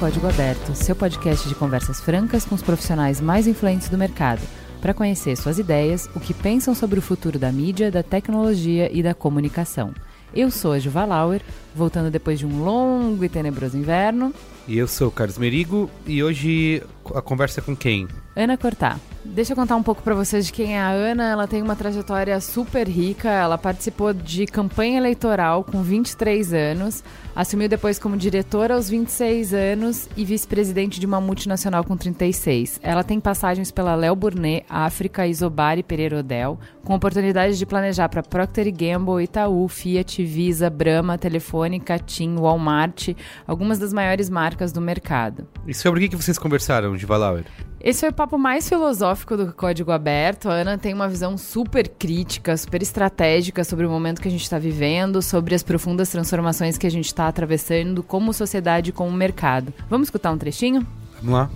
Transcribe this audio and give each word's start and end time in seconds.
Código 0.00 0.28
Aberto, 0.28 0.74
seu 0.74 0.96
podcast 0.96 1.46
de 1.46 1.54
conversas 1.54 2.00
francas 2.00 2.46
com 2.46 2.54
os 2.54 2.62
profissionais 2.62 3.20
mais 3.20 3.46
influentes 3.46 3.90
do 3.90 3.98
mercado, 3.98 4.40
para 4.80 4.94
conhecer 4.94 5.36
suas 5.36 5.58
ideias, 5.58 6.08
o 6.16 6.20
que 6.20 6.32
pensam 6.32 6.74
sobre 6.74 6.98
o 6.98 7.02
futuro 7.02 7.38
da 7.38 7.52
mídia, 7.52 7.90
da 7.90 8.02
tecnologia 8.02 8.90
e 8.90 9.02
da 9.02 9.12
comunicação. 9.12 9.92
Eu 10.34 10.50
sou 10.50 10.72
a 10.72 10.78
Juva 10.78 11.04
Lauer, 11.04 11.42
voltando 11.74 12.10
depois 12.10 12.38
de 12.38 12.46
um 12.46 12.62
longo 12.64 13.24
e 13.24 13.28
tenebroso 13.28 13.76
inverno. 13.76 14.32
E 14.66 14.78
eu 14.78 14.86
sou 14.86 15.08
o 15.08 15.10
Carlos 15.10 15.38
Merigo 15.38 15.90
e 16.06 16.22
hoje 16.22 16.82
a 17.14 17.20
conversa 17.20 17.60
é 17.60 17.62
com 17.62 17.74
quem? 17.74 18.06
Ana 18.36 18.56
Cortá. 18.56 18.98
Deixa 19.24 19.52
eu 19.52 19.56
contar 19.56 19.76
um 19.76 19.82
pouco 19.82 20.02
para 20.02 20.14
vocês 20.14 20.46
de 20.46 20.52
quem 20.52 20.76
é 20.76 20.80
a 20.80 20.88
Ana. 20.88 21.28
Ela 21.30 21.46
tem 21.46 21.60
uma 21.60 21.76
trajetória 21.76 22.40
super 22.40 22.88
rica. 22.88 23.28
Ela 23.28 23.58
participou 23.58 24.14
de 24.14 24.46
campanha 24.46 24.96
eleitoral 24.96 25.62
com 25.62 25.82
23 25.82 26.54
anos, 26.54 27.04
assumiu 27.36 27.68
depois 27.68 27.98
como 27.98 28.16
diretora 28.16 28.74
aos 28.74 28.88
26 28.88 29.52
anos 29.52 30.08
e 30.16 30.24
vice-presidente 30.24 30.98
de 30.98 31.04
uma 31.04 31.20
multinacional 31.20 31.84
com 31.84 31.96
36. 31.96 32.80
Ela 32.82 33.04
tem 33.04 33.20
passagens 33.20 33.70
pela 33.70 33.94
Léo 33.94 34.16
Burnet, 34.16 34.64
África, 34.70 35.26
Isobar 35.26 35.78
e 35.78 35.82
Pereira 35.82 36.20
Odell, 36.20 36.58
com 36.82 36.94
oportunidade 36.94 37.58
de 37.58 37.66
planejar 37.66 38.08
para 38.08 38.22
Procter 38.22 38.72
Gamble, 38.72 39.22
Itaú, 39.22 39.68
Fiat, 39.68 40.24
Visa, 40.24 40.70
Brahma, 40.70 41.18
Telefônica, 41.60 41.98
TIM, 41.98 42.36
Walmart, 42.36 43.10
algumas 43.46 43.78
das 43.78 43.92
maiores 43.92 44.30
marcas 44.30 44.72
do 44.72 44.80
mercado. 44.80 45.46
E 45.66 45.74
sobre 45.74 46.04
o 46.04 46.08
que 46.08 46.16
vocês 46.16 46.38
conversaram, 46.38 46.96
de 46.96 47.04
Valauer? 47.04 47.44
Esse 47.80 48.00
foi 48.00 48.08
o 48.08 48.12
papo 48.12 48.38
mais 48.38 48.68
filosófico 48.68 49.36
do 49.36 49.52
Código 49.52 49.90
Aberto. 49.90 50.48
A 50.48 50.54
Ana 50.54 50.78
tem 50.78 50.94
uma 50.94 51.08
visão 51.08 51.36
super 51.36 51.86
crítica, 51.88 52.56
super 52.56 52.80
estratégica 52.80 53.62
sobre 53.62 53.84
o 53.84 53.90
momento 53.90 54.20
que 54.20 54.28
a 54.28 54.30
gente 54.30 54.42
está 54.42 54.58
vivendo, 54.58 55.20
sobre 55.20 55.54
as 55.54 55.62
profundas 55.62 56.08
transformações 56.08 56.78
que 56.78 56.86
a 56.86 56.90
gente 56.90 57.06
está 57.06 57.28
atravessando 57.28 58.02
como 58.02 58.32
sociedade 58.32 58.90
e 58.90 58.92
como 58.92 59.10
mercado. 59.12 59.72
Vamos 59.88 60.06
escutar 60.06 60.32
um 60.32 60.38
trechinho? 60.38 60.86
Vamos 61.20 61.34
lá. 61.34 61.50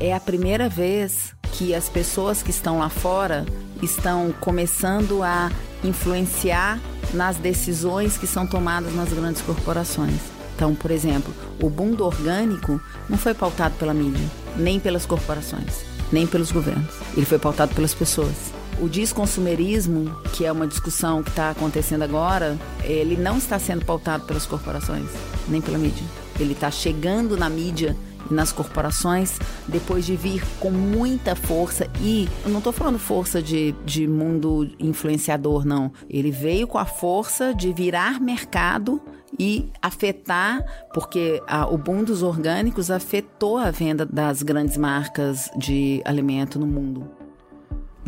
É 0.00 0.14
a 0.14 0.20
primeira 0.20 0.68
vez 0.68 1.34
que 1.52 1.74
as 1.74 1.88
pessoas 1.88 2.40
que 2.40 2.50
estão 2.50 2.78
lá 2.78 2.88
fora 2.88 3.44
estão 3.82 4.32
começando 4.40 5.24
a 5.24 5.50
influenciar 5.82 6.78
nas 7.12 7.36
decisões 7.36 8.16
que 8.16 8.26
são 8.26 8.46
tomadas 8.46 8.94
nas 8.94 9.12
grandes 9.12 9.42
corporações. 9.42 10.20
Então, 10.54 10.72
por 10.72 10.92
exemplo, 10.92 11.34
o 11.60 11.68
boom 11.68 11.92
do 11.92 12.04
orgânico 12.04 12.80
não 13.08 13.18
foi 13.18 13.34
pautado 13.34 13.74
pela 13.74 13.92
mídia, 13.92 14.24
nem 14.56 14.78
pelas 14.78 15.04
corporações, 15.04 15.84
nem 16.12 16.28
pelos 16.28 16.52
governos. 16.52 16.94
Ele 17.16 17.26
foi 17.26 17.38
pautado 17.38 17.74
pelas 17.74 17.94
pessoas. 17.94 18.52
O 18.80 18.88
desconsumerismo, 18.88 20.14
que 20.32 20.44
é 20.44 20.52
uma 20.52 20.66
discussão 20.66 21.24
que 21.24 21.30
está 21.30 21.50
acontecendo 21.50 22.02
agora, 22.02 22.56
ele 22.84 23.16
não 23.16 23.38
está 23.38 23.58
sendo 23.58 23.84
pautado 23.84 24.24
pelas 24.26 24.46
corporações, 24.46 25.10
nem 25.48 25.60
pela 25.60 25.78
mídia. 25.78 26.06
Ele 26.38 26.52
está 26.52 26.70
chegando 26.70 27.36
na 27.36 27.48
mídia 27.48 27.96
nas 28.30 28.52
corporações 28.52 29.38
depois 29.66 30.04
de 30.04 30.16
vir 30.16 30.42
com 30.58 30.70
muita 30.70 31.34
força 31.34 31.88
e 32.00 32.28
eu 32.44 32.50
não 32.50 32.58
estou 32.58 32.72
falando 32.72 32.98
força 32.98 33.42
de, 33.42 33.72
de 33.84 34.06
mundo 34.06 34.70
influenciador, 34.78 35.64
não. 35.64 35.92
Ele 36.08 36.30
veio 36.30 36.66
com 36.66 36.78
a 36.78 36.84
força 36.84 37.54
de 37.54 37.72
virar 37.72 38.20
mercado 38.20 39.00
e 39.38 39.70
afetar, 39.82 40.64
porque 40.92 41.42
a, 41.46 41.66
o 41.66 41.76
boom 41.76 42.02
dos 42.04 42.22
orgânicos 42.22 42.90
afetou 42.90 43.58
a 43.58 43.70
venda 43.70 44.06
das 44.06 44.42
grandes 44.42 44.76
marcas 44.76 45.50
de 45.56 46.00
alimento 46.04 46.58
no 46.58 46.66
mundo. 46.66 47.17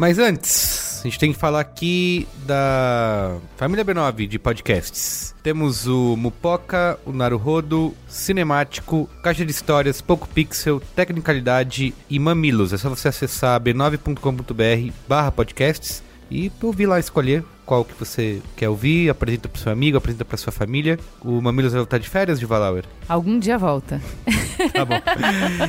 Mas 0.00 0.18
antes, 0.18 1.00
a 1.00 1.02
gente 1.02 1.18
tem 1.18 1.30
que 1.30 1.38
falar 1.38 1.60
aqui 1.60 2.26
da 2.46 3.36
família 3.58 3.84
B9 3.84 4.26
de 4.26 4.38
podcasts. 4.38 5.34
Temos 5.42 5.86
o 5.86 6.16
Mupoca, 6.16 6.98
o 7.04 7.12
Naruhodo, 7.12 7.94
Cinemático, 8.08 9.10
Caixa 9.22 9.44
de 9.44 9.50
Histórias, 9.50 10.00
Poco 10.00 10.26
Pixel, 10.26 10.80
Tecnicalidade 10.96 11.92
e 12.08 12.18
Mamilos. 12.18 12.72
É 12.72 12.78
só 12.78 12.88
você 12.88 13.08
acessar 13.08 13.60
b9.com.br 13.60 14.92
barra 15.06 15.30
podcasts 15.30 16.02
e 16.30 16.50
ouvir 16.62 16.86
lá, 16.86 16.98
escolher 16.98 17.44
qual 17.66 17.84
que 17.84 17.92
você 17.92 18.40
quer 18.56 18.70
ouvir, 18.70 19.10
apresenta 19.10 19.50
para 19.50 19.60
seu 19.60 19.70
amigo, 19.70 19.98
apresenta 19.98 20.24
para 20.24 20.38
sua 20.38 20.50
família. 20.50 20.98
O 21.20 21.42
Mamilos 21.42 21.72
vai 21.72 21.80
voltar 21.80 21.98
de 21.98 22.08
férias 22.08 22.40
de 22.40 22.46
Valauer? 22.46 22.86
Algum 23.06 23.38
dia 23.38 23.58
volta. 23.58 24.00
tá 24.72 24.84
bom. 24.84 24.94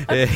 É, 0.08 0.28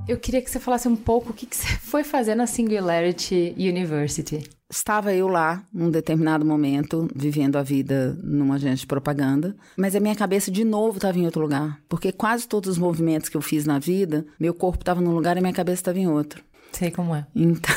Eu 0.07 0.17
queria 0.17 0.39
que 0.39 0.51
você 0.51 0.59
falasse 0.59 0.87
um 0.87 0.95
pouco 0.95 1.31
o 1.31 1.33
que, 1.33 1.47
que 1.47 1.55
você 1.55 1.67
foi 1.81 2.03
fazer 2.03 2.35
na 2.35 2.45
Singularity 2.45 3.55
University. 3.57 4.47
Estava 4.69 5.13
eu 5.13 5.27
lá, 5.27 5.63
num 5.73 5.89
determinado 5.89 6.45
momento, 6.45 7.07
vivendo 7.15 7.55
a 7.55 7.63
vida 7.63 8.17
numa 8.23 8.55
agência 8.55 8.77
de 8.77 8.87
propaganda, 8.87 9.55
mas 9.77 9.95
a 9.95 9.99
minha 9.99 10.15
cabeça 10.15 10.51
de 10.51 10.63
novo 10.63 10.97
estava 10.97 11.17
em 11.17 11.25
outro 11.25 11.41
lugar, 11.41 11.79
porque 11.87 12.11
quase 12.11 12.47
todos 12.47 12.71
os 12.71 12.77
movimentos 12.77 13.29
que 13.29 13.37
eu 13.37 13.41
fiz 13.41 13.65
na 13.65 13.79
vida, 13.79 14.25
meu 14.39 14.53
corpo 14.53 14.81
estava 14.81 15.01
num 15.01 15.13
lugar 15.13 15.37
e 15.37 15.41
minha 15.41 15.53
cabeça 15.53 15.81
estava 15.81 15.99
em 15.99 16.07
outro. 16.07 16.43
Sei 16.71 16.91
como 16.91 17.15
é. 17.15 17.25
Então, 17.35 17.75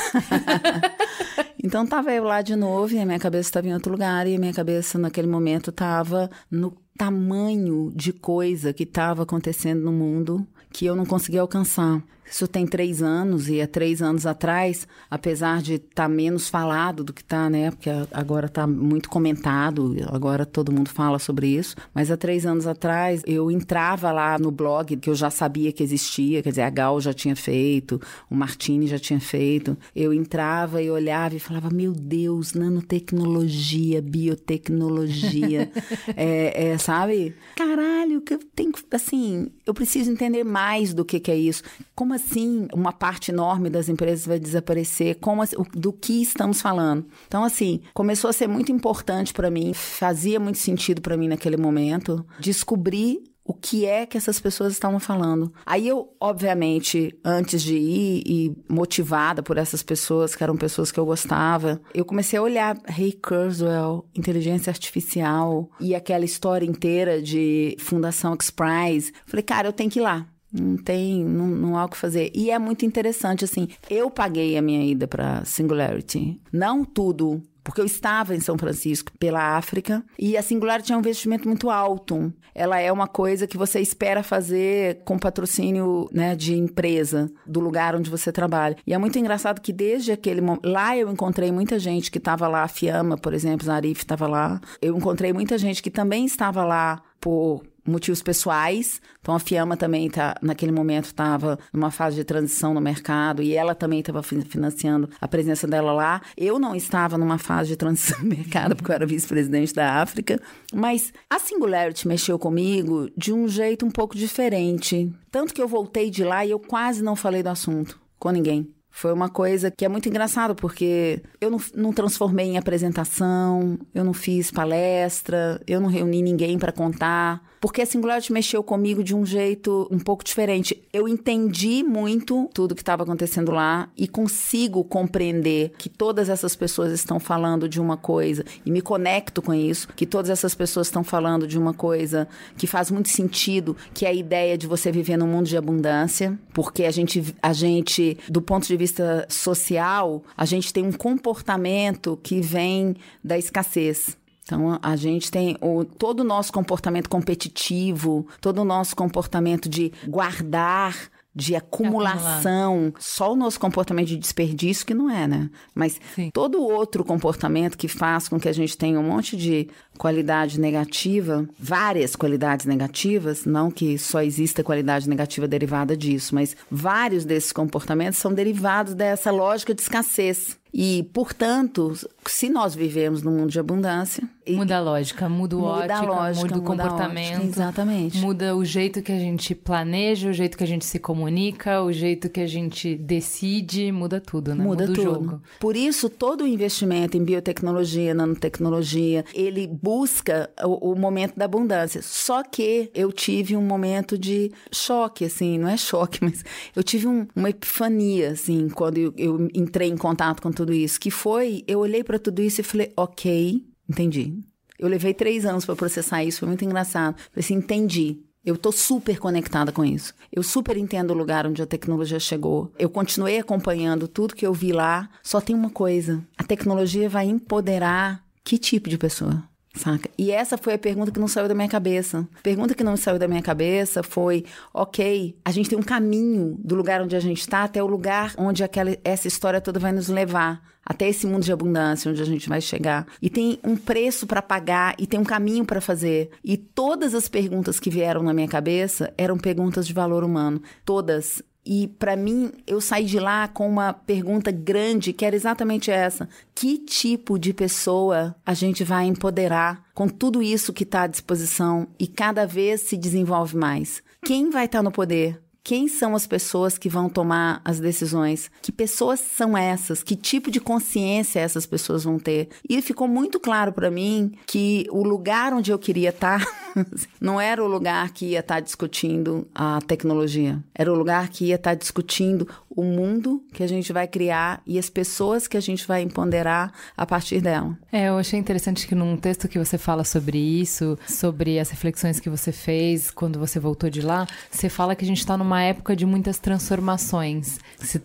então 1.62 1.86
tava 1.86 2.12
eu 2.12 2.24
lá 2.24 2.42
de 2.42 2.56
novo 2.56 2.94
e 2.94 2.98
a 2.98 3.06
minha 3.06 3.18
cabeça 3.18 3.48
estava 3.48 3.68
em 3.68 3.74
outro 3.74 3.92
lugar 3.92 4.26
e 4.26 4.34
a 4.34 4.38
minha 4.38 4.52
cabeça 4.52 4.98
naquele 4.98 5.28
momento 5.28 5.70
estava 5.70 6.30
no 6.50 6.74
tamanho 6.96 7.92
de 7.94 8.12
coisa 8.12 8.72
que 8.72 8.82
estava 8.82 9.22
acontecendo 9.22 9.82
no 9.82 9.92
mundo 9.92 10.46
que 10.70 10.86
eu 10.86 10.96
não 10.96 11.06
conseguia 11.06 11.40
alcançar. 11.40 12.02
Isso 12.30 12.46
tem 12.46 12.66
três 12.66 13.02
anos 13.02 13.48
e 13.48 13.60
há 13.60 13.66
três 13.66 14.02
anos 14.02 14.26
atrás, 14.26 14.86
apesar 15.10 15.62
de 15.62 15.74
estar 15.74 16.04
tá 16.04 16.08
menos 16.08 16.48
falado 16.48 17.02
do 17.02 17.12
que 17.12 17.22
está, 17.22 17.48
né? 17.48 17.70
Porque 17.70 17.90
agora 18.12 18.46
está 18.46 18.66
muito 18.66 19.08
comentado, 19.08 19.96
agora 20.08 20.44
todo 20.44 20.72
mundo 20.72 20.90
fala 20.90 21.18
sobre 21.18 21.48
isso. 21.48 21.74
Mas 21.94 22.10
há 22.10 22.16
três 22.16 22.44
anos 22.44 22.66
atrás, 22.66 23.22
eu 23.26 23.50
entrava 23.50 24.12
lá 24.12 24.38
no 24.38 24.50
blog 24.50 24.96
que 24.96 25.10
eu 25.10 25.14
já 25.14 25.30
sabia 25.30 25.72
que 25.72 25.82
existia, 25.82 26.42
quer 26.42 26.50
dizer, 26.50 26.62
a 26.62 26.70
Gal 26.70 27.00
já 27.00 27.12
tinha 27.12 27.34
feito, 27.34 28.00
o 28.30 28.34
Martini 28.34 28.86
já 28.86 28.98
tinha 28.98 29.20
feito. 29.20 29.76
Eu 29.94 30.12
entrava 30.12 30.82
e 30.82 30.90
olhava 30.90 31.34
e 31.34 31.40
falava: 31.40 31.70
Meu 31.70 31.92
Deus, 31.92 32.52
nanotecnologia, 32.52 34.02
biotecnologia, 34.02 35.70
é, 36.16 36.70
é, 36.70 36.78
sabe? 36.78 37.34
Caralho, 37.56 38.20
que 38.20 38.34
eu 38.34 38.38
tenho 38.54 38.72
assim, 38.92 39.50
eu 39.66 39.72
preciso 39.72 40.10
entender 40.10 40.44
mais 40.44 40.92
do 40.92 41.04
que, 41.04 41.20
que 41.20 41.30
é 41.30 41.36
isso. 41.36 41.62
Como 41.94 42.14
assim 42.18 42.68
uma 42.72 42.92
parte 42.92 43.30
enorme 43.30 43.70
das 43.70 43.88
empresas 43.88 44.26
vai 44.26 44.38
desaparecer? 44.38 45.16
Como 45.20 45.42
assim, 45.42 45.56
do 45.72 45.92
que 45.92 46.20
estamos 46.22 46.60
falando? 46.60 47.06
Então 47.26 47.44
assim, 47.44 47.80
começou 47.94 48.28
a 48.28 48.32
ser 48.32 48.46
muito 48.46 48.70
importante 48.70 49.32
para 49.32 49.50
mim, 49.50 49.72
fazia 49.72 50.38
muito 50.38 50.58
sentido 50.58 51.00
para 51.00 51.16
mim 51.16 51.28
naquele 51.28 51.56
momento 51.56 52.24
descobrir 52.38 53.22
o 53.48 53.54
que 53.54 53.86
é 53.86 54.04
que 54.04 54.18
essas 54.18 54.38
pessoas 54.38 54.74
estavam 54.74 55.00
falando. 55.00 55.50
Aí 55.64 55.88
eu, 55.88 56.14
obviamente, 56.20 57.18
antes 57.24 57.62
de 57.62 57.76
ir 57.76 58.22
e 58.26 58.56
motivada 58.68 59.42
por 59.42 59.56
essas 59.56 59.82
pessoas, 59.82 60.36
que 60.36 60.44
eram 60.44 60.54
pessoas 60.54 60.92
que 60.92 61.00
eu 61.00 61.06
gostava, 61.06 61.80
eu 61.94 62.04
comecei 62.04 62.38
a 62.38 62.42
olhar 62.42 62.78
Ray 62.86 63.12
Kurzweil, 63.12 64.04
inteligência 64.14 64.70
artificial 64.70 65.70
e 65.80 65.94
aquela 65.94 66.26
história 66.26 66.66
inteira 66.66 67.22
de 67.22 67.74
Fundação 67.80 68.34
X-Prize. 68.34 69.14
Falei, 69.24 69.42
cara, 69.42 69.66
eu 69.66 69.72
tenho 69.72 69.90
que 69.90 69.98
ir 69.98 70.02
lá. 70.02 70.28
Não 70.52 70.76
tem, 70.76 71.24
não, 71.24 71.46
não 71.46 71.78
há 71.78 71.84
o 71.84 71.88
que 71.88 71.96
fazer. 71.96 72.30
E 72.34 72.50
é 72.50 72.58
muito 72.58 72.84
interessante, 72.84 73.44
assim, 73.44 73.68
eu 73.90 74.10
paguei 74.10 74.56
a 74.56 74.62
minha 74.62 74.84
ida 74.84 75.06
para 75.06 75.44
Singularity. 75.44 76.40
Não 76.52 76.84
tudo 76.84 77.42
porque 77.68 77.82
eu 77.82 77.84
estava 77.84 78.34
em 78.34 78.40
São 78.40 78.56
Francisco 78.56 79.12
pela 79.18 79.58
África 79.58 80.02
e 80.18 80.38
a 80.38 80.42
Singular 80.42 80.80
tinha 80.80 80.96
um 80.96 81.00
investimento 81.00 81.46
muito 81.46 81.68
alto. 81.68 82.32
Ela 82.54 82.80
é 82.80 82.90
uma 82.90 83.06
coisa 83.06 83.46
que 83.46 83.58
você 83.58 83.78
espera 83.78 84.22
fazer 84.22 85.02
com 85.04 85.18
patrocínio 85.18 86.08
né, 86.10 86.34
de 86.34 86.54
empresa 86.54 87.30
do 87.46 87.60
lugar 87.60 87.94
onde 87.94 88.08
você 88.08 88.32
trabalha. 88.32 88.74
E 88.86 88.94
é 88.94 88.96
muito 88.96 89.18
engraçado 89.18 89.60
que 89.60 89.70
desde 89.70 90.12
aquele 90.12 90.40
momento. 90.40 90.66
Lá 90.66 90.96
eu 90.96 91.10
encontrei 91.10 91.52
muita 91.52 91.78
gente 91.78 92.10
que 92.10 92.16
estava 92.16 92.48
lá, 92.48 92.62
a 92.62 92.68
Fiamma, 92.68 93.18
por 93.18 93.34
exemplo, 93.34 93.66
Zarif 93.66 94.00
estava 94.00 94.26
lá. 94.26 94.62
Eu 94.80 94.96
encontrei 94.96 95.34
muita 95.34 95.58
gente 95.58 95.82
que 95.82 95.90
também 95.90 96.24
estava 96.24 96.64
lá 96.64 97.02
por 97.20 97.62
motivos 97.88 98.22
pessoais. 98.22 99.00
Então 99.20 99.34
a 99.34 99.38
Fiamma 99.38 99.76
também 99.76 100.08
tá 100.10 100.36
naquele 100.42 100.72
momento 100.72 101.06
estava 101.06 101.58
numa 101.72 101.90
fase 101.90 102.16
de 102.16 102.24
transição 102.24 102.74
no 102.74 102.80
mercado 102.80 103.42
e 103.42 103.54
ela 103.54 103.74
também 103.74 104.00
estava 104.00 104.22
financiando 104.22 105.08
a 105.20 105.28
presença 105.28 105.66
dela 105.66 105.92
lá. 105.92 106.20
Eu 106.36 106.58
não 106.58 106.74
estava 106.74 107.18
numa 107.18 107.38
fase 107.38 107.70
de 107.70 107.76
transição 107.76 108.20
no 108.20 108.28
mercado 108.28 108.76
porque 108.76 108.90
eu 108.90 108.94
era 108.94 109.06
vice-presidente 109.06 109.74
da 109.74 110.00
África, 110.00 110.40
mas 110.72 111.12
a 111.28 111.38
Singularity 111.38 112.06
mexeu 112.06 112.38
comigo 112.38 113.10
de 113.16 113.32
um 113.32 113.48
jeito 113.48 113.84
um 113.84 113.90
pouco 113.90 114.16
diferente. 114.16 115.12
Tanto 115.30 115.54
que 115.54 115.62
eu 115.62 115.68
voltei 115.68 116.10
de 116.10 116.24
lá 116.24 116.44
e 116.44 116.50
eu 116.50 116.58
quase 116.58 117.02
não 117.02 117.16
falei 117.16 117.42
do 117.42 117.48
assunto 117.48 117.98
com 118.18 118.30
ninguém. 118.30 118.72
Foi 118.90 119.12
uma 119.12 119.28
coisa 119.28 119.70
que 119.70 119.84
é 119.84 119.88
muito 119.88 120.08
engraçado, 120.08 120.56
porque 120.56 121.22
eu 121.40 121.50
não, 121.50 121.60
não 121.72 121.92
transformei 121.92 122.46
em 122.46 122.58
apresentação, 122.58 123.78
eu 123.94 124.02
não 124.02 124.12
fiz 124.12 124.50
palestra, 124.50 125.60
eu 125.68 125.80
não 125.80 125.88
reuni 125.88 126.20
ninguém 126.20 126.58
para 126.58 126.72
contar. 126.72 127.40
Porque 127.60 127.82
a 127.82 127.86
Singularity 127.86 128.32
mexeu 128.32 128.62
comigo 128.62 129.02
de 129.02 129.14
um 129.14 129.24
jeito 129.24 129.88
um 129.90 129.98
pouco 129.98 130.24
diferente. 130.24 130.82
Eu 130.92 131.08
entendi 131.08 131.82
muito 131.82 132.48
tudo 132.52 132.74
que 132.74 132.82
estava 132.82 133.02
acontecendo 133.02 133.52
lá 133.52 133.88
e 133.96 134.06
consigo 134.06 134.84
compreender 134.84 135.72
que 135.78 135.88
todas 135.88 136.28
essas 136.28 136.54
pessoas 136.54 136.92
estão 136.92 137.18
falando 137.18 137.68
de 137.68 137.80
uma 137.80 137.96
coisa 137.96 138.44
e 138.64 138.70
me 138.70 138.80
conecto 138.80 139.40
com 139.40 139.54
isso, 139.54 139.88
que 139.96 140.06
todas 140.06 140.30
essas 140.30 140.54
pessoas 140.54 140.86
estão 140.86 141.02
falando 141.02 141.46
de 141.46 141.58
uma 141.58 141.72
coisa 141.74 142.28
que 142.56 142.66
faz 142.66 142.90
muito 142.90 143.08
sentido, 143.08 143.76
que 143.94 144.04
é 144.04 144.08
a 144.08 144.12
ideia 144.14 144.58
de 144.58 144.66
você 144.66 144.90
viver 144.90 145.16
num 145.16 145.26
mundo 145.26 145.46
de 145.46 145.56
abundância, 145.56 146.38
porque 146.52 146.84
a 146.84 146.90
gente, 146.90 147.34
a 147.42 147.52
gente 147.52 148.18
do 148.28 148.42
ponto 148.42 148.66
de 148.66 148.76
vista 148.76 149.26
social, 149.28 150.22
a 150.36 150.44
gente 150.44 150.72
tem 150.72 150.84
um 150.84 150.92
comportamento 150.92 152.18
que 152.22 152.40
vem 152.40 152.96
da 153.22 153.38
escassez. 153.38 154.17
Então, 154.48 154.78
a 154.82 154.96
gente 154.96 155.30
tem 155.30 155.58
o, 155.60 155.84
todo 155.84 156.20
o 156.20 156.24
nosso 156.24 156.50
comportamento 156.50 157.10
competitivo, 157.10 158.26
todo 158.40 158.62
o 158.62 158.64
nosso 158.64 158.96
comportamento 158.96 159.68
de 159.68 159.92
guardar 160.06 161.10
de 161.34 161.54
acumulação, 161.54 162.92
só 162.98 163.32
o 163.32 163.36
nosso 163.36 163.60
comportamento 163.60 164.08
de 164.08 164.16
desperdício 164.16 164.84
que 164.84 164.92
não 164.92 165.08
é, 165.08 165.28
né? 165.28 165.48
Mas 165.72 166.00
Sim. 166.16 166.30
todo 166.32 166.60
outro 166.60 167.04
comportamento 167.04 167.78
que 167.78 167.86
faz 167.86 168.28
com 168.28 168.40
que 168.40 168.48
a 168.48 168.52
gente 168.52 168.76
tenha 168.76 168.98
um 168.98 169.04
monte 169.04 169.36
de 169.36 169.68
qualidade 169.96 170.58
negativa, 170.58 171.48
várias 171.56 172.16
qualidades 172.16 172.66
negativas, 172.66 173.44
não 173.44 173.70
que 173.70 173.96
só 173.98 174.20
exista 174.20 174.64
qualidade 174.64 175.08
negativa 175.08 175.46
derivada 175.46 175.96
disso, 175.96 176.34
mas 176.34 176.56
vários 176.68 177.24
desses 177.24 177.52
comportamentos 177.52 178.18
são 178.18 178.34
derivados 178.34 178.94
dessa 178.94 179.30
lógica 179.30 179.72
de 179.72 179.82
escassez. 179.82 180.57
E, 180.72 181.08
portanto, 181.12 181.92
se 182.26 182.48
nós 182.48 182.74
vivemos 182.74 183.22
num 183.22 183.32
mundo 183.32 183.50
de 183.50 183.58
abundância. 183.58 184.28
Muda 184.48 184.76
a 184.76 184.80
lógica, 184.80 185.28
muda 185.28 185.56
o 185.56 185.60
muda 185.60 185.72
ótica, 185.72 186.00
lógica, 186.02 186.46
muda 186.46 186.54
o 186.54 186.62
muda 186.62 186.82
comportamento. 186.82 187.34
Ótica, 187.34 187.46
exatamente. 187.46 188.18
Muda 188.18 188.56
o 188.56 188.64
jeito 188.64 189.02
que 189.02 189.12
a 189.12 189.18
gente 189.18 189.54
planeja, 189.54 190.30
o 190.30 190.32
jeito 190.32 190.56
que 190.56 190.64
a 190.64 190.66
gente 190.66 190.84
se 190.84 190.98
comunica, 190.98 191.82
o 191.82 191.92
jeito 191.92 192.28
que 192.28 192.40
a 192.40 192.46
gente 192.46 192.94
decide, 192.96 193.90
muda 193.92 194.20
tudo, 194.20 194.54
né? 194.54 194.62
Muda, 194.62 194.86
muda 194.86 194.94
tudo. 194.94 195.00
o 195.00 195.14
jogo. 195.14 195.42
Por 195.60 195.76
isso, 195.76 196.08
todo 196.08 196.44
o 196.44 196.46
investimento 196.46 197.16
em 197.16 197.24
biotecnologia, 197.24 198.14
nanotecnologia, 198.14 199.24
ele 199.34 199.66
busca 199.66 200.50
o, 200.62 200.92
o 200.92 200.98
momento 200.98 201.36
da 201.36 201.44
abundância. 201.44 202.00
Só 202.02 202.42
que 202.42 202.90
eu 202.94 203.12
tive 203.12 203.56
um 203.56 203.62
momento 203.62 204.16
de 204.16 204.50
choque, 204.72 205.24
assim, 205.24 205.58
não 205.58 205.68
é 205.68 205.76
choque, 205.76 206.20
mas 206.24 206.44
eu 206.74 206.82
tive 206.82 207.06
um, 207.06 207.26
uma 207.34 207.50
epifania, 207.50 208.30
assim, 208.30 208.68
quando 208.68 208.98
eu, 208.98 209.12
eu 209.16 209.48
entrei 209.54 209.88
em 209.88 209.96
contato 209.96 210.42
com 210.42 210.52
tudo 210.58 210.74
isso, 210.74 210.98
que 210.98 211.10
foi, 211.10 211.62
eu 211.66 211.78
olhei 211.78 212.02
para 212.02 212.18
tudo 212.18 212.42
isso 212.42 212.60
e 212.60 212.64
falei, 212.64 212.92
ok, 212.96 213.64
entendi. 213.88 214.34
Eu 214.78 214.88
levei 214.88 215.14
três 215.14 215.46
anos 215.46 215.64
para 215.64 215.76
processar 215.76 216.24
isso, 216.24 216.40
foi 216.40 216.48
muito 216.48 216.64
engraçado. 216.64 217.16
Falei 217.16 217.44
assim, 217.44 217.54
entendi. 217.54 218.18
Eu 218.44 218.56
tô 218.56 218.72
super 218.72 219.18
conectada 219.18 219.70
com 219.70 219.84
isso. 219.84 220.14
Eu 220.32 220.42
super 220.42 220.76
entendo 220.76 221.10
o 221.10 221.16
lugar 221.16 221.46
onde 221.46 221.62
a 221.62 221.66
tecnologia 221.66 222.18
chegou. 222.18 222.72
Eu 222.78 222.88
continuei 222.88 223.38
acompanhando 223.38 224.08
tudo 224.08 224.34
que 224.34 224.46
eu 224.46 224.54
vi 224.54 224.72
lá. 224.72 225.10
Só 225.22 225.40
tem 225.40 225.54
uma 225.54 225.68
coisa: 225.68 226.24
a 226.36 226.44
tecnologia 226.44 227.08
vai 227.08 227.26
empoderar 227.26 228.24
que 228.42 228.56
tipo 228.56 228.88
de 228.88 228.96
pessoa? 228.96 229.44
Saca? 229.78 230.10
E 230.18 230.30
essa 230.30 230.58
foi 230.58 230.74
a 230.74 230.78
pergunta 230.78 231.12
que 231.12 231.20
não 231.20 231.28
saiu 231.28 231.48
da 231.48 231.54
minha 231.54 231.68
cabeça. 231.68 232.26
Pergunta 232.42 232.74
que 232.74 232.82
não 232.82 232.96
saiu 232.96 233.18
da 233.18 233.28
minha 233.28 233.42
cabeça 233.42 234.02
foi: 234.02 234.44
ok, 234.74 235.36
a 235.44 235.50
gente 235.50 235.70
tem 235.70 235.78
um 235.78 235.82
caminho 235.82 236.56
do 236.58 236.74
lugar 236.74 237.00
onde 237.00 237.14
a 237.14 237.20
gente 237.20 237.40
está 237.40 237.64
até 237.64 237.82
o 237.82 237.86
lugar 237.86 238.34
onde 238.36 238.64
aquela, 238.64 238.96
essa 239.04 239.28
história 239.28 239.60
toda 239.60 239.78
vai 239.78 239.92
nos 239.92 240.08
levar. 240.08 240.60
Até 240.84 241.06
esse 241.06 241.26
mundo 241.26 241.44
de 241.44 241.52
abundância 241.52 242.10
onde 242.10 242.22
a 242.22 242.24
gente 242.24 242.48
vai 242.48 242.62
chegar. 242.62 243.06
E 243.20 243.28
tem 243.28 243.58
um 243.62 243.76
preço 243.76 244.26
para 244.26 244.40
pagar 244.40 244.94
e 244.98 245.06
tem 245.06 245.20
um 245.20 245.24
caminho 245.24 245.64
para 245.64 245.82
fazer. 245.82 246.30
E 246.42 246.56
todas 246.56 247.14
as 247.14 247.28
perguntas 247.28 247.78
que 247.78 247.90
vieram 247.90 248.22
na 248.22 248.32
minha 248.32 248.48
cabeça 248.48 249.12
eram 249.18 249.36
perguntas 249.36 249.86
de 249.86 249.92
valor 249.92 250.24
humano. 250.24 250.62
Todas. 250.86 251.42
E 251.70 251.86
para 251.86 252.16
mim, 252.16 252.50
eu 252.66 252.80
saí 252.80 253.04
de 253.04 253.20
lá 253.20 253.46
com 253.46 253.68
uma 253.68 253.92
pergunta 253.92 254.50
grande, 254.50 255.12
que 255.12 255.22
era 255.22 255.36
exatamente 255.36 255.90
essa: 255.90 256.26
que 256.54 256.78
tipo 256.78 257.38
de 257.38 257.52
pessoa 257.52 258.34
a 258.46 258.54
gente 258.54 258.82
vai 258.82 259.04
empoderar 259.04 259.84
com 259.92 260.08
tudo 260.08 260.42
isso 260.42 260.72
que 260.72 260.84
está 260.84 261.02
à 261.02 261.06
disposição 261.06 261.86
e 261.98 262.06
cada 262.06 262.46
vez 262.46 262.80
se 262.80 262.96
desenvolve 262.96 263.54
mais? 263.54 264.02
Quem 264.24 264.48
vai 264.48 264.64
estar 264.64 264.78
tá 264.78 264.82
no 264.82 264.90
poder? 264.90 265.42
Quem 265.62 265.86
são 265.86 266.14
as 266.14 266.26
pessoas 266.26 266.78
que 266.78 266.88
vão 266.88 267.08
tomar 267.08 267.60
as 267.64 267.78
decisões? 267.78 268.50
Que 268.62 268.72
pessoas 268.72 269.20
são 269.20 269.56
essas? 269.56 270.02
Que 270.02 270.16
tipo 270.16 270.50
de 270.50 270.60
consciência 270.60 271.40
essas 271.40 271.66
pessoas 271.66 272.04
vão 272.04 272.18
ter? 272.18 272.48
E 272.68 272.80
ficou 272.80 273.06
muito 273.06 273.38
claro 273.38 273.72
para 273.72 273.90
mim 273.90 274.32
que 274.46 274.86
o 274.90 275.02
lugar 275.02 275.52
onde 275.52 275.70
eu 275.70 275.78
queria 275.78 276.10
estar 276.10 276.44
não 277.20 277.40
era 277.40 277.62
o 277.62 277.68
lugar 277.68 278.10
que 278.12 278.26
ia 278.26 278.40
estar 278.40 278.60
discutindo 278.60 279.46
a 279.54 279.80
tecnologia. 279.86 280.62
Era 280.74 280.92
o 280.92 280.96
lugar 280.96 281.28
que 281.28 281.46
ia 281.46 281.56
estar 281.56 281.74
discutindo 281.74 282.48
o 282.78 282.84
mundo 282.84 283.42
que 283.52 283.64
a 283.64 283.66
gente 283.66 283.92
vai 283.92 284.06
criar 284.06 284.62
e 284.64 284.78
as 284.78 284.88
pessoas 284.88 285.48
que 285.48 285.56
a 285.56 285.60
gente 285.60 285.84
vai 285.84 286.00
empoderar 286.00 286.72
a 286.96 287.04
partir 287.04 287.40
dela. 287.40 287.76
É, 287.90 288.08
eu 288.08 288.16
achei 288.16 288.38
interessante 288.38 288.86
que 288.86 288.94
num 288.94 289.16
texto 289.16 289.48
que 289.48 289.58
você 289.58 289.76
fala 289.76 290.04
sobre 290.04 290.38
isso, 290.38 290.96
sobre 291.04 291.58
as 291.58 291.70
reflexões 291.70 292.20
que 292.20 292.30
você 292.30 292.52
fez 292.52 293.10
quando 293.10 293.36
você 293.36 293.58
voltou 293.58 293.90
de 293.90 294.00
lá, 294.00 294.28
você 294.48 294.68
fala 294.68 294.94
que 294.94 295.04
a 295.04 295.08
gente 295.08 295.18
está 295.18 295.36
numa 295.36 295.60
época 295.60 295.96
de 295.96 296.06
muitas 296.06 296.38
transformações, 296.38 297.58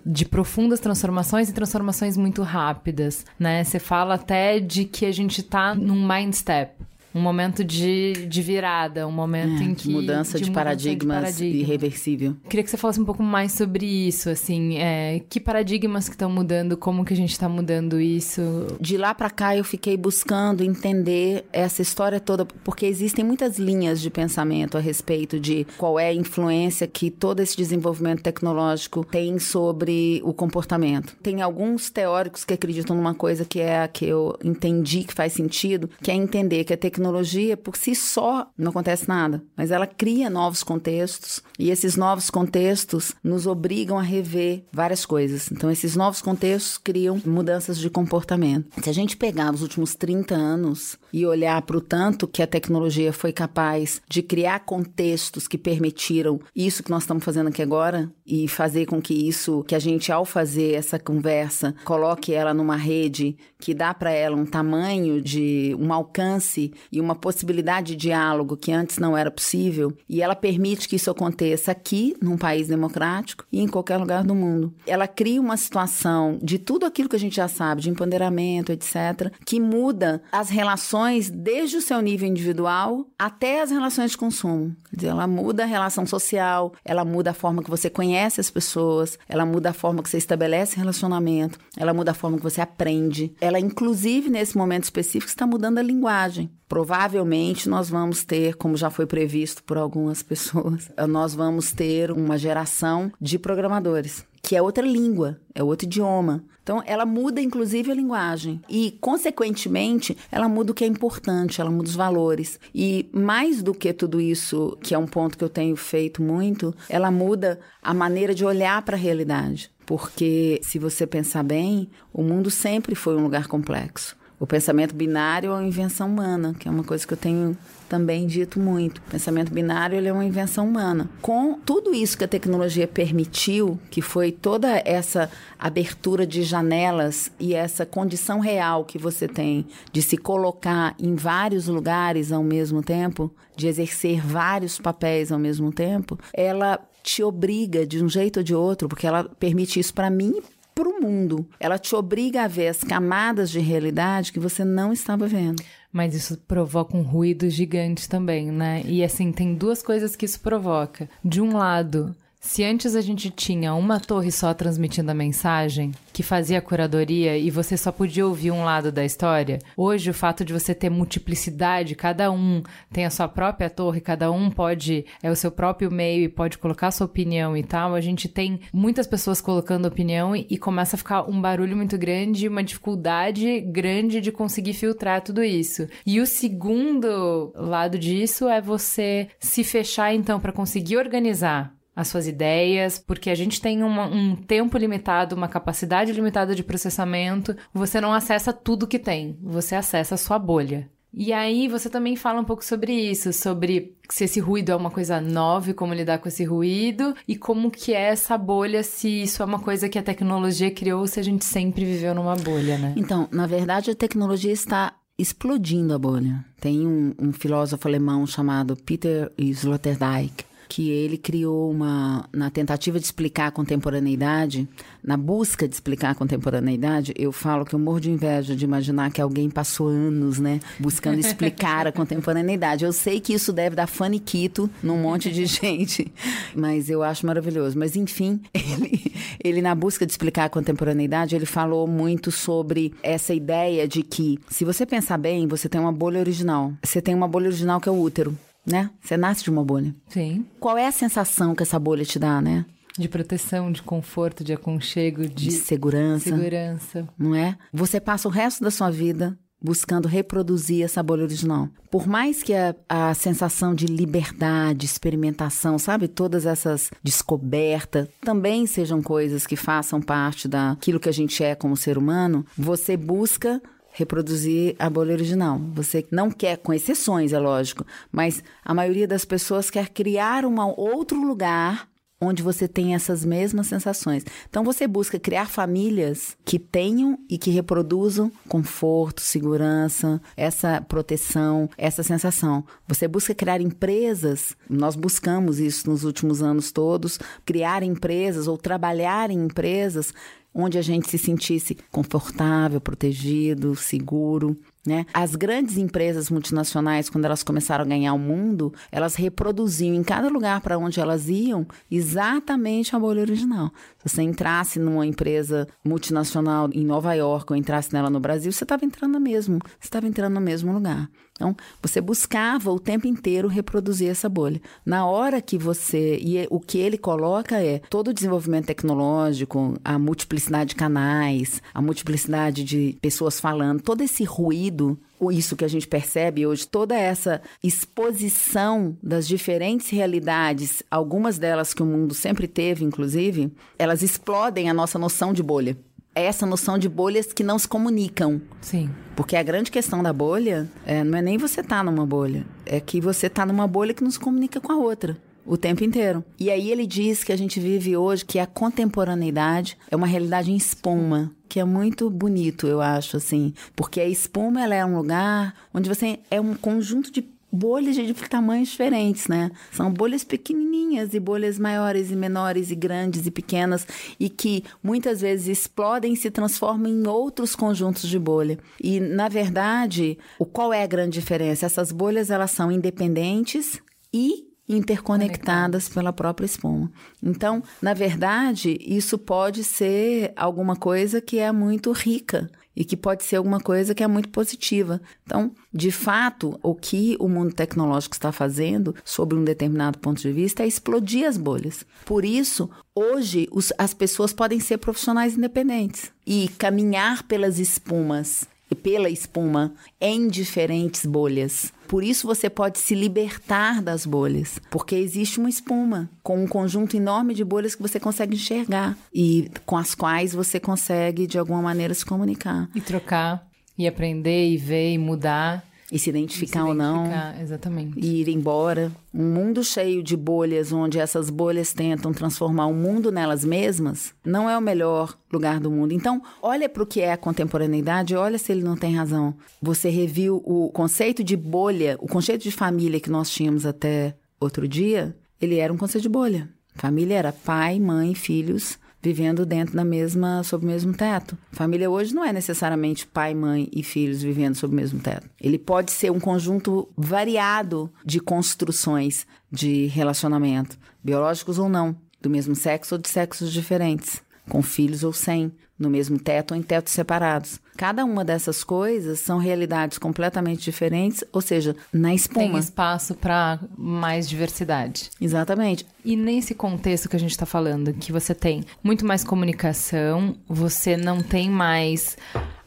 de 0.04 0.26
profundas 0.26 0.80
transformações 0.80 1.50
e 1.50 1.54
transformações 1.54 2.18
muito 2.18 2.42
rápidas, 2.42 3.28
né? 3.38 3.64
Você 3.64 3.78
fala 3.78 4.16
até 4.16 4.60
de 4.60 4.86
que 4.86 5.06
a 5.06 5.12
gente 5.12 5.42
está 5.42 5.76
num 5.76 6.08
mind 6.08 6.34
step 6.34 6.74
um 7.14 7.22
momento 7.22 7.64
de, 7.64 8.26
de 8.28 8.42
virada, 8.42 9.08
um 9.08 9.12
momento 9.12 9.62
é, 9.62 9.66
em 9.66 9.76
que. 9.76 9.90
Mudança 9.90 10.38
de, 10.38 10.46
de 10.46 10.52
paradigmas 10.52 11.18
mudança 11.18 11.32
de 11.34 11.44
paradigma. 11.44 11.62
irreversível. 11.62 12.36
Queria 12.50 12.64
que 12.64 12.70
você 12.70 12.78
falasse 12.78 13.00
um 13.00 13.06
pouco 13.06 13.22
mais 13.22 13.52
sobre 13.52 13.86
isso, 13.86 14.30
assim, 14.30 14.78
é, 14.78 15.22
que 15.30 15.40
paradigmas 15.40 16.08
que 16.08 16.16
estão 16.16 16.30
mudando, 16.30 16.76
como 16.76 17.06
que 17.06 17.14
a 17.14 17.18
gente 17.18 17.32
está 17.32 17.48
mudando 17.48 18.00
isso? 18.00 18.42
De 18.80 18.98
lá 18.98 19.14
para 19.14 19.30
cá 19.30 19.56
eu 19.56 19.64
fiquei 19.64 19.96
buscando 19.96 20.64
entender 20.64 21.46
essa 21.54 21.82
história 21.82 22.20
toda, 22.20 22.46
porque 22.46 22.86
existem 22.86 23.24
muitas 23.24 23.58
linhas 23.58 24.02
de 24.02 24.10
pensamento 24.10 24.78
a 24.78 24.82
respeito 24.82 25.40
de 25.40 25.66
qual 25.78 26.00
é 26.00 26.08
a 26.08 26.14
influência 26.14 26.88
que 26.88 27.12
todo 27.12 27.40
esse 27.40 27.56
desenvolvimento 27.56 28.24
tecnológico 28.24 29.06
tem 29.06 29.38
sobre 29.40 30.22
o 30.24 30.34
comportamento. 30.34 31.16
Tem 31.22 31.42
alguns 31.42 31.90
teóricos 31.90 32.44
que 32.44 32.54
acreditam 32.54 32.96
numa 32.96 33.14
coisa 33.14 33.46
que 33.46 33.60
é 33.60 33.82
a 33.82 33.88
que 33.88 34.06
eu 34.06 34.38
entendi 34.44 35.04
que 35.04 35.14
faz 35.14 35.34
sentido, 35.34 35.90
que 36.02 36.10
é 36.10 36.14
entender 36.14 36.64
que 36.64 36.74
a 36.74 36.78
tecnologia 36.78 37.03
tecnologia, 37.04 37.58
por 37.58 37.76
si 37.76 37.94
só, 37.94 38.48
não 38.58 38.70
acontece 38.70 39.08
nada, 39.10 39.44
mas 39.58 39.72
ela 39.72 39.86
cria 39.86 40.30
novos 40.30 40.64
contextos 40.64 41.42
e 41.60 41.70
esses 41.70 41.98
novos 41.98 42.30
contextos 42.30 43.14
nos 43.22 43.46
obrigam 43.46 43.98
a 43.98 44.02
rever 44.02 44.64
várias 44.72 45.06
coisas. 45.06 45.52
Então, 45.52 45.70
esses 45.70 45.96
novos 45.98 46.22
contextos 46.22 46.78
criam 46.78 47.22
mudanças 47.26 47.78
de 47.78 47.90
comportamento. 47.90 48.68
Se 48.82 48.90
a 48.90 48.94
gente 48.94 49.18
pegar 49.18 49.54
os 49.54 49.62
últimos 49.62 49.96
30 49.96 50.34
anos 50.34 50.98
e 51.12 51.26
olhar 51.26 51.62
para 51.64 51.78
o 51.78 51.82
tanto 51.82 52.28
que 52.28 52.42
a 52.42 52.48
tecnologia 52.48 53.12
foi 53.12 53.34
capaz 53.34 54.02
de 54.10 54.24
criar 54.24 54.62
contextos 54.62 55.48
que 55.48 55.58
permitiram 55.58 56.40
isso 56.56 56.84
que 56.84 56.90
nós 56.90 57.04
estamos 57.04 57.24
fazendo 57.24 57.50
aqui 57.50 57.62
agora 57.62 58.10
e 58.26 58.48
fazer 58.48 58.86
com 58.86 59.02
que 59.02 59.14
isso, 59.14 59.64
que 59.68 59.76
a 59.76 59.80
gente, 59.80 60.12
ao 60.12 60.26
fazer 60.26 60.74
essa 60.74 60.98
conversa, 60.98 61.76
coloque 61.84 62.34
ela 62.34 62.54
numa 62.54 62.78
rede 62.78 63.36
que 63.60 63.74
dá 63.74 63.94
para 63.94 64.12
ela 64.12 64.36
um 64.36 64.46
tamanho 64.46 65.22
de 65.22 65.76
um 65.80 65.94
alcance 65.94 66.74
e 66.94 67.02
uma 67.02 67.16
possibilidade 67.16 67.96
de 67.96 67.96
diálogo 67.96 68.56
que 68.56 68.72
antes 68.72 69.00
não 69.00 69.18
era 69.18 69.32
possível, 69.32 69.92
e 70.08 70.22
ela 70.22 70.36
permite 70.36 70.88
que 70.88 70.96
isso 70.96 71.10
aconteça 71.10 71.72
aqui, 71.72 72.16
num 72.22 72.38
país 72.38 72.68
democrático 72.68 73.46
e 73.52 73.60
em 73.60 73.68
qualquer 73.68 73.98
lugar 73.98 74.24
do 74.24 74.36
mundo. 74.36 74.74
Ela 74.86 75.08
cria 75.08 75.42
uma 75.42 75.58
situação 75.58 76.38
de 76.42 76.60
tudo 76.60 76.86
aquilo 76.86 77.10
que 77.10 77.16
a 77.16 77.20
gente 77.20 77.36
já 77.36 77.48
sabe, 77.48 77.82
de 77.82 77.90
empoderamento, 77.90 78.72
etc., 78.72 79.32
que 79.46 79.60
muda 79.60 80.22
as 80.32 80.50
relações 80.50 81.30
desde 81.30 81.78
o 81.78 81.82
seu 81.82 82.00
nível 82.02 82.28
individual 82.28 83.08
até 83.18 83.62
as 83.62 83.72
relações 83.72 84.12
de 84.12 84.18
consumo. 84.18 84.76
Quer 84.90 84.96
dizer, 84.98 85.08
ela 85.08 85.26
muda 85.26 85.64
a 85.64 85.66
relação 85.66 86.06
social, 86.06 86.74
ela 86.86 87.04
muda 87.04 87.32
a 87.32 87.34
forma 87.34 87.64
que 87.64 87.70
você 87.70 87.90
conhece 87.90 88.40
as 88.40 88.52
pessoas, 88.52 89.18
ela 89.28 89.46
muda 89.46 89.72
a 89.72 89.74
forma 89.74 90.04
que 90.04 90.10
você 90.10 90.18
estabelece 90.18 90.78
relacionamento, 90.78 91.58
ela 91.76 91.94
muda 91.94 92.12
a 92.12 92.14
forma 92.14 92.38
que 92.38 92.44
você 92.44 92.62
aprende. 92.62 93.34
Ela, 93.42 93.60
inclusive, 93.60 94.30
nesse 94.30 94.58
momento 94.58 94.84
específico, 94.84 95.30
está 95.30 95.48
mudando 95.48 95.80
a 95.80 95.82
linguagem. 95.82 96.52
Provavelmente 96.74 97.70
nós 97.70 97.88
vamos 97.88 98.24
ter, 98.24 98.56
como 98.56 98.76
já 98.76 98.90
foi 98.90 99.06
previsto 99.06 99.64
por 99.64 99.78
algumas 99.78 100.24
pessoas, 100.24 100.90
nós 101.08 101.36
vamos 101.36 101.72
ter 101.72 102.10
uma 102.10 102.36
geração 102.36 103.12
de 103.22 103.38
programadores, 103.38 104.26
que 104.42 104.56
é 104.56 104.62
outra 104.62 104.84
língua, 104.84 105.40
é 105.54 105.64
outro 105.64 105.86
idioma. 105.86 106.44
Então, 106.64 106.82
ela 106.84 107.06
muda, 107.06 107.40
inclusive, 107.40 107.92
a 107.92 107.94
linguagem. 107.94 108.60
E, 108.68 108.98
consequentemente, 109.00 110.18
ela 110.32 110.50
muda 110.50 110.72
o 110.72 110.74
que 110.74 110.84
é 110.84 110.88
importante, 110.88 111.62
ela 111.62 111.70
muda 111.70 111.90
os 111.90 111.96
valores. 111.96 112.60
E, 112.74 113.08
mais 113.14 113.62
do 113.62 113.76
que 113.76 113.94
tudo 113.94 114.20
isso, 114.20 114.76
que 114.82 114.96
é 114.96 114.98
um 114.98 115.06
ponto 115.06 115.38
que 115.38 115.44
eu 115.44 115.50
tenho 115.50 115.76
feito 115.76 116.24
muito, 116.24 116.74
ela 116.90 117.12
muda 117.12 117.60
a 117.84 117.94
maneira 117.94 118.34
de 118.34 118.44
olhar 118.44 118.82
para 118.82 118.98
a 118.98 119.00
realidade. 119.00 119.70
Porque, 119.86 120.60
se 120.64 120.80
você 120.80 121.06
pensar 121.06 121.44
bem, 121.44 121.88
o 122.12 122.24
mundo 122.24 122.50
sempre 122.50 122.96
foi 122.96 123.16
um 123.16 123.22
lugar 123.22 123.46
complexo. 123.46 124.23
O 124.44 124.46
pensamento 124.46 124.94
binário 124.94 125.52
é 125.52 125.54
uma 125.54 125.64
invenção 125.64 126.10
humana, 126.10 126.54
que 126.60 126.68
é 126.68 126.72
uma 126.72 126.84
coisa 126.84 127.08
que 127.08 127.14
eu 127.14 127.18
tenho 127.18 127.58
também 127.88 128.28
dito 128.28 128.60
muito. 128.60 128.98
O 128.98 129.12
pensamento 129.12 129.54
binário 129.54 130.06
é 130.06 130.12
uma 130.12 130.26
invenção 130.26 130.68
humana. 130.68 131.10
Com 131.22 131.58
tudo 131.62 131.96
isso 131.96 132.18
que 132.18 132.26
a 132.26 132.28
tecnologia 132.28 132.86
permitiu, 132.86 133.80
que 133.90 134.02
foi 134.02 134.34
toda 134.34 134.82
essa 134.84 135.32
abertura 135.58 136.28
de 136.28 136.44
janelas 136.44 137.32
e 137.40 137.54
essa 137.54 137.86
condição 137.86 138.42
real 138.42 138.84
que 138.84 138.98
você 138.98 139.30
tem 139.30 139.66
de 139.94 140.02
se 140.02 140.18
colocar 140.18 140.94
em 141.00 141.16
vários 141.16 141.70
lugares 141.70 142.30
ao 142.30 142.44
mesmo 142.44 142.84
tempo, 142.84 143.34
de 143.56 143.68
exercer 143.68 144.20
vários 144.20 144.78
papéis 144.78 145.32
ao 145.32 145.40
mesmo 145.40 145.72
tempo, 145.72 146.20
ela 146.34 146.86
te 147.02 147.24
obriga 147.24 147.86
de 147.86 148.04
um 148.04 148.10
jeito 148.10 148.42
ou 148.42 148.44
de 148.44 148.54
outro, 148.54 148.90
porque 148.90 149.08
ela 149.08 149.24
permite 149.24 149.80
isso 149.80 149.94
para 149.94 150.10
mim 150.10 150.42
para 150.74 150.88
o 150.88 151.02
mundo. 151.02 151.48
Ela 151.60 151.78
te 151.78 151.96
obriga 151.96 152.44
a 152.44 152.48
ver 152.48 152.68
as 152.68 152.84
camadas 152.84 153.50
de 153.50 153.60
realidade 153.60 154.32
que 154.32 154.40
você 154.40 154.64
não 154.64 154.92
estava 154.92 155.28
vendo. 155.28 155.64
Mas 155.92 156.16
isso 156.16 156.38
provoca 156.48 156.98
um 156.98 157.04
ruído 157.04 157.50
gigante 157.50 158.10
também, 158.10 158.52
né? 158.52 158.82
E 158.86 159.04
assim, 159.04 159.32
tem 159.32 159.54
duas 159.54 159.84
coisas 159.84 160.16
que 160.16 160.26
isso 160.26 160.40
provoca. 160.40 161.10
De 161.24 161.40
um 161.40 161.56
lado, 161.56 162.16
se 162.40 162.64
antes 162.64 162.96
a 162.96 163.02
gente 163.02 163.30
tinha 163.30 163.74
uma 163.74 164.00
torre 164.00 164.32
só 164.32 164.54
transmitindo 164.54 165.12
a 165.12 165.14
mensagem, 165.14 165.92
que 166.14 166.24
fazia 166.24 166.60
a 166.60 166.62
curadoria 166.62 167.38
e 167.38 167.50
você 167.50 167.76
só 167.76 167.92
podia 167.92 168.26
ouvir 168.26 168.52
um 168.52 168.64
lado 168.64 168.92
da 168.92 169.04
história, 169.04 169.60
hoje 169.76 170.10
o 170.10 170.14
fato 170.14 170.46
de 170.46 170.54
você 170.54 170.74
ter 170.74 170.90
multiplicidade, 170.90 171.96
cada 171.96 172.32
um 172.32 172.64
tem 172.92 173.06
a 173.06 173.10
sua 173.10 173.28
própria 173.28 173.70
torre, 173.70 174.00
cada 174.00 174.32
um 174.32 174.50
pode, 174.50 175.06
é 175.22 175.30
o 175.30 175.36
seu 175.36 175.52
próprio 175.52 175.92
meio 175.92 176.24
e 176.24 176.30
pode 176.30 176.58
colocar 176.58 176.92
sua 176.92 177.06
opinião 177.06 177.58
e 177.58 177.64
tal, 177.64 177.96
a 177.96 178.02
gente 178.02 178.30
tem 178.30 178.62
muitas 178.72 179.08
pessoas 179.08 179.42
colocando 179.42 179.88
opinião 179.88 180.36
e, 180.36 180.46
e 180.50 180.58
começa 180.58 180.96
a 180.96 181.00
ficar 181.00 181.24
um 181.24 181.42
barulho 181.42 181.76
muito 181.76 181.98
grande 181.98 182.48
uma 182.54 182.64
dificuldade 182.64 183.60
grande 183.62 184.22
de 184.22 184.32
conseguir 184.32 184.74
filtrar 184.74 185.22
tudo 185.22 185.44
isso. 185.44 185.88
E 186.06 186.22
o 186.22 186.26
segundo 186.26 187.52
lado 187.56 187.98
disso 187.98 188.48
é 188.48 188.62
você 188.62 189.28
se 189.40 189.64
fechar 189.64 190.14
então 190.14 190.40
para 190.40 190.52
conseguir 190.52 190.98
organizar 190.98 191.74
as 191.96 192.08
suas 192.08 192.28
ideias, 192.28 192.98
porque 192.98 193.30
a 193.30 193.36
gente 193.36 193.62
tem 193.62 193.84
uma, 193.84 194.06
um 194.06 194.36
tempo 194.36 194.78
limitado, 194.78 195.36
uma 195.36 195.48
capacidade 195.48 196.12
limitada 196.12 196.56
de 196.56 196.64
processamento, 196.64 197.56
você 197.74 198.02
não 198.02 198.14
acessa 198.14 198.52
tudo 198.52 198.88
que 198.88 199.00
tem, 199.00 199.38
você 199.42 199.76
acessa 199.76 200.16
a 200.16 200.18
sua 200.18 200.40
bolha. 200.40 200.90
E 201.16 201.32
aí 201.32 201.68
você 201.68 201.92
também 201.92 202.16
fala 202.16 202.42
um 202.42 202.44
pouco 202.44 202.66
sobre 202.66 202.92
isso, 202.92 203.32
sobre 203.32 203.96
se 204.10 204.24
esse 204.24 204.40
ruído 204.40 204.72
é 204.72 204.76
uma 204.76 204.90
coisa 204.90 205.22
nova 205.22 205.70
e 205.70 205.74
como 205.74 205.94
lidar 205.94 206.18
com 206.18 206.28
esse 206.28 206.44
ruído 206.44 207.16
e 207.28 207.36
como 207.36 207.70
que 207.70 207.94
é 207.94 208.02
essa 208.10 208.36
bolha, 208.36 208.82
se 208.82 209.22
isso 209.22 209.44
é 209.44 209.46
uma 209.46 209.60
coisa 209.60 209.88
que 209.88 210.00
a 210.00 210.04
tecnologia 210.04 210.72
criou 210.72 211.02
ou 211.02 211.08
se 211.08 211.20
a 211.20 211.24
gente 211.24 211.46
sempre 211.46 211.86
viveu 211.86 212.16
numa 212.16 212.36
bolha, 212.36 212.80
né? 212.80 212.94
Então, 212.98 213.28
na 213.32 213.46
verdade, 213.46 213.92
a 213.92 213.96
tecnologia 213.96 214.52
está 214.52 214.96
explodindo 215.16 215.94
a 215.94 216.00
bolha. 216.00 216.44
Tem 216.60 216.88
um, 216.88 217.14
um 217.20 217.32
filósofo 217.32 217.88
alemão 217.88 218.26
chamado 218.26 218.76
Peter 218.76 219.32
Sloterdijk 219.38 220.46
que 220.74 220.90
ele 220.90 221.20
criou 221.20 221.70
uma. 221.70 222.28
Na 222.34 222.50
tentativa 222.50 222.98
de 222.98 223.06
explicar 223.06 223.46
a 223.46 223.52
contemporaneidade, 223.52 224.68
na 225.04 225.16
busca 225.16 225.68
de 225.68 225.76
explicar 225.76 226.10
a 226.10 226.16
contemporaneidade, 226.16 227.14
eu 227.16 227.32
falo 227.32 227.64
que 227.64 227.76
eu 227.76 227.80
morro 227.80 228.00
de 228.00 228.10
inveja 228.10 228.56
de 228.56 228.66
imaginar 228.66 229.12
que 229.12 229.22
alguém 229.22 229.52
passou 229.52 229.88
anos, 229.88 230.40
né, 230.40 230.60
buscando 230.80 231.20
explicar 231.20 231.86
a 231.86 231.92
contemporaneidade. 231.94 232.86
Eu 232.86 232.92
sei 232.92 233.20
que 233.20 233.36
isso 233.36 233.54
deve 233.54 233.76
dar 233.76 233.86
faniquito 233.86 234.68
num 234.82 234.98
monte 234.98 235.32
de 235.32 235.46
gente, 235.46 236.12
mas 236.56 236.90
eu 236.90 237.04
acho 237.04 237.24
maravilhoso. 237.24 237.78
Mas, 237.78 237.96
enfim, 237.96 238.42
ele, 238.52 239.14
ele, 239.44 239.62
na 239.62 239.76
busca 239.76 240.08
de 240.08 240.12
explicar 240.12 240.46
a 240.46 240.50
contemporaneidade, 240.50 241.36
ele 241.36 241.46
falou 241.46 241.86
muito 241.86 242.32
sobre 242.32 242.92
essa 243.04 243.32
ideia 243.32 243.88
de 243.88 244.02
que, 244.02 244.40
se 244.50 244.66
você 244.66 244.88
pensar 244.88 245.20
bem, 245.20 245.46
você 245.46 245.70
tem 245.70 245.80
uma 245.80 245.92
bolha 245.92 246.20
original. 246.20 246.74
Você 246.84 247.00
tem 247.00 247.14
uma 247.14 247.28
bolha 247.28 247.46
original 247.46 247.80
que 247.80 247.88
é 247.88 247.92
o 247.92 248.02
útero 248.02 248.36
né? 248.66 248.90
Você 249.02 249.18
nasce 249.18 249.44
de 249.44 249.50
uma 249.50 249.64
bolha. 249.64 249.94
Sim. 250.10 250.46
Qual 250.60 250.78
é 250.78 250.88
a 250.88 250.92
sensação 250.92 251.56
que 251.56 251.64
essa 251.64 251.80
bolha 251.80 252.06
te 252.06 252.18
dá, 252.18 252.42
né? 252.42 252.66
De 252.98 253.10
proteção, 253.10 253.72
de 253.72 253.82
conforto, 253.82 254.44
de 254.44 254.54
aconchego, 254.54 255.24
de, 255.24 255.34
de 255.34 255.52
segurança. 255.52 256.30
Segurança. 256.30 257.08
Não 257.18 257.34
é? 257.34 257.58
Você 257.72 258.00
passa 258.00 258.28
o 258.28 258.32
resto 258.32 258.64
da 258.64 258.70
sua 258.70 258.92
vida 258.92 259.38
buscando 259.64 260.10
reproduzir 260.10 260.84
essa 260.84 261.02
bolha 261.02 261.24
original. 261.24 261.70
Por 261.90 262.06
mais 262.06 262.44
que 262.44 262.54
a, 262.54 262.76
a 262.90 263.14
sensação 263.14 263.74
de 263.74 263.86
liberdade, 263.86 264.86
experimentação, 264.86 265.80
sabe, 265.80 266.10
todas 266.10 266.46
essas 266.46 266.92
descobertas 267.02 268.10
também 268.20 268.68
sejam 268.68 269.02
coisas 269.02 269.48
que 269.48 269.56
façam 269.56 270.02
parte 270.02 270.48
daquilo 270.48 271.00
que 271.00 271.08
a 271.08 271.14
gente 271.14 271.42
é 271.42 271.56
como 271.56 271.78
ser 271.78 271.98
humano, 271.98 272.46
você 272.58 272.98
busca 272.98 273.62
reproduzir 273.94 274.76
a 274.78 274.90
bolha 274.90 275.14
original. 275.14 275.60
Você 275.74 276.06
não 276.12 276.30
quer, 276.30 276.58
com 276.58 276.74
exceções, 276.74 277.32
é 277.32 277.40
lógico, 277.40 277.86
mas 278.12 278.44
a 278.66 278.74
maioria 278.74 279.08
das 279.08 279.24
pessoas 279.24 279.70
quer 279.70 279.90
criar 279.90 280.46
um 280.46 280.60
outro 280.76 281.22
lugar 281.22 281.88
onde 282.24 282.42
você 282.42 282.68
tem 282.68 282.96
essas 282.96 283.26
mesmas 283.26 283.68
sensações. 283.68 284.26
Então 284.50 284.64
você 284.64 284.88
busca 284.88 285.20
criar 285.20 285.48
famílias 285.48 286.38
que 286.46 286.58
tenham 286.58 287.18
e 287.30 287.38
que 287.38 287.52
reproduzam 287.52 288.32
conforto, 288.48 289.22
segurança, 289.22 290.22
essa 290.36 290.82
proteção, 290.82 291.70
essa 291.78 292.02
sensação. 292.02 292.64
Você 292.88 293.08
busca 293.08 293.36
criar 293.36 293.62
empresas, 293.62 294.56
nós 294.70 294.96
buscamos 294.96 295.60
isso 295.60 295.90
nos 295.90 296.04
últimos 296.04 296.42
anos 296.42 296.72
todos, 296.72 297.20
criar 297.46 297.84
empresas 297.84 298.48
ou 298.48 298.58
trabalhar 298.58 299.30
em 299.30 299.46
empresas 299.46 300.14
onde 300.54 300.78
a 300.78 300.82
gente 300.82 301.10
se 301.10 301.18
sentisse 301.18 301.78
confortável, 301.92 302.80
protegido, 302.80 303.76
seguro. 303.76 304.58
Né? 304.86 305.06
As 305.14 305.34
grandes 305.34 305.78
empresas 305.78 306.30
multinacionais, 306.30 307.10
quando 307.10 307.24
elas 307.24 307.42
começaram 307.42 307.86
a 307.86 307.88
ganhar 307.88 308.14
o 308.14 308.20
mundo, 308.20 308.74
elas 308.92 309.16
reproduziam 309.16 309.96
em 309.96 310.04
cada 310.04 310.28
lugar 310.28 310.60
para 310.60 310.78
onde 310.78 311.00
elas 311.00 311.30
iam 311.30 311.66
exatamente 311.90 312.94
a 312.94 313.00
bolha 313.00 313.22
original. 313.22 313.72
Se 313.98 314.10
você 314.10 314.22
entrasse 314.22 314.80
numa 314.80 315.08
empresa 315.08 315.70
multinacional 315.86 316.70
em 316.74 316.84
Nova 316.84 317.14
York 317.14 317.54
ou 317.54 317.58
entrasse 317.58 317.94
nela 317.94 318.10
no 318.10 318.20
Brasil, 318.20 318.52
você 318.52 318.66
estava 318.66 318.84
entrando 318.84 319.20
mesmo, 319.22 319.60
você 319.80 319.88
estava 319.88 320.06
entrando 320.06 320.34
no 320.34 320.42
mesmo 320.42 320.74
lugar. 320.74 321.10
Então, 321.32 321.56
você 321.82 322.00
buscava 322.00 322.70
o 322.70 322.80
tempo 322.80 323.08
inteiro 323.08 323.48
reproduzir 323.48 324.08
essa 324.08 324.30
bolha. 324.30 324.62
Na 324.86 325.08
hora 325.08 325.42
que 325.42 325.58
você. 325.58 326.18
E 326.22 326.46
o 326.50 326.60
que 326.60 326.78
ele 326.78 326.98
coloca 326.98 327.60
é 327.60 327.80
todo 327.90 328.10
o 328.10 328.14
desenvolvimento 328.14 328.68
tecnológico, 328.68 329.74
a 329.84 329.98
multiplicidade 329.98 330.72
de 330.72 330.76
canais, 330.76 331.60
a 331.74 331.82
multiplicidade 331.82 332.64
de 332.64 332.98
pessoas 333.02 333.40
falando, 333.40 333.82
todo 333.82 334.02
esse 334.02 334.24
ruído 334.24 334.73
ou 335.20 335.32
isso 335.32 335.56
que 335.56 335.66
a 335.66 335.68
gente 335.68 335.88
percebe 335.88 336.46
hoje, 336.46 336.68
toda 336.68 336.96
essa 336.96 337.42
exposição 337.64 338.98
das 339.02 339.28
diferentes 339.28 339.90
realidades, 339.90 340.84
algumas 340.90 341.38
delas 341.38 341.74
que 341.74 341.82
o 341.82 341.86
mundo 341.86 342.14
sempre 342.14 342.48
teve, 342.48 342.84
inclusive, 342.84 343.52
elas 343.78 344.02
explodem 344.02 344.70
a 344.70 344.74
nossa 344.74 345.00
noção 345.00 345.34
de 345.34 345.42
bolha. 345.42 345.78
É 346.16 346.26
essa 346.26 346.46
noção 346.46 346.78
de 346.78 346.88
bolhas 346.88 347.34
que 347.34 347.44
não 347.44 347.58
se 347.58 347.68
comunicam. 347.68 348.40
Sim. 348.62 348.90
Porque 349.16 349.36
a 349.36 349.42
grande 349.42 349.72
questão 349.72 350.04
da 350.04 350.14
bolha 350.14 350.70
é, 350.86 351.04
não 351.04 351.18
é 351.18 351.22
nem 351.22 351.38
você 351.38 351.62
estar 351.62 351.78
tá 351.78 351.84
numa 351.84 352.06
bolha, 352.06 352.46
é 352.66 352.80
que 352.80 353.02
você 353.02 353.28
está 353.28 353.46
numa 353.46 353.68
bolha 353.68 353.94
que 353.94 354.04
não 354.04 354.12
se 354.12 354.20
comunica 354.20 354.62
com 354.62 354.72
a 354.72 354.76
outra 354.76 355.18
o 355.46 355.58
tempo 355.58 355.84
inteiro. 355.84 356.24
E 356.40 356.50
aí 356.50 356.72
ele 356.72 356.86
diz 356.86 357.24
que 357.24 357.32
a 357.32 357.38
gente 357.38 357.60
vive 357.60 357.96
hoje 357.98 358.26
que 358.26 358.40
a 358.40 358.48
contemporaneidade 358.48 359.78
é 359.90 359.96
uma 359.96 360.08
realidade 360.08 360.52
em 360.52 360.56
espuma, 360.56 361.32
que 361.48 361.60
é 361.60 361.66
muito 361.66 362.10
bonito, 362.10 362.68
eu 362.68 362.82
acho, 362.82 363.18
assim, 363.18 363.54
porque 363.76 364.00
a 364.00 364.08
espuma 364.08 364.64
ela 364.64 364.76
é 364.76 364.86
um 364.86 364.98
lugar 364.98 365.54
onde 365.74 365.88
você 365.88 366.20
é 366.32 366.42
um 366.42 366.56
conjunto 366.56 367.12
de 367.12 367.28
bolhas 367.54 367.96
de 367.96 368.14
tamanhos 368.28 368.70
diferentes, 368.70 369.28
né? 369.28 369.52
São 369.72 369.94
bolhas 369.94 370.24
pequenininhas 370.24 371.14
e 371.14 371.20
bolhas 371.20 371.60
maiores 371.60 372.10
e 372.10 372.16
menores 372.16 372.72
e 372.72 372.76
grandes 372.76 373.28
e 373.28 373.32
pequenas 373.32 373.86
e 374.20 374.28
que 374.28 374.64
muitas 374.82 375.22
vezes 375.22 375.60
explodem 375.60 376.14
e 376.14 376.18
se 376.18 376.32
transformam 376.32 376.92
em 376.92 377.08
outros 377.08 377.56
conjuntos 377.56 378.10
de 378.10 378.18
bolha. 378.18 378.58
E 378.82 379.00
na 379.00 379.30
verdade, 379.30 380.18
o 380.40 380.46
qual 380.48 380.74
é 380.74 380.82
a 380.82 380.88
grande 380.88 381.20
diferença? 381.20 381.68
Essas 381.68 381.92
bolhas 381.92 382.32
elas 382.32 382.50
são 382.50 382.72
independentes 382.72 383.80
e 384.12 384.53
interconectadas 384.68 385.90
pela 385.90 386.14
própria 386.14 386.46
espuma. 386.46 386.92
Então, 387.22 387.62
na 387.82 387.94
verdade, 387.94 388.78
isso 388.82 389.18
pode 389.18 389.64
ser 389.64 390.32
alguma 390.36 390.76
coisa 390.76 391.22
que 391.22 391.40
é 391.40 391.52
muito 391.52 391.92
rica 391.92 392.50
e 392.76 392.84
que 392.84 392.98
pode 392.98 393.24
ser 393.24 393.36
alguma 393.36 393.60
coisa 393.60 393.94
que 393.94 394.04
é 394.04 394.08
muito 394.08 394.30
positiva. 394.30 395.02
Então, 395.24 395.52
de 395.72 395.92
fato, 395.92 396.60
o 396.64 396.74
que 396.74 397.16
o 397.20 397.28
mundo 397.28 397.54
tecnológico 397.54 398.16
está 398.16 398.32
fazendo, 398.32 398.96
sob 399.04 399.36
um 399.36 399.44
determinado 399.44 400.00
ponto 400.00 400.22
de 400.22 400.32
vista, 400.32 400.64
é 400.64 400.68
explodir 400.68 401.28
as 401.28 401.38
bolhas. 401.38 401.86
Por 402.06 402.26
isso, 402.26 402.70
hoje, 402.96 403.48
os, 403.52 403.72
as 403.78 403.94
pessoas 403.94 404.34
podem 404.34 404.60
ser 404.60 404.78
profissionais 404.78 405.38
independentes 405.38 406.12
e 406.26 406.50
caminhar 406.58 407.24
pelas 407.24 407.60
espumas 407.60 408.48
pela 408.76 409.10
espuma 409.10 409.74
em 410.00 410.28
diferentes 410.28 411.06
bolhas. 411.06 411.72
Por 411.88 412.04
isso 412.04 412.26
você 412.26 412.50
pode 412.50 412.80
se 412.80 412.96
libertar 412.96 413.82
das 413.82 414.06
bolhas, 414.06 414.60
porque 414.70 414.96
existe 414.96 415.40
uma 415.40 415.50
espuma 415.50 416.10
com 416.24 416.44
um 416.44 416.48
conjunto 416.48 416.98
enorme 416.98 417.34
de 417.34 417.44
bolhas 417.44 417.76
que 417.76 417.82
você 417.82 418.00
consegue 418.00 418.36
enxergar 418.36 418.98
e 419.14 419.50
com 419.66 419.78
as 419.78 419.94
quais 419.94 420.34
você 420.34 420.60
consegue 420.60 421.28
de 421.28 421.38
alguma 421.38 421.62
maneira 421.62 421.94
se 421.94 422.06
comunicar 422.06 422.70
e 422.74 422.82
trocar 422.82 423.48
e 423.78 423.88
aprender 423.88 424.50
e 424.50 424.58
ver 424.58 424.94
e 424.94 424.98
mudar 424.98 425.64
e 425.94 426.00
se 426.00 426.10
identificar, 426.10 426.66
se 426.66 426.66
identificar 426.66 426.66
ou 426.66 426.74
não. 426.74 427.40
Exatamente. 427.40 428.00
E 428.00 428.22
ir 428.22 428.30
embora. 428.30 428.92
Um 429.14 429.26
mundo 429.26 429.64
cheio 429.64 430.02
de 430.02 430.18
bolhas, 430.18 430.72
onde 430.72 430.98
essas 430.98 431.30
bolhas 431.30 431.72
tentam 431.72 432.12
transformar 432.12 432.66
o 432.66 432.74
mundo 432.74 433.12
nelas 433.12 433.46
mesmas, 433.46 434.12
não 434.26 434.50
é 434.50 434.58
o 434.58 434.62
melhor 434.62 435.16
lugar 435.32 435.60
do 435.60 435.70
mundo. 435.70 435.94
Então, 435.94 436.20
olha 436.42 436.68
para 436.68 436.82
o 436.82 436.86
que 436.86 437.00
é 437.00 437.14
a 437.14 437.18
contemporaneidade, 437.18 438.16
olha 438.16 438.40
se 438.40 438.52
ele 438.52 438.64
não 438.64 438.76
tem 438.76 438.96
razão. 438.96 439.36
Você 439.62 439.90
reviu 439.90 440.42
o 440.44 440.72
conceito 440.72 441.24
de 441.24 441.38
bolha, 441.38 441.96
o 442.00 442.08
conceito 442.08 442.42
de 442.42 442.52
família 442.52 443.00
que 443.00 443.12
nós 443.12 443.30
tínhamos 443.30 443.64
até 443.64 444.16
outro 444.40 444.68
dia, 444.68 445.16
ele 445.40 445.60
era 445.60 445.72
um 445.72 445.78
conceito 445.78 446.02
de 446.02 446.10
bolha. 446.10 446.50
Família 446.74 447.16
era 447.18 447.32
pai, 447.32 447.80
mãe, 447.80 448.16
filhos, 448.16 448.80
vivendo 449.04 449.46
dentro 449.46 449.76
da 449.76 449.84
mesma, 449.84 450.42
sob 450.44 450.66
o 450.66 450.68
mesmo 450.68 450.94
teto. 450.94 451.38
Família 451.52 451.90
hoje 451.90 452.16
não 452.16 452.24
é 452.24 452.32
necessariamente 452.32 453.06
pai, 453.06 453.36
mãe 453.36 453.68
e 453.74 453.84
filhos 453.84 454.24
vivendo 454.24 454.56
sob 454.56 454.74
o 454.74 454.76
mesmo 454.76 455.02
teto. 455.02 455.30
Ele 455.42 455.60
pode 455.60 455.92
ser 455.92 456.10
um 456.10 456.22
conjunto 456.22 456.88
variado 456.96 457.92
de 458.06 458.22
construções 458.22 459.28
de 459.52 459.88
relacionamento, 459.88 460.80
biológicos 461.04 461.60
ou 461.60 461.68
não, 461.68 461.94
do 462.22 462.30
mesmo 462.30 462.56
sexo 462.56 462.96
ou 462.96 463.02
de 463.02 463.10
sexos 463.10 463.52
diferentes, 463.52 464.24
com 464.48 464.62
filhos 464.62 465.04
ou 465.04 465.12
sem, 465.12 465.52
no 465.78 465.90
mesmo 465.90 466.18
teto 466.18 466.54
ou 466.54 466.58
em 466.58 466.64
tetos 466.64 466.94
separados. 466.94 467.60
Cada 467.76 468.06
uma 468.06 468.24
dessas 468.24 468.64
coisas 468.64 469.20
são 469.20 469.38
realidades 469.38 469.98
completamente 469.98 470.62
diferentes, 470.62 471.24
ou 471.32 471.42
seja, 471.42 471.76
na 471.92 472.14
espuma. 472.14 472.48
Tem 472.48 472.58
espaço 472.58 473.16
para 473.16 473.60
mais 473.78 474.30
diversidade. 474.30 475.10
Exatamente. 475.20 475.86
E 476.06 476.16
nesse 476.16 476.54
contexto 476.54 477.10
que 477.10 477.16
a 477.16 477.20
gente 477.20 477.32
está 477.32 477.46
falando, 477.46 477.94
que 477.94 478.12
você 478.12 478.36
tem 478.36 478.64
muito 478.84 479.06
mais 479.06 479.24
comunicação, 479.24 480.36
você 480.48 480.98
não 480.98 481.22
tem 481.22 481.50
mais 481.50 482.18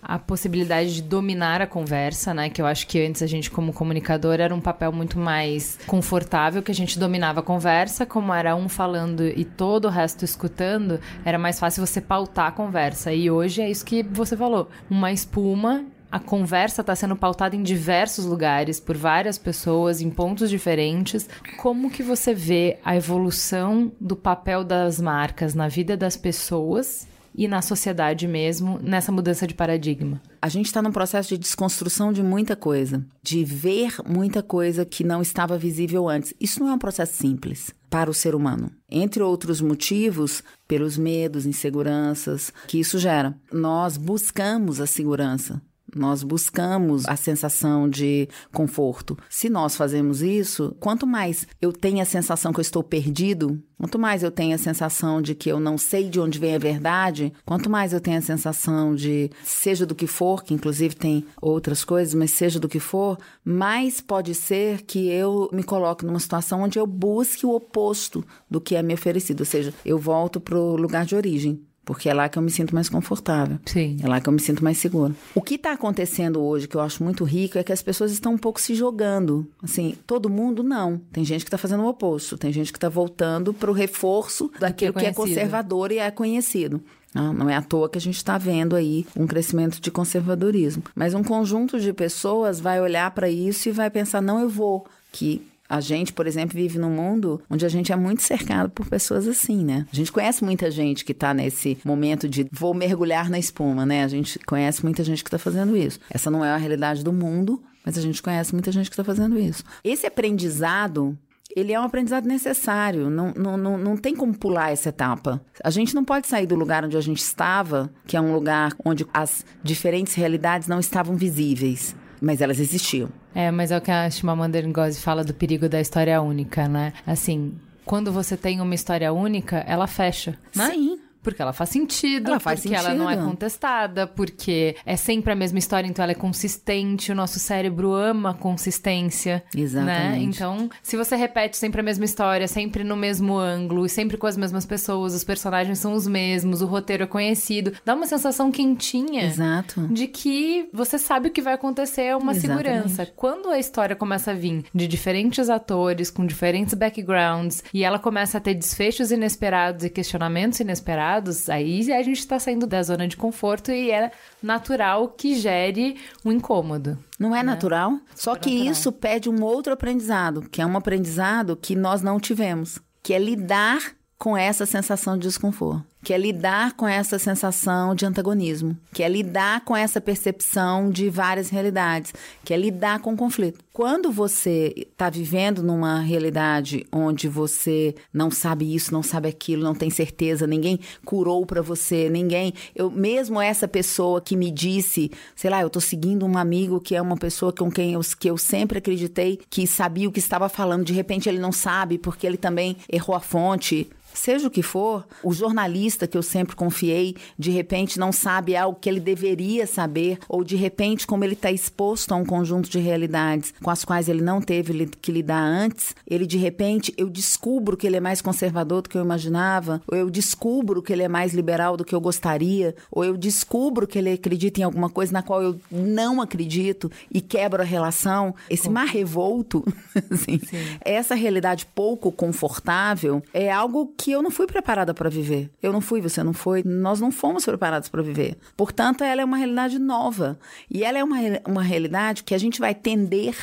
a 0.08 0.18
possibilidade 0.18 0.94
de 0.94 1.02
dominar 1.02 1.60
a 1.60 1.66
conversa, 1.66 2.32
né? 2.32 2.48
Que 2.48 2.62
eu 2.62 2.66
acho 2.66 2.86
que 2.86 3.04
antes 3.04 3.22
a 3.22 3.26
gente, 3.26 3.50
como 3.50 3.72
comunicador, 3.72 4.40
era 4.40 4.54
um 4.54 4.60
papel 4.60 4.92
muito 4.92 5.18
mais 5.18 5.78
confortável, 5.86 6.62
que 6.62 6.70
a 6.70 6.74
gente 6.74 6.98
dominava 6.98 7.40
a 7.40 7.42
conversa, 7.42 8.06
como 8.06 8.32
era 8.32 8.54
um 8.54 8.68
falando 8.68 9.26
e 9.26 9.44
todo 9.44 9.86
o 9.86 9.90
resto 9.90 10.24
escutando, 10.24 11.00
era 11.24 11.38
mais 11.38 11.58
fácil 11.58 11.84
você 11.84 12.00
pautar 12.00 12.46
a 12.46 12.52
conversa. 12.52 13.12
E 13.12 13.30
hoje 13.30 13.60
é 13.60 13.68
isso 13.68 13.84
que 13.84 14.04
você 14.04 14.36
falou: 14.36 14.68
uma 14.88 15.10
espuma 15.10 15.84
a 16.10 16.20
conversa 16.20 16.82
está 16.82 16.94
sendo 16.94 17.16
pautada 17.16 17.56
em 17.56 17.62
diversos 17.62 18.24
lugares 18.24 18.78
por 18.78 18.96
várias 18.96 19.36
pessoas 19.36 20.00
em 20.00 20.08
pontos 20.08 20.48
diferentes. 20.48 21.28
Como 21.58 21.90
que 21.90 22.02
você 22.02 22.32
vê 22.32 22.78
a 22.84 22.96
evolução 22.96 23.92
do 24.00 24.14
papel 24.14 24.62
das 24.62 25.00
marcas 25.00 25.52
na 25.52 25.66
vida 25.66 25.96
das 25.96 26.16
pessoas 26.16 27.08
e 27.36 27.46
na 27.46 27.60
sociedade 27.60 28.26
mesmo 28.26 28.78
nessa 28.82 29.12
mudança 29.12 29.46
de 29.46 29.54
paradigma? 29.54 30.20
A 30.40 30.48
gente 30.48 30.66
está 30.66 30.80
num 30.80 30.90
processo 30.90 31.28
de 31.28 31.38
desconstrução 31.38 32.12
de 32.12 32.22
muita 32.22 32.56
coisa, 32.56 33.04
de 33.22 33.44
ver 33.44 33.96
muita 34.08 34.42
coisa 34.42 34.84
que 34.84 35.04
não 35.04 35.20
estava 35.20 35.58
visível 35.58 36.08
antes. 36.08 36.32
Isso 36.40 36.60
não 36.60 36.70
é 36.70 36.74
um 36.74 36.78
processo 36.78 37.14
simples 37.14 37.70
para 37.90 38.10
o 38.10 38.14
ser 38.14 38.34
humano. 38.34 38.70
Entre 38.90 39.22
outros 39.22 39.60
motivos, 39.60 40.42
pelos 40.66 40.96
medos, 40.96 41.46
inseguranças 41.46 42.52
que 42.66 42.80
isso 42.80 42.98
gera. 42.98 43.36
Nós 43.52 43.96
buscamos 43.96 44.80
a 44.80 44.86
segurança. 44.86 45.60
Nós 45.96 46.22
buscamos 46.22 47.08
a 47.08 47.16
sensação 47.16 47.88
de 47.88 48.28
conforto. 48.52 49.16
Se 49.30 49.48
nós 49.48 49.74
fazemos 49.74 50.20
isso, 50.20 50.76
quanto 50.78 51.06
mais 51.06 51.46
eu 51.60 51.72
tenho 51.72 52.02
a 52.02 52.04
sensação 52.04 52.52
que 52.52 52.60
eu 52.60 52.62
estou 52.62 52.82
perdido, 52.82 53.58
quanto 53.78 53.98
mais 53.98 54.22
eu 54.22 54.30
tenho 54.30 54.54
a 54.54 54.58
sensação 54.58 55.22
de 55.22 55.34
que 55.34 55.50
eu 55.50 55.58
não 55.58 55.78
sei 55.78 56.10
de 56.10 56.20
onde 56.20 56.38
vem 56.38 56.54
a 56.54 56.58
verdade, 56.58 57.32
quanto 57.46 57.70
mais 57.70 57.94
eu 57.94 58.00
tenho 58.00 58.18
a 58.18 58.22
sensação 58.22 58.94
de, 58.94 59.30
seja 59.42 59.86
do 59.86 59.94
que 59.94 60.06
for, 60.06 60.44
que 60.44 60.52
inclusive 60.52 60.94
tem 60.94 61.24
outras 61.40 61.82
coisas, 61.82 62.12
mas 62.12 62.30
seja 62.30 62.60
do 62.60 62.68
que 62.68 62.78
for, 62.78 63.18
mais 63.42 64.00
pode 64.00 64.34
ser 64.34 64.82
que 64.82 65.08
eu 65.08 65.48
me 65.50 65.62
coloque 65.62 66.04
numa 66.04 66.20
situação 66.20 66.62
onde 66.62 66.78
eu 66.78 66.86
busque 66.86 67.46
o 67.46 67.54
oposto 67.54 68.22
do 68.50 68.60
que 68.60 68.76
é 68.76 68.82
me 68.82 68.92
oferecido, 68.92 69.40
ou 69.40 69.46
seja, 69.46 69.72
eu 69.84 69.98
volto 69.98 70.38
para 70.40 70.58
o 70.58 70.76
lugar 70.76 71.06
de 71.06 71.16
origem 71.16 71.64
porque 71.86 72.08
é 72.08 72.12
lá 72.12 72.28
que 72.28 72.36
eu 72.36 72.42
me 72.42 72.50
sinto 72.50 72.74
mais 72.74 72.88
confortável. 72.88 73.58
Sim. 73.64 73.96
É 74.02 74.08
lá 74.08 74.20
que 74.20 74.28
eu 74.28 74.32
me 74.32 74.40
sinto 74.40 74.62
mais 74.62 74.76
seguro. 74.76 75.14
O 75.34 75.40
que 75.40 75.54
está 75.54 75.72
acontecendo 75.72 76.42
hoje, 76.42 76.66
que 76.66 76.74
eu 76.74 76.80
acho 76.80 77.02
muito 77.02 77.24
rico, 77.24 77.56
é 77.56 77.62
que 77.62 77.72
as 77.72 77.80
pessoas 77.80 78.10
estão 78.10 78.34
um 78.34 78.38
pouco 78.38 78.60
se 78.60 78.74
jogando. 78.74 79.46
Assim, 79.62 79.96
todo 80.04 80.28
mundo 80.28 80.64
não. 80.64 81.00
Tem 81.12 81.24
gente 81.24 81.44
que 81.44 81.48
está 81.48 81.56
fazendo 81.56 81.84
o 81.84 81.88
oposto. 81.88 82.36
Tem 82.36 82.52
gente 82.52 82.72
que 82.72 82.76
está 82.76 82.88
voltando 82.88 83.54
para 83.54 83.70
o 83.70 83.72
reforço 83.74 84.50
daquilo 84.58 84.92
que 84.92 84.98
é, 84.98 85.02
que 85.04 85.08
é 85.08 85.14
conservador 85.14 85.92
e 85.92 85.98
é 85.98 86.10
conhecido. 86.10 86.82
Não 87.14 87.48
é 87.48 87.56
à 87.56 87.62
toa 87.62 87.88
que 87.88 87.96
a 87.96 88.00
gente 88.00 88.16
está 88.16 88.36
vendo 88.36 88.76
aí 88.76 89.06
um 89.16 89.26
crescimento 89.26 89.80
de 89.80 89.90
conservadorismo. 89.90 90.82
Mas 90.94 91.14
um 91.14 91.22
conjunto 91.22 91.80
de 91.80 91.92
pessoas 91.92 92.60
vai 92.60 92.78
olhar 92.80 93.10
para 93.12 93.30
isso 93.30 93.68
e 93.68 93.72
vai 93.72 93.88
pensar: 93.88 94.20
não, 94.20 94.40
eu 94.40 94.48
vou. 94.48 94.86
Que 95.12 95.40
a 95.68 95.80
gente, 95.80 96.12
por 96.12 96.26
exemplo, 96.26 96.56
vive 96.56 96.78
num 96.78 96.90
mundo 96.90 97.42
onde 97.50 97.64
a 97.64 97.68
gente 97.68 97.92
é 97.92 97.96
muito 97.96 98.22
cercado 98.22 98.70
por 98.70 98.86
pessoas 98.86 99.26
assim, 99.26 99.64
né? 99.64 99.86
A 99.92 99.96
gente 99.96 100.12
conhece 100.12 100.44
muita 100.44 100.70
gente 100.70 101.04
que 101.04 101.14
tá 101.14 101.34
nesse 101.34 101.78
momento 101.84 102.28
de 102.28 102.46
vou 102.52 102.74
mergulhar 102.74 103.28
na 103.28 103.38
espuma, 103.38 103.84
né? 103.84 104.04
A 104.04 104.08
gente 104.08 104.38
conhece 104.40 104.82
muita 104.82 105.02
gente 105.02 105.22
que 105.22 105.30
tá 105.30 105.38
fazendo 105.38 105.76
isso. 105.76 105.98
Essa 106.10 106.30
não 106.30 106.44
é 106.44 106.50
a 106.50 106.56
realidade 106.56 107.02
do 107.02 107.12
mundo, 107.12 107.62
mas 107.84 107.98
a 107.98 108.00
gente 108.00 108.22
conhece 108.22 108.52
muita 108.52 108.70
gente 108.72 108.90
que 108.90 108.96
tá 108.96 109.04
fazendo 109.04 109.38
isso. 109.38 109.64
Esse 109.82 110.06
aprendizado 110.06 111.16
ele 111.54 111.72
é 111.72 111.80
um 111.80 111.84
aprendizado 111.84 112.26
necessário. 112.26 113.08
Não, 113.08 113.32
não, 113.34 113.56
não, 113.56 113.78
não 113.78 113.96
tem 113.96 114.14
como 114.14 114.36
pular 114.36 114.72
essa 114.72 114.90
etapa. 114.90 115.40
A 115.64 115.70
gente 115.70 115.94
não 115.94 116.04
pode 116.04 116.26
sair 116.26 116.46
do 116.46 116.54
lugar 116.54 116.84
onde 116.84 116.96
a 116.96 117.00
gente 117.00 117.22
estava, 117.22 117.90
que 118.06 118.16
é 118.16 118.20
um 118.20 118.34
lugar 118.34 118.72
onde 118.84 119.06
as 119.14 119.44
diferentes 119.62 120.14
realidades 120.14 120.68
não 120.68 120.78
estavam 120.78 121.16
visíveis 121.16 121.96
mas 122.20 122.40
elas 122.40 122.58
existiam. 122.58 123.08
É, 123.36 123.50
mas 123.50 123.70
é 123.70 123.76
o 123.76 123.80
que 123.82 123.90
a 123.90 124.08
Chimamanda 124.08 124.62
Ngozi 124.62 124.98
fala 124.98 125.22
do 125.22 125.34
perigo 125.34 125.68
da 125.68 125.78
história 125.78 126.22
única, 126.22 126.66
né? 126.66 126.94
Assim, 127.06 127.52
quando 127.84 128.10
você 128.10 128.34
tem 128.34 128.62
uma 128.62 128.74
história 128.74 129.12
única, 129.12 129.58
ela 129.68 129.86
fecha, 129.86 130.38
né? 130.54 130.70
Sim. 130.70 130.98
Porque 131.26 131.42
ela 131.42 131.52
faz 131.52 131.70
sentido, 131.70 132.28
Ela 132.30 132.38
faz 132.38 132.60
porque 132.60 132.72
ela 132.76 132.94
não 132.94 133.10
é 133.10 133.14
sentido. 133.14 133.28
contestada, 133.30 134.06
porque 134.06 134.76
é 134.86 134.94
sempre 134.94 135.32
a 135.32 135.34
mesma 135.34 135.58
história, 135.58 135.88
então 135.88 136.00
ela 136.04 136.12
é 136.12 136.14
consistente, 136.14 137.10
o 137.10 137.16
nosso 137.16 137.40
cérebro 137.40 137.92
ama 137.92 138.32
consistência. 138.32 139.42
Né? 139.52 139.60
Exatamente. 139.60 140.36
Então, 140.36 140.70
se 140.84 140.96
você 140.96 141.16
repete 141.16 141.56
sempre 141.56 141.80
a 141.80 141.82
mesma 141.82 142.04
história, 142.04 142.46
sempre 142.46 142.84
no 142.84 142.94
mesmo 142.94 143.36
ângulo, 143.36 143.84
e 143.84 143.88
sempre 143.88 144.16
com 144.16 144.28
as 144.28 144.36
mesmas 144.36 144.64
pessoas, 144.64 145.14
os 145.14 145.24
personagens 145.24 145.80
são 145.80 145.94
os 145.94 146.06
mesmos, 146.06 146.62
o 146.62 146.66
roteiro 146.66 147.02
é 147.02 147.06
conhecido, 147.08 147.72
dá 147.84 147.96
uma 147.96 148.06
sensação 148.06 148.52
quentinha 148.52 149.24
Exato. 149.24 149.88
de 149.88 150.06
que 150.06 150.68
você 150.72 150.96
sabe 150.96 151.26
o 151.28 151.32
que 151.32 151.42
vai 151.42 151.54
acontecer, 151.54 152.02
é 152.02 152.16
uma 152.16 152.30
Exatamente. 152.30 152.68
segurança. 152.68 153.06
Quando 153.16 153.48
a 153.48 153.58
história 153.58 153.96
começa 153.96 154.30
a 154.30 154.34
vir 154.34 154.64
de 154.72 154.86
diferentes 154.86 155.50
atores, 155.50 156.08
com 156.08 156.24
diferentes 156.24 156.74
backgrounds, 156.74 157.64
e 157.74 157.82
ela 157.82 157.98
começa 157.98 158.38
a 158.38 158.40
ter 158.40 158.54
desfechos 158.54 159.10
inesperados 159.10 159.84
e 159.84 159.90
questionamentos 159.90 160.60
inesperados, 160.60 161.15
aí 161.48 161.92
a 161.92 162.02
gente 162.02 162.26
tá 162.26 162.38
saindo 162.38 162.66
da 162.66 162.82
zona 162.82 163.06
de 163.06 163.16
conforto 163.16 163.70
e 163.70 163.90
é 163.90 164.10
natural 164.42 165.08
que 165.08 165.34
gere 165.36 165.96
um 166.24 166.32
incômodo. 166.32 166.98
Não 167.18 167.34
é 167.34 167.42
natural? 167.42 167.98
Só 168.14 168.34
que 168.34 168.50
natural. 168.50 168.72
isso 168.72 168.92
pede 168.92 169.28
um 169.28 169.42
outro 169.42 169.72
aprendizado, 169.72 170.42
que 170.42 170.60
é 170.60 170.66
um 170.66 170.76
aprendizado 170.76 171.56
que 171.56 171.74
nós 171.74 172.02
não 172.02 172.20
tivemos, 172.20 172.78
que 173.02 173.14
é 173.14 173.18
lidar 173.18 173.96
com 174.18 174.36
essa 174.36 174.64
sensação 174.64 175.16
de 175.16 175.26
desconforto, 175.26 175.84
que 176.06 176.14
é 176.14 176.18
lidar 176.18 176.74
com 176.74 176.86
essa 176.86 177.18
sensação 177.18 177.92
de 177.92 178.06
antagonismo, 178.06 178.78
que 178.92 179.02
é 179.02 179.08
lidar 179.08 179.64
com 179.64 179.76
essa 179.76 180.00
percepção 180.00 180.88
de 180.88 181.10
várias 181.10 181.48
realidades, 181.48 182.14
que 182.44 182.54
é 182.54 182.56
lidar 182.56 183.00
com 183.00 183.14
o 183.14 183.16
conflito. 183.16 183.58
Quando 183.72 184.12
você 184.12 184.72
está 184.76 185.10
vivendo 185.10 185.64
numa 185.64 185.98
realidade 185.98 186.86
onde 186.92 187.26
você 187.26 187.92
não 188.12 188.30
sabe 188.30 188.72
isso, 188.72 188.92
não 188.92 189.02
sabe 189.02 189.28
aquilo, 189.28 189.64
não 189.64 189.74
tem 189.74 189.90
certeza, 189.90 190.46
ninguém 190.46 190.78
curou 191.04 191.44
para 191.44 191.60
você, 191.60 192.08
ninguém, 192.08 192.54
eu 192.72 192.88
mesmo 192.88 193.40
essa 193.40 193.66
pessoa 193.66 194.20
que 194.20 194.36
me 194.36 194.52
disse, 194.52 195.10
sei 195.34 195.50
lá, 195.50 195.60
eu 195.60 195.68
tô 195.68 195.80
seguindo 195.80 196.24
um 196.24 196.38
amigo 196.38 196.80
que 196.80 196.94
é 196.94 197.02
uma 197.02 197.16
pessoa 197.16 197.52
com 197.52 197.68
quem 197.68 197.94
eu, 197.94 198.00
que 198.16 198.30
eu 198.30 198.38
sempre 198.38 198.78
acreditei 198.78 199.40
que 199.50 199.66
sabia 199.66 200.08
o 200.08 200.12
que 200.12 200.20
estava 200.20 200.48
falando, 200.48 200.84
de 200.84 200.92
repente 200.92 201.28
ele 201.28 201.40
não 201.40 201.50
sabe 201.50 201.98
porque 201.98 202.28
ele 202.28 202.36
também 202.36 202.76
errou 202.88 203.16
a 203.16 203.20
fonte. 203.20 203.90
Seja 204.16 204.48
o 204.48 204.50
que 204.50 204.62
for, 204.62 205.06
o 205.22 205.32
jornalista 205.32 205.95
que 206.04 206.18
eu 206.18 206.22
sempre 206.22 206.56
confiei, 206.56 207.14
de 207.38 207.52
repente 207.52 207.96
não 207.96 208.10
sabe 208.10 208.56
algo 208.56 208.76
que 208.80 208.88
ele 208.88 208.98
deveria 208.98 209.68
saber, 209.68 210.18
ou 210.28 210.42
de 210.42 210.56
repente, 210.56 211.06
como 211.06 211.22
ele 211.22 211.34
está 211.34 211.52
exposto 211.52 212.12
a 212.12 212.16
um 212.16 212.24
conjunto 212.24 212.68
de 212.68 212.80
realidades 212.80 213.54
com 213.62 213.70
as 213.70 213.84
quais 213.84 214.08
ele 214.08 214.22
não 214.22 214.40
teve 214.40 214.86
que 215.00 215.12
lidar 215.12 215.40
antes, 215.40 215.94
ele 216.08 216.26
de 216.26 216.38
repente, 216.38 216.92
eu 216.96 217.08
descubro 217.08 217.76
que 217.76 217.86
ele 217.86 217.96
é 217.96 218.00
mais 218.00 218.20
conservador 218.20 218.82
do 218.82 218.88
que 218.88 218.98
eu 218.98 219.02
imaginava, 219.02 219.80
ou 219.86 219.96
eu 219.96 220.10
descubro 220.10 220.82
que 220.82 220.92
ele 220.92 221.04
é 221.04 221.08
mais 221.08 221.32
liberal 221.32 221.76
do 221.76 221.84
que 221.84 221.94
eu 221.94 222.00
gostaria, 222.00 222.74
ou 222.90 223.04
eu 223.04 223.16
descubro 223.16 223.86
que 223.86 223.98
ele 223.98 224.10
acredita 224.10 224.60
em 224.60 224.64
alguma 224.64 224.90
coisa 224.90 225.12
na 225.12 225.22
qual 225.22 225.42
eu 225.42 225.60
não 225.70 226.20
acredito 226.20 226.90
e 227.12 227.20
quebro 227.20 227.62
a 227.62 227.64
relação. 227.64 228.34
Esse 228.50 228.68
mar 228.68 228.86
revolto, 228.86 229.64
assim, 230.10 230.40
essa 230.84 231.14
realidade 231.14 231.66
pouco 231.66 232.10
confortável 232.10 233.22
é 233.32 233.50
algo 233.50 233.92
que 233.96 234.10
eu 234.10 234.22
não 234.22 234.30
fui 234.30 234.46
preparada 234.46 234.94
para 234.94 235.10
viver. 235.10 235.50
Eu 235.62 235.72
não 235.72 235.80
fui, 235.86 236.00
você 236.00 236.22
não 236.22 236.32
foi, 236.32 236.62
nós 236.64 237.00
não 237.00 237.12
fomos 237.12 237.44
preparados 237.44 237.88
para 237.88 238.02
viver. 238.02 238.36
Portanto, 238.56 239.04
ela 239.04 239.22
é 239.22 239.24
uma 239.24 239.36
realidade 239.36 239.78
nova. 239.78 240.38
E 240.68 240.82
ela 240.82 240.98
é 240.98 241.04
uma, 241.04 241.16
uma 241.46 241.62
realidade 241.62 242.24
que 242.24 242.34
a 242.34 242.38
gente 242.38 242.60
vai 242.60 242.74
tender 242.74 243.36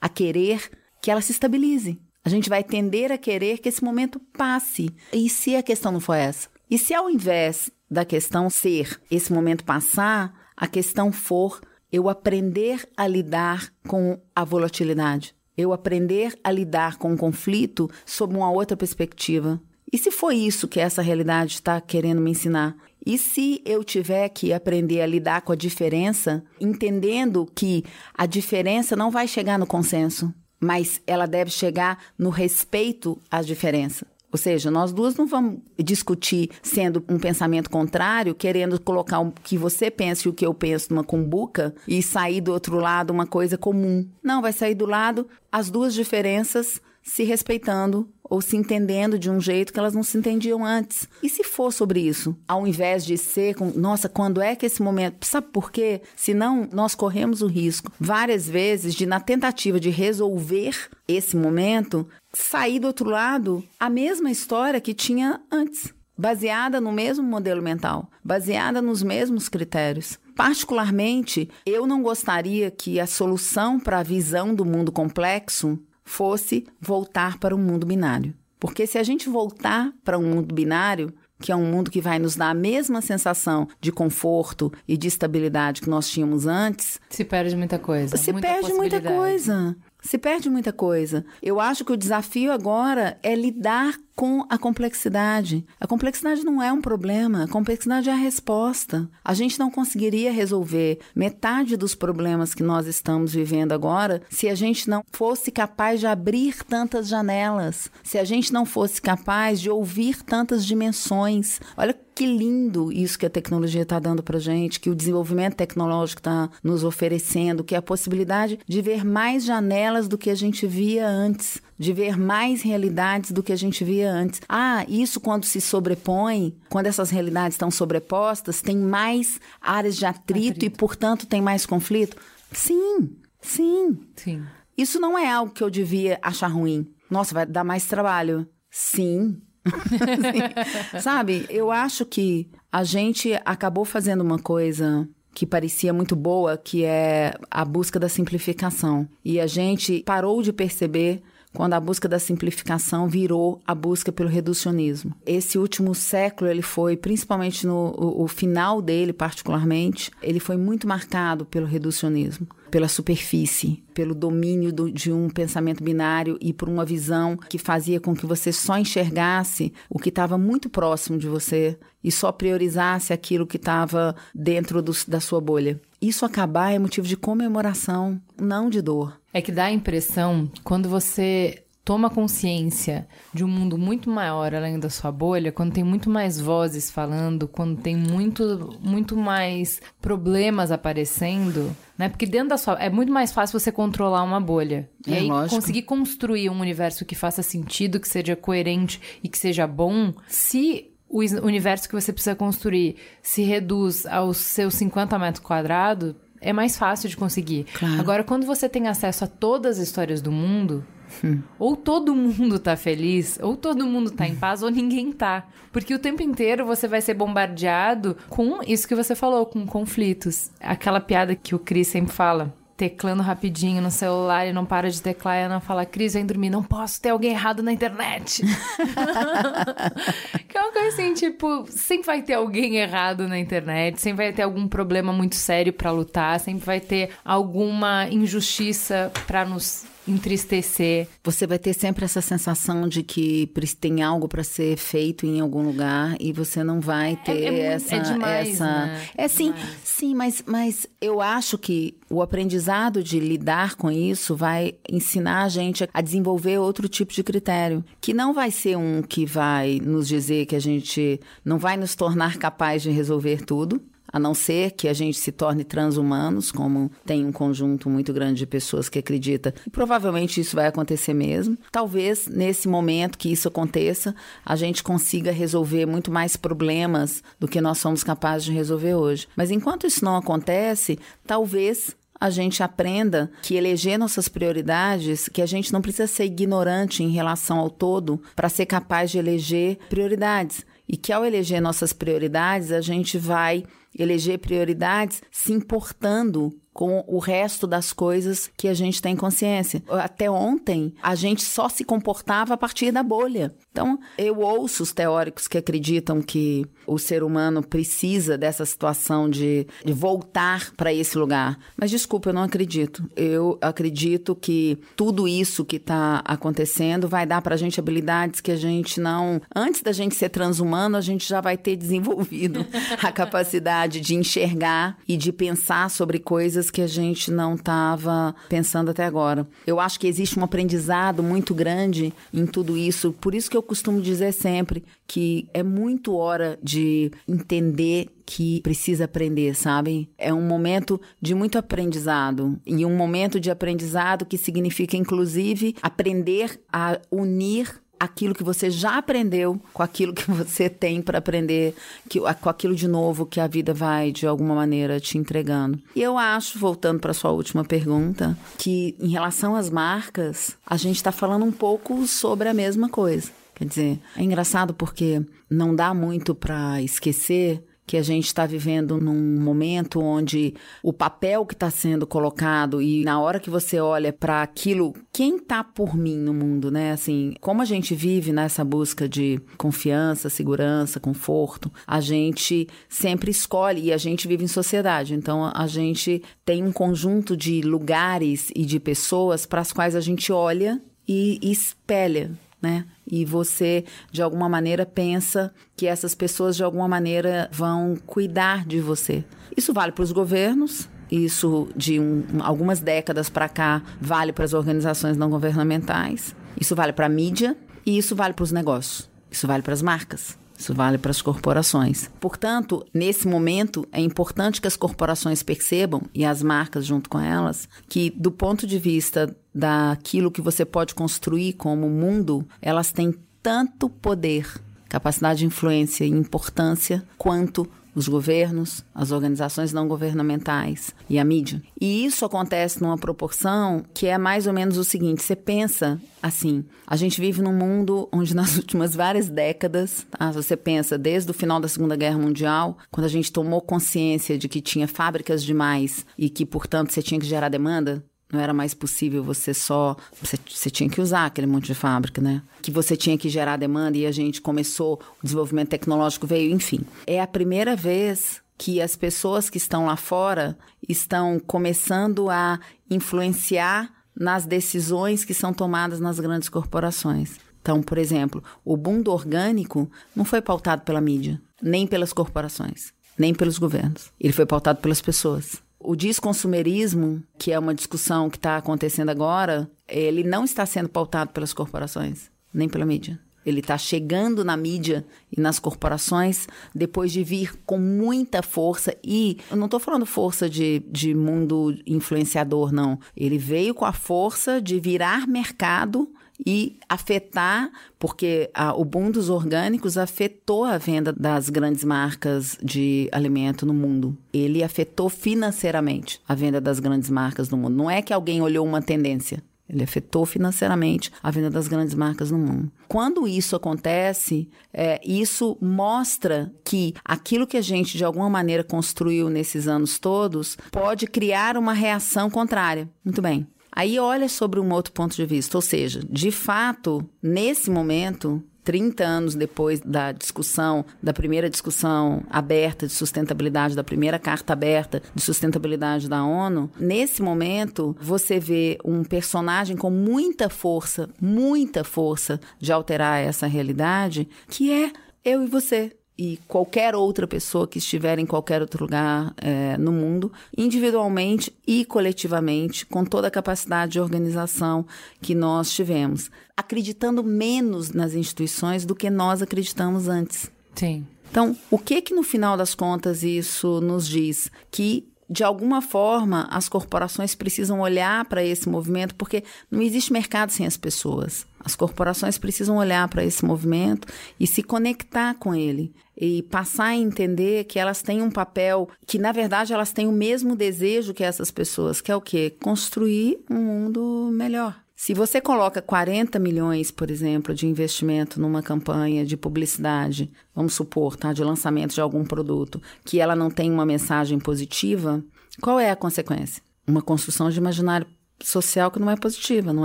a 0.00 0.08
querer 0.08 0.70
que 1.00 1.10
ela 1.10 1.20
se 1.20 1.32
estabilize. 1.32 2.00
A 2.24 2.28
gente 2.28 2.48
vai 2.48 2.64
tender 2.64 3.12
a 3.12 3.18
querer 3.18 3.58
que 3.58 3.68
esse 3.68 3.84
momento 3.84 4.20
passe. 4.36 4.94
E 5.12 5.28
se 5.28 5.54
a 5.56 5.62
questão 5.62 5.92
não 5.92 6.00
for 6.00 6.14
essa? 6.14 6.48
E 6.70 6.78
se 6.78 6.94
ao 6.94 7.10
invés 7.10 7.70
da 7.90 8.04
questão 8.04 8.48
ser 8.48 9.00
esse 9.10 9.32
momento 9.32 9.64
passar, 9.64 10.32
a 10.56 10.66
questão 10.66 11.12
for 11.12 11.60
eu 11.90 12.08
aprender 12.08 12.88
a 12.96 13.06
lidar 13.06 13.70
com 13.86 14.18
a 14.34 14.44
volatilidade? 14.44 15.34
Eu 15.56 15.72
aprender 15.72 16.38
a 16.42 16.50
lidar 16.50 16.96
com 16.96 17.12
o 17.12 17.18
conflito 17.18 17.90
sob 18.06 18.34
uma 18.34 18.50
outra 18.50 18.76
perspectiva? 18.76 19.60
E 19.92 19.98
se 19.98 20.10
foi 20.10 20.36
isso 20.36 20.66
que 20.66 20.80
essa 20.80 21.02
realidade 21.02 21.54
está 21.54 21.78
querendo 21.78 22.20
me 22.20 22.30
ensinar? 22.30 22.74
E 23.04 23.18
se 23.18 23.60
eu 23.64 23.84
tiver 23.84 24.26
que 24.30 24.52
aprender 24.52 25.02
a 25.02 25.06
lidar 25.06 25.42
com 25.42 25.52
a 25.52 25.56
diferença, 25.56 26.42
entendendo 26.58 27.46
que 27.54 27.84
a 28.14 28.24
diferença 28.24 28.96
não 28.96 29.10
vai 29.10 29.28
chegar 29.28 29.58
no 29.58 29.66
consenso, 29.66 30.32
mas 30.58 31.02
ela 31.06 31.26
deve 31.26 31.50
chegar 31.50 31.98
no 32.16 32.30
respeito 32.30 33.20
às 33.30 33.46
diferenças? 33.46 34.08
Ou 34.32 34.38
seja, 34.38 34.70
nós 34.70 34.94
duas 34.94 35.14
não 35.14 35.26
vamos 35.26 35.60
discutir 35.78 36.48
sendo 36.62 37.04
um 37.06 37.18
pensamento 37.18 37.68
contrário, 37.68 38.34
querendo 38.34 38.80
colocar 38.80 39.20
o 39.20 39.30
que 39.30 39.58
você 39.58 39.90
pensa 39.90 40.26
e 40.26 40.30
o 40.30 40.32
que 40.32 40.46
eu 40.46 40.54
penso 40.54 40.94
numa 40.94 41.04
cumbuca 41.04 41.74
e 41.86 42.02
sair 42.02 42.40
do 42.40 42.50
outro 42.50 42.76
lado 42.76 43.10
uma 43.10 43.26
coisa 43.26 43.58
comum. 43.58 44.08
Não, 44.22 44.40
vai 44.40 44.54
sair 44.54 44.74
do 44.74 44.86
lado 44.86 45.28
as 45.50 45.68
duas 45.68 45.92
diferenças 45.92 46.80
se 47.02 47.24
respeitando 47.24 48.08
ou 48.22 48.40
se 48.40 48.56
entendendo 48.56 49.18
de 49.18 49.28
um 49.28 49.40
jeito 49.40 49.72
que 49.72 49.78
elas 49.78 49.94
não 49.94 50.02
se 50.02 50.16
entendiam 50.16 50.64
antes. 50.64 51.06
E 51.22 51.28
se 51.28 51.44
for 51.44 51.72
sobre 51.72 52.00
isso, 52.00 52.34
ao 52.48 52.66
invés 52.66 53.04
de 53.04 53.18
ser 53.18 53.54
com, 53.54 53.70
nossa, 53.74 54.08
quando 54.08 54.40
é 54.40 54.56
que 54.56 54.64
esse 54.64 54.80
momento, 54.80 55.26
sabe 55.26 55.48
por 55.52 55.70
quê? 55.70 56.00
Senão 56.16 56.66
nós 56.72 56.94
corremos 56.94 57.42
o 57.42 57.46
risco 57.46 57.92
várias 58.00 58.48
vezes 58.48 58.94
de 58.94 59.04
na 59.04 59.20
tentativa 59.20 59.78
de 59.78 59.90
resolver 59.90 60.74
esse 61.06 61.36
momento, 61.36 62.08
sair 62.32 62.78
do 62.78 62.86
outro 62.86 63.10
lado 63.10 63.62
a 63.78 63.90
mesma 63.90 64.30
história 64.30 64.80
que 64.80 64.94
tinha 64.94 65.40
antes. 65.50 65.92
Baseada 66.16 66.80
no 66.80 66.92
mesmo 66.92 67.24
modelo 67.24 67.62
mental, 67.62 68.08
baseada 68.22 68.80
nos 68.80 69.02
mesmos 69.02 69.48
critérios. 69.48 70.18
Particularmente, 70.36 71.48
eu 71.66 71.86
não 71.86 72.02
gostaria 72.02 72.70
que 72.70 73.00
a 73.00 73.06
solução 73.06 73.78
para 73.78 73.98
a 73.98 74.02
visão 74.02 74.54
do 74.54 74.64
mundo 74.64 74.92
complexo 74.92 75.78
fosse 76.04 76.66
voltar 76.80 77.38
para 77.38 77.54
um 77.54 77.58
mundo 77.58 77.86
binário. 77.86 78.34
Porque 78.58 78.86
se 78.86 78.98
a 78.98 79.02
gente 79.02 79.28
voltar 79.28 79.92
para 80.04 80.18
um 80.18 80.22
mundo 80.22 80.54
binário, 80.54 81.12
que 81.40 81.50
é 81.50 81.56
um 81.56 81.64
mundo 81.66 81.90
que 81.90 82.00
vai 82.00 82.18
nos 82.20 82.36
dar 82.36 82.50
a 82.50 82.54
mesma 82.54 83.00
sensação 83.02 83.66
de 83.80 83.90
conforto 83.90 84.72
e 84.86 84.96
de 84.96 85.08
estabilidade 85.08 85.80
que 85.80 85.90
nós 85.90 86.08
tínhamos 86.08 86.46
antes, 86.46 87.00
Se 87.10 87.24
perde 87.24 87.56
muita 87.56 87.78
coisa. 87.78 88.16
se 88.16 88.32
muita 88.32 88.46
perde 88.46 88.72
muita 88.72 89.00
coisa. 89.00 89.76
Se 90.02 90.18
perde 90.18 90.50
muita 90.50 90.72
coisa. 90.72 91.24
Eu 91.40 91.60
acho 91.60 91.84
que 91.84 91.92
o 91.92 91.96
desafio 91.96 92.50
agora 92.52 93.18
é 93.22 93.34
lidar 93.36 93.94
com 94.14 94.44
a 94.48 94.58
complexidade. 94.58 95.64
A 95.80 95.86
complexidade 95.86 96.44
não 96.44 96.62
é 96.62 96.72
um 96.72 96.80
problema, 96.80 97.44
a 97.44 97.48
complexidade 97.48 98.10
é 98.10 98.12
a 98.12 98.16
resposta. 98.16 99.08
A 99.24 99.32
gente 99.32 99.58
não 99.58 99.70
conseguiria 99.70 100.32
resolver 100.32 100.98
metade 101.14 101.76
dos 101.76 101.94
problemas 101.94 102.54
que 102.54 102.62
nós 102.62 102.86
estamos 102.86 103.32
vivendo 103.32 103.72
agora 103.72 104.22
se 104.28 104.48
a 104.48 104.54
gente 104.54 104.90
não 104.90 105.02
fosse 105.12 105.50
capaz 105.50 106.00
de 106.00 106.06
abrir 106.06 106.62
tantas 106.64 107.08
janelas, 107.08 107.90
se 108.02 108.18
a 108.18 108.24
gente 108.24 108.52
não 108.52 108.66
fosse 108.66 109.00
capaz 109.00 109.60
de 109.60 109.70
ouvir 109.70 110.22
tantas 110.22 110.66
dimensões. 110.66 111.60
Olha 111.76 111.98
que 112.14 112.26
lindo 112.26 112.92
isso 112.92 113.18
que 113.18 113.26
a 113.26 113.30
tecnologia 113.30 113.82
está 113.82 113.98
dando 113.98 114.22
para 114.22 114.38
gente, 114.38 114.80
que 114.80 114.90
o 114.90 114.94
desenvolvimento 114.94 115.56
tecnológico 115.56 116.20
está 116.20 116.50
nos 116.62 116.84
oferecendo, 116.84 117.64
que 117.64 117.74
é 117.74 117.78
a 117.78 117.82
possibilidade 117.82 118.58
de 118.66 118.82
ver 118.82 119.04
mais 119.04 119.44
janelas 119.44 120.08
do 120.08 120.18
que 120.18 120.30
a 120.30 120.34
gente 120.34 120.66
via 120.66 121.08
antes, 121.08 121.60
de 121.78 121.92
ver 121.92 122.18
mais 122.18 122.62
realidades 122.62 123.32
do 123.32 123.42
que 123.42 123.52
a 123.52 123.56
gente 123.56 123.82
via 123.84 124.10
antes. 124.10 124.40
Ah, 124.48 124.84
isso 124.88 125.20
quando 125.20 125.44
se 125.44 125.60
sobrepõe, 125.60 126.56
quando 126.68 126.86
essas 126.86 127.10
realidades 127.10 127.54
estão 127.54 127.70
sobrepostas, 127.70 128.62
tem 128.62 128.76
mais 128.76 129.40
áreas 129.60 129.96
de 129.96 130.04
atrito, 130.04 130.64
e, 130.64 130.70
portanto, 130.70 131.26
tem 131.26 131.40
mais 131.40 131.66
conflito? 131.66 132.16
Sim, 132.52 133.10
sim. 133.40 133.98
Sim. 134.16 134.44
Isso 134.76 135.00
não 135.00 135.18
é 135.18 135.30
algo 135.30 135.52
que 135.52 135.62
eu 135.62 135.70
devia 135.70 136.18
achar 136.22 136.48
ruim. 136.48 136.86
Nossa, 137.10 137.34
vai 137.34 137.46
dar 137.46 137.64
mais 137.64 137.86
trabalho. 137.86 138.46
Sim. 138.70 139.40
Sabe, 141.00 141.46
eu 141.48 141.70
acho 141.70 142.04
que 142.04 142.48
a 142.70 142.84
gente 142.84 143.32
acabou 143.44 143.84
fazendo 143.84 144.22
uma 144.22 144.38
coisa 144.38 145.08
que 145.34 145.46
parecia 145.46 145.92
muito 145.92 146.14
boa, 146.14 146.56
que 146.56 146.84
é 146.84 147.34
a 147.50 147.64
busca 147.64 147.98
da 147.98 148.08
simplificação. 148.08 149.08
E 149.24 149.40
a 149.40 149.46
gente 149.46 150.02
parou 150.04 150.42
de 150.42 150.52
perceber 150.52 151.22
quando 151.52 151.74
a 151.74 151.80
busca 151.80 152.08
da 152.08 152.18
simplificação 152.18 153.08
virou 153.08 153.60
a 153.66 153.74
busca 153.74 154.10
pelo 154.10 154.28
reducionismo. 154.28 155.14
Esse 155.24 155.58
último 155.58 155.94
século, 155.94 156.50
ele 156.50 156.62
foi, 156.62 156.96
principalmente 156.96 157.66
no 157.66 157.94
o, 157.96 158.24
o 158.24 158.28
final 158.28 158.80
dele, 158.80 159.12
particularmente, 159.12 160.10
ele 160.22 160.40
foi 160.40 160.56
muito 160.56 160.88
marcado 160.88 161.44
pelo 161.44 161.66
reducionismo, 161.66 162.46
pela 162.70 162.88
superfície, 162.88 163.82
pelo 163.92 164.14
domínio 164.14 164.72
do, 164.72 164.90
de 164.90 165.12
um 165.12 165.28
pensamento 165.28 165.84
binário 165.84 166.38
e 166.40 166.52
por 166.52 166.68
uma 166.68 166.84
visão 166.84 167.36
que 167.36 167.58
fazia 167.58 168.00
com 168.00 168.14
que 168.14 168.26
você 168.26 168.52
só 168.52 168.78
enxergasse 168.78 169.72
o 169.90 169.98
que 169.98 170.08
estava 170.08 170.38
muito 170.38 170.70
próximo 170.70 171.18
de 171.18 171.28
você 171.28 171.78
e 172.02 172.10
só 172.10 172.32
priorizasse 172.32 173.12
aquilo 173.12 173.46
que 173.46 173.56
estava 173.56 174.16
dentro 174.34 174.80
do, 174.82 174.92
da 175.06 175.20
sua 175.20 175.40
bolha. 175.40 175.80
Isso 176.00 176.24
acabar 176.24 176.72
é 176.72 176.78
motivo 176.78 177.06
de 177.06 177.16
comemoração, 177.16 178.20
não 178.40 178.68
de 178.68 178.82
dor. 178.82 179.21
É 179.32 179.40
que 179.40 179.52
dá 179.52 179.64
a 179.64 179.72
impressão, 179.72 180.50
quando 180.62 180.88
você 180.88 181.64
toma 181.84 182.08
consciência 182.08 183.08
de 183.34 183.44
um 183.44 183.48
mundo 183.48 183.76
muito 183.76 184.08
maior 184.08 184.54
além 184.54 184.78
da 184.78 184.88
sua 184.88 185.10
bolha, 185.10 185.50
quando 185.50 185.72
tem 185.72 185.82
muito 185.82 186.08
mais 186.08 186.40
vozes 186.40 186.90
falando, 186.90 187.48
quando 187.48 187.80
tem 187.80 187.96
muito, 187.96 188.78
muito 188.80 189.16
mais 189.16 189.80
problemas 190.00 190.70
aparecendo, 190.70 191.74
né? 191.98 192.08
Porque 192.08 192.26
dentro 192.26 192.50
da 192.50 192.56
sua. 192.56 192.74
É 192.74 192.88
muito 192.88 193.12
mais 193.12 193.32
fácil 193.32 193.58
você 193.58 193.72
controlar 193.72 194.22
uma 194.22 194.40
bolha. 194.40 194.88
É, 195.06 195.10
e 195.10 195.14
aí 195.14 195.26
lógico. 195.26 195.56
conseguir 195.56 195.82
construir 195.82 196.50
um 196.50 196.60
universo 196.60 197.04
que 197.04 197.14
faça 197.14 197.42
sentido, 197.42 197.98
que 197.98 198.08
seja 198.08 198.36
coerente 198.36 199.00
e 199.22 199.28
que 199.28 199.38
seja 199.38 199.66
bom. 199.66 200.12
Se 200.28 200.88
o 201.08 201.20
universo 201.44 201.88
que 201.88 201.94
você 201.94 202.12
precisa 202.12 202.34
construir 202.34 202.96
se 203.22 203.42
reduz 203.42 204.06
aos 204.06 204.38
seus 204.38 204.74
50 204.74 205.18
metros 205.18 205.44
quadrados, 205.44 206.14
é 206.42 206.52
mais 206.52 206.76
fácil 206.76 207.08
de 207.08 207.16
conseguir. 207.16 207.64
Claro. 207.72 208.00
Agora, 208.00 208.24
quando 208.24 208.44
você 208.46 208.68
tem 208.68 208.88
acesso 208.88 209.24
a 209.24 209.26
todas 209.26 209.78
as 209.78 209.88
histórias 209.88 210.20
do 210.20 210.30
mundo, 210.32 210.84
Hum. 211.22 211.40
ou 211.58 211.76
todo 211.76 212.14
mundo 212.16 212.58
tá 212.58 212.74
feliz, 212.74 213.38
ou 213.42 213.54
todo 213.54 213.86
mundo 213.86 214.10
tá 214.10 214.26
em 214.26 214.34
paz, 214.34 214.62
ou 214.62 214.70
ninguém 214.70 215.12
tá. 215.12 215.46
Porque 215.70 215.94
o 215.94 215.98
tempo 215.98 216.22
inteiro 216.22 216.64
você 216.64 216.88
vai 216.88 217.02
ser 217.02 217.12
bombardeado 217.14 218.16
com 218.30 218.60
isso 218.66 218.88
que 218.88 218.94
você 218.94 219.14
falou, 219.14 219.44
com 219.44 219.66
conflitos. 219.66 220.50
Aquela 220.58 221.00
piada 221.00 221.34
que 221.34 221.54
o 221.54 221.58
Cris 221.58 221.88
sempre 221.88 222.12
fala. 222.14 222.54
Teclando 222.82 223.22
rapidinho 223.22 223.80
no 223.80 223.92
celular 223.92 224.44
e 224.44 224.52
não 224.52 224.66
para 224.66 224.90
de 224.90 225.00
teclar 225.00 225.36
e 225.36 225.42
a 225.42 225.46
Ana 225.46 225.60
fala, 225.60 225.86
Cris, 225.86 226.14
vem 226.14 226.26
dormir, 226.26 226.50
não 226.50 226.64
posso 226.64 227.00
ter 227.00 227.10
alguém 227.10 227.30
errado 227.30 227.62
na 227.62 227.72
internet. 227.72 228.42
que 230.48 230.58
é 230.58 230.60
uma 230.60 230.72
coisa 230.72 230.88
assim, 230.88 231.14
tipo, 231.14 231.64
sempre 231.68 232.06
vai 232.06 232.22
ter 232.22 232.34
alguém 232.34 232.78
errado 232.78 233.28
na 233.28 233.38
internet, 233.38 234.00
sempre 234.00 234.24
vai 234.24 234.32
ter 234.32 234.42
algum 234.42 234.66
problema 234.66 235.12
muito 235.12 235.36
sério 235.36 235.72
pra 235.72 235.92
lutar, 235.92 236.40
sempre 236.40 236.66
vai 236.66 236.80
ter 236.80 237.10
alguma 237.24 238.08
injustiça 238.10 239.12
pra 239.28 239.44
nos 239.44 239.84
entristecer. 240.06 241.08
Você 241.24 241.46
vai 241.46 241.58
ter 241.58 241.72
sempre 241.74 242.04
essa 242.04 242.20
sensação 242.20 242.88
de 242.88 243.02
que 243.02 243.48
tem 243.80 244.02
algo 244.02 244.28
para 244.28 244.42
ser 244.44 244.76
feito 244.76 245.26
em 245.26 245.40
algum 245.40 245.62
lugar 245.62 246.16
e 246.20 246.32
você 246.32 246.62
não 246.64 246.80
vai 246.80 247.16
ter 247.24 247.42
é 247.44 247.50
muito- 247.50 247.62
essa 247.64 247.94
é 247.96 247.98
demais, 248.00 248.48
essa 248.48 248.64
né? 248.86 249.00
é 249.16 249.28
sim 249.28 249.52
Demais. 249.52 249.76
sim 249.84 250.14
mas 250.14 250.42
mas 250.46 250.86
eu 251.00 251.20
acho 251.20 251.56
que 251.58 251.94
o 252.10 252.20
aprendizado 252.22 253.02
de 253.02 253.18
lidar 253.18 253.76
com 253.76 253.90
isso 253.90 254.34
vai 254.36 254.74
ensinar 254.90 255.44
a 255.44 255.48
gente 255.48 255.88
a 255.92 256.00
desenvolver 256.00 256.58
outro 256.58 256.88
tipo 256.88 257.12
de 257.12 257.22
critério 257.22 257.84
que 258.00 258.12
não 258.12 258.32
vai 258.34 258.50
ser 258.50 258.76
um 258.76 259.02
que 259.02 259.24
vai 259.24 259.80
nos 259.82 260.06
dizer 260.08 260.46
que 260.46 260.56
a 260.56 260.60
gente 260.60 261.20
não 261.44 261.58
vai 261.58 261.76
nos 261.76 261.94
tornar 261.94 262.36
capaz 262.38 262.82
de 262.82 262.90
resolver 262.90 263.44
tudo 263.44 263.80
a 264.12 264.18
não 264.18 264.34
ser 264.34 264.72
que 264.72 264.88
a 264.88 264.92
gente 264.92 265.18
se 265.18 265.32
torne 265.32 265.64
transhumanos, 265.64 266.52
como 266.52 266.90
tem 267.06 267.24
um 267.24 267.32
conjunto 267.32 267.88
muito 267.88 268.12
grande 268.12 268.40
de 268.40 268.46
pessoas 268.46 268.88
que 268.88 268.98
acredita. 268.98 269.54
E 269.66 269.70
provavelmente 269.70 270.40
isso 270.40 270.54
vai 270.54 270.66
acontecer 270.66 271.14
mesmo. 271.14 271.56
Talvez 271.70 272.26
nesse 272.26 272.68
momento 272.68 273.16
que 273.16 273.32
isso 273.32 273.48
aconteça, 273.48 274.14
a 274.44 274.54
gente 274.56 274.82
consiga 274.82 275.32
resolver 275.32 275.86
muito 275.86 276.10
mais 276.10 276.36
problemas 276.36 277.22
do 277.38 277.48
que 277.48 277.60
nós 277.60 277.78
somos 277.78 278.04
capazes 278.04 278.44
de 278.44 278.52
resolver 278.52 278.94
hoje. 278.94 279.26
Mas 279.36 279.50
enquanto 279.50 279.86
isso 279.86 280.04
não 280.04 280.16
acontece, 280.16 280.98
talvez 281.26 281.96
a 282.22 282.30
gente 282.30 282.62
aprenda 282.62 283.32
que 283.42 283.56
eleger 283.56 283.98
nossas 283.98 284.28
prioridades, 284.28 285.28
que 285.28 285.42
a 285.42 285.46
gente 285.46 285.72
não 285.72 285.82
precisa 285.82 286.06
ser 286.06 286.24
ignorante 286.26 287.02
em 287.02 287.10
relação 287.10 287.58
ao 287.58 287.68
todo 287.68 288.22
para 288.36 288.48
ser 288.48 288.66
capaz 288.66 289.10
de 289.10 289.18
eleger 289.18 289.76
prioridades. 289.88 290.64
E 290.88 290.96
que 290.96 291.12
ao 291.12 291.24
eleger 291.24 291.60
nossas 291.60 291.92
prioridades, 291.92 292.70
a 292.70 292.80
gente 292.80 293.18
vai 293.18 293.64
eleger 293.94 294.38
prioridades 294.38 295.22
se 295.30 295.52
importando 295.52 296.52
com 296.72 297.04
o 297.06 297.18
resto 297.18 297.66
das 297.66 297.92
coisas 297.92 298.50
que 298.56 298.68
a 298.68 298.74
gente 298.74 299.02
tem 299.02 299.14
consciência. 299.14 299.82
Até 299.88 300.30
ontem, 300.30 300.94
a 301.02 301.14
gente 301.14 301.42
só 301.44 301.68
se 301.68 301.84
comportava 301.84 302.54
a 302.54 302.56
partir 302.56 302.90
da 302.90 303.02
bolha. 303.02 303.54
Então, 303.70 303.98
eu 304.16 304.40
ouço 304.40 304.82
os 304.82 304.92
teóricos 304.92 305.46
que 305.46 305.58
acreditam 305.58 306.22
que 306.22 306.66
o 306.86 306.98
ser 306.98 307.22
humano 307.22 307.62
precisa 307.62 308.36
dessa 308.36 308.64
situação 308.64 309.28
de, 309.28 309.66
de 309.84 309.92
voltar 309.92 310.72
para 310.76 310.92
esse 310.92 311.16
lugar. 311.16 311.58
Mas 311.76 311.90
desculpa, 311.90 312.30
eu 312.30 312.34
não 312.34 312.42
acredito. 312.42 313.04
Eu 313.14 313.58
acredito 313.60 314.34
que 314.34 314.78
tudo 314.96 315.28
isso 315.28 315.64
que 315.64 315.76
está 315.76 316.22
acontecendo 316.24 317.08
vai 317.08 317.26
dar 317.26 317.42
para 317.42 317.54
a 317.54 317.58
gente 317.58 317.78
habilidades 317.78 318.40
que 318.40 318.50
a 318.50 318.56
gente 318.56 319.00
não. 319.00 319.40
Antes 319.54 319.82
da 319.82 319.92
gente 319.92 320.14
ser 320.14 320.28
transhumano, 320.28 320.96
a 320.96 321.00
gente 321.00 321.28
já 321.28 321.40
vai 321.40 321.56
ter 321.56 321.76
desenvolvido 321.82 322.66
a 323.02 323.12
capacidade 323.12 324.00
de 324.00 324.14
enxergar 324.14 324.98
e 325.06 325.16
de 325.16 325.32
pensar 325.32 325.90
sobre 325.90 326.18
coisas 326.18 326.61
que 326.70 326.82
a 326.82 326.86
gente 326.86 327.30
não 327.30 327.54
estava 327.54 328.34
pensando 328.48 328.90
até 328.90 329.04
agora. 329.04 329.46
Eu 329.66 329.80
acho 329.80 329.98
que 329.98 330.06
existe 330.06 330.38
um 330.38 330.44
aprendizado 330.44 331.22
muito 331.22 331.54
grande 331.54 332.12
em 332.32 332.46
tudo 332.46 332.76
isso. 332.76 333.12
Por 333.12 333.34
isso 333.34 333.50
que 333.50 333.56
eu 333.56 333.62
costumo 333.62 334.00
dizer 334.00 334.32
sempre 334.32 334.84
que 335.06 335.48
é 335.52 335.62
muito 335.62 336.14
hora 336.14 336.58
de 336.62 337.10
entender 337.28 338.08
que 338.24 338.60
precisa 338.62 339.04
aprender, 339.04 339.54
sabe? 339.54 340.08
É 340.16 340.32
um 340.32 340.40
momento 340.40 341.00
de 341.20 341.34
muito 341.34 341.58
aprendizado 341.58 342.58
e 342.64 342.86
um 342.86 342.96
momento 342.96 343.38
de 343.38 343.50
aprendizado 343.50 344.24
que 344.24 344.38
significa 344.38 344.96
inclusive 344.96 345.74
aprender 345.82 346.60
a 346.72 346.98
unir 347.10 347.81
aquilo 348.02 348.34
que 348.34 348.42
você 348.42 348.68
já 348.68 348.98
aprendeu 348.98 349.60
com 349.72 349.82
aquilo 349.82 350.12
que 350.12 350.28
você 350.28 350.68
tem 350.68 351.00
para 351.00 351.18
aprender, 351.18 351.74
que, 352.08 352.18
com 352.18 352.48
aquilo 352.48 352.74
de 352.74 352.88
novo 352.88 353.24
que 353.24 353.38
a 353.38 353.46
vida 353.46 353.72
vai 353.72 354.10
de 354.10 354.26
alguma 354.26 354.56
maneira 354.56 354.98
te 354.98 355.16
entregando. 355.16 355.78
E 355.94 356.02
eu 356.02 356.18
acho, 356.18 356.58
voltando 356.58 356.98
para 356.98 357.14
sua 357.14 357.30
última 357.30 357.64
pergunta, 357.64 358.36
que 358.58 358.96
em 358.98 359.08
relação 359.08 359.54
às 359.54 359.70
marcas, 359.70 360.56
a 360.66 360.76
gente 360.76 360.96
está 360.96 361.12
falando 361.12 361.44
um 361.44 361.52
pouco 361.52 362.04
sobre 362.08 362.48
a 362.48 362.54
mesma 362.54 362.88
coisa. 362.88 363.30
Quer 363.54 363.66
dizer, 363.66 364.00
é 364.16 364.22
engraçado 364.22 364.74
porque 364.74 365.22
não 365.48 365.74
dá 365.74 365.94
muito 365.94 366.34
para 366.34 366.82
esquecer 366.82 367.62
que 367.92 367.98
a 367.98 368.02
gente 368.02 368.24
está 368.24 368.46
vivendo 368.46 368.98
num 368.98 369.38
momento 369.38 370.00
onde 370.00 370.54
o 370.82 370.94
papel 370.94 371.44
que 371.44 371.52
está 371.52 371.68
sendo 371.70 372.06
colocado 372.06 372.80
e 372.80 373.04
na 373.04 373.20
hora 373.20 373.38
que 373.38 373.50
você 373.50 373.78
olha 373.78 374.10
para 374.10 374.42
aquilo, 374.42 374.94
quem 375.12 375.38
tá 375.38 375.62
por 375.62 375.94
mim 375.94 376.16
no 376.16 376.32
mundo, 376.32 376.70
né? 376.70 376.92
Assim, 376.92 377.34
como 377.38 377.60
a 377.60 377.66
gente 377.66 377.94
vive 377.94 378.32
nessa 378.32 378.64
busca 378.64 379.06
de 379.06 379.38
confiança, 379.58 380.30
segurança, 380.30 380.98
conforto, 380.98 381.70
a 381.86 382.00
gente 382.00 382.66
sempre 382.88 383.30
escolhe 383.30 383.82
e 383.82 383.92
a 383.92 383.98
gente 383.98 384.26
vive 384.26 384.44
em 384.44 384.48
sociedade. 384.48 385.12
Então 385.12 385.52
a 385.54 385.66
gente 385.66 386.22
tem 386.46 386.64
um 386.64 386.72
conjunto 386.72 387.36
de 387.36 387.60
lugares 387.60 388.50
e 388.56 388.64
de 388.64 388.80
pessoas 388.80 389.44
para 389.44 389.60
as 389.60 389.70
quais 389.70 389.94
a 389.94 390.00
gente 390.00 390.32
olha 390.32 390.80
e 391.06 391.38
espelha 391.42 392.30
né? 392.62 392.86
E 393.06 393.24
você, 393.24 393.84
de 394.10 394.22
alguma 394.22 394.48
maneira, 394.48 394.86
pensa 394.86 395.52
que 395.76 395.86
essas 395.86 396.14
pessoas, 396.14 396.56
de 396.56 396.62
alguma 396.62 396.86
maneira, 396.86 397.50
vão 397.52 397.96
cuidar 398.06 398.64
de 398.64 398.80
você. 398.80 399.24
Isso 399.56 399.72
vale 399.72 399.92
para 399.92 400.04
os 400.04 400.12
governos, 400.12 400.88
isso 401.10 401.68
de 401.76 402.00
um, 402.00 402.24
algumas 402.40 402.80
décadas 402.80 403.28
para 403.28 403.48
cá 403.48 403.82
vale 404.00 404.32
para 404.32 404.44
as 404.44 404.54
organizações 404.54 405.16
não 405.16 405.28
governamentais, 405.28 406.34
isso 406.58 406.74
vale 406.74 406.92
para 406.92 407.06
a 407.06 407.08
mídia 407.08 407.56
e 407.84 407.98
isso 407.98 408.16
vale 408.16 408.32
para 408.32 408.44
os 408.44 408.52
negócios, 408.52 409.10
isso 409.30 409.46
vale 409.46 409.62
para 409.62 409.74
as 409.74 409.82
marcas. 409.82 410.38
Isso 410.62 410.72
vale 410.72 410.96
para 410.96 411.10
as 411.10 411.20
corporações. 411.20 412.08
Portanto, 412.20 412.86
nesse 412.94 413.26
momento, 413.26 413.84
é 413.90 414.00
importante 414.00 414.60
que 414.60 414.68
as 414.68 414.76
corporações 414.76 415.42
percebam, 415.42 416.02
e 416.14 416.24
as 416.24 416.40
marcas 416.40 416.86
junto 416.86 417.10
com 417.10 417.18
elas, 417.18 417.68
que 417.88 418.10
do 418.10 418.30
ponto 418.30 418.64
de 418.64 418.78
vista 418.78 419.34
daquilo 419.52 420.30
que 420.30 420.40
você 420.40 420.64
pode 420.64 420.94
construir 420.94 421.54
como 421.54 421.90
mundo, 421.90 422.46
elas 422.60 422.92
têm 422.92 423.12
tanto 423.42 423.88
poder, 423.88 424.46
capacidade 424.88 425.40
de 425.40 425.46
influência 425.46 426.04
e 426.04 426.10
importância 426.10 427.02
quanto 427.18 427.68
os 427.94 428.08
governos, 428.08 428.84
as 428.94 429.10
organizações 429.10 429.72
não 429.72 429.86
governamentais 429.86 430.94
e 431.08 431.18
a 431.18 431.24
mídia. 431.24 431.62
E 431.80 432.04
isso 432.04 432.24
acontece 432.24 432.80
numa 432.82 432.96
proporção 432.96 433.84
que 433.92 434.06
é 434.06 434.16
mais 434.16 434.46
ou 434.46 434.52
menos 434.52 434.78
o 434.78 434.84
seguinte: 434.84 435.22
você 435.22 435.36
pensa 435.36 436.00
assim, 436.22 436.64
a 436.86 436.96
gente 436.96 437.20
vive 437.20 437.42
num 437.42 437.52
mundo 437.52 438.08
onde 438.12 438.34
nas 438.34 438.56
últimas 438.56 438.94
várias 438.94 439.28
décadas, 439.28 440.06
tá? 440.10 440.30
você 440.30 440.56
pensa 440.56 440.96
desde 440.96 441.30
o 441.30 441.34
final 441.34 441.60
da 441.60 441.68
Segunda 441.68 441.96
Guerra 441.96 442.18
Mundial, 442.18 442.78
quando 442.90 443.06
a 443.06 443.10
gente 443.10 443.32
tomou 443.32 443.60
consciência 443.60 444.38
de 444.38 444.48
que 444.48 444.60
tinha 444.60 444.86
fábricas 444.86 445.42
demais 445.42 446.06
e 446.16 446.30
que, 446.30 446.46
portanto, 446.46 446.92
você 446.92 447.02
tinha 447.02 447.18
que 447.18 447.26
gerar 447.26 447.48
demanda, 447.48 448.04
não 448.32 448.40
era 448.40 448.54
mais 448.54 448.72
possível 448.72 449.22
você 449.22 449.52
só. 449.52 449.94
Você, 450.20 450.38
você, 450.50 450.70
tinha 450.70 450.88
que 450.88 451.00
usar 451.00 451.26
aquele 451.26 451.46
monte 451.46 451.66
de 451.66 451.74
fábrica, 451.74 452.20
né? 452.22 452.42
Que 452.62 452.70
você 452.70 452.96
tinha 452.96 453.18
que 453.18 453.28
gerar 453.28 453.58
demanda 453.58 453.98
e 453.98 454.06
a 454.06 454.10
gente 454.10 454.40
começou, 454.40 454.98
o 455.22 455.22
desenvolvimento 455.22 455.68
tecnológico 455.68 456.26
veio, 456.26 456.50
enfim. 456.50 456.80
É 457.06 457.20
a 457.20 457.26
primeira 457.26 457.76
vez 457.76 458.40
que 458.56 458.80
as 458.80 458.96
pessoas 458.96 459.50
que 459.50 459.58
estão 459.58 459.86
lá 459.86 459.96
fora 459.96 460.56
estão 460.88 461.38
começando 461.38 462.30
a 462.30 462.58
influenciar 462.88 463.92
nas 464.16 464.46
decisões 464.46 465.24
que 465.24 465.34
são 465.34 465.52
tomadas 465.52 466.00
nas 466.00 466.18
grandes 466.18 466.48
corporações. 466.48 467.38
Então, 467.60 467.82
por 467.82 467.98
exemplo, 467.98 468.42
o 468.64 468.76
boom 468.76 469.02
do 469.02 469.12
orgânico 469.12 469.90
não 470.16 470.24
foi 470.24 470.40
pautado 470.40 470.82
pela 470.82 471.00
mídia, 471.00 471.40
nem 471.60 471.86
pelas 471.86 472.12
corporações, 472.12 472.92
nem 473.18 473.34
pelos 473.34 473.58
governos. 473.58 474.10
Ele 474.18 474.32
foi 474.32 474.46
pautado 474.46 474.80
pelas 474.80 475.00
pessoas. 475.00 475.62
O 475.84 475.96
desconsumerismo, 475.96 477.22
que 477.38 477.52
é 477.52 477.58
uma 477.58 477.74
discussão 477.74 478.30
que 478.30 478.36
está 478.36 478.56
acontecendo 478.56 479.10
agora, 479.10 479.70
ele 479.88 480.22
não 480.22 480.44
está 480.44 480.64
sendo 480.64 480.88
pautado 480.88 481.32
pelas 481.32 481.52
corporações, 481.52 482.30
nem 482.52 482.68
pela 482.68 482.86
mídia. 482.86 483.18
Ele 483.44 483.60
está 483.60 483.76
chegando 483.76 484.44
na 484.44 484.56
mídia 484.56 485.04
e 485.36 485.40
nas 485.40 485.58
corporações 485.58 486.46
depois 486.74 487.10
de 487.10 487.24
vir 487.24 487.56
com 487.66 487.78
muita 487.78 488.42
força. 488.42 488.96
E 489.02 489.38
eu 489.50 489.56
não 489.56 489.64
estou 489.64 489.80
falando 489.80 490.06
força 490.06 490.48
de, 490.48 490.80
de 490.88 491.14
mundo 491.14 491.76
influenciador, 491.86 492.72
não. 492.72 492.98
Ele 493.16 493.38
veio 493.38 493.74
com 493.74 493.84
a 493.84 493.92
força 493.92 494.60
de 494.62 494.78
virar 494.78 495.26
mercado 495.26 496.08
e 496.44 496.78
afetar, 496.88 497.70
porque 497.98 498.50
a, 498.54 498.74
o 498.74 498.84
boom 498.84 499.10
dos 499.10 499.28
orgânicos 499.28 499.96
afetou 499.96 500.64
a 500.64 500.78
venda 500.78 501.12
das 501.12 501.48
grandes 501.48 501.84
marcas 501.84 502.58
de 502.62 503.08
alimento 503.12 503.64
no 503.64 503.74
mundo. 503.74 504.16
Ele 504.32 504.62
afetou 504.62 505.08
financeiramente 505.08 506.20
a 506.28 506.34
venda 506.34 506.60
das 506.60 506.80
grandes 506.80 507.10
marcas 507.10 507.48
no 507.48 507.56
mundo. 507.56 507.76
Não 507.76 507.90
é 507.90 508.02
que 508.02 508.12
alguém 508.12 508.42
olhou 508.42 508.66
uma 508.66 508.82
tendência. 508.82 509.42
Ele 509.72 509.84
afetou 509.84 510.26
financeiramente 510.26 511.10
a 511.22 511.30
venda 511.30 511.48
das 511.48 511.66
grandes 511.66 511.94
marcas 511.94 512.30
no 512.30 512.36
mundo. 512.36 512.70
Quando 512.86 513.26
isso 513.26 513.56
acontece, 513.56 514.50
é, 514.72 515.00
isso 515.02 515.56
mostra 515.62 516.52
que 516.62 516.94
aquilo 517.02 517.46
que 517.46 517.56
a 517.56 517.62
gente 517.62 517.96
de 517.96 518.04
alguma 518.04 518.28
maneira 518.28 518.62
construiu 518.62 519.30
nesses 519.30 519.66
anos 519.66 519.98
todos 519.98 520.58
pode 520.70 521.06
criar 521.06 521.56
uma 521.56 521.72
reação 521.72 522.28
contrária. 522.28 522.86
Muito 523.02 523.22
bem. 523.22 523.46
Aí 523.74 523.98
olha 523.98 524.28
sobre 524.28 524.60
um 524.60 524.70
outro 524.72 524.92
ponto 524.92 525.16
de 525.16 525.24
vista, 525.24 525.56
ou 525.56 525.62
seja, 525.62 526.00
de 526.08 526.30
fato, 526.30 527.08
nesse 527.22 527.70
momento, 527.70 528.42
30 528.64 529.04
anos 529.04 529.34
depois 529.34 529.80
da 529.80 530.12
discussão, 530.12 530.84
da 531.02 531.12
primeira 531.12 531.50
discussão 531.50 532.22
aberta 532.30 532.86
de 532.86 532.92
sustentabilidade, 532.92 533.74
da 533.74 533.82
primeira 533.82 534.18
carta 534.18 534.52
aberta 534.52 535.02
de 535.14 535.22
sustentabilidade 535.22 536.08
da 536.08 536.22
ONU, 536.24 536.70
nesse 536.78 537.22
momento 537.22 537.96
você 538.00 538.38
vê 538.38 538.78
um 538.84 539.02
personagem 539.02 539.76
com 539.76 539.90
muita 539.90 540.48
força, 540.48 541.08
muita 541.20 541.82
força 541.82 542.40
de 542.60 542.72
alterar 542.72 543.20
essa 543.20 543.46
realidade, 543.46 544.28
que 544.48 544.70
é 544.70 544.92
eu 545.24 545.42
e 545.42 545.46
você 545.46 545.92
e 546.22 546.38
qualquer 546.46 546.94
outra 546.94 547.26
pessoa 547.26 547.66
que 547.66 547.78
estiver 547.78 548.16
em 548.16 548.24
qualquer 548.24 548.60
outro 548.60 548.84
lugar 548.84 549.34
é, 549.38 549.76
no 549.76 549.90
mundo, 549.90 550.32
individualmente 550.56 551.52
e 551.66 551.84
coletivamente, 551.84 552.86
com 552.86 553.04
toda 553.04 553.26
a 553.26 553.30
capacidade 553.30 553.92
de 553.92 554.00
organização 554.00 554.86
que 555.20 555.34
nós 555.34 555.72
tivemos, 555.72 556.30
acreditando 556.56 557.24
menos 557.24 557.90
nas 557.90 558.14
instituições 558.14 558.86
do 558.86 558.94
que 558.94 559.10
nós 559.10 559.42
acreditamos 559.42 560.06
antes. 560.06 560.48
Sim. 560.76 561.04
Então, 561.28 561.56
o 561.68 561.76
que 561.76 562.00
que 562.00 562.14
no 562.14 562.22
final 562.22 562.56
das 562.56 562.72
contas 562.72 563.24
isso 563.24 563.80
nos 563.80 564.06
diz? 564.06 564.48
Que 564.70 565.12
de 565.28 565.42
alguma 565.42 565.80
forma, 565.80 566.46
as 566.50 566.68
corporações 566.68 567.34
precisam 567.34 567.80
olhar 567.80 568.26
para 568.26 568.44
esse 568.44 568.68
movimento, 568.68 569.14
porque 569.14 569.42
não 569.70 569.80
existe 569.80 570.12
mercado 570.12 570.50
sem 570.50 570.66
as 570.66 570.76
pessoas. 570.76 571.46
As 571.64 571.74
corporações 571.74 572.36
precisam 572.36 572.76
olhar 572.76 573.08
para 573.08 573.24
esse 573.24 573.42
movimento 573.42 574.06
e 574.38 574.46
se 574.46 574.62
conectar 574.62 575.34
com 575.34 575.54
ele 575.54 575.94
e 576.16 576.42
passar 576.42 576.86
a 576.86 576.96
entender 576.96 577.64
que 577.64 577.78
elas 577.78 578.02
têm 578.02 578.22
um 578.22 578.30
papel 578.30 578.88
que 579.06 579.18
na 579.18 579.32
verdade 579.32 579.72
elas 579.72 579.92
têm 579.92 580.06
o 580.06 580.12
mesmo 580.12 580.54
desejo 580.54 581.14
que 581.14 581.24
essas 581.24 581.50
pessoas, 581.50 582.00
que 582.00 582.12
é 582.12 582.16
o 582.16 582.20
quê? 582.20 582.54
Construir 582.60 583.38
um 583.50 583.56
mundo 583.56 584.30
melhor. 584.32 584.82
Se 584.94 585.14
você 585.14 585.40
coloca 585.40 585.82
40 585.82 586.38
milhões, 586.38 586.92
por 586.92 587.10
exemplo, 587.10 587.52
de 587.52 587.66
investimento 587.66 588.40
numa 588.40 588.62
campanha 588.62 589.26
de 589.26 589.36
publicidade, 589.36 590.30
vamos 590.54 590.74
supor, 590.74 591.16
tá, 591.16 591.32
de 591.32 591.42
lançamento 591.42 591.92
de 591.92 592.00
algum 592.00 592.24
produto, 592.24 592.80
que 593.04 593.18
ela 593.18 593.34
não 593.34 593.50
tem 593.50 593.68
uma 593.72 593.84
mensagem 593.84 594.38
positiva, 594.38 595.20
qual 595.60 595.80
é 595.80 595.90
a 595.90 595.96
consequência? 595.96 596.62
Uma 596.86 597.02
construção 597.02 597.50
de 597.50 597.58
imaginário 597.58 598.06
social 598.40 598.92
que 598.92 599.00
não 599.00 599.10
é 599.10 599.16
positiva, 599.16 599.72
não 599.72 599.84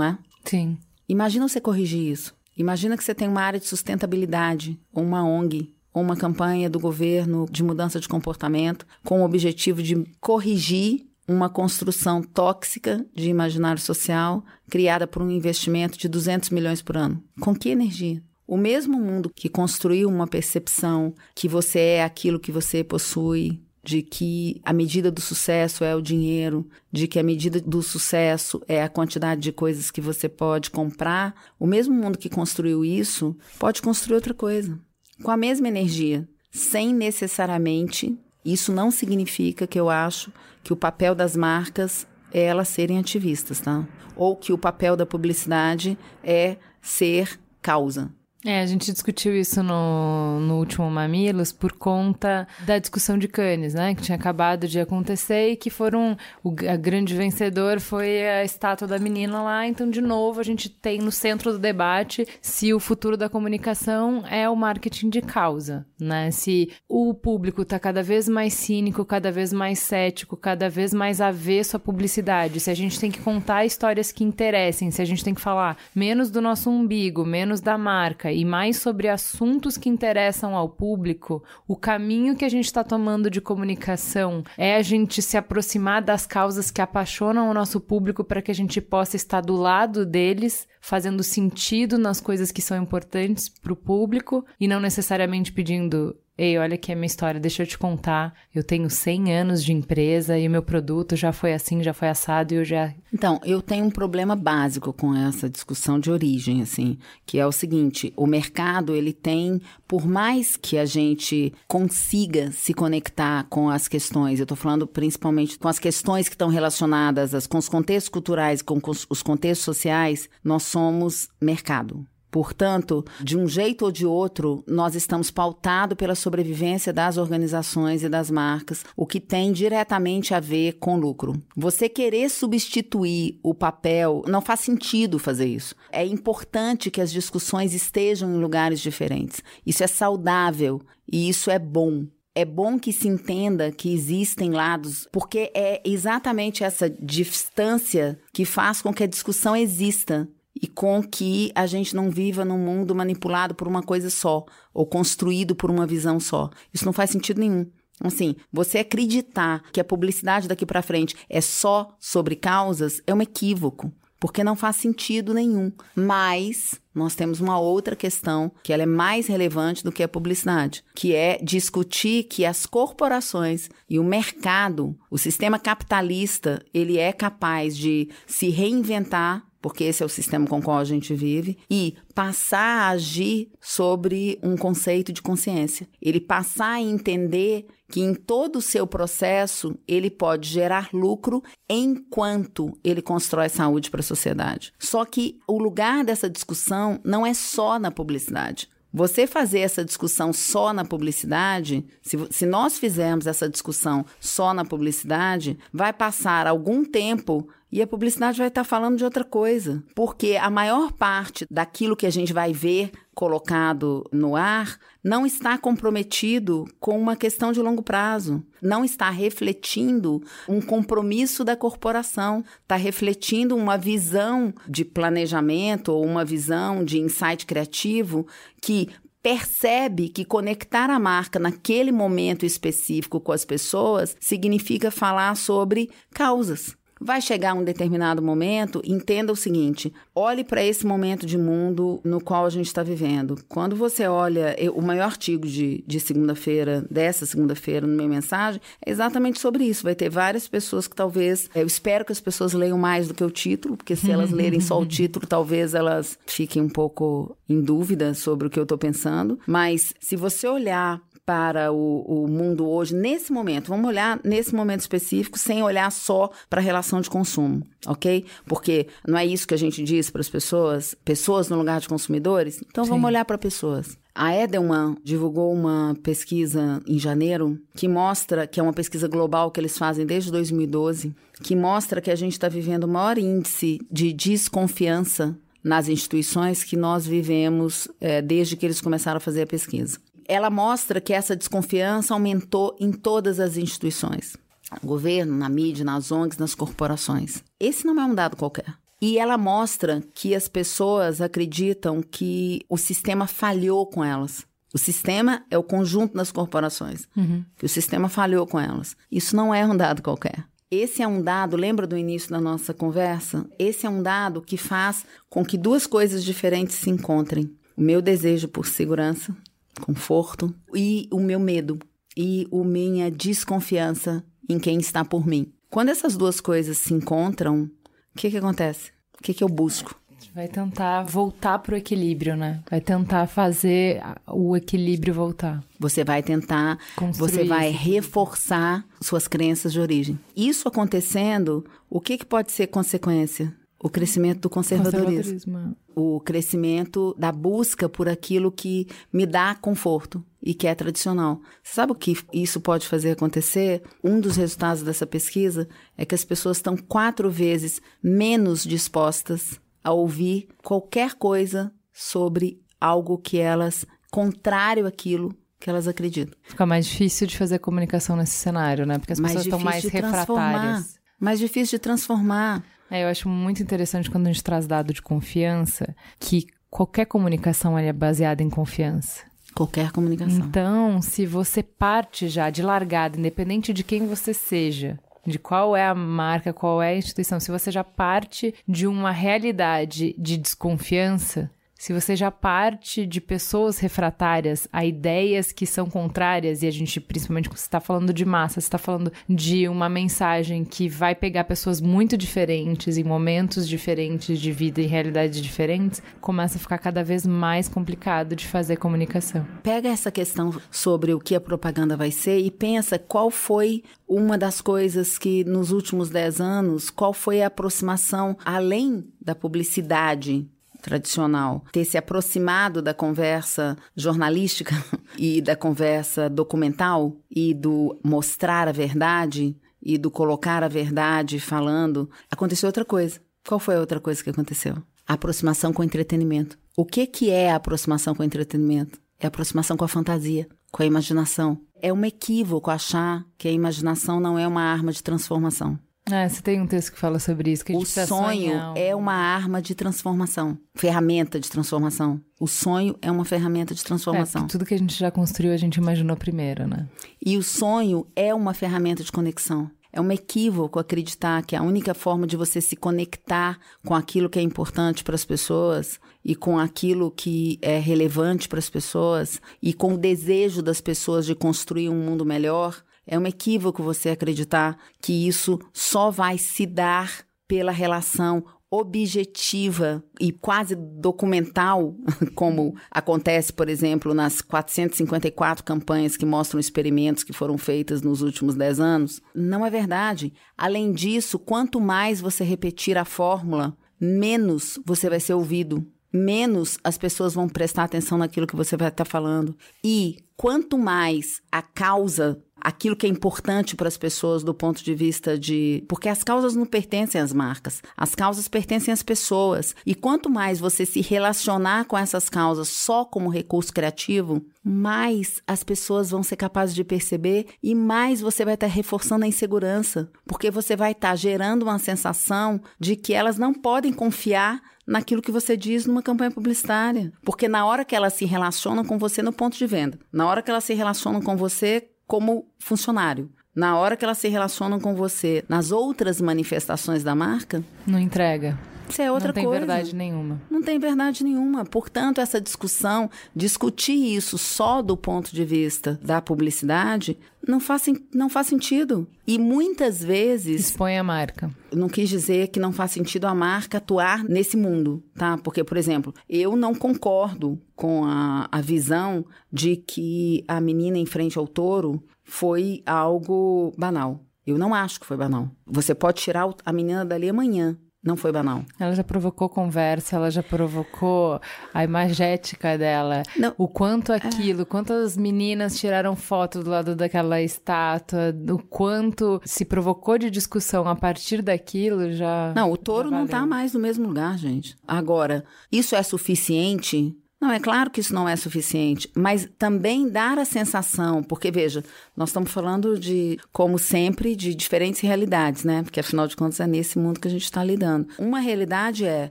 é? 0.00 0.16
Sim. 0.44 0.78
Imagina 1.08 1.48
você 1.48 1.60
corrigir 1.60 2.12
isso. 2.12 2.32
Imagina 2.56 2.96
que 2.96 3.02
você 3.02 3.14
tem 3.14 3.26
uma 3.26 3.42
área 3.42 3.58
de 3.58 3.66
sustentabilidade, 3.66 4.78
ou 4.92 5.02
uma 5.02 5.24
ONG, 5.24 5.74
uma 5.94 6.16
campanha 6.16 6.70
do 6.70 6.78
governo 6.78 7.46
de 7.50 7.62
mudança 7.62 7.98
de 7.98 8.08
comportamento, 8.08 8.86
com 9.04 9.22
o 9.22 9.24
objetivo 9.24 9.82
de 9.82 10.04
corrigir 10.20 11.06
uma 11.26 11.50
construção 11.50 12.22
tóxica 12.22 13.04
de 13.14 13.28
imaginário 13.28 13.80
social 13.80 14.42
criada 14.70 15.06
por 15.06 15.22
um 15.22 15.30
investimento 15.30 15.98
de 15.98 16.08
200 16.08 16.50
milhões 16.50 16.80
por 16.80 16.96
ano. 16.96 17.22
Com 17.40 17.54
que 17.54 17.68
energia? 17.68 18.22
O 18.46 18.56
mesmo 18.56 18.98
mundo 18.98 19.30
que 19.34 19.48
construiu 19.48 20.08
uma 20.08 20.26
percepção 20.26 21.14
que 21.34 21.46
você 21.46 21.78
é 21.78 22.04
aquilo 22.04 22.40
que 22.40 22.50
você 22.50 22.82
possui, 22.82 23.60
de 23.84 24.02
que 24.02 24.60
a 24.64 24.72
medida 24.72 25.10
do 25.10 25.20
sucesso 25.20 25.84
é 25.84 25.94
o 25.94 26.00
dinheiro, 26.00 26.66
de 26.90 27.06
que 27.06 27.18
a 27.18 27.22
medida 27.22 27.60
do 27.60 27.82
sucesso 27.82 28.62
é 28.66 28.82
a 28.82 28.88
quantidade 28.88 29.40
de 29.40 29.52
coisas 29.52 29.90
que 29.90 30.00
você 30.00 30.28
pode 30.28 30.70
comprar, 30.70 31.34
o 31.58 31.66
mesmo 31.66 31.94
mundo 31.94 32.18
que 32.18 32.28
construiu 32.28 32.84
isso 32.84 33.36
pode 33.58 33.80
construir 33.80 34.16
outra 34.16 34.34
coisa, 34.34 34.78
com 35.22 35.30
a 35.30 35.36
mesma 35.36 35.68
energia, 35.68 36.28
sem 36.50 36.94
necessariamente. 36.94 38.18
Isso 38.44 38.72
não 38.72 38.90
significa 38.90 39.66
que 39.66 39.78
eu 39.78 39.88
acho 39.88 40.32
que 40.62 40.72
o 40.72 40.76
papel 40.76 41.14
das 41.14 41.36
marcas 41.36 42.06
é 42.32 42.42
elas 42.44 42.68
serem 42.68 42.98
ativistas, 42.98 43.60
tá? 43.60 43.86
Ou 44.16 44.36
que 44.36 44.52
o 44.52 44.58
papel 44.58 44.96
da 44.96 45.06
publicidade 45.06 45.98
é 46.22 46.56
ser 46.80 47.38
causa. 47.60 48.12
É, 48.44 48.60
a 48.60 48.66
gente 48.66 48.92
discutiu 48.92 49.36
isso 49.36 49.64
no, 49.64 50.38
no 50.38 50.58
último 50.58 50.88
Mamilos 50.88 51.50
por 51.50 51.72
conta 51.72 52.46
da 52.60 52.78
discussão 52.78 53.18
de 53.18 53.26
Cannes, 53.26 53.74
né? 53.74 53.96
Que 53.96 54.02
tinha 54.02 54.14
acabado 54.14 54.68
de 54.68 54.78
acontecer 54.78 55.50
e 55.50 55.56
que 55.56 55.70
foram. 55.70 56.16
O 56.44 56.54
a 56.68 56.76
grande 56.76 57.16
vencedor 57.16 57.80
foi 57.80 58.28
a 58.28 58.44
estátua 58.44 58.86
da 58.86 58.98
menina 58.98 59.42
lá. 59.42 59.66
Então, 59.66 59.90
de 59.90 60.00
novo, 60.00 60.38
a 60.38 60.44
gente 60.44 60.68
tem 60.68 60.98
no 60.98 61.10
centro 61.10 61.52
do 61.52 61.58
debate 61.58 62.26
se 62.40 62.72
o 62.72 62.78
futuro 62.78 63.16
da 63.16 63.28
comunicação 63.28 64.22
é 64.30 64.48
o 64.48 64.54
marketing 64.54 65.10
de 65.10 65.20
causa, 65.20 65.84
né? 66.00 66.30
Se 66.30 66.70
o 66.88 67.12
público 67.14 67.62
está 67.62 67.78
cada 67.78 68.04
vez 68.04 68.28
mais 68.28 68.54
cínico, 68.54 69.04
cada 69.04 69.32
vez 69.32 69.52
mais 69.52 69.80
cético, 69.80 70.36
cada 70.36 70.70
vez 70.70 70.94
mais 70.94 71.20
avesso 71.20 71.76
à 71.76 71.80
publicidade. 71.80 72.60
Se 72.60 72.70
a 72.70 72.74
gente 72.74 73.00
tem 73.00 73.10
que 73.10 73.20
contar 73.20 73.66
histórias 73.66 74.12
que 74.12 74.22
interessem, 74.22 74.92
se 74.92 75.02
a 75.02 75.04
gente 75.04 75.24
tem 75.24 75.34
que 75.34 75.40
falar 75.40 75.76
menos 75.92 76.30
do 76.30 76.40
nosso 76.40 76.70
umbigo, 76.70 77.24
menos 77.24 77.60
da 77.60 77.76
marca 77.76 78.27
e 78.32 78.44
mais 78.44 78.76
sobre 78.78 79.08
assuntos 79.08 79.76
que 79.76 79.88
interessam 79.88 80.56
ao 80.56 80.68
público, 80.68 81.42
o 81.66 81.76
caminho 81.76 82.36
que 82.36 82.44
a 82.44 82.48
gente 82.48 82.66
está 82.66 82.84
tomando 82.84 83.30
de 83.30 83.40
comunicação 83.40 84.42
é 84.56 84.76
a 84.76 84.82
gente 84.82 85.20
se 85.22 85.36
aproximar 85.36 86.02
das 86.02 86.26
causas 86.26 86.70
que 86.70 86.80
apaixonam 86.80 87.50
o 87.50 87.54
nosso 87.54 87.80
público 87.80 88.24
para 88.24 88.42
que 88.42 88.50
a 88.50 88.54
gente 88.54 88.80
possa 88.80 89.16
estar 89.16 89.40
do 89.40 89.54
lado 89.54 90.04
deles, 90.04 90.66
fazendo 90.80 91.22
sentido 91.22 91.98
nas 91.98 92.20
coisas 92.20 92.52
que 92.52 92.62
são 92.62 92.80
importantes 92.80 93.48
para 93.48 93.72
o 93.72 93.76
público 93.76 94.44
e 94.60 94.68
não 94.68 94.80
necessariamente 94.80 95.52
pedindo 95.52 96.16
Ei, 96.40 96.56
olha 96.56 96.76
aqui 96.76 96.92
a 96.92 96.94
minha 96.94 97.08
história, 97.08 97.40
deixa 97.40 97.64
eu 97.64 97.66
te 97.66 97.76
contar. 97.76 98.32
Eu 98.54 98.62
tenho 98.62 98.88
100 98.88 99.34
anos 99.34 99.64
de 99.64 99.72
empresa 99.72 100.38
e 100.38 100.46
o 100.46 100.50
meu 100.50 100.62
produto 100.62 101.16
já 101.16 101.32
foi 101.32 101.52
assim, 101.52 101.82
já 101.82 101.92
foi 101.92 102.06
assado 102.06 102.54
e 102.54 102.58
eu 102.58 102.64
já. 102.64 102.94
Então, 103.12 103.40
eu 103.44 103.60
tenho 103.60 103.84
um 103.84 103.90
problema 103.90 104.36
básico 104.36 104.92
com 104.92 105.12
essa 105.16 105.50
discussão 105.50 105.98
de 105.98 106.12
origem, 106.12 106.62
assim, 106.62 106.96
que 107.26 107.40
é 107.40 107.44
o 107.44 107.50
seguinte: 107.50 108.12
o 108.16 108.24
mercado, 108.24 108.94
ele 108.94 109.12
tem, 109.12 109.60
por 109.88 110.06
mais 110.06 110.56
que 110.56 110.78
a 110.78 110.84
gente 110.84 111.52
consiga 111.66 112.52
se 112.52 112.72
conectar 112.72 113.44
com 113.50 113.68
as 113.68 113.88
questões, 113.88 114.38
eu 114.38 114.44
estou 114.44 114.56
falando 114.56 114.86
principalmente 114.86 115.58
com 115.58 115.66
as 115.66 115.80
questões 115.80 116.28
que 116.28 116.36
estão 116.36 116.50
relacionadas 116.50 117.48
com 117.48 117.58
os 117.58 117.68
contextos 117.68 118.08
culturais, 118.08 118.62
com 118.62 118.80
os 119.10 119.22
contextos 119.24 119.64
sociais, 119.64 120.30
nós 120.44 120.62
somos 120.62 121.28
mercado. 121.40 122.06
Portanto, 122.30 123.04
de 123.20 123.36
um 123.36 123.48
jeito 123.48 123.84
ou 123.84 123.92
de 123.92 124.04
outro, 124.06 124.62
nós 124.66 124.94
estamos 124.94 125.30
pautados 125.30 125.96
pela 125.96 126.14
sobrevivência 126.14 126.92
das 126.92 127.16
organizações 127.16 128.02
e 128.02 128.08
das 128.08 128.30
marcas, 128.30 128.84
o 128.96 129.06
que 129.06 129.20
tem 129.20 129.52
diretamente 129.52 130.34
a 130.34 130.40
ver 130.40 130.74
com 130.74 130.98
lucro. 130.98 131.40
Você 131.56 131.88
querer 131.88 132.28
substituir 132.28 133.38
o 133.42 133.54
papel, 133.54 134.22
não 134.26 134.40
faz 134.40 134.60
sentido 134.60 135.18
fazer 135.18 135.46
isso. 135.46 135.74
É 135.90 136.04
importante 136.04 136.90
que 136.90 137.00
as 137.00 137.10
discussões 137.10 137.74
estejam 137.74 138.30
em 138.30 138.40
lugares 138.40 138.80
diferentes. 138.80 139.42
Isso 139.64 139.82
é 139.82 139.86
saudável 139.86 140.80
e 141.10 141.28
isso 141.28 141.50
é 141.50 141.58
bom 141.58 142.06
é 142.38 142.44
bom 142.44 142.78
que 142.78 142.92
se 142.92 143.08
entenda 143.08 143.72
que 143.72 143.92
existem 143.92 144.52
lados, 144.52 145.08
porque 145.10 145.50
é 145.52 145.82
exatamente 145.84 146.62
essa 146.62 146.88
distância 146.88 148.16
que 148.32 148.44
faz 148.44 148.80
com 148.80 148.94
que 148.94 149.02
a 149.02 149.08
discussão 149.08 149.56
exista 149.56 150.28
e 150.54 150.66
com 150.66 151.02
que 151.02 151.52
a 151.54 151.66
gente 151.66 151.94
não 151.94 152.10
viva 152.10 152.44
num 152.44 152.58
mundo 152.58 152.94
manipulado 152.94 153.54
por 153.54 153.68
uma 153.68 153.82
coisa 153.82 154.10
só 154.10 154.44
ou 154.74 154.86
construído 154.86 155.54
por 155.54 155.70
uma 155.70 155.86
visão 155.86 156.18
só. 156.18 156.50
Isso 156.72 156.84
não 156.84 156.92
faz 156.92 157.10
sentido 157.10 157.40
nenhum. 157.40 157.66
Assim, 158.00 158.36
você 158.52 158.78
acreditar 158.78 159.62
que 159.72 159.80
a 159.80 159.84
publicidade 159.84 160.48
daqui 160.48 160.64
para 160.64 160.82
frente 160.82 161.16
é 161.28 161.40
só 161.40 161.96
sobre 161.98 162.36
causas 162.36 163.02
é 163.06 163.14
um 163.14 163.20
equívoco, 163.20 163.92
porque 164.20 164.44
não 164.44 164.54
faz 164.54 164.76
sentido 164.76 165.34
nenhum. 165.34 165.72
Mas 165.94 166.80
nós 166.94 167.14
temos 167.14 167.40
uma 167.40 167.58
outra 167.58 167.96
questão 167.96 168.52
que 168.62 168.72
ela 168.72 168.82
é 168.82 168.86
mais 168.86 169.26
relevante 169.26 169.82
do 169.82 169.92
que 169.92 170.02
a 170.02 170.08
publicidade, 170.08 170.84
que 170.94 171.14
é 171.14 171.38
discutir 171.42 172.24
que 172.24 172.44
as 172.44 172.66
corporações 172.66 173.68
e 173.88 173.98
o 173.98 174.04
mercado, 174.04 174.96
o 175.10 175.18
sistema 175.18 175.58
capitalista, 175.58 176.64
ele 176.72 176.98
é 176.98 177.12
capaz 177.12 177.76
de 177.76 178.08
se 178.26 178.48
reinventar 178.48 179.47
porque 179.60 179.84
esse 179.84 180.02
é 180.02 180.06
o 180.06 180.08
sistema 180.08 180.46
com 180.46 180.58
o 180.58 180.62
qual 180.62 180.78
a 180.78 180.84
gente 180.84 181.14
vive, 181.14 181.58
e 181.70 181.94
passar 182.14 182.58
a 182.58 182.88
agir 182.90 183.50
sobre 183.60 184.38
um 184.42 184.56
conceito 184.56 185.12
de 185.12 185.22
consciência. 185.22 185.88
Ele 186.00 186.20
passar 186.20 186.74
a 186.74 186.80
entender 186.80 187.66
que 187.90 188.00
em 188.00 188.14
todo 188.14 188.56
o 188.56 188.62
seu 188.62 188.86
processo 188.86 189.74
ele 189.86 190.10
pode 190.10 190.48
gerar 190.48 190.90
lucro 190.92 191.42
enquanto 191.68 192.78
ele 192.84 193.00
constrói 193.00 193.48
saúde 193.48 193.90
para 193.90 194.00
a 194.00 194.04
sociedade. 194.04 194.72
Só 194.78 195.04
que 195.04 195.38
o 195.46 195.58
lugar 195.58 196.04
dessa 196.04 196.28
discussão 196.28 197.00
não 197.02 197.26
é 197.26 197.32
só 197.32 197.78
na 197.78 197.90
publicidade. 197.90 198.68
Você 198.92 199.26
fazer 199.26 199.60
essa 199.60 199.84
discussão 199.84 200.32
só 200.32 200.72
na 200.72 200.84
publicidade, 200.84 201.86
se, 202.00 202.16
se, 202.30 202.46
nós 202.46 202.78
fizermos 202.78 203.26
essa 203.26 203.48
discussão 203.48 204.04
só 204.18 204.54
na 204.54 204.64
publicidade, 204.64 205.58
vai 205.72 205.92
passar 205.92 206.46
algum 206.46 206.84
tempo 206.84 207.46
e 207.70 207.82
a 207.82 207.86
publicidade 207.86 208.38
vai 208.38 208.48
estar 208.48 208.64
falando 208.64 208.96
de 208.96 209.04
outra 209.04 209.24
coisa. 209.24 209.82
Porque 209.94 210.36
a 210.36 210.50
maior 210.50 210.92
parte 210.92 211.46
daquilo 211.50 211.96
que 211.96 212.06
a 212.06 212.10
gente 212.10 212.32
vai 212.32 212.52
ver 212.52 212.90
colocado 213.14 214.08
no 214.12 214.36
ar 214.36 214.78
não 215.02 215.26
está 215.26 215.58
comprometido 215.58 216.66
com 216.78 216.96
uma 216.96 217.16
questão 217.16 217.50
de 217.50 217.60
longo 217.60 217.82
prazo, 217.82 218.44
não 218.62 218.84
está 218.84 219.10
refletindo 219.10 220.22
um 220.48 220.60
compromisso 220.60 221.44
da 221.44 221.56
corporação, 221.56 222.44
está 222.62 222.76
refletindo 222.76 223.56
uma 223.56 223.76
visão 223.76 224.54
de 224.68 224.84
planejamento 224.84 225.92
ou 225.92 226.04
uma 226.04 226.24
visão 226.24 226.84
de 226.84 227.00
insight 227.00 227.44
criativo 227.44 228.24
que 228.62 228.88
percebe 229.20 230.08
que 230.08 230.24
conectar 230.24 230.88
a 230.88 230.98
marca 230.98 231.40
naquele 231.40 231.90
momento 231.90 232.46
específico 232.46 233.20
com 233.20 233.32
as 233.32 233.44
pessoas 233.44 234.16
significa 234.20 234.92
falar 234.92 235.34
sobre 235.36 235.90
causas. 236.14 236.77
Vai 237.00 237.20
chegar 237.20 237.54
um 237.54 237.64
determinado 237.64 238.22
momento, 238.22 238.82
entenda 238.84 239.32
o 239.32 239.36
seguinte: 239.36 239.92
olhe 240.14 240.44
para 240.44 240.64
esse 240.64 240.86
momento 240.86 241.26
de 241.26 241.38
mundo 241.38 242.00
no 242.04 242.20
qual 242.20 242.46
a 242.46 242.50
gente 242.50 242.66
está 242.66 242.82
vivendo. 242.82 243.38
Quando 243.48 243.76
você 243.76 244.06
olha, 244.06 244.54
eu, 244.58 244.72
o 244.74 244.82
maior 244.82 245.04
artigo 245.04 245.46
de, 245.46 245.84
de 245.86 246.00
segunda-feira, 246.00 246.84
dessa 246.90 247.26
segunda-feira, 247.26 247.86
no 247.86 247.94
meu 247.94 248.08
mensagem, 248.08 248.60
é 248.84 248.90
exatamente 248.90 249.40
sobre 249.40 249.64
isso. 249.64 249.84
Vai 249.84 249.94
ter 249.94 250.08
várias 250.08 250.48
pessoas 250.48 250.88
que 250.88 250.96
talvez. 250.96 251.48
Eu 251.54 251.66
espero 251.66 252.04
que 252.04 252.12
as 252.12 252.20
pessoas 252.20 252.52
leiam 252.52 252.78
mais 252.78 253.08
do 253.08 253.14
que 253.14 253.24
o 253.24 253.30
título, 253.30 253.76
porque 253.76 253.96
se 253.96 254.10
elas 254.10 254.30
lerem 254.32 254.60
só 254.60 254.80
o 254.80 254.86
título, 254.86 255.26
talvez 255.26 255.74
elas 255.74 256.18
fiquem 256.26 256.62
um 256.62 256.68
pouco 256.68 257.36
em 257.48 257.60
dúvida 257.60 258.14
sobre 258.14 258.46
o 258.46 258.50
que 258.50 258.58
eu 258.58 258.64
estou 258.64 258.78
pensando. 258.78 259.38
Mas 259.46 259.94
se 260.00 260.16
você 260.16 260.46
olhar 260.46 261.00
para 261.28 261.70
o, 261.70 262.24
o, 262.24 262.26
mundo 262.26 262.66
hoje, 262.66 262.94
nesse 262.94 263.30
momento. 263.30 263.68
Vamos 263.68 263.86
olhar 263.86 264.18
nesse 264.24 264.54
momento 264.54 264.80
específico, 264.80 265.38
sem 265.38 265.62
olhar 265.62 265.92
só 265.92 266.30
para 266.48 266.58
a 266.58 266.64
relação 266.64 267.02
de 267.02 267.10
consumo, 267.10 267.62
ok? 267.86 268.24
Porque 268.46 268.86
não 269.06 269.18
é 269.18 269.26
isso 269.26 269.46
que 269.46 269.52
a 269.52 269.58
gente 269.58 269.84
diz 269.84 270.08
para 270.08 270.22
as 270.22 270.28
pessoas, 270.30 270.94
pessoas 271.04 271.50
no 271.50 271.58
lugar 271.58 271.82
de 271.82 271.88
consumidores? 271.88 272.62
Então 272.66 272.82
Sim. 272.82 272.92
vamos 272.92 273.08
olhar 273.08 273.26
para 273.26 273.36
pessoas. 273.36 273.98
A 274.14 274.34
Edelman 274.34 274.96
divulgou 275.04 275.52
uma 275.52 275.94
pesquisa 276.02 276.80
em 276.86 276.98
janeiro 276.98 277.60
que 277.76 277.86
mostra, 277.86 278.46
que 278.46 278.58
é 278.58 278.62
uma 278.62 278.72
pesquisa 278.72 279.06
global 279.06 279.50
que 279.50 279.60
eles 279.60 279.76
fazem 279.76 280.06
desde 280.06 280.32
2012, 280.32 281.14
que 281.42 281.54
mostra 281.54 282.00
que 282.00 282.10
a 282.10 282.16
gente 282.16 282.32
está 282.32 282.48
vivendo 282.48 282.84
o 282.84 282.88
maior 282.88 283.18
índice 283.18 283.80
de 283.90 284.14
desconfiança 284.14 285.36
nas 285.62 285.88
instituições 285.88 286.64
que 286.64 286.74
nós 286.74 287.06
vivemos 287.06 287.86
é, 288.00 288.22
desde 288.22 288.56
que 288.56 288.64
eles 288.64 288.80
começaram 288.80 289.18
a 289.18 289.20
fazer 289.20 289.42
a 289.42 289.46
pesquisa 289.46 289.98
ela 290.28 290.50
mostra 290.50 291.00
que 291.00 291.14
essa 291.14 291.34
desconfiança 291.34 292.12
aumentou 292.12 292.76
em 292.78 292.92
todas 292.92 293.40
as 293.40 293.56
instituições. 293.56 294.36
No 294.82 294.86
governo, 294.86 295.34
na 295.34 295.48
mídia, 295.48 295.84
nas 295.84 296.12
ONGs, 296.12 296.36
nas 296.36 296.54
corporações. 296.54 297.42
Esse 297.58 297.86
não 297.86 297.98
é 297.98 298.04
um 298.04 298.14
dado 298.14 298.36
qualquer. 298.36 298.74
E 299.00 299.18
ela 299.18 299.38
mostra 299.38 300.02
que 300.12 300.34
as 300.34 300.46
pessoas 300.46 301.22
acreditam 301.22 302.02
que 302.02 302.60
o 302.68 302.76
sistema 302.76 303.26
falhou 303.26 303.86
com 303.86 304.04
elas. 304.04 304.46
O 304.74 304.76
sistema 304.76 305.42
é 305.50 305.56
o 305.56 305.62
conjunto 305.62 306.14
das 306.14 306.30
corporações. 306.30 307.08
Uhum. 307.16 307.42
Que 307.56 307.64
o 307.64 307.68
sistema 307.68 308.10
falhou 308.10 308.46
com 308.46 308.60
elas. 308.60 308.94
Isso 309.10 309.34
não 309.34 309.54
é 309.54 309.64
um 309.64 309.74
dado 309.74 310.02
qualquer. 310.02 310.44
Esse 310.70 311.00
é 311.00 311.08
um 311.08 311.22
dado, 311.22 311.56
lembra 311.56 311.86
do 311.86 311.96
início 311.96 312.30
da 312.30 312.40
nossa 312.40 312.74
conversa? 312.74 313.46
Esse 313.58 313.86
é 313.86 313.90
um 313.90 314.02
dado 314.02 314.42
que 314.42 314.58
faz 314.58 315.06
com 315.30 315.42
que 315.42 315.56
duas 315.56 315.86
coisas 315.86 316.22
diferentes 316.22 316.74
se 316.76 316.90
encontrem. 316.90 317.50
O 317.74 317.80
meu 317.80 318.02
desejo 318.02 318.48
por 318.48 318.66
segurança 318.66 319.34
conforto 319.80 320.54
e 320.74 321.08
o 321.12 321.18
meu 321.18 321.40
medo 321.40 321.78
e 322.16 322.48
a 322.52 322.64
minha 322.64 323.10
desconfiança 323.10 324.24
em 324.48 324.58
quem 324.58 324.78
está 324.78 325.04
por 325.04 325.26
mim. 325.26 325.52
Quando 325.70 325.90
essas 325.90 326.16
duas 326.16 326.40
coisas 326.40 326.78
se 326.78 326.94
encontram, 326.94 327.70
o 328.14 328.18
que, 328.18 328.30
que 328.30 328.38
acontece? 328.38 328.90
O 329.18 329.22
que, 329.22 329.34
que 329.34 329.44
eu 329.44 329.48
busco? 329.48 329.94
Vai 330.34 330.46
tentar 330.46 331.02
voltar 331.02 331.58
para 331.58 331.74
o 331.74 331.76
equilíbrio, 331.76 332.36
né? 332.36 332.62
Vai 332.70 332.80
tentar 332.80 333.26
fazer 333.26 334.00
o 334.26 334.56
equilíbrio 334.56 335.12
voltar. 335.12 335.64
Você 335.78 336.04
vai 336.04 336.22
tentar, 336.22 336.78
Construir 336.94 337.30
você 337.30 337.44
vai 337.44 337.70
reforçar 337.70 338.84
suas 339.00 339.26
crenças 339.26 339.72
de 339.72 339.80
origem. 339.80 340.18
Isso 340.36 340.68
acontecendo, 340.68 341.64
o 341.90 342.00
que, 342.00 342.18
que 342.18 342.24
pode 342.24 342.52
ser 342.52 342.68
consequência? 342.68 343.52
O 343.80 343.88
crescimento 343.88 344.42
do 344.42 344.50
conservadorismo. 344.50 345.34
conservadorismo. 345.34 345.76
O 346.00 346.20
crescimento 346.20 347.12
da 347.18 347.32
busca 347.32 347.88
por 347.88 348.08
aquilo 348.08 348.52
que 348.52 348.86
me 349.12 349.26
dá 349.26 349.56
conforto 349.56 350.24
e 350.40 350.54
que 350.54 350.68
é 350.68 350.74
tradicional. 350.76 351.40
Você 351.60 351.74
sabe 351.74 351.90
o 351.90 351.94
que 351.96 352.16
isso 352.32 352.60
pode 352.60 352.86
fazer 352.86 353.10
acontecer? 353.10 353.82
Um 354.04 354.20
dos 354.20 354.36
resultados 354.36 354.84
dessa 354.84 355.04
pesquisa 355.04 355.68
é 355.96 356.04
que 356.04 356.14
as 356.14 356.24
pessoas 356.24 356.58
estão 356.58 356.76
quatro 356.76 357.28
vezes 357.28 357.82
menos 358.00 358.62
dispostas 358.62 359.60
a 359.82 359.92
ouvir 359.92 360.46
qualquer 360.62 361.14
coisa 361.14 361.72
sobre 361.92 362.62
algo 362.80 363.18
que 363.18 363.38
elas, 363.38 363.84
contrário 364.08 364.86
àquilo 364.86 365.34
que 365.58 365.68
elas 365.68 365.88
acreditam. 365.88 366.38
Fica 366.44 366.64
mais 366.64 366.86
difícil 366.86 367.26
de 367.26 367.36
fazer 367.36 367.58
comunicação 367.58 368.14
nesse 368.14 368.36
cenário, 368.36 368.86
né? 368.86 368.98
Porque 368.98 369.14
as 369.14 369.18
mais 369.18 369.32
pessoas 369.32 369.46
estão 369.46 369.58
mais 369.58 369.82
refratárias. 369.82 370.96
Mais 371.18 371.40
difícil 371.40 371.76
de 371.76 371.82
transformar. 371.82 372.62
É, 372.90 373.04
eu 373.04 373.08
acho 373.08 373.28
muito 373.28 373.62
interessante 373.62 374.10
quando 374.10 374.26
a 374.26 374.32
gente 374.32 374.42
traz 374.42 374.66
dado 374.66 374.92
de 374.92 375.02
confiança 375.02 375.94
que 376.18 376.46
qualquer 376.70 377.06
comunicação 377.06 377.78
é 377.78 377.92
baseada 377.92 378.42
em 378.42 378.50
confiança. 378.50 379.22
Qualquer 379.54 379.90
comunicação. 379.90 380.38
Então, 380.38 381.02
se 381.02 381.26
você 381.26 381.62
parte 381.62 382.28
já 382.28 382.48
de 382.50 382.62
largada, 382.62 383.18
independente 383.18 383.72
de 383.72 383.82
quem 383.82 384.06
você 384.06 384.32
seja, 384.32 384.98
de 385.26 385.38
qual 385.38 385.76
é 385.76 385.86
a 385.86 385.94
marca, 385.94 386.52
qual 386.52 386.80
é 386.82 386.90
a 386.90 386.96
instituição, 386.96 387.40
se 387.40 387.50
você 387.50 387.70
já 387.70 387.84
parte 387.84 388.54
de 388.66 388.86
uma 388.86 389.10
realidade 389.10 390.14
de 390.18 390.36
desconfiança, 390.36 391.50
se 391.78 391.92
você 391.92 392.16
já 392.16 392.28
parte 392.28 393.06
de 393.06 393.20
pessoas 393.20 393.78
refratárias 393.78 394.66
a 394.72 394.84
ideias 394.84 395.52
que 395.52 395.64
são 395.64 395.88
contrárias, 395.88 396.64
e 396.64 396.66
a 396.66 396.70
gente, 396.72 397.00
principalmente 397.00 397.48
quando 397.48 397.58
você 397.58 397.66
está 397.66 397.78
falando 397.78 398.12
de 398.12 398.24
massa, 398.24 398.60
você 398.60 398.66
está 398.66 398.78
falando 398.78 399.12
de 399.28 399.68
uma 399.68 399.88
mensagem 399.88 400.64
que 400.64 400.88
vai 400.88 401.14
pegar 401.14 401.44
pessoas 401.44 401.80
muito 401.80 402.16
diferentes, 402.18 402.98
em 402.98 403.04
momentos 403.04 403.68
diferentes 403.68 404.40
de 404.40 404.50
vida 404.50 404.80
e 404.80 404.86
realidades 404.86 405.40
diferentes, 405.40 406.02
começa 406.20 406.58
a 406.58 406.60
ficar 406.60 406.78
cada 406.78 407.04
vez 407.04 407.24
mais 407.24 407.68
complicado 407.68 408.34
de 408.34 408.44
fazer 408.44 408.76
comunicação. 408.76 409.46
Pega 409.62 409.88
essa 409.88 410.10
questão 410.10 410.60
sobre 410.72 411.14
o 411.14 411.20
que 411.20 411.36
a 411.36 411.40
propaganda 411.40 411.96
vai 411.96 412.10
ser 412.10 412.40
e 412.40 412.50
pensa 412.50 412.98
qual 412.98 413.30
foi 413.30 413.84
uma 414.08 414.36
das 414.36 414.60
coisas 414.60 415.16
que 415.16 415.44
nos 415.44 415.70
últimos 415.70 416.10
dez 416.10 416.40
anos, 416.40 416.90
qual 416.90 417.12
foi 417.12 417.40
a 417.40 417.46
aproximação 417.46 418.36
além 418.44 419.06
da 419.20 419.34
publicidade 419.34 420.44
tradicional 420.80 421.64
ter 421.72 421.84
se 421.84 421.98
aproximado 421.98 422.80
da 422.80 422.94
conversa 422.94 423.76
jornalística 423.96 424.74
e 425.18 425.40
da 425.40 425.56
conversa 425.56 426.28
documental 426.28 427.16
e 427.30 427.54
do 427.54 427.98
mostrar 428.04 428.68
a 428.68 428.72
verdade 428.72 429.56
e 429.82 429.96
do 429.96 430.10
colocar 430.10 430.62
a 430.62 430.68
verdade 430.68 431.40
falando, 431.40 432.10
aconteceu 432.30 432.66
outra 432.66 432.84
coisa. 432.84 433.20
Qual 433.46 433.60
foi 433.60 433.76
a 433.76 433.80
outra 433.80 434.00
coisa 434.00 434.22
que 434.22 434.30
aconteceu? 434.30 434.76
A 435.06 435.14
aproximação 435.14 435.72
com 435.72 435.82
o 435.82 435.84
entretenimento. 435.84 436.58
O 436.76 436.84
que, 436.84 437.06
que 437.06 437.30
é 437.30 437.50
a 437.50 437.56
aproximação 437.56 438.14
com 438.14 438.22
o 438.22 438.26
entretenimento? 438.26 439.00
É 439.18 439.26
a 439.26 439.28
aproximação 439.28 439.76
com 439.76 439.84
a 439.84 439.88
fantasia, 439.88 440.46
com 440.70 440.82
a 440.82 440.86
imaginação. 440.86 441.60
É 441.80 441.92
um 441.92 442.04
equívoco 442.04 442.70
achar 442.70 443.24
que 443.36 443.48
a 443.48 443.52
imaginação 443.52 444.20
não 444.20 444.38
é 444.38 444.46
uma 444.46 444.62
arma 444.62 444.92
de 444.92 445.02
transformação. 445.02 445.78
É, 446.10 446.28
você 446.28 446.40
tem 446.40 446.60
um 446.60 446.66
texto 446.66 446.92
que 446.92 446.98
fala 446.98 447.18
sobre 447.18 447.52
isso. 447.52 447.64
Que 447.64 447.76
o 447.76 447.84
sonho 447.84 448.72
é 448.74 448.94
uma 448.94 449.14
arma 449.14 449.60
de 449.60 449.74
transformação, 449.74 450.58
ferramenta 450.74 451.38
de 451.38 451.48
transformação. 451.50 452.20
O 452.40 452.46
sonho 452.46 452.96
é 453.02 453.10
uma 453.10 453.24
ferramenta 453.24 453.74
de 453.74 453.84
transformação. 453.84 454.44
É, 454.44 454.46
tudo 454.46 454.64
que 454.64 454.74
a 454.74 454.78
gente 454.78 454.98
já 454.98 455.10
construiu, 455.10 455.52
a 455.52 455.56
gente 455.56 455.76
imaginou 455.76 456.16
primeiro, 456.16 456.66
né? 456.66 456.88
E 457.24 457.36
o 457.36 457.42
sonho 457.42 458.06
é 458.16 458.34
uma 458.34 458.54
ferramenta 458.54 459.02
de 459.02 459.12
conexão. 459.12 459.70
É 459.90 460.00
um 460.00 460.12
equívoco 460.12 460.78
acreditar 460.78 461.42
que 461.44 461.56
a 461.56 461.62
única 461.62 461.94
forma 461.94 462.26
de 462.26 462.36
você 462.36 462.60
se 462.60 462.76
conectar 462.76 463.58
com 463.84 463.94
aquilo 463.94 464.28
que 464.28 464.38
é 464.38 464.42
importante 464.42 465.02
para 465.02 465.14
as 465.14 465.24
pessoas 465.24 465.98
e 466.22 466.34
com 466.34 466.58
aquilo 466.58 467.10
que 467.10 467.58
é 467.62 467.78
relevante 467.78 468.48
para 468.48 468.58
as 468.58 468.68
pessoas 468.68 469.40
e 469.62 469.72
com 469.72 469.94
o 469.94 469.98
desejo 469.98 470.62
das 470.62 470.80
pessoas 470.80 471.24
de 471.24 471.34
construir 471.34 471.88
um 471.88 471.96
mundo 471.96 472.24
melhor, 472.24 472.82
é 473.08 473.18
um 473.18 473.26
equívoco 473.26 473.82
você 473.82 474.10
acreditar 474.10 474.78
que 475.00 475.26
isso 475.26 475.58
só 475.72 476.10
vai 476.10 476.36
se 476.38 476.66
dar 476.66 477.26
pela 477.48 477.72
relação 477.72 478.44
objetiva 478.70 480.04
e 480.20 480.30
quase 480.30 480.74
documental, 480.74 481.96
como 482.36 482.76
acontece, 482.90 483.50
por 483.50 483.68
exemplo, 483.68 484.12
nas 484.12 484.42
454 484.42 485.64
campanhas 485.64 486.18
que 486.18 486.26
mostram 486.26 486.60
experimentos 486.60 487.24
que 487.24 487.32
foram 487.32 487.56
feitas 487.56 488.02
nos 488.02 488.20
últimos 488.20 488.54
10 488.54 488.78
anos, 488.78 489.22
não 489.34 489.64
é 489.64 489.70
verdade. 489.70 490.34
Além 490.56 490.92
disso, 490.92 491.38
quanto 491.38 491.80
mais 491.80 492.20
você 492.20 492.44
repetir 492.44 492.98
a 492.98 493.06
fórmula, 493.06 493.74
menos 493.98 494.78
você 494.84 495.08
vai 495.08 495.18
ser 495.18 495.32
ouvido, 495.32 495.86
menos 496.12 496.78
as 496.84 496.98
pessoas 496.98 497.34
vão 497.34 497.48
prestar 497.48 497.84
atenção 497.84 498.18
naquilo 498.18 498.46
que 498.46 498.56
você 498.56 498.76
vai 498.76 498.88
estar 498.88 499.06
falando. 499.06 499.56
E 499.82 500.18
quanto 500.36 500.76
mais 500.76 501.40
a 501.50 501.62
causa 501.62 502.42
aquilo 502.60 502.96
que 502.96 503.06
é 503.06 503.08
importante 503.08 503.76
para 503.76 503.88
as 503.88 503.96
pessoas 503.96 504.42
do 504.42 504.54
ponto 504.54 504.82
de 504.82 504.94
vista 504.94 505.38
de. 505.38 505.84
Porque 505.88 506.08
as 506.08 506.22
causas 506.22 506.54
não 506.54 506.66
pertencem 506.66 507.20
às 507.20 507.32
marcas, 507.32 507.82
as 507.96 508.14
causas 508.14 508.48
pertencem 508.48 508.92
às 508.92 509.02
pessoas. 509.02 509.74
E 509.84 509.94
quanto 509.94 510.30
mais 510.30 510.60
você 510.60 510.84
se 510.84 511.00
relacionar 511.00 511.84
com 511.84 511.96
essas 511.96 512.28
causas 512.28 512.68
só 512.68 513.04
como 513.04 513.28
recurso 513.30 513.72
criativo, 513.72 514.42
mais 514.64 515.42
as 515.46 515.64
pessoas 515.64 516.10
vão 516.10 516.22
ser 516.22 516.36
capazes 516.36 516.74
de 516.74 516.84
perceber 516.84 517.46
e 517.62 517.74
mais 517.74 518.20
você 518.20 518.44
vai 518.44 518.54
estar 518.54 518.66
reforçando 518.66 519.24
a 519.24 519.28
insegurança, 519.28 520.10
porque 520.26 520.50
você 520.50 520.76
vai 520.76 520.92
estar 520.92 521.16
gerando 521.16 521.62
uma 521.62 521.78
sensação 521.78 522.60
de 522.78 522.96
que 522.96 523.14
elas 523.14 523.38
não 523.38 523.54
podem 523.54 523.92
confiar 523.92 524.60
naquilo 524.86 525.22
que 525.22 525.30
você 525.30 525.56
diz 525.56 525.86
numa 525.86 526.02
campanha 526.02 526.30
publicitária. 526.30 527.12
Porque 527.22 527.46
na 527.46 527.66
hora 527.66 527.84
que 527.84 527.94
elas 527.94 528.14
se 528.14 528.24
relacionam 528.24 528.84
com 528.84 528.98
você 528.98 529.22
no 529.22 529.32
ponto 529.32 529.56
de 529.56 529.66
venda, 529.66 529.98
na 530.10 530.26
hora 530.26 530.42
que 530.42 530.50
elas 530.50 530.64
se 530.64 530.72
relacionam 530.74 531.20
com 531.20 531.36
você 531.36 531.88
como 532.08 532.46
funcionário. 532.58 533.30
Na 533.54 533.76
hora 533.76 533.96
que 533.96 534.04
elas 534.04 534.18
se 534.18 534.28
relacionam 534.28 534.80
com 534.80 534.94
você 534.94 535.44
nas 535.48 535.70
outras 535.70 536.20
manifestações 536.20 537.04
da 537.04 537.14
marca. 537.14 537.62
Não 537.86 537.98
entrega. 537.98 538.58
Isso 538.88 539.02
é 539.02 539.10
outra 539.10 539.32
coisa. 539.32 539.34
Não 539.34 539.34
tem 539.34 539.44
coisa. 539.44 539.66
verdade 539.66 539.94
nenhuma. 539.94 540.42
Não 540.50 540.62
tem 540.62 540.78
verdade 540.78 541.24
nenhuma. 541.24 541.64
Portanto, 541.64 542.20
essa 542.20 542.40
discussão, 542.40 543.10
discutir 543.34 544.16
isso 544.16 544.38
só 544.38 544.80
do 544.80 544.96
ponto 544.96 545.34
de 545.34 545.44
vista 545.44 545.98
da 546.02 546.20
publicidade, 546.20 547.18
não 547.46 547.60
faz, 547.60 547.84
não 548.14 548.28
faz 548.28 548.46
sentido. 548.46 549.08
E 549.26 549.38
muitas 549.38 550.02
vezes. 550.02 550.68
Expõe 550.68 550.98
a 550.98 551.04
marca. 551.04 551.50
Não 551.72 551.88
quis 551.88 552.08
dizer 552.08 552.48
que 552.48 552.60
não 552.60 552.72
faz 552.72 552.92
sentido 552.92 553.26
a 553.26 553.34
marca 553.34 553.78
atuar 553.78 554.24
nesse 554.24 554.56
mundo, 554.56 555.02
tá? 555.14 555.38
Porque, 555.38 555.62
por 555.62 555.76
exemplo, 555.76 556.14
eu 556.28 556.56
não 556.56 556.74
concordo 556.74 557.60
com 557.76 558.04
a, 558.04 558.48
a 558.50 558.60
visão 558.60 559.24
de 559.52 559.76
que 559.76 560.44
a 560.48 560.60
menina 560.60 560.98
em 560.98 561.06
frente 561.06 561.38
ao 561.38 561.46
touro 561.46 562.02
foi 562.24 562.82
algo 562.86 563.72
banal. 563.76 564.24
Eu 564.46 564.56
não 564.56 564.74
acho 564.74 564.98
que 564.98 565.04
foi 565.04 565.16
banal. 565.16 565.50
Você 565.66 565.94
pode 565.94 566.22
tirar 566.22 566.48
a 566.64 566.72
menina 566.72 567.04
dali 567.04 567.28
amanhã. 567.28 567.76
Não 568.08 568.16
foi 568.16 568.32
banal. 568.32 568.64
Ela 568.80 568.94
já 568.94 569.04
provocou 569.04 569.50
conversa, 569.50 570.16
ela 570.16 570.30
já 570.30 570.42
provocou 570.42 571.38
a 571.74 571.84
imagética 571.84 572.78
dela. 572.78 573.22
Não. 573.36 573.52
O 573.58 573.68
quanto 573.68 574.14
aquilo, 574.14 574.62
é. 574.62 574.64
quantas 574.64 575.14
meninas 575.14 575.78
tiraram 575.78 576.16
foto 576.16 576.64
do 576.64 576.70
lado 576.70 576.96
daquela 576.96 577.42
estátua, 577.42 578.34
o 578.50 578.56
quanto 578.56 579.42
se 579.44 579.62
provocou 579.62 580.16
de 580.16 580.30
discussão 580.30 580.88
a 580.88 580.96
partir 580.96 581.42
daquilo 581.42 582.10
já. 582.10 582.54
Não, 582.56 582.72
o 582.72 582.78
touro 582.78 583.10
não 583.10 583.26
está 583.26 583.44
mais 583.44 583.74
no 583.74 583.80
mesmo 583.80 584.06
lugar, 584.06 584.38
gente. 584.38 584.74
Agora, 584.88 585.44
isso 585.70 585.94
é 585.94 586.02
suficiente 586.02 587.14
não, 587.40 587.52
é 587.52 587.60
claro 587.60 587.88
que 587.88 588.00
isso 588.00 588.12
não 588.12 588.28
é 588.28 588.34
suficiente, 588.34 589.08
mas 589.14 589.48
também 589.56 590.08
dar 590.08 590.38
a 590.38 590.44
sensação, 590.44 591.22
porque 591.22 591.52
veja, 591.52 591.84
nós 592.16 592.30
estamos 592.30 592.50
falando 592.50 592.98
de, 592.98 593.38
como 593.52 593.78
sempre, 593.78 594.34
de 594.34 594.52
diferentes 594.54 595.00
realidades, 595.00 595.62
né? 595.62 595.84
Porque 595.84 596.00
afinal 596.00 596.26
de 596.26 596.34
contas 596.34 596.58
é 596.58 596.66
nesse 596.66 596.98
mundo 596.98 597.20
que 597.20 597.28
a 597.28 597.30
gente 597.30 597.44
está 597.44 597.62
lidando. 597.62 598.08
Uma 598.18 598.40
realidade 598.40 599.04
é 599.04 599.30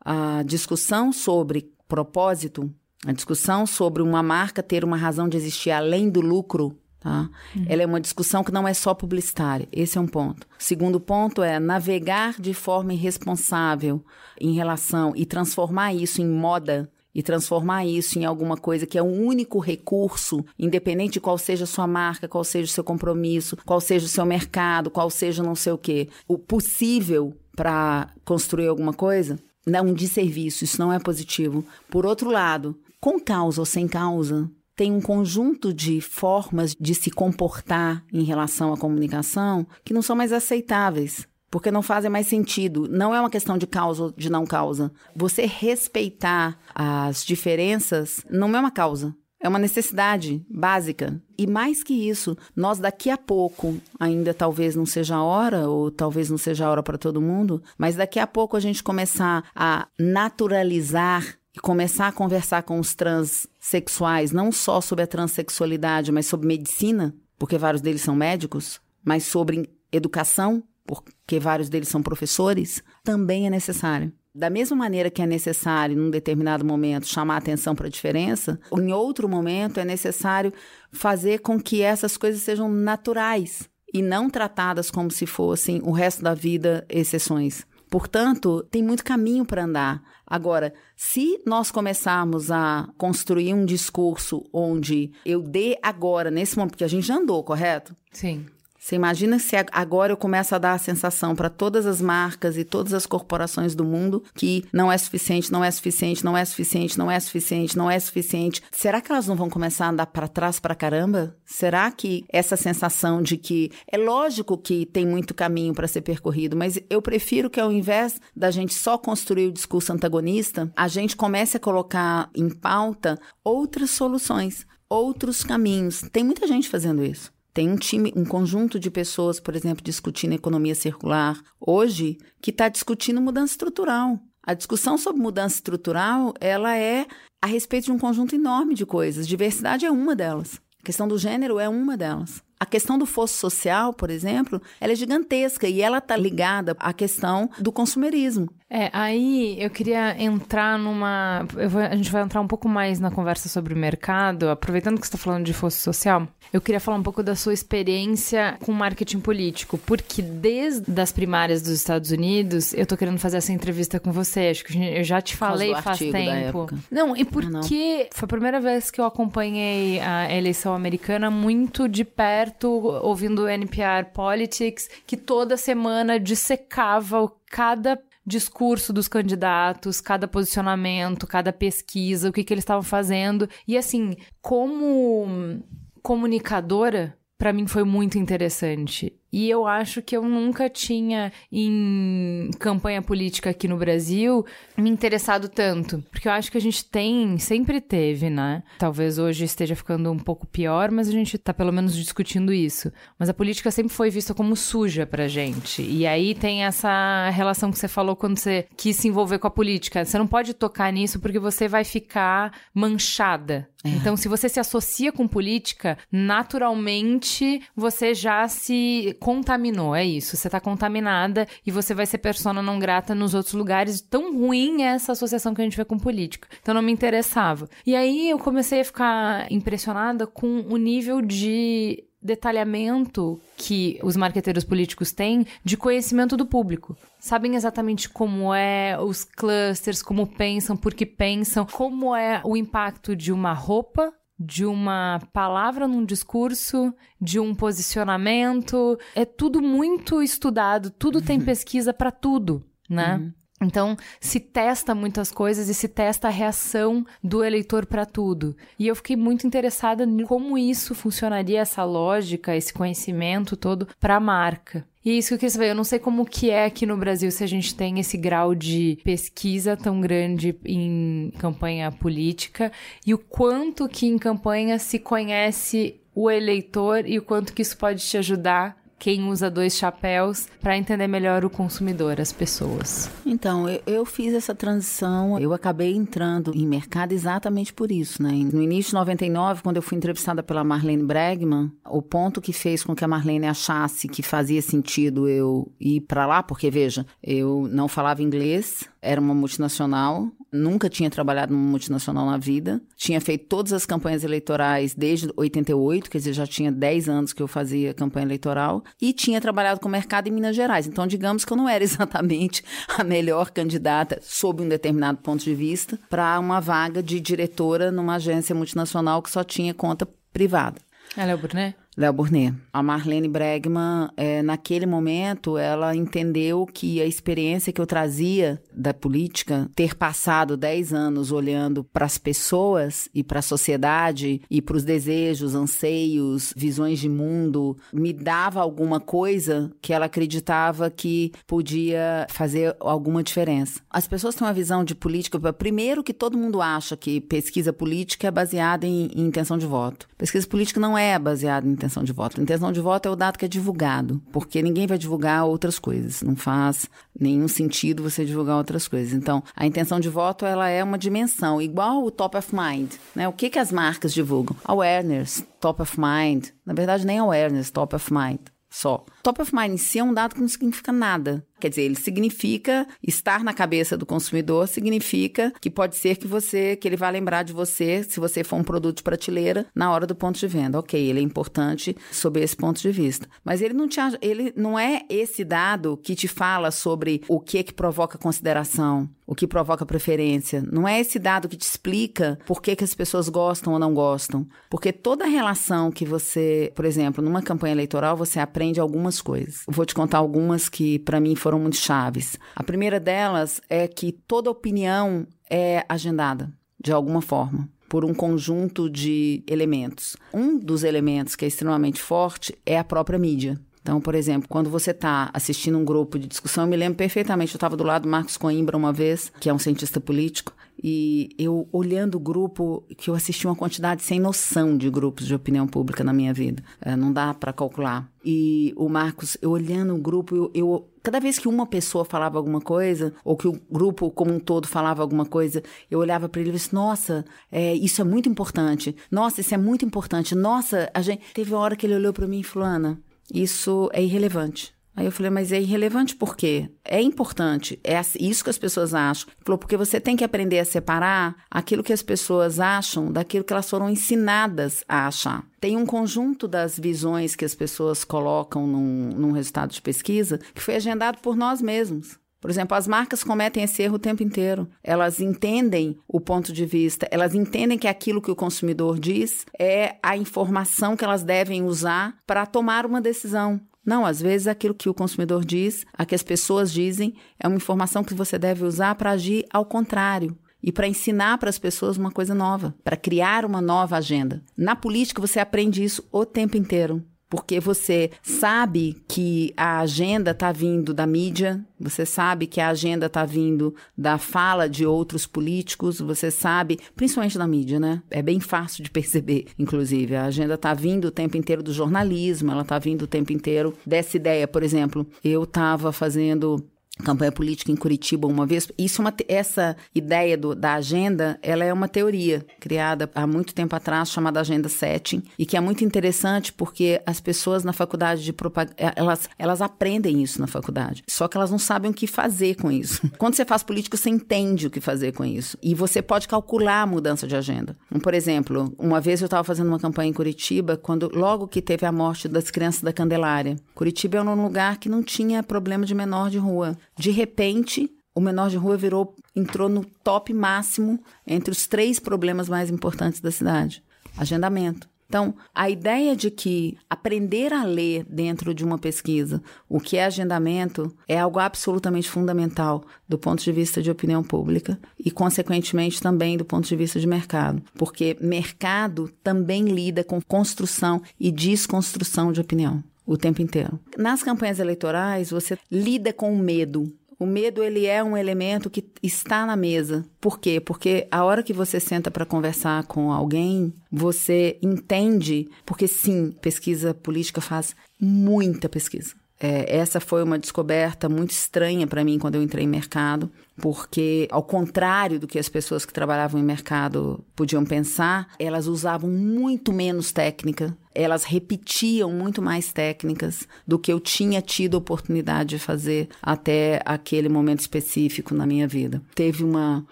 a 0.00 0.44
discussão 0.44 1.12
sobre 1.12 1.72
propósito, 1.88 2.72
a 3.04 3.10
discussão 3.10 3.66
sobre 3.66 4.00
uma 4.00 4.22
marca 4.22 4.62
ter 4.62 4.84
uma 4.84 4.96
razão 4.96 5.28
de 5.28 5.36
existir 5.36 5.72
além 5.72 6.08
do 6.08 6.20
lucro. 6.20 6.78
Tá? 7.00 7.28
Uhum. 7.56 7.64
Ela 7.68 7.82
é 7.82 7.86
uma 7.86 8.00
discussão 8.00 8.44
que 8.44 8.52
não 8.52 8.66
é 8.66 8.72
só 8.72 8.94
publicitária. 8.94 9.66
Esse 9.72 9.98
é 9.98 10.00
um 10.00 10.06
ponto. 10.06 10.46
Segundo 10.56 11.00
ponto 11.00 11.42
é 11.42 11.58
navegar 11.58 12.40
de 12.40 12.54
forma 12.54 12.94
irresponsável 12.94 14.04
em 14.40 14.54
relação 14.54 15.12
e 15.16 15.26
transformar 15.26 15.92
isso 15.92 16.22
em 16.22 16.28
moda 16.28 16.88
e 17.14 17.22
transformar 17.22 17.84
isso 17.86 18.18
em 18.18 18.24
alguma 18.24 18.56
coisa 18.56 18.86
que 18.86 18.98
é 18.98 19.02
um 19.02 19.24
único 19.24 19.58
recurso, 19.58 20.44
independente 20.58 21.14
de 21.14 21.20
qual 21.20 21.36
seja 21.36 21.64
a 21.64 21.66
sua 21.66 21.86
marca, 21.86 22.28
qual 22.28 22.44
seja 22.44 22.70
o 22.70 22.74
seu 22.74 22.84
compromisso, 22.84 23.56
qual 23.64 23.80
seja 23.80 24.06
o 24.06 24.08
seu 24.08 24.24
mercado, 24.24 24.90
qual 24.90 25.10
seja 25.10 25.42
não 25.42 25.54
sei 25.54 25.72
o 25.72 25.78
quê, 25.78 26.08
o 26.26 26.38
possível 26.38 27.36
para 27.54 28.08
construir 28.24 28.68
alguma 28.68 28.92
coisa, 28.94 29.38
é 29.66 29.80
um 29.80 29.92
desserviço, 29.92 30.64
isso 30.64 30.80
não 30.80 30.92
é 30.92 30.98
positivo. 30.98 31.64
Por 31.90 32.06
outro 32.06 32.30
lado, 32.30 32.76
com 33.00 33.20
causa 33.20 33.60
ou 33.60 33.66
sem 33.66 33.86
causa, 33.86 34.50
tem 34.74 34.90
um 34.90 35.00
conjunto 35.00 35.72
de 35.72 36.00
formas 36.00 36.74
de 36.74 36.94
se 36.94 37.10
comportar 37.10 38.02
em 38.12 38.24
relação 38.24 38.72
à 38.72 38.76
comunicação 38.76 39.66
que 39.84 39.92
não 39.92 40.02
são 40.02 40.16
mais 40.16 40.32
aceitáveis 40.32 41.26
porque 41.52 41.70
não 41.70 41.82
fazem 41.82 42.10
mais 42.10 42.26
sentido. 42.26 42.88
Não 42.88 43.14
é 43.14 43.20
uma 43.20 43.28
questão 43.28 43.58
de 43.58 43.66
causa 43.66 44.04
ou 44.04 44.10
de 44.10 44.30
não 44.30 44.46
causa. 44.46 44.90
Você 45.14 45.44
respeitar 45.44 46.58
as 46.74 47.22
diferenças 47.22 48.24
não 48.30 48.56
é 48.56 48.58
uma 48.58 48.70
causa. 48.70 49.14
É 49.38 49.48
uma 49.48 49.58
necessidade 49.58 50.42
básica. 50.48 51.20
E 51.36 51.46
mais 51.46 51.84
que 51.84 52.08
isso, 52.08 52.38
nós 52.56 52.78
daqui 52.78 53.10
a 53.10 53.18
pouco, 53.18 53.76
ainda 54.00 54.32
talvez 54.32 54.74
não 54.74 54.86
seja 54.86 55.16
a 55.16 55.22
hora, 55.22 55.68
ou 55.68 55.90
talvez 55.90 56.30
não 56.30 56.38
seja 56.38 56.64
a 56.64 56.70
hora 56.70 56.82
para 56.82 56.96
todo 56.96 57.20
mundo, 57.20 57.62
mas 57.76 57.96
daqui 57.96 58.18
a 58.18 58.26
pouco 58.26 58.56
a 58.56 58.60
gente 58.60 58.82
começar 58.82 59.44
a 59.54 59.88
naturalizar 59.98 61.36
e 61.54 61.60
começar 61.60 62.08
a 62.08 62.12
conversar 62.12 62.62
com 62.62 62.80
os 62.80 62.94
transexuais, 62.94 64.32
não 64.32 64.50
só 64.50 64.80
sobre 64.80 65.04
a 65.04 65.08
transexualidade, 65.08 66.12
mas 66.12 66.26
sobre 66.26 66.46
medicina, 66.46 67.14
porque 67.36 67.58
vários 67.58 67.82
deles 67.82 68.00
são 68.00 68.14
médicos, 68.14 68.80
mas 69.04 69.24
sobre 69.24 69.68
educação, 69.92 70.62
porque 71.00 71.38
vários 71.38 71.68
deles 71.68 71.88
são 71.88 72.02
professores, 72.02 72.82
também 73.04 73.46
é 73.46 73.50
necessário. 73.50 74.12
Da 74.34 74.50
mesma 74.50 74.76
maneira 74.76 75.10
que 75.10 75.22
é 75.22 75.26
necessário, 75.26 75.96
num 75.96 76.10
determinado 76.10 76.64
momento, 76.64 77.06
chamar 77.06 77.36
atenção 77.36 77.74
para 77.74 77.86
a 77.86 77.90
diferença, 77.90 78.58
em 78.76 78.92
outro 78.92 79.28
momento 79.28 79.78
é 79.78 79.84
necessário 79.84 80.52
fazer 80.90 81.40
com 81.40 81.60
que 81.60 81.82
essas 81.82 82.16
coisas 82.16 82.42
sejam 82.42 82.68
naturais 82.68 83.68
e 83.92 84.00
não 84.00 84.30
tratadas 84.30 84.90
como 84.90 85.10
se 85.10 85.26
fossem 85.26 85.80
o 85.84 85.92
resto 85.92 86.22
da 86.22 86.34
vida 86.34 86.84
exceções. 86.88 87.66
Portanto, 87.90 88.66
tem 88.70 88.82
muito 88.82 89.04
caminho 89.04 89.44
para 89.44 89.64
andar. 89.64 90.02
Agora, 90.26 90.72
se 90.96 91.42
nós 91.46 91.70
começarmos 91.70 92.50
a 92.50 92.88
construir 92.96 93.52
um 93.52 93.66
discurso 93.66 94.42
onde 94.50 95.12
eu 95.26 95.42
dê 95.42 95.76
agora, 95.82 96.30
nesse 96.30 96.56
momento, 96.56 96.70
porque 96.70 96.84
a 96.84 96.88
gente 96.88 97.06
já 97.06 97.16
andou, 97.16 97.44
correto? 97.44 97.94
Sim. 98.10 98.46
Você 98.82 98.96
imagina 98.96 99.38
se 99.38 99.54
agora 99.70 100.12
eu 100.12 100.16
começo 100.16 100.56
a 100.56 100.58
dar 100.58 100.72
a 100.72 100.78
sensação 100.78 101.36
para 101.36 101.48
todas 101.48 101.86
as 101.86 102.00
marcas 102.00 102.58
e 102.58 102.64
todas 102.64 102.92
as 102.92 103.06
corporações 103.06 103.76
do 103.76 103.84
mundo 103.84 104.24
que 104.34 104.64
não 104.72 104.90
é 104.90 104.98
suficiente, 104.98 105.52
não 105.52 105.62
é 105.62 105.70
suficiente, 105.70 106.24
não 106.24 106.36
é 106.36 106.44
suficiente, 106.44 106.98
não 106.98 107.08
é 107.08 107.20
suficiente, 107.20 107.78
não 107.78 107.88
é 107.88 108.00
suficiente. 108.00 108.60
Será 108.72 109.00
que 109.00 109.12
elas 109.12 109.28
não 109.28 109.36
vão 109.36 109.48
começar 109.48 109.86
a 109.86 109.90
andar 109.90 110.06
para 110.06 110.26
trás 110.26 110.58
para 110.58 110.74
caramba? 110.74 111.36
Será 111.44 111.92
que 111.92 112.24
essa 112.28 112.56
sensação 112.56 113.22
de 113.22 113.36
que 113.36 113.70
é 113.86 113.96
lógico 113.96 114.58
que 114.58 114.84
tem 114.84 115.06
muito 115.06 115.32
caminho 115.32 115.72
para 115.72 115.86
ser 115.86 116.00
percorrido, 116.00 116.56
mas 116.56 116.76
eu 116.90 117.00
prefiro 117.00 117.48
que 117.48 117.60
ao 117.60 117.70
invés 117.70 118.20
da 118.34 118.50
gente 118.50 118.74
só 118.74 118.98
construir 118.98 119.46
o 119.46 119.52
discurso 119.52 119.92
antagonista, 119.92 120.72
a 120.74 120.88
gente 120.88 121.14
comece 121.14 121.56
a 121.56 121.60
colocar 121.60 122.28
em 122.34 122.50
pauta 122.50 123.16
outras 123.44 123.90
soluções, 123.90 124.66
outros 124.88 125.44
caminhos. 125.44 126.02
Tem 126.10 126.24
muita 126.24 126.48
gente 126.48 126.68
fazendo 126.68 127.04
isso. 127.04 127.30
Tem 127.54 127.68
um 127.68 127.76
time, 127.76 128.12
um 128.16 128.24
conjunto 128.24 128.78
de 128.78 128.90
pessoas, 128.90 129.38
por 129.38 129.54
exemplo, 129.54 129.84
discutindo 129.84 130.32
economia 130.32 130.74
circular 130.74 131.38
hoje, 131.60 132.16
que 132.40 132.50
está 132.50 132.68
discutindo 132.68 133.20
mudança 133.20 133.52
estrutural. 133.52 134.18
A 134.42 134.54
discussão 134.54 134.96
sobre 134.96 135.22
mudança 135.22 135.56
estrutural, 135.56 136.32
ela 136.40 136.76
é 136.76 137.06
a 137.42 137.46
respeito 137.46 137.84
de 137.84 137.92
um 137.92 137.98
conjunto 137.98 138.34
enorme 138.34 138.74
de 138.74 138.86
coisas. 138.86 139.28
Diversidade 139.28 139.84
é 139.84 139.90
uma 139.90 140.16
delas. 140.16 140.60
A 140.80 140.84
questão 140.84 141.06
do 141.06 141.18
gênero 141.18 141.60
é 141.60 141.68
uma 141.68 141.96
delas. 141.96 142.42
A 142.58 142.64
questão 142.64 142.96
do 142.96 143.06
fosso 143.06 143.34
social, 143.38 143.92
por 143.92 144.08
exemplo, 144.08 144.62
ela 144.80 144.92
é 144.92 144.96
gigantesca 144.96 145.68
e 145.68 145.82
ela 145.82 145.98
está 145.98 146.16
ligada 146.16 146.76
à 146.78 146.92
questão 146.92 147.50
do 147.58 147.70
consumerismo. 147.70 148.48
É, 148.74 148.88
aí 148.90 149.62
eu 149.62 149.68
queria 149.68 150.16
entrar 150.18 150.78
numa. 150.78 151.46
Vou, 151.68 151.82
a 151.82 151.94
gente 151.94 152.10
vai 152.10 152.22
entrar 152.22 152.40
um 152.40 152.46
pouco 152.46 152.66
mais 152.66 152.98
na 152.98 153.10
conversa 153.10 153.46
sobre 153.46 153.74
o 153.74 153.76
mercado, 153.76 154.48
aproveitando 154.48 154.98
que 154.98 155.06
você 155.06 155.14
está 155.14 155.18
falando 155.18 155.44
de 155.44 155.52
fosso 155.52 155.78
social. 155.78 156.26
Eu 156.50 156.58
queria 156.58 156.80
falar 156.80 156.96
um 156.96 157.02
pouco 157.02 157.22
da 157.22 157.36
sua 157.36 157.52
experiência 157.52 158.56
com 158.64 158.72
marketing 158.72 159.20
político, 159.20 159.76
porque 159.76 160.22
desde 160.22 160.98
as 160.98 161.12
primárias 161.12 161.60
dos 161.60 161.72
Estados 161.72 162.10
Unidos, 162.10 162.72
eu 162.72 162.86
tô 162.86 162.96
querendo 162.96 163.18
fazer 163.18 163.36
essa 163.36 163.52
entrevista 163.52 164.00
com 164.00 164.10
você. 164.10 164.48
Acho 164.48 164.64
que 164.64 164.82
eu 164.82 165.04
já 165.04 165.20
te 165.20 165.36
falei 165.36 165.74
faz 165.74 165.98
tempo. 165.98 166.66
Não, 166.90 167.14
e 167.14 167.26
porque 167.26 168.08
foi 168.10 168.24
a 168.24 168.28
primeira 168.28 168.58
vez 168.58 168.90
que 168.90 169.02
eu 169.02 169.04
acompanhei 169.04 170.00
a 170.00 170.34
eleição 170.34 170.72
americana 170.72 171.30
muito 171.30 171.86
de 171.86 172.06
perto, 172.06 172.68
ouvindo 173.02 173.42
o 173.42 173.48
NPR 173.48 174.06
Politics, 174.14 174.88
que 175.06 175.18
toda 175.18 175.58
semana 175.58 176.18
dissecava 176.18 177.30
cada 177.50 177.98
discurso 178.24 178.92
dos 178.92 179.08
candidatos, 179.08 180.00
cada 180.00 180.28
posicionamento, 180.28 181.26
cada 181.26 181.52
pesquisa, 181.52 182.28
o 182.28 182.32
que, 182.32 182.44
que 182.44 182.54
eles 182.54 182.62
estavam 182.62 182.82
fazendo. 182.82 183.48
E 183.66 183.76
assim, 183.76 184.16
como 184.40 185.62
comunicadora, 186.02 187.16
para 187.36 187.52
mim 187.52 187.66
foi 187.66 187.84
muito 187.84 188.18
interessante. 188.18 189.16
E 189.32 189.48
eu 189.48 189.66
acho 189.66 190.02
que 190.02 190.16
eu 190.16 190.22
nunca 190.22 190.68
tinha, 190.68 191.32
em 191.50 192.50
campanha 192.58 193.00
política 193.00 193.50
aqui 193.50 193.66
no 193.66 193.78
Brasil, 193.78 194.44
me 194.76 194.90
interessado 194.90 195.48
tanto. 195.48 196.04
Porque 196.10 196.28
eu 196.28 196.32
acho 196.32 196.50
que 196.52 196.58
a 196.58 196.60
gente 196.60 196.84
tem, 196.84 197.38
sempre 197.38 197.80
teve, 197.80 198.28
né? 198.28 198.62
Talvez 198.78 199.18
hoje 199.18 199.44
esteja 199.44 199.74
ficando 199.74 200.10
um 200.12 200.18
pouco 200.18 200.46
pior, 200.46 200.90
mas 200.90 201.08
a 201.08 201.12
gente 201.12 201.38
tá 201.38 201.54
pelo 201.54 201.72
menos 201.72 201.96
discutindo 201.96 202.52
isso. 202.52 202.92
Mas 203.18 203.28
a 203.28 203.34
política 203.34 203.70
sempre 203.70 203.92
foi 203.92 204.10
vista 204.10 204.34
como 204.34 204.54
suja 204.54 205.06
pra 205.06 205.28
gente. 205.28 205.82
E 205.82 206.06
aí 206.06 206.34
tem 206.34 206.64
essa 206.64 207.30
relação 207.30 207.70
que 207.70 207.78
você 207.78 207.88
falou 207.88 208.14
quando 208.14 208.38
você 208.38 208.66
quis 208.76 208.96
se 208.96 209.08
envolver 209.08 209.38
com 209.38 209.46
a 209.46 209.50
política. 209.50 210.04
Você 210.04 210.18
não 210.18 210.26
pode 210.26 210.52
tocar 210.52 210.92
nisso 210.92 211.18
porque 211.20 211.38
você 211.38 211.68
vai 211.68 211.84
ficar 211.84 212.52
manchada. 212.74 213.68
É. 213.84 213.88
Então, 213.88 214.16
se 214.16 214.28
você 214.28 214.48
se 214.48 214.60
associa 214.60 215.10
com 215.10 215.26
política, 215.26 215.98
naturalmente 216.10 217.62
você 217.74 218.14
já 218.14 218.46
se 218.46 219.16
contaminou, 219.22 219.94
é 219.94 220.04
isso. 220.04 220.36
Você 220.36 220.50
tá 220.50 220.60
contaminada 220.60 221.46
e 221.64 221.70
você 221.70 221.94
vai 221.94 222.04
ser 222.04 222.18
persona 222.18 222.60
não 222.60 222.78
grata 222.78 223.14
nos 223.14 223.32
outros 223.32 223.54
lugares. 223.54 224.00
Tão 224.00 224.36
ruim 224.36 224.82
é 224.82 224.88
essa 224.88 225.12
associação 225.12 225.54
que 225.54 225.60
a 225.60 225.64
gente 225.64 225.76
vê 225.76 225.84
com 225.84 225.98
política. 225.98 226.48
Então 226.60 226.74
não 226.74 226.82
me 226.82 226.92
interessava. 226.92 227.68
E 227.86 227.94
aí 227.94 228.28
eu 228.28 228.38
comecei 228.38 228.80
a 228.80 228.84
ficar 228.84 229.50
impressionada 229.50 230.26
com 230.26 230.64
o 230.68 230.76
nível 230.76 231.22
de 231.22 232.04
detalhamento 232.22 233.40
que 233.56 233.98
os 234.02 234.16
marqueteiros 234.16 234.64
políticos 234.64 235.12
têm 235.12 235.46
de 235.64 235.76
conhecimento 235.76 236.36
do 236.36 236.46
público. 236.46 236.96
Sabem 237.18 237.56
exatamente 237.56 238.08
como 238.08 238.54
é 238.54 238.96
os 239.00 239.24
clusters, 239.24 240.02
como 240.02 240.26
pensam, 240.26 240.76
por 240.76 240.94
que 240.94 241.04
pensam, 241.04 241.66
como 241.66 242.14
é 242.14 242.40
o 242.44 242.56
impacto 242.56 243.16
de 243.16 243.32
uma 243.32 243.52
roupa 243.52 244.12
de 244.44 244.64
uma 244.64 245.20
palavra 245.32 245.86
num 245.86 246.04
discurso, 246.04 246.94
de 247.20 247.38
um 247.38 247.54
posicionamento. 247.54 248.98
É 249.14 249.24
tudo 249.24 249.62
muito 249.62 250.22
estudado, 250.22 250.90
tudo 250.90 251.22
tem 251.22 251.40
pesquisa 251.44 251.92
para 251.92 252.10
tudo, 252.10 252.64
né? 252.88 253.16
Uhum. 253.16 253.32
Então, 253.64 253.96
se 254.20 254.40
testa 254.40 254.94
muitas 254.94 255.30
coisas 255.30 255.68
e 255.68 255.74
se 255.74 255.88
testa 255.88 256.28
a 256.28 256.30
reação 256.30 257.06
do 257.22 257.44
eleitor 257.44 257.86
para 257.86 258.04
tudo. 258.04 258.56
E 258.78 258.86
eu 258.86 258.96
fiquei 258.96 259.16
muito 259.16 259.46
interessada 259.46 260.04
em 260.04 260.24
como 260.24 260.58
isso 260.58 260.94
funcionaria, 260.94 261.60
essa 261.60 261.84
lógica, 261.84 262.56
esse 262.56 262.72
conhecimento 262.72 263.56
todo 263.56 263.88
para 264.00 264.16
a 264.16 264.20
marca. 264.20 264.86
E 265.04 265.10
é 265.10 265.14
isso 265.14 265.28
que 265.28 265.34
eu 265.34 265.38
queria 265.38 265.50
saber. 265.50 265.70
Eu 265.70 265.74
não 265.74 265.84
sei 265.84 265.98
como 265.98 266.24
que 266.24 266.50
é 266.50 266.64
aqui 266.64 266.86
no 266.86 266.96
Brasil 266.96 267.30
se 267.30 267.42
a 267.42 267.46
gente 267.46 267.74
tem 267.74 267.98
esse 267.98 268.16
grau 268.16 268.54
de 268.54 268.98
pesquisa 269.02 269.76
tão 269.76 270.00
grande 270.00 270.56
em 270.64 271.32
campanha 271.38 271.90
política 271.90 272.70
e 273.04 273.12
o 273.12 273.18
quanto 273.18 273.88
que 273.88 274.06
em 274.06 274.16
campanha 274.16 274.78
se 274.78 274.98
conhece 274.98 276.00
o 276.14 276.30
eleitor 276.30 277.06
e 277.06 277.18
o 277.18 277.22
quanto 277.22 277.52
que 277.52 277.62
isso 277.62 277.76
pode 277.76 278.04
te 278.04 278.16
ajudar 278.16 278.81
quem 279.02 279.28
usa 279.28 279.50
dois 279.50 279.74
chapéus 279.74 280.46
para 280.60 280.78
entender 280.78 281.08
melhor 281.08 281.44
o 281.44 281.50
consumidor, 281.50 282.20
as 282.20 282.32
pessoas? 282.32 283.10
Então, 283.26 283.68
eu, 283.68 283.82
eu, 283.84 284.04
fiz 284.04 284.32
essa 284.32 284.54
transição, 284.54 285.40
eu 285.40 285.52
acabei 285.52 285.92
entrando 285.92 286.52
em 286.54 286.64
mercado 286.64 287.10
exatamente 287.10 287.72
por 287.72 287.90
isso, 287.90 288.22
né? 288.22 288.30
No 288.30 288.62
início 288.62 288.90
de 288.90 288.94
99, 288.94 289.60
quando 289.60 289.78
eu 289.78 289.82
fui 289.82 289.98
entrevistada 289.98 290.40
pela 290.40 290.62
Marlene 290.62 291.02
Bregman, 291.02 291.72
o 291.84 292.00
ponto 292.00 292.40
que 292.40 292.52
fez 292.52 292.84
com 292.84 292.94
que 292.94 293.04
a 293.04 293.08
Marlene 293.08 293.48
achasse 293.48 294.06
que 294.06 294.22
fazia 294.22 294.62
sentido 294.62 295.28
eu 295.28 295.68
ir 295.80 296.02
para 296.02 296.24
lá, 296.24 296.40
porque 296.40 296.70
veja, 296.70 297.04
eu 297.20 297.66
não 297.72 297.88
falava 297.88 298.22
inglês, 298.22 298.88
era 299.02 299.20
uma 299.20 299.34
multinacional, 299.34 300.30
nunca 300.52 300.88
tinha 300.88 301.08
trabalhado 301.08 301.52
numa 301.52 301.70
multinacional 301.70 302.26
na 302.26 302.36
vida, 302.36 302.80
tinha 302.96 303.20
feito 303.20 303.46
todas 303.46 303.72
as 303.72 303.86
campanhas 303.86 304.22
eleitorais 304.22 304.94
desde 304.94 305.30
88, 305.34 306.10
quer 306.10 306.18
dizer, 306.18 306.32
já 306.34 306.46
tinha 306.46 306.70
10 306.70 307.08
anos 307.08 307.32
que 307.32 307.42
eu 307.42 307.48
fazia 307.48 307.94
campanha 307.94 308.26
eleitoral, 308.26 308.84
e 309.00 309.12
tinha 309.12 309.40
trabalhado 309.40 309.80
com 309.80 309.88
o 309.88 309.90
mercado 309.90 310.28
em 310.28 310.30
Minas 310.30 310.54
Gerais. 310.54 310.86
Então, 310.86 311.06
digamos 311.06 311.44
que 311.44 311.52
eu 311.52 311.56
não 311.56 311.68
era 311.68 311.82
exatamente 311.84 312.62
a 312.88 313.02
melhor 313.02 313.50
candidata, 313.50 314.18
sob 314.22 314.62
um 314.62 314.68
determinado 314.68 315.18
ponto 315.18 315.42
de 315.42 315.54
vista, 315.54 315.98
para 316.10 316.38
uma 316.38 316.60
vaga 316.60 317.02
de 317.02 317.18
diretora 317.18 317.90
numa 317.90 318.16
agência 318.16 318.54
multinacional 318.54 319.22
que 319.22 319.30
só 319.30 319.42
tinha 319.42 319.72
conta 319.72 320.06
privada. 320.32 320.80
Ela 321.16 321.32
é 321.32 321.34
o 321.34 321.38
Brunet? 321.38 321.81
Léo 321.94 322.12
Burnet. 322.12 322.54
A 322.72 322.82
Marlene 322.82 323.28
Bregman, 323.28 324.08
é, 324.16 324.40
naquele 324.40 324.86
momento, 324.86 325.58
ela 325.58 325.94
entendeu 325.94 326.64
que 326.64 327.02
a 327.02 327.06
experiência 327.06 327.72
que 327.72 327.80
eu 327.80 327.86
trazia 327.86 328.60
da 328.72 328.94
política, 328.94 329.68
ter 329.74 329.94
passado 329.94 330.56
10 330.56 330.94
anos 330.94 331.30
olhando 331.30 331.84
para 331.84 332.06
as 332.06 332.16
pessoas 332.16 333.10
e 333.14 333.22
para 333.22 333.40
a 333.40 333.42
sociedade 333.42 334.40
e 334.50 334.62
para 334.62 334.76
os 334.76 334.84
desejos, 334.84 335.54
anseios, 335.54 336.54
visões 336.56 336.98
de 336.98 337.10
mundo, 337.10 337.76
me 337.92 338.12
dava 338.12 338.60
alguma 338.60 338.98
coisa 338.98 339.70
que 339.82 339.92
ela 339.92 340.06
acreditava 340.06 340.90
que 340.90 341.32
podia 341.46 342.26
fazer 342.30 342.74
alguma 342.80 343.22
diferença. 343.22 343.80
As 343.90 344.08
pessoas 344.08 344.34
têm 344.34 344.46
uma 344.46 344.54
visão 344.54 344.82
de 344.82 344.94
política, 344.94 345.52
primeiro 345.52 346.02
que 346.02 346.14
todo 346.14 346.38
mundo 346.38 346.62
acha 346.62 346.96
que 346.96 347.20
pesquisa 347.20 347.72
política 347.72 348.28
é 348.28 348.30
baseada 348.30 348.86
em, 348.86 349.10
em 349.14 349.26
intenção 349.26 349.58
de 349.58 349.66
voto. 349.66 350.08
Pesquisa 350.16 350.46
política 350.46 350.80
não 350.80 350.96
é 350.96 351.18
baseada 351.18 351.66
em 351.66 351.81
intenção 351.82 352.04
de 352.04 352.12
voto. 352.12 352.40
A 352.40 352.42
intenção 352.42 352.70
de 352.70 352.80
voto 352.80 353.08
é 353.08 353.10
o 353.10 353.16
dado 353.16 353.38
que 353.38 353.44
é 353.44 353.48
divulgado, 353.48 354.22
porque 354.30 354.62
ninguém 354.62 354.86
vai 354.86 354.96
divulgar 354.96 355.44
outras 355.44 355.78
coisas. 355.78 356.22
Não 356.22 356.36
faz 356.36 356.88
nenhum 357.18 357.48
sentido 357.48 358.02
você 358.02 358.24
divulgar 358.24 358.56
outras 358.56 358.86
coisas. 358.86 359.12
Então, 359.12 359.42
a 359.56 359.66
intenção 359.66 359.98
de 359.98 360.08
voto 360.08 360.46
ela 360.46 360.68
é 360.68 360.82
uma 360.82 360.98
dimensão, 360.98 361.60
igual 361.60 362.04
o 362.04 362.10
top 362.10 362.36
of 362.36 362.54
mind. 362.54 362.92
Né? 363.14 363.26
O 363.26 363.32
que, 363.32 363.50
que 363.50 363.58
as 363.58 363.72
marcas 363.72 364.14
divulgam? 364.14 364.56
Awareness, 364.64 365.44
top 365.60 365.82
of 365.82 365.98
mind. 365.98 366.48
Na 366.64 366.72
verdade, 366.72 367.04
nem 367.04 367.18
awareness, 367.18 367.70
top 367.70 367.96
of 367.96 368.12
mind 368.12 368.40
só. 368.72 369.04
Top 369.22 369.40
of 369.40 369.54
mind 369.54 369.74
em 369.74 369.76
si 369.76 369.98
é 369.98 370.04
um 370.04 370.14
dado 370.14 370.34
que 370.34 370.40
não 370.40 370.48
significa 370.48 370.90
nada. 370.90 371.46
Quer 371.62 371.68
dizer, 371.68 371.82
ele 371.82 371.94
significa 371.94 372.88
estar 373.00 373.44
na 373.44 373.54
cabeça 373.54 373.96
do 373.96 374.04
consumidor, 374.04 374.66
significa 374.66 375.52
que 375.60 375.70
pode 375.70 375.94
ser 375.94 376.16
que 376.16 376.26
você, 376.26 376.74
que 376.74 376.88
ele 376.88 376.96
vá 376.96 377.08
lembrar 377.08 377.44
de 377.44 377.52
você 377.52 378.02
se 378.02 378.18
você 378.18 378.42
for 378.42 378.56
um 378.56 378.64
produto 378.64 378.96
de 378.96 379.04
prateleira 379.04 379.64
na 379.72 379.88
hora 379.92 380.04
do 380.04 380.12
ponto 380.12 380.36
de 380.40 380.48
venda. 380.48 380.80
Ok, 380.80 381.00
ele 381.00 381.20
é 381.20 381.22
importante 381.22 381.96
sob 382.10 382.40
esse 382.40 382.56
ponto 382.56 382.80
de 382.80 382.90
vista. 382.90 383.28
Mas 383.44 383.62
ele 383.62 383.74
não 383.74 383.86
te, 383.86 384.00
ele 384.20 384.52
não 384.56 384.76
é 384.76 385.02
esse 385.08 385.44
dado 385.44 385.96
que 385.96 386.16
te 386.16 386.26
fala 386.26 386.72
sobre 386.72 387.22
o 387.28 387.38
que 387.38 387.58
é 387.58 387.62
que 387.62 387.72
provoca 387.72 388.18
consideração, 388.18 389.08
o 389.24 389.34
que 389.34 389.46
provoca 389.46 389.86
preferência. 389.86 390.62
Não 390.70 390.86
é 390.86 391.00
esse 391.00 391.18
dado 391.18 391.48
que 391.48 391.56
te 391.56 391.62
explica 391.64 392.38
por 392.44 392.60
que, 392.60 392.74
que 392.74 392.84
as 392.84 392.94
pessoas 392.94 393.28
gostam 393.28 393.72
ou 393.72 393.78
não 393.78 393.94
gostam. 393.94 394.46
Porque 394.68 394.92
toda 394.92 395.26
relação 395.26 395.90
que 395.90 396.04
você, 396.04 396.72
por 396.74 396.84
exemplo, 396.84 397.22
numa 397.22 397.40
campanha 397.40 397.72
eleitoral, 397.72 398.16
você 398.16 398.40
aprende 398.40 398.80
algumas 398.80 399.20
coisas. 399.20 399.62
vou 399.68 399.86
te 399.86 399.94
contar 399.94 400.18
algumas 400.18 400.68
que 400.68 400.98
para 400.98 401.20
mim 401.20 401.34
foram 401.34 401.51
foram 401.52 401.60
muito 401.60 401.76
chaves. 401.76 402.38
A 402.56 402.62
primeira 402.62 402.98
delas 402.98 403.60
é 403.68 403.86
que 403.86 404.10
toda 404.10 404.50
opinião 404.50 405.26
é 405.50 405.84
agendada, 405.86 406.50
de 406.82 406.90
alguma 406.90 407.20
forma 407.20 407.68
por 407.90 408.06
um 408.06 408.14
conjunto 408.14 408.88
de 408.88 409.44
elementos. 409.46 410.16
Um 410.32 410.58
dos 410.58 410.82
elementos 410.82 411.36
que 411.36 411.44
é 411.44 411.48
extremamente 411.48 412.00
forte 412.00 412.58
é 412.64 412.78
a 412.78 412.84
própria 412.84 413.18
mídia. 413.18 413.60
Então, 413.82 414.00
por 414.00 414.14
exemplo, 414.14 414.48
quando 414.48 414.70
você 414.70 414.92
está 414.92 415.28
assistindo 415.34 415.76
um 415.76 415.84
grupo 415.84 416.18
de 416.18 416.26
discussão, 416.26 416.64
eu 416.64 416.70
me 416.70 416.76
lembro 416.76 416.96
perfeitamente, 416.96 417.52
eu 417.52 417.58
estava 417.58 417.76
do 417.76 417.84
lado 417.84 418.04
do 418.04 418.08
Marcos 418.08 418.38
Coimbra 418.38 418.78
uma 418.78 418.94
vez, 418.94 419.30
que 419.38 419.50
é 419.50 419.52
um 419.52 419.58
cientista 419.58 420.00
político, 420.00 420.54
E 420.82 421.30
eu, 421.38 421.68
olhando 421.72 422.16
o 422.16 422.20
grupo, 422.20 422.84
que 422.96 423.08
eu 423.08 423.14
assisti 423.14 423.46
uma 423.46 423.54
quantidade 423.54 424.02
sem 424.02 424.18
noção 424.18 424.76
de 424.76 424.90
grupos 424.90 425.26
de 425.26 425.34
opinião 425.34 425.66
pública 425.66 426.02
na 426.02 426.12
minha 426.12 426.34
vida. 426.34 426.62
É, 426.80 426.96
não 426.96 427.12
dá 427.12 427.32
para 427.32 427.52
calcular. 427.52 428.10
E 428.24 428.72
o 428.76 428.88
Marcos, 428.88 429.36
eu 429.40 429.50
olhando 429.50 429.94
o 429.94 429.98
grupo, 429.98 430.34
eu, 430.34 430.50
eu, 430.54 430.88
cada 431.02 431.20
vez 431.20 431.38
que 431.38 431.48
uma 431.48 431.66
pessoa 431.66 432.04
falava 432.04 432.38
alguma 432.38 432.60
coisa, 432.60 433.12
ou 433.24 433.36
que 433.36 433.46
o 433.46 433.60
grupo 433.70 434.10
como 434.10 434.32
um 434.32 434.40
todo 434.40 434.66
falava 434.66 435.02
alguma 435.02 435.24
coisa, 435.24 435.62
eu 435.90 435.98
olhava 435.98 436.28
para 436.28 436.40
ele 436.40 436.50
e 436.50 436.54
disse: 436.54 436.74
Nossa, 436.74 437.24
é, 437.50 437.74
isso 437.74 438.00
é 438.00 438.04
muito 438.04 438.28
importante. 438.28 438.94
Nossa, 439.10 439.40
isso 439.40 439.54
é 439.54 439.58
muito 439.58 439.84
importante. 439.84 440.34
Nossa, 440.34 440.90
a 440.92 441.00
gente. 441.00 441.22
Teve 441.34 441.52
uma 441.52 441.60
hora 441.60 441.76
que 441.76 441.86
ele 441.86 441.94
olhou 441.94 442.12
para 442.12 442.26
mim 442.26 442.40
e 442.40 442.44
falou: 442.44 442.68
Ana, 442.68 443.00
isso 443.32 443.88
é 443.92 444.02
irrelevante. 444.02 444.74
Aí 444.94 445.06
eu 445.06 445.12
falei, 445.12 445.30
mas 445.30 445.52
é 445.52 445.60
irrelevante 445.60 446.14
por 446.14 446.36
quê? 446.36 446.70
É 446.84 447.00
importante, 447.00 447.80
é 447.82 447.98
isso 448.20 448.44
que 448.44 448.50
as 448.50 448.58
pessoas 448.58 448.92
acham. 448.92 449.28
Ele 449.28 449.44
falou, 449.44 449.58
porque 449.58 449.76
você 449.76 449.98
tem 449.98 450.16
que 450.16 450.24
aprender 450.24 450.58
a 450.58 450.64
separar 450.64 451.36
aquilo 451.50 451.82
que 451.82 451.92
as 451.92 452.02
pessoas 452.02 452.60
acham 452.60 453.10
daquilo 453.10 453.44
que 453.44 453.52
elas 453.52 453.70
foram 453.70 453.88
ensinadas 453.88 454.84
a 454.86 455.06
achar. 455.06 455.46
Tem 455.58 455.76
um 455.76 455.86
conjunto 455.86 456.46
das 456.46 456.78
visões 456.78 457.34
que 457.34 457.44
as 457.44 457.54
pessoas 457.54 458.04
colocam 458.04 458.66
num, 458.66 459.10
num 459.16 459.32
resultado 459.32 459.70
de 459.70 459.80
pesquisa 459.80 460.38
que 460.54 460.60
foi 460.60 460.76
agendado 460.76 461.18
por 461.18 461.36
nós 461.36 461.62
mesmos. 461.62 462.20
Por 462.42 462.50
exemplo, 462.50 462.76
as 462.76 462.88
marcas 462.88 463.22
cometem 463.22 463.62
esse 463.62 463.84
erro 463.84 463.94
o 463.94 464.00
tempo 464.00 464.20
inteiro. 464.24 464.68
Elas 464.82 465.20
entendem 465.20 465.96
o 466.08 466.20
ponto 466.20 466.52
de 466.52 466.66
vista, 466.66 467.06
elas 467.08 467.36
entendem 467.36 467.78
que 467.78 467.86
aquilo 467.86 468.20
que 468.20 468.32
o 468.32 468.36
consumidor 468.36 468.98
diz 468.98 469.46
é 469.56 469.94
a 470.02 470.16
informação 470.16 470.96
que 470.96 471.04
elas 471.04 471.22
devem 471.22 471.62
usar 471.62 472.16
para 472.26 472.44
tomar 472.44 472.84
uma 472.84 473.00
decisão. 473.00 473.60
Não, 473.84 474.06
às 474.06 474.20
vezes 474.20 474.46
aquilo 474.46 474.74
que 474.74 474.88
o 474.88 474.94
consumidor 474.94 475.44
diz, 475.44 475.84
a 475.92 476.04
que 476.04 476.14
as 476.14 476.22
pessoas 476.22 476.72
dizem, 476.72 477.14
é 477.38 477.48
uma 477.48 477.56
informação 477.56 478.04
que 478.04 478.14
você 478.14 478.38
deve 478.38 478.64
usar 478.64 478.94
para 478.94 479.10
agir 479.10 479.44
ao 479.52 479.64
contrário 479.64 480.36
e 480.62 480.70
para 480.70 480.86
ensinar 480.86 481.38
para 481.38 481.50
as 481.50 481.58
pessoas 481.58 481.96
uma 481.96 482.12
coisa 482.12 482.34
nova, 482.34 482.74
para 482.84 482.96
criar 482.96 483.44
uma 483.44 483.60
nova 483.60 483.96
agenda. 483.96 484.42
Na 484.56 484.76
política 484.76 485.20
você 485.20 485.40
aprende 485.40 485.82
isso 485.82 486.06
o 486.12 486.24
tempo 486.24 486.56
inteiro 486.56 487.04
porque 487.32 487.58
você 487.58 488.10
sabe 488.22 489.02
que 489.08 489.54
a 489.56 489.78
agenda 489.80 490.32
está 490.32 490.52
vindo 490.52 490.92
da 490.92 491.06
mídia, 491.06 491.64
você 491.80 492.04
sabe 492.04 492.46
que 492.46 492.60
a 492.60 492.68
agenda 492.68 493.06
está 493.06 493.24
vindo 493.24 493.74
da 493.96 494.18
fala 494.18 494.68
de 494.68 494.84
outros 494.84 495.26
políticos, 495.26 495.98
você 495.98 496.30
sabe, 496.30 496.78
principalmente 496.94 497.38
da 497.38 497.46
mídia, 497.46 497.80
né? 497.80 498.02
É 498.10 498.20
bem 498.20 498.38
fácil 498.38 498.84
de 498.84 498.90
perceber, 498.90 499.46
inclusive. 499.58 500.14
A 500.14 500.26
agenda 500.26 500.56
está 500.56 500.74
vindo 500.74 501.06
o 501.06 501.10
tempo 501.10 501.38
inteiro 501.38 501.62
do 501.62 501.72
jornalismo, 501.72 502.52
ela 502.52 502.60
está 502.60 502.78
vindo 502.78 503.04
o 503.04 503.06
tempo 503.06 503.32
inteiro 503.32 503.72
dessa 503.86 504.18
ideia. 504.18 504.46
Por 504.46 504.62
exemplo, 504.62 505.06
eu 505.24 505.44
estava 505.44 505.90
fazendo 505.90 506.62
campanha 507.02 507.32
política 507.32 507.70
em 507.70 507.76
Curitiba 507.76 508.26
uma 508.26 508.46
vez. 508.46 508.68
Isso 508.78 509.00
é 509.00 509.04
uma, 509.04 509.14
essa 509.28 509.76
ideia 509.94 510.36
do, 510.36 510.54
da 510.54 510.74
agenda, 510.74 511.38
ela 511.42 511.64
é 511.64 511.72
uma 511.72 511.88
teoria 511.88 512.44
criada 512.60 513.10
há 513.14 513.26
muito 513.26 513.54
tempo 513.54 513.74
atrás, 513.74 514.10
chamada 514.10 514.40
Agenda 514.40 514.68
Setting, 514.68 515.22
e 515.38 515.44
que 515.44 515.56
é 515.56 515.60
muito 515.60 515.84
interessante 515.84 516.52
porque 516.52 517.00
as 517.06 517.20
pessoas 517.20 517.64
na 517.64 517.72
faculdade 517.72 518.22
de 518.22 518.32
propaganda, 518.32 518.74
é, 518.78 518.92
elas, 518.96 519.28
elas 519.38 519.60
aprendem 519.60 520.22
isso 520.22 520.40
na 520.40 520.46
faculdade, 520.46 521.02
só 521.08 521.28
que 521.28 521.36
elas 521.36 521.50
não 521.50 521.58
sabem 521.58 521.90
o 521.90 521.94
que 521.94 522.06
fazer 522.06 522.56
com 522.56 522.70
isso. 522.70 523.02
Quando 523.18 523.34
você 523.34 523.44
faz 523.44 523.62
política, 523.62 523.96
você 523.96 524.10
entende 524.10 524.66
o 524.66 524.70
que 524.70 524.80
fazer 524.80 525.12
com 525.12 525.24
isso, 525.24 525.58
e 525.62 525.74
você 525.74 526.00
pode 526.00 526.28
calcular 526.28 526.82
a 526.82 526.86
mudança 526.86 527.26
de 527.26 527.36
agenda. 527.36 527.76
Então, 527.86 528.00
por 528.00 528.14
exemplo, 528.14 528.74
uma 528.78 529.00
vez 529.00 529.20
eu 529.20 529.26
estava 529.26 529.44
fazendo 529.44 529.68
uma 529.68 529.78
campanha 529.78 530.10
em 530.10 530.12
Curitiba, 530.12 530.76
quando 530.76 531.10
logo 531.14 531.46
que 531.46 531.62
teve 531.62 531.86
a 531.86 531.92
morte 531.92 532.28
das 532.28 532.50
crianças 532.50 532.82
da 532.82 532.92
Candelária. 532.92 533.56
Curitiba 533.74 534.18
é 534.18 534.22
um 534.22 534.42
lugar 534.42 534.78
que 534.78 534.88
não 534.88 535.02
tinha 535.02 535.42
problema 535.42 535.84
de 535.84 535.94
menor 535.94 536.30
de 536.30 536.38
rua. 536.38 536.76
De 536.96 537.10
repente, 537.10 537.90
o 538.14 538.20
menor 538.20 538.50
de 538.50 538.56
rua 538.56 538.76
virou, 538.76 539.14
entrou 539.34 539.68
no 539.68 539.84
top 540.04 540.32
máximo 540.32 541.02
entre 541.26 541.50
os 541.50 541.66
três 541.66 541.98
problemas 541.98 542.48
mais 542.48 542.70
importantes 542.70 543.20
da 543.20 543.30
cidade: 543.30 543.82
agendamento. 544.16 544.92
Então, 545.12 545.34
a 545.54 545.68
ideia 545.68 546.16
de 546.16 546.30
que 546.30 546.78
aprender 546.88 547.52
a 547.52 547.64
ler 547.64 548.02
dentro 548.08 548.54
de 548.54 548.64
uma 548.64 548.78
pesquisa 548.78 549.42
o 549.68 549.78
que 549.78 549.98
é 549.98 550.06
agendamento 550.06 550.90
é 551.06 551.20
algo 551.20 551.38
absolutamente 551.38 552.08
fundamental 552.08 552.82
do 553.06 553.18
ponto 553.18 553.44
de 553.44 553.52
vista 553.52 553.82
de 553.82 553.90
opinião 553.90 554.22
pública 554.22 554.80
e, 554.98 555.10
consequentemente, 555.10 556.00
também 556.00 556.38
do 556.38 556.46
ponto 556.46 556.66
de 556.66 556.74
vista 556.74 556.98
de 556.98 557.06
mercado, 557.06 557.62
porque 557.74 558.16
mercado 558.22 559.10
também 559.22 559.64
lida 559.64 560.02
com 560.02 560.18
construção 560.18 561.02
e 561.20 561.30
desconstrução 561.30 562.32
de 562.32 562.40
opinião 562.40 562.82
o 563.06 563.16
tempo 563.16 563.42
inteiro. 563.42 563.78
Nas 563.96 564.22
campanhas 564.22 564.58
eleitorais, 564.58 565.30
você 565.30 565.58
lida 565.70 566.12
com 566.12 566.32
o 566.32 566.38
medo. 566.38 566.92
O 567.18 567.26
medo 567.26 567.62
ele 567.62 567.86
é 567.86 568.02
um 568.02 568.16
elemento 568.16 568.68
que 568.68 568.84
está 569.00 569.46
na 569.46 569.54
mesa. 569.54 570.04
Por 570.20 570.40
quê? 570.40 570.60
Porque 570.60 571.06
a 571.08 571.22
hora 571.24 571.42
que 571.42 571.52
você 571.52 571.78
senta 571.78 572.10
para 572.10 572.26
conversar 572.26 572.84
com 572.86 573.12
alguém, 573.12 573.72
você 573.90 574.58
entende, 574.60 575.48
porque 575.64 575.86
sim, 575.86 576.32
pesquisa 576.42 576.92
política 576.92 577.40
faz 577.40 577.76
muita 578.00 578.68
pesquisa. 578.68 579.14
É, 579.42 579.76
essa 579.76 579.98
foi 579.98 580.22
uma 580.22 580.38
descoberta 580.38 581.08
muito 581.08 581.32
estranha 581.32 581.84
para 581.84 582.04
mim 582.04 582.16
quando 582.16 582.36
eu 582.36 582.42
entrei 582.42 582.64
em 582.64 582.68
mercado, 582.68 583.28
porque, 583.60 584.28
ao 584.30 584.44
contrário 584.44 585.18
do 585.18 585.26
que 585.26 585.36
as 585.36 585.48
pessoas 585.48 585.84
que 585.84 585.92
trabalhavam 585.92 586.40
em 586.40 586.44
mercado 586.44 587.24
podiam 587.34 587.64
pensar, 587.64 588.28
elas 588.38 588.68
usavam 588.68 589.10
muito 589.10 589.72
menos 589.72 590.12
técnica, 590.12 590.78
elas 590.94 591.24
repetiam 591.24 592.12
muito 592.12 592.40
mais 592.40 592.72
técnicas 592.72 593.48
do 593.66 593.80
que 593.80 593.92
eu 593.92 593.98
tinha 593.98 594.40
tido 594.40 594.74
oportunidade 594.74 595.50
de 595.50 595.58
fazer 595.58 596.08
até 596.22 596.80
aquele 596.84 597.28
momento 597.28 597.60
específico 597.60 598.36
na 598.36 598.46
minha 598.46 598.68
vida. 598.68 599.02
Teve 599.12 599.42
uma, 599.42 599.84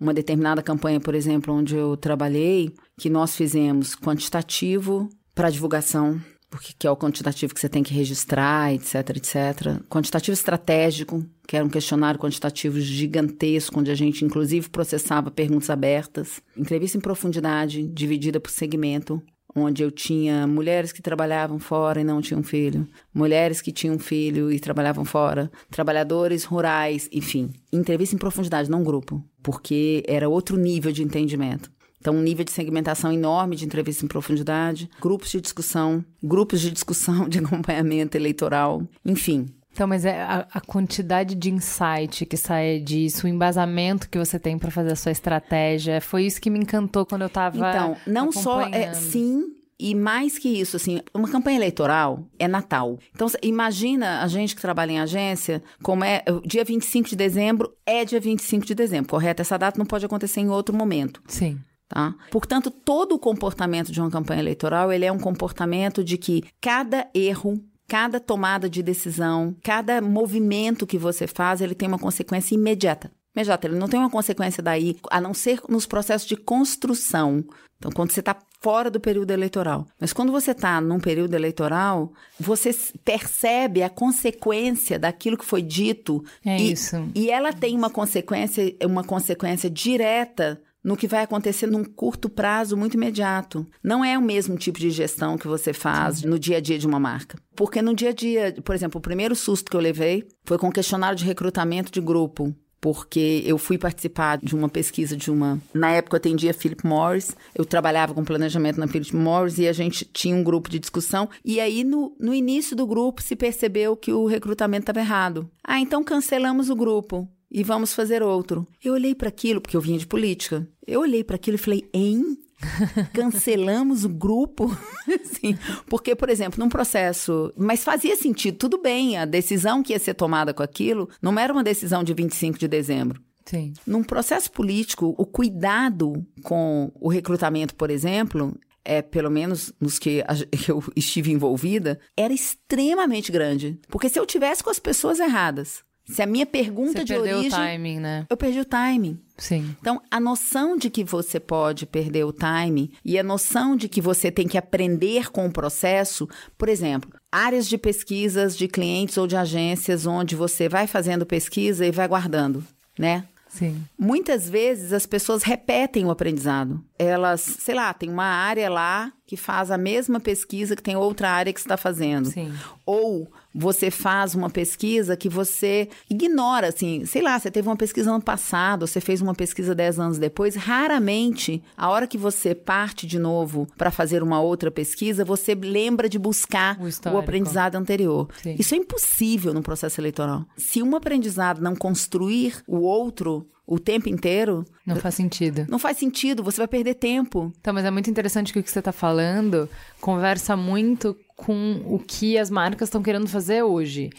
uma 0.00 0.12
determinada 0.12 0.64
campanha, 0.64 0.98
por 0.98 1.14
exemplo, 1.14 1.54
onde 1.54 1.76
eu 1.76 1.96
trabalhei, 1.96 2.74
que 2.98 3.08
nós 3.08 3.36
fizemos 3.36 3.94
quantitativo 3.94 5.08
para 5.32 5.48
divulgação 5.48 6.20
porque 6.52 6.74
que 6.78 6.86
é 6.86 6.90
o 6.90 6.96
quantitativo 6.96 7.54
que 7.54 7.60
você 7.60 7.68
tem 7.68 7.82
que 7.82 7.94
registrar, 7.94 8.74
etc, 8.74 8.94
etc. 9.16 9.82
Quantitativo 9.88 10.34
estratégico, 10.34 11.24
que 11.48 11.56
era 11.56 11.64
um 11.64 11.68
questionário 11.68 12.20
quantitativo 12.20 12.78
gigantesco, 12.78 13.80
onde 13.80 13.90
a 13.90 13.94
gente 13.94 14.22
inclusive 14.22 14.68
processava 14.68 15.30
perguntas 15.30 15.70
abertas. 15.70 16.42
Entrevista 16.54 16.98
em 16.98 17.00
profundidade, 17.00 17.88
dividida 17.88 18.38
por 18.38 18.50
segmento, 18.50 19.22
onde 19.56 19.82
eu 19.82 19.90
tinha 19.90 20.46
mulheres 20.46 20.92
que 20.92 21.00
trabalhavam 21.00 21.58
fora 21.58 22.02
e 22.02 22.04
não 22.04 22.20
tinham 22.20 22.42
filho, 22.42 22.86
mulheres 23.14 23.62
que 23.62 23.72
tinham 23.72 23.98
filho 23.98 24.52
e 24.52 24.60
trabalhavam 24.60 25.06
fora, 25.06 25.50
trabalhadores 25.70 26.44
rurais, 26.44 27.08
enfim. 27.10 27.50
Entrevista 27.72 28.14
em 28.14 28.18
profundidade, 28.18 28.70
não 28.70 28.84
grupo, 28.84 29.24
porque 29.42 30.02
era 30.06 30.28
outro 30.28 30.58
nível 30.58 30.92
de 30.92 31.02
entendimento. 31.02 31.70
Então, 32.02 32.16
um 32.16 32.20
nível 32.20 32.44
de 32.44 32.50
segmentação 32.50 33.12
enorme 33.12 33.54
de 33.54 33.64
entrevista 33.64 34.04
em 34.04 34.08
profundidade, 34.08 34.90
grupos 35.00 35.30
de 35.30 35.40
discussão, 35.40 36.04
grupos 36.20 36.60
de 36.60 36.72
discussão 36.72 37.28
de 37.28 37.38
acompanhamento 37.38 38.16
eleitoral, 38.16 38.82
enfim. 39.06 39.46
Então, 39.72 39.86
mas 39.86 40.04
é 40.04 40.20
a, 40.20 40.48
a 40.52 40.60
quantidade 40.60 41.36
de 41.36 41.48
insight 41.48 42.26
que 42.26 42.36
sai 42.36 42.80
disso, 42.80 43.24
o 43.24 43.30
embasamento 43.30 44.10
que 44.10 44.18
você 44.18 44.36
tem 44.36 44.58
para 44.58 44.72
fazer 44.72 44.92
a 44.92 44.96
sua 44.96 45.12
estratégia, 45.12 46.00
foi 46.00 46.24
isso 46.24 46.40
que 46.40 46.50
me 46.50 46.58
encantou 46.58 47.06
quando 47.06 47.22
eu 47.22 47.28
estava 47.28 47.56
Então, 47.56 47.96
não 48.04 48.32
só 48.32 48.62
é 48.62 48.92
sim, 48.94 49.44
e 49.78 49.94
mais 49.94 50.38
que 50.38 50.48
isso, 50.48 50.76
assim, 50.76 51.00
uma 51.14 51.28
campanha 51.28 51.56
eleitoral 51.56 52.24
é 52.36 52.48
Natal. 52.48 52.98
Então, 53.14 53.28
imagina 53.42 54.22
a 54.22 54.26
gente 54.26 54.56
que 54.56 54.60
trabalha 54.60 54.90
em 54.90 55.00
agência, 55.00 55.62
como 55.82 56.02
é. 56.02 56.24
Dia 56.44 56.64
25 56.64 57.08
de 57.08 57.16
dezembro 57.16 57.72
é 57.86 58.04
dia 58.04 58.20
25 58.20 58.66
de 58.66 58.74
dezembro, 58.74 59.08
correto? 59.08 59.40
Essa 59.40 59.56
data 59.56 59.78
não 59.78 59.86
pode 59.86 60.04
acontecer 60.04 60.40
em 60.40 60.48
outro 60.48 60.76
momento. 60.76 61.22
Sim. 61.28 61.58
Tá? 61.92 62.14
Portanto, 62.30 62.70
todo 62.70 63.14
o 63.14 63.18
comportamento 63.18 63.92
de 63.92 64.00
uma 64.00 64.10
campanha 64.10 64.40
eleitoral 64.40 64.90
ele 64.90 65.04
é 65.04 65.12
um 65.12 65.18
comportamento 65.18 66.02
de 66.02 66.16
que 66.16 66.42
cada 66.58 67.06
erro, 67.14 67.62
cada 67.86 68.18
tomada 68.18 68.66
de 68.66 68.82
decisão, 68.82 69.54
cada 69.62 70.00
movimento 70.00 70.86
que 70.86 70.96
você 70.96 71.26
faz, 71.26 71.60
ele 71.60 71.74
tem 71.74 71.86
uma 71.86 71.98
consequência 71.98 72.54
imediata. 72.54 73.12
Imediata, 73.36 73.66
ele 73.66 73.76
não 73.76 73.88
tem 73.88 74.00
uma 74.00 74.08
consequência 74.08 74.62
daí, 74.62 74.96
a 75.10 75.20
não 75.20 75.34
ser 75.34 75.60
nos 75.68 75.84
processos 75.84 76.26
de 76.26 76.34
construção. 76.34 77.44
Então, 77.76 77.92
quando 77.92 78.10
você 78.10 78.20
está 78.20 78.34
fora 78.62 78.90
do 78.90 78.98
período 78.98 79.30
eleitoral. 79.32 79.86
Mas 80.00 80.14
quando 80.14 80.32
você 80.32 80.52
está 80.52 80.80
num 80.80 81.00
período 81.00 81.34
eleitoral, 81.34 82.12
você 82.40 82.70
percebe 83.04 83.82
a 83.82 83.90
consequência 83.90 84.98
daquilo 84.98 85.36
que 85.36 85.44
foi 85.44 85.60
dito. 85.60 86.24
É 86.42 86.56
e, 86.56 86.72
isso. 86.72 86.96
E 87.14 87.28
ela 87.28 87.52
tem 87.52 87.76
uma 87.76 87.90
consequência, 87.90 88.74
uma 88.82 89.04
consequência 89.04 89.68
direta 89.68 90.58
no 90.82 90.96
que 90.96 91.06
vai 91.06 91.22
acontecer 91.22 91.66
num 91.66 91.84
curto 91.84 92.28
prazo 92.28 92.76
muito 92.76 92.94
imediato. 92.94 93.66
Não 93.82 94.04
é 94.04 94.18
o 94.18 94.22
mesmo 94.22 94.56
tipo 94.56 94.78
de 94.78 94.90
gestão 94.90 95.38
que 95.38 95.46
você 95.46 95.72
faz 95.72 96.18
Sim. 96.18 96.28
no 96.28 96.38
dia 96.38 96.56
a 96.56 96.60
dia 96.60 96.78
de 96.78 96.86
uma 96.86 96.98
marca. 96.98 97.38
Porque 97.54 97.80
no 97.80 97.94
dia 97.94 98.10
a 98.10 98.12
dia, 98.12 98.54
por 98.64 98.74
exemplo, 98.74 98.98
o 98.98 99.02
primeiro 99.02 99.36
susto 99.36 99.70
que 99.70 99.76
eu 99.76 99.80
levei 99.80 100.24
foi 100.44 100.58
com 100.58 100.68
o 100.68 100.72
questionário 100.72 101.16
de 101.16 101.24
recrutamento 101.24 101.92
de 101.92 102.00
grupo. 102.00 102.54
Porque 102.80 103.44
eu 103.46 103.58
fui 103.58 103.78
participar 103.78 104.38
de 104.38 104.56
uma 104.56 104.68
pesquisa 104.68 105.16
de 105.16 105.30
uma. 105.30 105.62
Na 105.72 105.92
época 105.92 106.16
eu 106.16 106.18
atendia 106.18 106.52
Philip 106.52 106.84
Morris, 106.84 107.30
eu 107.54 107.64
trabalhava 107.64 108.12
com 108.12 108.24
planejamento 108.24 108.80
na 108.80 108.88
Philip 108.88 109.14
Morris 109.14 109.56
e 109.58 109.68
a 109.68 109.72
gente 109.72 110.04
tinha 110.04 110.34
um 110.34 110.42
grupo 110.42 110.68
de 110.68 110.80
discussão. 110.80 111.30
E 111.44 111.60
aí, 111.60 111.84
no, 111.84 112.16
no 112.18 112.34
início 112.34 112.74
do 112.74 112.84
grupo, 112.84 113.22
se 113.22 113.36
percebeu 113.36 113.96
que 113.96 114.12
o 114.12 114.26
recrutamento 114.26 114.82
estava 114.82 114.98
errado. 114.98 115.48
Ah, 115.62 115.78
então 115.78 116.02
cancelamos 116.02 116.70
o 116.70 116.74
grupo. 116.74 117.28
E 117.52 117.62
vamos 117.62 117.92
fazer 117.92 118.22
outro. 118.22 118.66
Eu 118.82 118.94
olhei 118.94 119.14
para 119.14 119.28
aquilo, 119.28 119.60
porque 119.60 119.76
eu 119.76 119.80
vinha 119.80 119.98
de 119.98 120.06
política. 120.06 120.66
Eu 120.86 121.00
olhei 121.00 121.22
para 121.22 121.36
aquilo 121.36 121.56
e 121.56 121.58
falei, 121.58 121.88
hein? 121.92 122.38
Cancelamos 123.12 124.04
o 124.04 124.08
grupo? 124.08 124.74
Sim, 125.24 125.58
porque, 125.86 126.16
por 126.16 126.30
exemplo, 126.30 126.58
num 126.58 126.68
processo. 126.68 127.52
Mas 127.56 127.84
fazia 127.84 128.16
sentido, 128.16 128.56
tudo 128.56 128.80
bem, 128.80 129.18
a 129.18 129.24
decisão 129.24 129.82
que 129.82 129.92
ia 129.92 129.98
ser 129.98 130.14
tomada 130.14 130.54
com 130.54 130.62
aquilo 130.62 131.08
não 131.20 131.38
era 131.38 131.52
uma 131.52 131.62
decisão 131.62 132.02
de 132.02 132.14
25 132.14 132.58
de 132.58 132.68
dezembro. 132.68 133.20
Sim. 133.44 133.72
Num 133.86 134.04
processo 134.04 134.50
político, 134.50 135.14
o 135.18 135.26
cuidado 135.26 136.24
com 136.42 136.90
o 137.00 137.08
recrutamento, 137.08 137.74
por 137.74 137.90
exemplo, 137.90 138.56
é, 138.84 139.02
pelo 139.02 139.30
menos 139.30 139.72
nos 139.80 139.98
que 139.98 140.24
eu 140.68 140.82
estive 140.96 141.32
envolvida, 141.32 141.98
era 142.16 142.32
extremamente 142.32 143.30
grande. 143.30 143.78
Porque 143.88 144.08
se 144.08 144.18
eu 144.18 144.24
tivesse 144.24 144.62
com 144.62 144.70
as 144.70 144.78
pessoas 144.78 145.18
erradas, 145.18 145.82
se 146.04 146.20
a 146.22 146.26
minha 146.26 146.46
pergunta 146.46 146.98
Você 146.98 147.04
de 147.04 147.12
perdeu 147.14 147.38
origem. 147.38 147.58
o 147.58 147.62
timing, 147.62 148.00
né? 148.00 148.26
Eu 148.28 148.36
perdi 148.36 148.60
o 148.60 148.64
timing. 148.64 149.18
Sim. 149.38 149.76
Então, 149.80 150.00
a 150.10 150.20
noção 150.20 150.76
de 150.76 150.90
que 150.90 151.02
você 151.02 151.40
pode 151.40 151.86
perder 151.86 152.24
o 152.24 152.32
timing 152.32 152.90
e 153.04 153.18
a 153.18 153.22
noção 153.22 153.76
de 153.76 153.88
que 153.88 154.00
você 154.00 154.30
tem 154.30 154.46
que 154.46 154.58
aprender 154.58 155.30
com 155.30 155.46
o 155.46 155.52
processo, 155.52 156.28
por 156.58 156.68
exemplo, 156.68 157.10
áreas 157.30 157.68
de 157.68 157.78
pesquisas 157.78 158.56
de 158.56 158.68
clientes 158.68 159.16
ou 159.16 159.26
de 159.26 159.36
agências 159.36 160.06
onde 160.06 160.36
você 160.36 160.68
vai 160.68 160.86
fazendo 160.86 161.24
pesquisa 161.24 161.86
e 161.86 161.90
vai 161.90 162.06
guardando, 162.06 162.64
né? 162.98 163.24
Sim. 163.48 163.84
Muitas 163.98 164.48
vezes 164.48 164.94
as 164.94 165.04
pessoas 165.04 165.42
repetem 165.42 166.06
o 166.06 166.10
aprendizado. 166.10 166.82
Elas, 166.98 167.42
sei 167.42 167.74
lá, 167.74 167.92
tem 167.92 168.08
uma 168.08 168.24
área 168.24 168.70
lá 168.70 169.12
que 169.26 169.36
faz 169.36 169.70
a 169.70 169.76
mesma 169.76 170.18
pesquisa 170.18 170.74
que 170.74 170.82
tem 170.82 170.96
outra 170.96 171.30
área 171.30 171.52
que 171.52 171.60
está 171.60 171.76
fazendo. 171.76 172.30
Sim. 172.30 172.50
Ou 172.86 173.30
você 173.54 173.90
faz 173.90 174.34
uma 174.34 174.50
pesquisa 174.50 175.16
que 175.16 175.28
você 175.28 175.88
ignora, 176.08 176.68
assim, 176.68 177.04
sei 177.04 177.22
lá, 177.22 177.38
você 177.38 177.50
teve 177.50 177.68
uma 177.68 177.76
pesquisa 177.76 178.10
ano 178.10 178.22
passado, 178.22 178.86
você 178.86 179.00
fez 179.00 179.20
uma 179.20 179.34
pesquisa 179.34 179.74
dez 179.74 179.98
anos 179.98 180.18
depois, 180.18 180.54
raramente, 180.54 181.62
a 181.76 181.88
hora 181.90 182.06
que 182.06 182.18
você 182.18 182.54
parte 182.54 183.06
de 183.06 183.18
novo 183.18 183.66
para 183.76 183.90
fazer 183.90 184.22
uma 184.22 184.40
outra 184.40 184.70
pesquisa, 184.70 185.24
você 185.24 185.54
lembra 185.54 186.08
de 186.08 186.18
buscar 186.18 186.78
O 186.80 187.16
o, 187.16 187.18
aprendizado 187.18 187.76
anterior. 187.76 188.28
Sim. 188.42 188.56
Isso 188.58 188.74
é 188.74 188.78
impossível 188.78 189.52
no 189.52 189.62
processo 189.62 190.00
eleitoral. 190.00 190.44
Se 190.56 190.82
um 190.82 190.96
aprendizado 190.96 191.60
não 191.60 191.74
construir 191.74 192.62
o 192.66 192.80
outro 192.80 193.46
o 193.66 193.78
tempo 193.78 194.08
inteiro, 194.08 194.64
Não 194.86 194.96
faz 194.96 195.14
sentido. 195.14 195.66
não 195.68 195.78
faz 195.78 195.96
sentido, 195.96 196.42
você 196.42 196.58
vai 196.58 196.68
perder 196.68 196.94
tempo. 196.94 197.52
Então, 197.60 197.72
mas 197.72 197.84
é 197.84 197.90
muito 197.90 198.10
interessante 198.10 198.52
que 198.52 198.58
o 198.58 198.62
que 198.62 198.70
você 198.70 198.78
está 198.80 198.92
falando 198.92 199.68
conversa 200.00 200.56
muito 200.56 201.16
com 201.36 201.82
o 201.86 201.98
que 201.98 202.36
as 202.38 202.50
marcas 202.50 202.88
estão 202.88 203.02
querendo 203.02 203.26
fazer 203.28 203.62
hoje, 203.62 204.10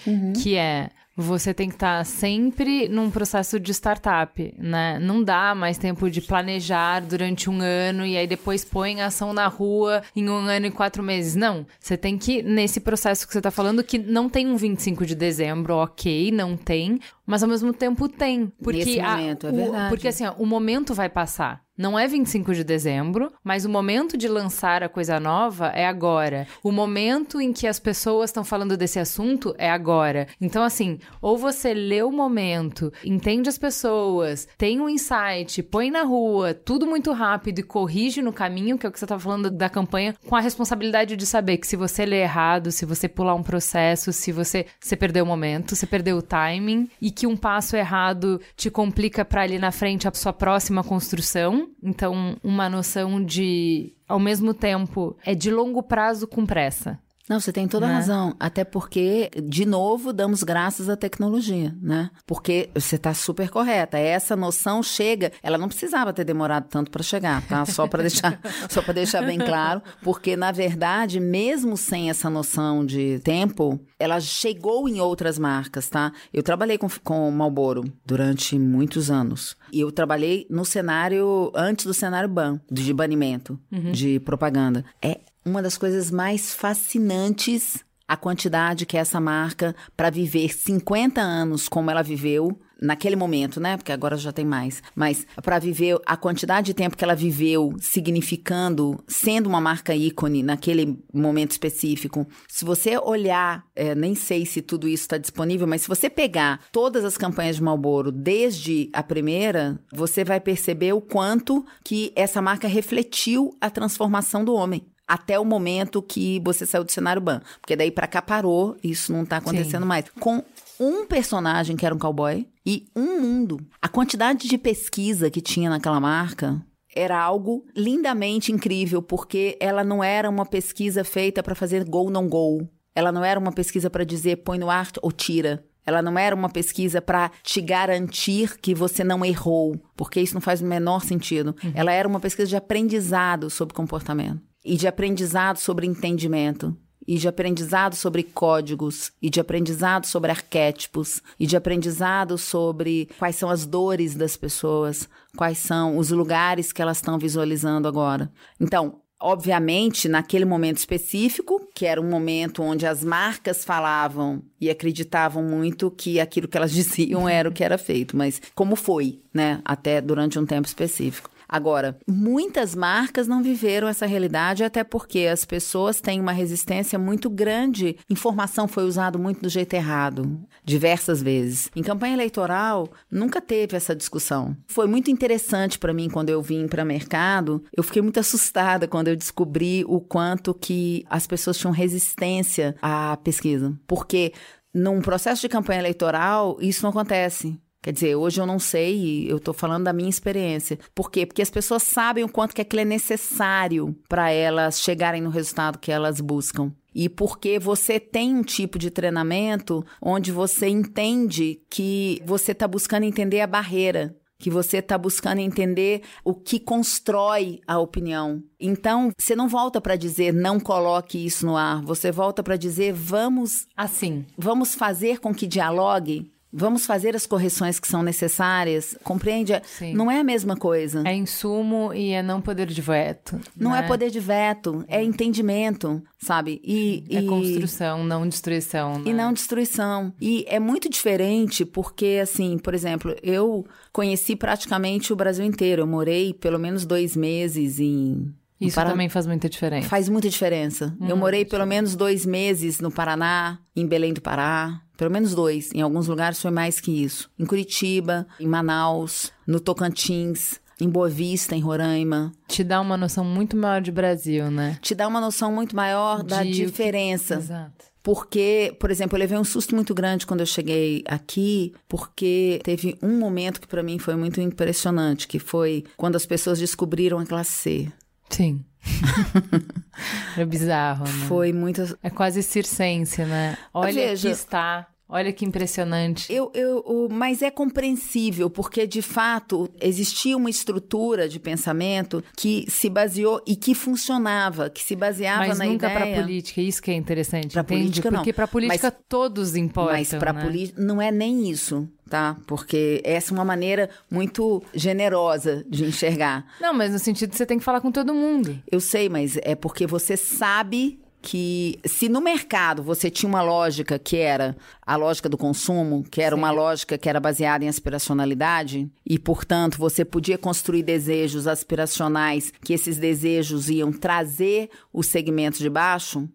que 0.42 0.56
é 0.56 0.90
você 1.16 1.54
tem 1.54 1.70
que 1.70 1.76
estar 1.76 2.04
sempre 2.08 2.90
num 2.90 3.12
processo 3.12 3.60
de 3.60 3.72
startup, 3.72 4.52
né? 4.58 4.98
Não 5.00 5.24
dá 5.24 5.54
mais 5.54 5.78
tempo 5.78 6.10
de 6.10 6.20
planejar 6.22 7.02
durante 7.02 7.52
um 7.52 7.62
ano 7.62 8.04
e 8.04 8.18
aí 8.18 8.26
depois 8.26 8.66
põe 8.66 9.00
a 9.00 9.06
ação 9.06 9.32
na 9.32 9.46
rua 9.48 10.02
em 10.16 10.28
um 10.28 10.34
ano 10.38 10.66
e 10.66 10.72
quatro 10.72 11.04
meses. 11.04 11.36
Não, 11.36 11.68
você 11.80 11.96
tem 11.96 12.18
que, 12.18 12.42
nesse 12.42 12.80
processo 12.80 13.28
que 13.28 13.32
você 13.34 13.38
está 13.38 13.52
falando, 13.52 13.84
que 13.84 14.00
não 14.00 14.28
tem 14.28 14.48
um 14.48 14.58
25 14.58 15.06
de 15.06 15.14
dezembro, 15.14 15.76
ok, 15.76 16.32
não 16.32 16.58
tem, 16.58 17.00
mas 17.26 17.44
ao 17.44 17.50
mesmo 17.50 17.74
tempo 17.74 18.08
tem. 18.10 18.52
Porque 18.62 18.80
Nesse 18.80 19.00
a- 19.00 19.12
momento, 19.18 19.48
é 19.48 19.52
o- 19.52 19.56
verdade. 19.56 19.90
Porque 19.90 20.08
assim, 20.08 20.26
ó, 20.26 20.34
o 20.38 20.46
momento 20.46 20.94
vai 20.94 21.10
passar. 21.10 21.62
Não 21.76 21.98
é 21.98 22.08
25 22.08 22.54
de 22.54 22.64
dezembro, 22.64 23.34
mas 23.44 23.66
o 23.66 23.70
momento 23.70 24.16
de 24.16 24.28
lançar 24.28 24.84
a 24.84 24.90
coisa 24.90 25.20
nova 25.20 25.70
é 25.70 25.88
agora. 25.88 26.46
O 26.64 26.72
momento 26.72 27.42
em 27.42 27.52
que 27.52 27.66
as 27.66 27.80
pessoas 27.80 28.30
estão 28.30 28.44
falando 28.44 28.78
desse 28.78 29.00
assunto 29.00 29.56
é 29.58 29.72
agora. 29.72 30.28
Então, 30.40 30.62
assim, 30.62 31.00
ou 31.20 31.36
você 31.36 31.74
lê 31.74 32.04
o 32.04 32.12
momento, 32.12 32.94
entende 33.04 33.50
as 33.50 33.58
pessoas, 33.58 34.48
tem 34.56 34.80
um 34.80 34.88
insight, 34.88 35.64
põe 35.64 35.90
na 35.90 36.04
rua, 36.04 36.54
tudo 36.54 36.86
muito 36.86 37.12
rápido 37.12 37.58
e 37.58 37.64
corrige 37.64 38.22
no 38.22 38.32
caminho, 38.32 38.78
que 38.78 38.86
é 38.86 38.90
o 38.90 38.92
que 38.92 39.00
você 39.00 39.06
estava 39.06 39.20
falando 39.22 39.50
da 39.50 39.68
campanha, 39.68 40.14
com 40.28 40.36
a 40.36 40.40
responsabilidade 40.40 41.16
de 41.18 41.26
saber 41.26 41.58
que 41.58 41.66
se 41.66 41.76
você 41.76 42.06
lê 42.06 42.22
errado, 42.22 42.72
se 42.72 42.86
você 42.86 43.08
pular 43.10 43.34
um 43.34 43.42
processo, 43.42 44.14
se 44.14 44.32
você, 44.32 44.68
você 44.80 44.96
perdeu 44.96 45.24
o 45.26 45.28
momento, 45.28 45.76
você 45.76 45.88
perdeu 45.88 46.18
o 46.18 46.22
timing 46.22 46.88
e 47.02 47.10
que 47.14 47.28
um 47.28 47.38
passo 47.38 47.76
errado 47.76 48.42
te 48.56 48.70
complica 48.70 49.24
para 49.24 49.44
ali 49.44 49.58
na 49.58 49.72
frente 49.72 50.08
a 50.08 50.14
sua 50.14 50.34
próxima 50.34 50.84
construção. 50.84 51.70
Então, 51.82 52.36
uma 52.44 52.70
noção 52.70 53.24
de, 53.24 53.94
ao 54.08 54.20
mesmo 54.20 54.54
tempo, 54.54 55.16
é 55.24 55.34
de 55.34 55.52
longo 55.52 55.82
prazo 55.84 56.28
com 56.28 56.46
pressa. 56.46 57.00
Não, 57.30 57.40
você 57.40 57.54
tem 57.54 57.68
toda 57.68 57.86
a 57.86 57.90
Né? 57.90 57.96
razão. 57.96 58.36
Até 58.40 58.64
porque, 58.64 59.30
de 59.44 59.66
novo, 59.66 60.12
damos 60.12 60.44
graças 60.44 60.90
à 60.90 60.98
tecnologia, 60.98 61.74
né? 61.82 62.10
Porque 62.26 62.70
você 62.76 62.96
está 62.98 63.14
super 63.14 63.50
correta. 63.50 63.98
Essa 63.98 64.36
noção 64.36 64.84
chega, 64.84 65.32
ela 65.42 65.58
não 65.58 65.68
precisava 65.70 66.12
ter 66.12 66.24
demorado 66.26 66.68
tanto 66.68 66.92
para 66.92 67.02
chegar, 67.04 67.42
tá? 67.48 67.66
Só 67.66 67.88
para 67.88 68.02
deixar, 68.02 68.40
só 68.70 68.82
para 68.82 68.94
deixar 68.94 69.22
bem 69.26 69.40
claro, 69.40 69.82
porque 70.02 70.36
na 70.36 70.52
verdade, 70.52 71.20
mesmo 71.20 71.78
sem 71.78 72.10
essa 72.10 72.30
noção 72.30 72.86
de 72.86 73.20
tempo, 73.24 73.80
ela 73.98 74.20
chegou 74.20 74.90
em 74.90 75.00
outras 75.00 75.40
marcas, 75.40 75.88
tá? 75.88 76.12
Eu 76.34 76.44
trabalhei 76.44 76.78
com 76.78 76.88
com 77.04 77.32
Marlboro 77.32 77.84
durante 78.06 78.60
muitos 78.60 79.10
anos. 79.10 79.56
E 79.72 79.80
eu 79.80 79.92
trabalhei 79.92 80.46
no 80.50 80.66
cenário 80.66 81.52
antes 81.56 81.86
do 81.86 81.94
cenário 81.94 82.28
ban, 82.30 82.60
de 82.70 82.94
banimento 82.94 83.60
de 83.94 84.20
propaganda. 84.20 84.84
É 85.02 85.20
uma 85.46 85.62
das 85.62 85.78
coisas 85.78 86.12
mais 86.12 86.54
fascinantes 86.54 87.84
a 88.08 88.18
quantidade 88.18 88.86
que 88.86 88.98
essa 88.98 89.20
marca, 89.20 89.76
para 89.96 90.10
viver 90.10 90.54
50 90.54 91.22
anos 91.22 91.70
como 91.70 91.90
ela 91.90 92.04
viveu, 92.04 92.60
naquele 92.84 93.16
momento, 93.16 93.62
né? 93.62 93.78
Porque 93.78 93.92
agora 93.92 94.18
já 94.18 94.32
tem 94.32 94.46
mais. 94.46 94.84
Mas 94.94 95.26
para 95.42 95.58
viver 95.58 95.98
a 96.06 96.18
quantidade 96.18 96.68
de 96.68 96.74
tempo 96.74 96.98
que 96.98 97.04
ela 97.04 97.16
viveu, 97.16 97.74
significando, 97.80 99.02
sendo 99.08 99.48
uma 99.48 99.62
marca 99.62 99.96
ícone 99.96 100.44
naquele 100.44 101.00
momento 101.14 101.52
específico. 101.52 102.28
Se 102.48 102.66
você 102.66 102.98
olhar, 102.98 103.66
é, 103.74 103.96
nem 103.96 104.14
sei 104.16 104.46
se 104.46 104.62
tudo 104.62 104.88
isso 104.88 105.04
está 105.04 105.18
disponível, 105.18 105.66
mas 105.66 105.84
se 105.84 105.88
você 105.88 106.10
pegar 106.10 106.60
todas 106.72 107.06
as 107.06 107.18
campanhas 107.18 107.56
de 107.56 107.64
Marlboro 107.64 108.12
desde 108.12 108.90
a 108.92 109.02
primeira, 109.02 109.80
você 109.92 110.24
vai 110.24 110.42
perceber 110.42 110.94
o 110.94 111.02
quanto 111.02 111.66
que 111.86 112.12
essa 112.16 112.42
marca 112.42 112.68
refletiu 112.68 113.58
a 113.62 113.70
transformação 113.70 114.44
do 114.44 114.54
homem 114.54 114.86
até 115.08 115.40
o 115.40 115.46
momento 115.46 116.02
que 116.02 116.42
você 116.44 116.66
saiu 116.66 116.84
do 116.84 116.92
cenário 116.92 117.22
ban. 117.22 117.42
Porque 117.62 117.76
daí 117.76 117.92
pra 117.92 118.08
cá 118.08 118.22
parou, 118.22 118.76
isso 118.84 119.12
não 119.12 119.26
tá 119.26 119.38
acontecendo 119.38 119.86
mais. 119.86 120.06
Com 120.20 120.44
um 120.80 121.06
personagem 121.06 121.76
que 121.76 121.86
era 121.86 121.94
um 121.94 122.00
cowboy 122.00 122.48
e 122.66 122.86
um 122.96 123.22
mundo. 123.22 123.60
A 123.82 123.88
quantidade 123.88 124.48
de 124.48 124.58
pesquisa 124.58 125.30
que 125.30 125.42
tinha 125.42 125.70
naquela 125.70 126.00
marca 126.00 126.62
era 126.96 127.20
algo 127.20 127.66
lindamente 127.76 128.52
incrível, 128.52 129.02
porque 129.02 129.58
ela 129.60 129.84
não 129.84 130.04
era 130.04 130.30
uma 130.30 130.46
pesquisa 130.46 131.04
feita 131.04 131.42
pra 131.42 131.56
fazer 131.56 131.84
gol 131.84 132.10
não 132.10 132.28
gol. 132.28 132.70
Ela 132.96 133.12
não 133.12 133.24
era 133.24 133.40
uma 133.40 133.52
pesquisa 133.52 133.90
pra 133.90 134.04
dizer 134.04 134.38
põe 134.38 134.60
no 134.60 134.70
ar 134.70 134.88
ou 135.02 135.12
tira. 135.12 135.66
Ela 135.86 136.02
não 136.02 136.18
era 136.18 136.34
uma 136.34 136.50
pesquisa 136.50 137.02
para 137.02 137.30
te 137.42 137.60
garantir 137.60 138.58
que 138.62 138.74
você 138.74 139.04
não 139.04 139.26
errou, 139.26 139.76
porque 139.98 140.22
isso 140.22 140.34
não 140.34 140.40
faz 140.40 140.62
o 140.62 140.66
menor 140.66 141.04
sentido. 141.04 141.54
Ela 141.74 141.92
era 141.92 142.08
uma 142.08 142.22
pesquisa 142.22 142.48
de 142.48 142.56
aprendizado 142.56 143.50
sobre 143.50 143.74
comportamento 143.74 144.53
e 144.64 144.76
de 144.76 144.88
aprendizado 144.88 145.58
sobre 145.58 145.86
entendimento. 145.86 146.76
E 147.06 147.18
de 147.18 147.28
aprendizado 147.28 147.96
sobre 147.96 148.24
códigos, 148.24 149.12
e 149.22 149.30
de 149.30 149.42
aprendizado 149.42 150.08
sobre 150.08 150.32
arquétipos, 150.32 151.22
e 151.38 151.46
de 151.46 151.58
aprendizado 151.58 152.38
sobre 152.38 153.10
quais 153.20 153.36
são 153.36 153.50
as 153.50 153.66
dores 153.66 154.16
das 154.16 154.38
pessoas, 154.38 155.10
quais 155.36 155.58
são 155.58 155.98
os 155.98 156.12
lugares 156.12 156.72
que 156.72 156.82
elas 156.82 156.98
estão 156.98 157.20
visualizando 157.20 157.90
agora. 157.90 158.32
Então, 158.58 159.02
obviamente, 159.24 160.10
naquele 160.10 160.46
momento 160.46 160.78
específico, 160.78 161.68
que 161.74 161.86
era 161.86 162.00
um 162.00 162.10
momento 162.10 162.62
onde 162.62 162.86
as 162.86 163.04
marcas 163.04 163.64
falavam 163.64 164.44
e 164.60 164.70
acreditavam 164.70 165.44
muito 165.44 165.90
que 165.90 166.20
aquilo 166.20 166.48
que 166.48 166.58
elas 166.58 166.72
diziam 166.76 167.28
era 167.28 167.48
o 167.48 167.52
que 167.52 167.64
era 167.64 167.78
feito, 167.78 168.16
mas 168.18 168.42
como 168.54 168.76
foi, 168.76 169.22
né? 169.34 169.62
Até 169.64 170.02
durante 170.02 170.38
um 170.38 170.46
tempo 170.46 170.68
específico. 170.68 171.33
Agora, 171.48 171.98
muitas 172.08 172.76
marcas 172.76 173.28
não 173.28 173.44
viveram 173.44 173.88
essa 173.88 174.06
realidade, 174.06 174.64
até 174.64 174.84
porque 174.84 175.28
as 175.32 175.46
pessoas 175.46 176.02
têm 176.02 176.20
uma 176.20 176.32
resistência 176.32 176.98
muito 176.98 177.30
grande. 177.30 177.98
Informação 178.10 178.68
foi 178.68 178.84
usada 178.84 179.18
muito 179.18 179.42
do 179.42 179.50
jeito 179.50 179.74
errado, 179.74 180.40
diversas 180.64 181.22
vezes. 181.22 181.70
Em 181.76 181.84
campanha 181.84 182.14
eleitoral, 182.14 182.90
nunca 183.10 183.42
teve 183.42 183.76
essa 183.76 183.96
discussão. 183.96 184.56
Foi 184.68 184.88
muito 184.88 185.12
interessante 185.12 185.78
para 185.78 185.94
mim 185.94 186.10
quando 186.10 186.30
eu 186.30 186.42
vim 186.42 186.68
para 186.68 186.86
mercado. 186.86 187.64
Eu 187.76 187.84
fiquei 187.84 188.02
muito 188.02 188.20
assustada 188.20 188.88
quando 188.88 189.08
eu 189.08 189.16
descobri 189.16 189.84
o 189.88 190.00
quanto 190.00 190.54
que 190.54 191.06
as 191.10 191.28
pessoas 191.28 191.58
tinham 191.58 191.74
resistência 191.74 192.76
à 192.82 193.18
pesquisa. 193.18 193.78
Porque 193.88 194.34
num 194.74 195.02
processo 195.02 195.42
de 195.42 195.50
campanha 195.50 195.80
eleitoral, 195.80 196.58
isso 196.60 196.84
não 196.84 196.90
acontece. 196.90 197.60
Quer 197.84 197.92
dizer, 197.92 198.16
hoje 198.16 198.40
eu 198.40 198.46
não 198.46 198.60
sei, 198.60 199.30
eu 199.30 199.36
estou 199.36 199.54
falando 199.54 199.84
da 199.84 199.92
minha 199.92 200.10
experiência. 200.10 200.80
Por 200.96 201.12
quê? 201.12 201.26
Porque 201.26 201.42
as 201.42 201.50
pessoas 201.50 201.84
sabem 201.84 202.24
o 202.24 202.30
quanto 202.30 202.56
que 202.56 202.62
aquilo 202.62 202.82
é 202.82 202.86
necessário 202.86 203.94
para 204.08 204.32
elas 204.32 204.80
chegarem 204.80 205.22
no 205.22 205.30
resultado 205.30 205.78
que 205.78 205.92
elas 205.92 206.22
buscam. 206.22 206.72
e 206.96 207.10
porque 207.10 207.60
você 207.60 208.00
tem 208.00 208.36
um 208.36 208.44
tipo 208.44 208.80
de 208.80 208.90
treinamento 208.90 209.84
onde 210.02 210.32
você 210.32 210.68
entende 210.68 211.60
que 211.70 212.22
você 212.26 212.54
está 212.54 212.68
buscando 212.68 213.04
entender 213.04 213.42
a 213.42 213.48
barreira 213.48 214.16
que 214.40 214.50
você 214.50 214.80
está 214.80 214.98
buscando 214.98 215.40
entender 215.40 216.02
o 216.22 216.34
que 216.34 216.60
constrói 216.60 217.62
a 217.66 217.80
opinião. 217.80 218.44
Então, 218.60 219.10
você 219.18 219.38
não 219.38 219.48
volta 219.48 219.80
para 219.80 219.96
dizer 219.96 220.34
não 220.34 220.60
coloque 220.60 221.26
isso 221.26 221.46
no 221.46 221.56
ar, 221.56 221.82
você 221.82 222.12
volta 222.12 222.44
para 222.44 222.58
dizer 222.58 222.92
vamos 222.92 223.66
assim, 223.76 224.26
vamos 224.38 224.76
fazer 224.76 225.20
com 225.20 225.34
que 225.34 225.48
dialogue 225.48 226.30
Vamos 226.56 226.86
fazer 226.86 227.16
as 227.16 227.26
correções 227.26 227.80
que 227.80 227.88
são 227.88 228.04
necessárias. 228.04 228.96
Compreende? 229.04 229.60
Sim. 229.66 229.94
Não 229.96 230.12
é 230.12 230.20
a 230.20 230.24
mesma 230.24 230.56
coisa. 230.56 231.02
é 231.06 231.16
insumo 231.16 231.92
e 231.94 232.12
é 232.12 232.22
não 232.22 232.40
poder 232.40 232.68
de 232.68 232.82
veto. 232.82 233.40
Não 233.58 233.72
né? 233.72 233.80
é 233.80 233.82
poder 233.84 234.12
de 234.12 234.20
veto, 234.20 234.86
é 234.88 235.04
entendimento, 235.04 236.02
sabe? 236.20 236.62
E, 236.64 237.04
É 237.10 237.22
e- 237.22 237.26
construção, 237.26 238.04
não 238.04 238.28
destruição. 238.28 239.00
Né? 239.00 239.10
E 239.12 239.14
não 239.14 239.34
destruição. 239.34 240.14
E 240.22 240.46
é 240.48 240.60
muito 240.60 240.88
diferente 240.90 241.66
porque, 241.66 242.20
assim, 242.22 242.58
por 242.60 242.74
exemplo, 242.76 243.16
eu 243.24 243.66
conheci 243.92 244.36
praticamente 244.36 245.12
o 245.12 245.16
Brasil 245.16 245.44
inteiro. 245.46 245.82
Eu 245.82 245.88
morei 245.88 246.34
pelo 246.34 246.60
menos 246.60 246.86
dois 246.86 247.16
meses 247.16 247.80
em. 247.80 248.34
Isso 248.68 248.76
Paraná. 248.76 248.92
também 248.94 249.10
faz 249.10 249.26
muita 249.28 249.50
diferença. 249.50 249.90
Faz 249.90 250.10
muita 250.10 250.30
diferença. 250.30 250.96
eu 251.02 251.16
morei 251.18 251.46
pelo 251.46 251.66
menos 251.66 251.96
dois 251.96 252.26
meses 252.26 252.80
no 252.80 252.92
Paraná, 252.92 253.60
em 253.76 253.86
Belém 253.88 254.14
do 254.14 254.22
Pará. 254.22 254.80
Pelo 254.98 255.10
menos 255.12 255.34
dois. 255.34 255.72
Em 255.74 255.82
alguns 255.82 256.08
lugares 256.08 256.42
foi 256.42 256.52
mais 256.52 256.80
que 256.80 257.04
isso. 257.04 257.30
Em 257.38 257.46
Curitiba, 257.46 258.28
em 258.40 258.48
Manaus, 258.48 259.32
no 259.46 259.60
Tocantins, 259.60 260.60
em 260.80 260.88
Boa 260.88 261.10
Vista, 261.10 261.56
em 261.56 261.60
Roraima. 261.60 262.32
Te 262.48 262.64
dá 262.64 262.80
uma 262.80 262.96
noção 262.96 263.26
muito 263.26 263.58
maior 263.58 263.82
de 263.82 263.92
Brasil, 263.92 264.50
né? 264.52 264.78
Te 264.82 264.94
dá 264.96 265.08
uma 265.08 265.20
noção 265.20 265.52
muito 265.52 265.76
maior 265.76 266.24
da 266.24 266.44
De 266.44 266.52
que- 266.52 266.66
diferença. 266.66 267.36
Exato. 267.36 267.86
Porque, 268.04 268.76
por 268.82 268.92
exemplo, 268.92 269.16
eu 269.16 269.20
levei 269.20 269.38
um 269.38 269.46
susto 269.46 269.74
muito 269.74 269.94
grande 269.96 270.28
quando 270.28 270.42
eu 270.42 270.46
cheguei 270.46 271.04
aqui, 271.08 271.74
porque 271.88 272.60
teve 272.64 272.98
um 273.02 273.18
momento 273.18 273.62
que 273.62 273.68
pra 273.68 273.82
mim 273.82 273.98
foi 273.98 274.16
muito 274.16 274.42
impressionante, 274.42 275.26
que 275.28 275.40
foi 275.40 275.86
quando 275.96 276.18
as 276.18 276.26
pessoas 276.26 276.60
descobriram 276.60 277.18
a 277.18 277.26
classe 277.26 277.52
C. 277.52 277.92
Sim. 278.34 278.66
é 280.38 280.46
bizarro, 280.46 281.06
né? 281.06 281.26
Foi 281.28 281.54
muito. 281.54 281.98
É 282.02 282.10
quase 282.10 282.42
circense, 282.44 283.24
né? 283.24 283.58
Olha 283.74 283.94
Veja- 283.94 284.28
aqui 284.30 284.36
está. 284.36 284.88
Olha 285.08 285.32
que 285.32 285.46
impressionante. 285.46 286.32
Eu, 286.34 286.52
eu, 286.56 287.08
mas 287.12 287.42
é 287.42 287.52
compreensível, 287.52 288.50
porque 288.50 288.88
de 288.88 289.02
fato 289.02 289.70
existia 289.80 290.36
uma 290.36 290.50
estrutura 290.50 291.30
de 291.30 291.40
pensamento 291.40 292.24
que 292.36 292.66
se 292.70 292.90
baseou 292.90 293.42
e 293.46 293.56
que 293.56 293.76
funcionava, 293.76 294.70
que 294.70 294.82
se 294.82 294.96
baseava 294.96 295.48
Mas 295.48 295.60
na 295.60 295.66
nunca 295.66 295.88
ideia. 295.92 296.14
pra 296.14 296.24
política, 296.24 296.62
isso 296.62 296.82
que 296.82 296.90
é 296.90 296.96
interessante, 296.96 297.58
entende? 297.58 297.64
política, 297.68 298.10
não. 298.12 298.20
Porque 298.20 298.34
pra 298.34 298.48
política 298.48 298.90
todos 298.92 299.56
importam, 299.56 299.94
Mas 299.98 300.10
para 300.10 300.34
né? 300.34 300.42
política 300.42 300.82
não 300.82 301.02
é 301.02 301.12
nem 301.12 301.50
isso, 301.50 301.88
tá? 302.10 302.38
Porque 302.48 303.02
essa 303.04 303.32
é 303.32 303.34
uma 303.34 303.46
maneira 303.46 303.90
muito 304.10 304.64
generosa 304.74 305.64
de 305.70 305.84
enxergar. 305.86 306.46
Não, 306.60 306.74
mas 306.74 306.92
no 306.92 307.00
sentido 307.00 307.32
de 307.32 307.38
você 307.38 307.46
tem 307.46 307.60
que 307.60 307.64
falar 307.64 307.82
com 307.82 307.92
todo 307.92 308.14
mundo. 308.14 308.58
Eu 308.72 308.80
sei, 308.80 309.10
mas 309.10 309.38
é 309.44 309.54
porque 309.54 309.86
você 309.86 310.18
sabe 310.18 311.03
que 311.24 311.80
se 311.86 312.10
no 312.10 312.20
mercado 312.20 312.84
você 312.84 313.10
tinha 313.10 313.30
uma 313.30 313.42
lógica 313.42 313.98
que 313.98 314.18
era 314.18 314.58
a 314.86 314.98
lógica 314.98 315.30
do 315.30 315.38
consumo, 315.38 316.04
que 316.04 316.22
era 316.22 316.36
uma 316.36 316.52
lógica 316.52 316.98
que 316.98 317.08
era 317.08 317.20
baseada 317.20 317.64
em 317.64 317.70
aspiracionalidade, 317.70 318.92
e 319.06 319.18
portanto 319.18 319.78
você 319.78 320.04
podia 320.04 320.38
construir 320.38 320.84
desejos 320.84 321.48
aspiracionais, 321.48 322.52
que 322.62 322.74
esses 322.74 322.98
desejos 322.98 323.70
iam 323.70 323.92
trazer 323.92 324.70
os 324.92 325.08
segmentos 325.08 325.60
de 325.60 325.70
baixo, 325.70 326.28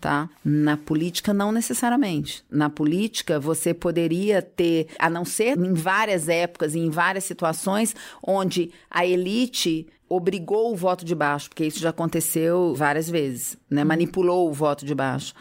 Tá? 0.00 0.26
Na 0.42 0.78
política, 0.78 1.34
não 1.34 1.52
necessariamente. 1.52 2.42
Na 2.50 2.70
política, 2.70 3.38
você 3.38 3.74
poderia 3.74 4.40
ter, 4.40 4.86
a 4.98 5.10
não 5.10 5.22
ser 5.22 5.58
em 5.58 5.74
várias 5.74 6.30
épocas 6.30 6.74
e 6.74 6.78
em 6.78 6.88
várias 6.88 7.24
situações, 7.24 7.94
onde 8.22 8.70
a 8.90 9.04
elite 9.04 9.86
obrigou 10.10 10.72
o 10.72 10.76
voto 10.76 11.04
de 11.04 11.14
baixo, 11.14 11.48
porque 11.48 11.64
isso 11.64 11.78
já 11.78 11.90
aconteceu 11.90 12.74
várias 12.74 13.08
vezes, 13.08 13.56
né? 13.70 13.84
Manipulou 13.84 14.50
o 14.50 14.52
voto 14.52 14.84
de 14.84 14.94
baixo 14.94 15.32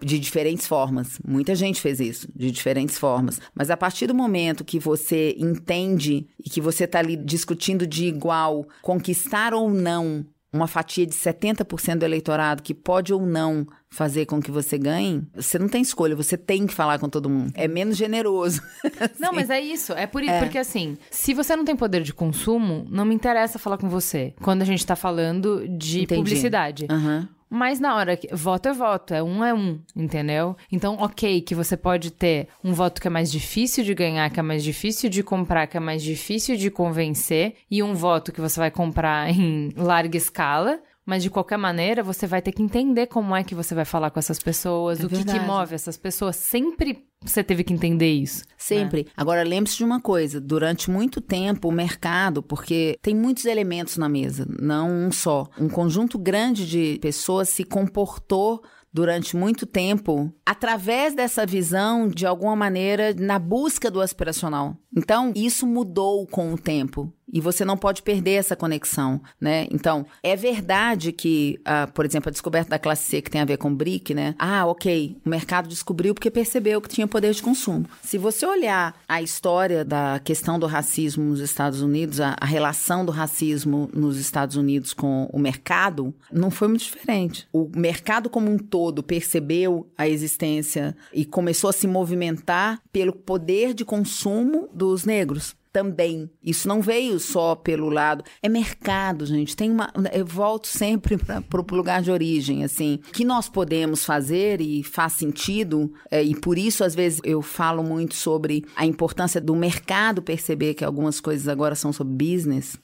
de 0.00 0.18
diferentes 0.18 0.66
formas. 0.66 1.18
Muita 1.26 1.54
gente 1.54 1.80
fez 1.80 1.98
isso, 1.98 2.28
de 2.36 2.50
diferentes 2.50 2.98
formas. 2.98 3.40
Mas 3.54 3.70
a 3.70 3.76
partir 3.76 4.06
do 4.06 4.14
momento 4.14 4.64
que 4.64 4.78
você 4.78 5.34
entende 5.38 6.28
e 6.38 6.50
que 6.50 6.60
você 6.60 6.84
está 6.84 6.98
ali 6.98 7.16
discutindo 7.16 7.86
de 7.86 8.04
igual 8.04 8.66
conquistar 8.82 9.54
ou 9.54 9.70
não 9.70 10.26
uma 10.52 10.66
fatia 10.66 11.06
de 11.06 11.14
70% 11.14 11.98
do 11.98 12.04
eleitorado 12.04 12.62
que 12.62 12.74
pode 12.74 13.12
ou 13.12 13.24
não 13.24 13.66
fazer 13.90 14.26
com 14.26 14.40
que 14.40 14.50
você 14.50 14.78
ganhe, 14.78 15.26
você 15.34 15.58
não 15.58 15.68
tem 15.68 15.82
escolha, 15.82 16.14
você 16.14 16.36
tem 16.36 16.66
que 16.66 16.74
falar 16.74 16.98
com 16.98 17.08
todo 17.08 17.28
mundo. 17.28 17.52
É 17.54 17.66
menos 17.66 17.96
generoso. 17.96 18.62
Não, 19.18 19.32
mas 19.32 19.50
é 19.50 19.60
isso. 19.60 19.92
É 19.92 20.06
por 20.06 20.22
isso. 20.22 20.38
Porque 20.38 20.58
assim, 20.58 20.96
se 21.10 21.34
você 21.34 21.56
não 21.56 21.64
tem 21.64 21.74
poder 21.74 22.02
de 22.02 22.12
consumo, 22.12 22.86
não 22.90 23.04
me 23.04 23.14
interessa 23.14 23.58
falar 23.58 23.78
com 23.78 23.88
você. 23.88 24.34
Quando 24.42 24.62
a 24.62 24.64
gente 24.64 24.84
tá 24.86 24.94
falando 24.94 25.66
de 25.68 26.02
Entendi. 26.02 26.20
publicidade. 26.20 26.86
Aham. 26.90 27.28
Mas 27.50 27.80
na 27.80 27.96
hora 27.96 28.16
que. 28.16 28.28
Voto 28.34 28.68
é 28.68 28.72
voto, 28.72 29.14
é 29.14 29.22
um 29.22 29.42
é 29.42 29.54
um, 29.54 29.80
entendeu? 29.96 30.56
Então, 30.70 30.96
ok, 31.00 31.40
que 31.40 31.54
você 31.54 31.76
pode 31.76 32.10
ter 32.10 32.48
um 32.62 32.72
voto 32.72 33.00
que 33.00 33.06
é 33.06 33.10
mais 33.10 33.32
difícil 33.32 33.82
de 33.84 33.94
ganhar, 33.94 34.30
que 34.30 34.38
é 34.38 34.42
mais 34.42 34.62
difícil 34.62 35.08
de 35.08 35.22
comprar, 35.22 35.66
que 35.66 35.76
é 35.76 35.80
mais 35.80 36.02
difícil 36.02 36.56
de 36.56 36.70
convencer, 36.70 37.54
e 37.70 37.82
um 37.82 37.94
voto 37.94 38.32
que 38.32 38.40
você 38.40 38.60
vai 38.60 38.70
comprar 38.70 39.30
em 39.32 39.72
larga 39.76 40.16
escala. 40.16 40.78
Mas 41.08 41.22
de 41.22 41.30
qualquer 41.30 41.56
maneira, 41.56 42.02
você 42.02 42.26
vai 42.26 42.42
ter 42.42 42.52
que 42.52 42.62
entender 42.62 43.06
como 43.06 43.34
é 43.34 43.42
que 43.42 43.54
você 43.54 43.74
vai 43.74 43.86
falar 43.86 44.10
com 44.10 44.18
essas 44.18 44.38
pessoas, 44.38 45.00
É 45.00 45.06
o 45.06 45.08
que, 45.08 45.24
que 45.24 45.40
move 45.40 45.74
essas 45.74 45.96
pessoas. 45.96 46.36
Sempre 46.36 47.02
você 47.22 47.42
teve 47.42 47.64
que 47.64 47.72
entender 47.72 48.12
isso. 48.12 48.44
Sempre. 48.58 49.06
Agora, 49.16 49.42
lembre-se 49.42 49.78
de 49.78 49.84
uma 49.84 50.02
coisa: 50.02 50.38
durante 50.38 50.90
muito 50.90 51.22
tempo, 51.22 51.70
o 51.70 51.72
mercado, 51.72 52.42
porque 52.42 52.98
tem 53.00 53.14
muitos 53.14 53.46
elementos 53.46 53.96
na 53.96 54.06
mesa, 54.06 54.46
não 54.60 54.90
um 54.90 55.10
só. 55.10 55.46
Um 55.58 55.70
conjunto 55.70 56.18
grande 56.18 56.68
de 56.68 56.98
pessoas 57.00 57.48
se 57.48 57.64
comportou 57.64 58.62
durante 58.92 59.34
muito 59.34 59.64
tempo 59.64 60.30
através 60.44 61.14
dessa 61.14 61.46
visão, 61.46 62.06
de 62.06 62.26
alguma 62.26 62.54
maneira, 62.54 63.14
na 63.14 63.38
busca 63.38 63.90
do 63.90 64.02
aspiracional. 64.02 64.76
Então, 64.94 65.32
isso 65.34 65.66
mudou 65.66 66.26
com 66.26 66.52
o 66.52 66.58
tempo. 66.58 67.10
E 67.32 67.40
você 67.40 67.64
não 67.64 67.76
pode 67.76 68.02
perder 68.02 68.32
essa 68.32 68.56
conexão, 68.56 69.20
né? 69.40 69.66
Então, 69.70 70.06
é 70.22 70.34
verdade 70.34 71.12
que, 71.12 71.60
ah, 71.64 71.86
por 71.92 72.04
exemplo, 72.04 72.28
a 72.28 72.32
descoberta 72.32 72.70
da 72.70 72.78
classe 72.78 73.04
C 73.04 73.22
que 73.22 73.30
tem 73.30 73.40
a 73.40 73.44
ver 73.44 73.58
com 73.58 73.74
BRIC, 73.74 74.14
né? 74.14 74.34
Ah, 74.38 74.66
ok, 74.66 75.16
o 75.24 75.28
mercado 75.28 75.68
descobriu 75.68 76.14
porque 76.14 76.30
percebeu 76.30 76.80
que 76.80 76.88
tinha 76.88 77.06
poder 77.06 77.32
de 77.32 77.42
consumo. 77.42 77.86
Se 78.02 78.18
você 78.18 78.46
olhar 78.46 78.94
a 79.06 79.20
história 79.20 79.84
da 79.84 80.20
questão 80.24 80.58
do 80.58 80.66
racismo 80.66 81.24
nos 81.24 81.40
Estados 81.40 81.82
Unidos, 81.82 82.20
a, 82.20 82.36
a 82.40 82.46
relação 82.46 83.04
do 83.04 83.12
racismo 83.12 83.90
nos 83.92 84.18
Estados 84.18 84.56
Unidos 84.56 84.92
com 84.92 85.28
o 85.32 85.38
mercado, 85.38 86.14
não 86.32 86.50
foi 86.50 86.68
muito 86.68 86.84
diferente. 86.84 87.46
O 87.52 87.70
mercado 87.76 88.30
como 88.30 88.50
um 88.50 88.58
todo 88.58 89.02
percebeu 89.02 89.86
a 89.96 90.08
existência 90.08 90.96
e 91.12 91.24
começou 91.24 91.70
a 91.70 91.72
se 91.72 91.86
movimentar 91.86 92.80
pelo 92.92 93.12
poder 93.12 93.74
de 93.74 93.84
consumo 93.84 94.68
dos 94.72 95.04
negros 95.04 95.56
também. 95.78 96.28
Isso 96.42 96.66
não 96.66 96.82
veio 96.82 97.20
só 97.20 97.54
pelo 97.54 97.88
lado. 97.88 98.24
É 98.42 98.48
mercado, 98.48 99.24
gente. 99.24 99.54
Tem 99.54 99.70
uma. 99.70 99.92
Eu 100.12 100.26
volto 100.26 100.66
sempre 100.66 101.16
para 101.16 101.60
o 101.60 101.76
lugar 101.76 102.02
de 102.02 102.10
origem, 102.10 102.64
assim. 102.64 102.98
O 103.08 103.12
que 103.12 103.24
nós 103.24 103.48
podemos 103.48 104.04
fazer 104.04 104.60
e 104.60 104.82
faz 104.82 105.12
sentido, 105.12 105.92
é, 106.10 106.20
e 106.20 106.34
por 106.34 106.58
isso, 106.58 106.82
às 106.82 106.96
vezes, 106.96 107.20
eu 107.22 107.40
falo 107.40 107.84
muito 107.84 108.16
sobre 108.16 108.64
a 108.74 108.84
importância 108.84 109.40
do 109.40 109.54
mercado 109.54 110.20
perceber 110.20 110.74
que 110.74 110.84
algumas 110.84 111.20
coisas 111.20 111.46
agora 111.46 111.76
são 111.76 111.92
sobre 111.92 112.32
business. 112.32 112.76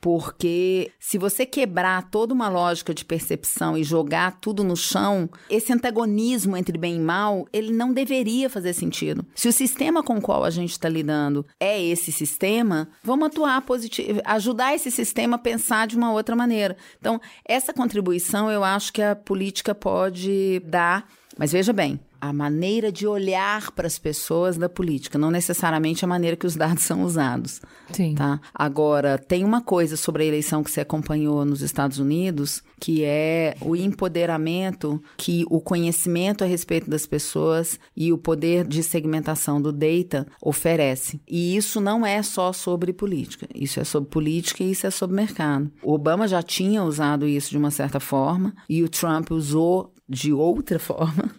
Porque 0.00 0.90
se 1.00 1.18
você 1.18 1.44
quebrar 1.44 2.10
toda 2.10 2.32
uma 2.34 2.48
lógica 2.48 2.94
de 2.94 3.04
percepção 3.04 3.76
e 3.76 3.82
jogar 3.82 4.38
tudo 4.40 4.62
no 4.62 4.76
chão, 4.76 5.28
esse 5.50 5.72
antagonismo 5.72 6.56
entre 6.56 6.78
bem 6.78 6.96
e 6.96 7.00
mal, 7.00 7.46
ele 7.52 7.72
não 7.72 7.92
deveria 7.92 8.48
fazer 8.48 8.72
sentido. 8.72 9.24
Se 9.34 9.48
o 9.48 9.52
sistema 9.52 10.02
com 10.02 10.16
o 10.16 10.22
qual 10.22 10.44
a 10.44 10.50
gente 10.50 10.72
está 10.72 10.88
lidando 10.88 11.44
é 11.58 11.82
esse 11.82 12.12
sistema, 12.12 12.88
vamos 13.02 13.26
atuar 13.26 13.60
positivo, 13.62 14.20
ajudar 14.24 14.74
esse 14.74 14.90
sistema 14.90 15.36
a 15.36 15.40
pensar 15.40 15.86
de 15.86 15.96
uma 15.96 16.12
outra 16.12 16.36
maneira. 16.36 16.76
Então, 16.98 17.20
essa 17.44 17.72
contribuição 17.72 18.50
eu 18.50 18.62
acho 18.62 18.92
que 18.92 19.02
a 19.02 19.16
política 19.16 19.74
pode 19.74 20.60
dar. 20.64 21.08
Mas 21.36 21.52
veja 21.52 21.72
bem, 21.72 22.00
a 22.20 22.32
maneira 22.32 22.90
de 22.90 23.06
olhar 23.06 23.70
para 23.72 23.86
as 23.86 23.98
pessoas 23.98 24.56
da 24.56 24.68
política, 24.68 25.18
não 25.18 25.30
necessariamente 25.30 26.04
a 26.04 26.08
maneira 26.08 26.36
que 26.36 26.46
os 26.46 26.56
dados 26.56 26.84
são 26.84 27.02
usados. 27.02 27.60
Sim. 27.92 28.14
Tá? 28.14 28.40
Agora, 28.54 29.18
tem 29.18 29.44
uma 29.44 29.60
coisa 29.60 29.96
sobre 29.96 30.22
a 30.22 30.26
eleição 30.26 30.62
que 30.62 30.70
você 30.70 30.80
acompanhou 30.80 31.44
nos 31.44 31.62
Estados 31.62 31.98
Unidos, 31.98 32.62
que 32.80 33.04
é 33.04 33.56
o 33.60 33.74
empoderamento 33.74 35.02
que 35.16 35.44
o 35.50 35.60
conhecimento 35.60 36.44
a 36.44 36.46
respeito 36.46 36.88
das 36.88 37.06
pessoas 37.06 37.78
e 37.96 38.12
o 38.12 38.18
poder 38.18 38.66
de 38.66 38.82
segmentação 38.82 39.60
do 39.60 39.72
data 39.72 40.26
oferece. 40.40 41.20
E 41.26 41.56
isso 41.56 41.80
não 41.80 42.04
é 42.04 42.22
só 42.22 42.52
sobre 42.52 42.92
política, 42.92 43.46
isso 43.54 43.80
é 43.80 43.84
sobre 43.84 44.10
política 44.10 44.62
e 44.62 44.70
isso 44.70 44.86
é 44.86 44.90
sobre 44.90 45.16
mercado. 45.16 45.70
O 45.82 45.92
Obama 45.92 46.28
já 46.28 46.42
tinha 46.42 46.82
usado 46.82 47.26
isso 47.26 47.50
de 47.50 47.58
uma 47.58 47.70
certa 47.70 48.00
forma 48.00 48.54
e 48.68 48.82
o 48.82 48.88
Trump 48.88 49.30
usou 49.30 49.92
de 50.08 50.32
outra 50.32 50.78
forma, 50.80 51.30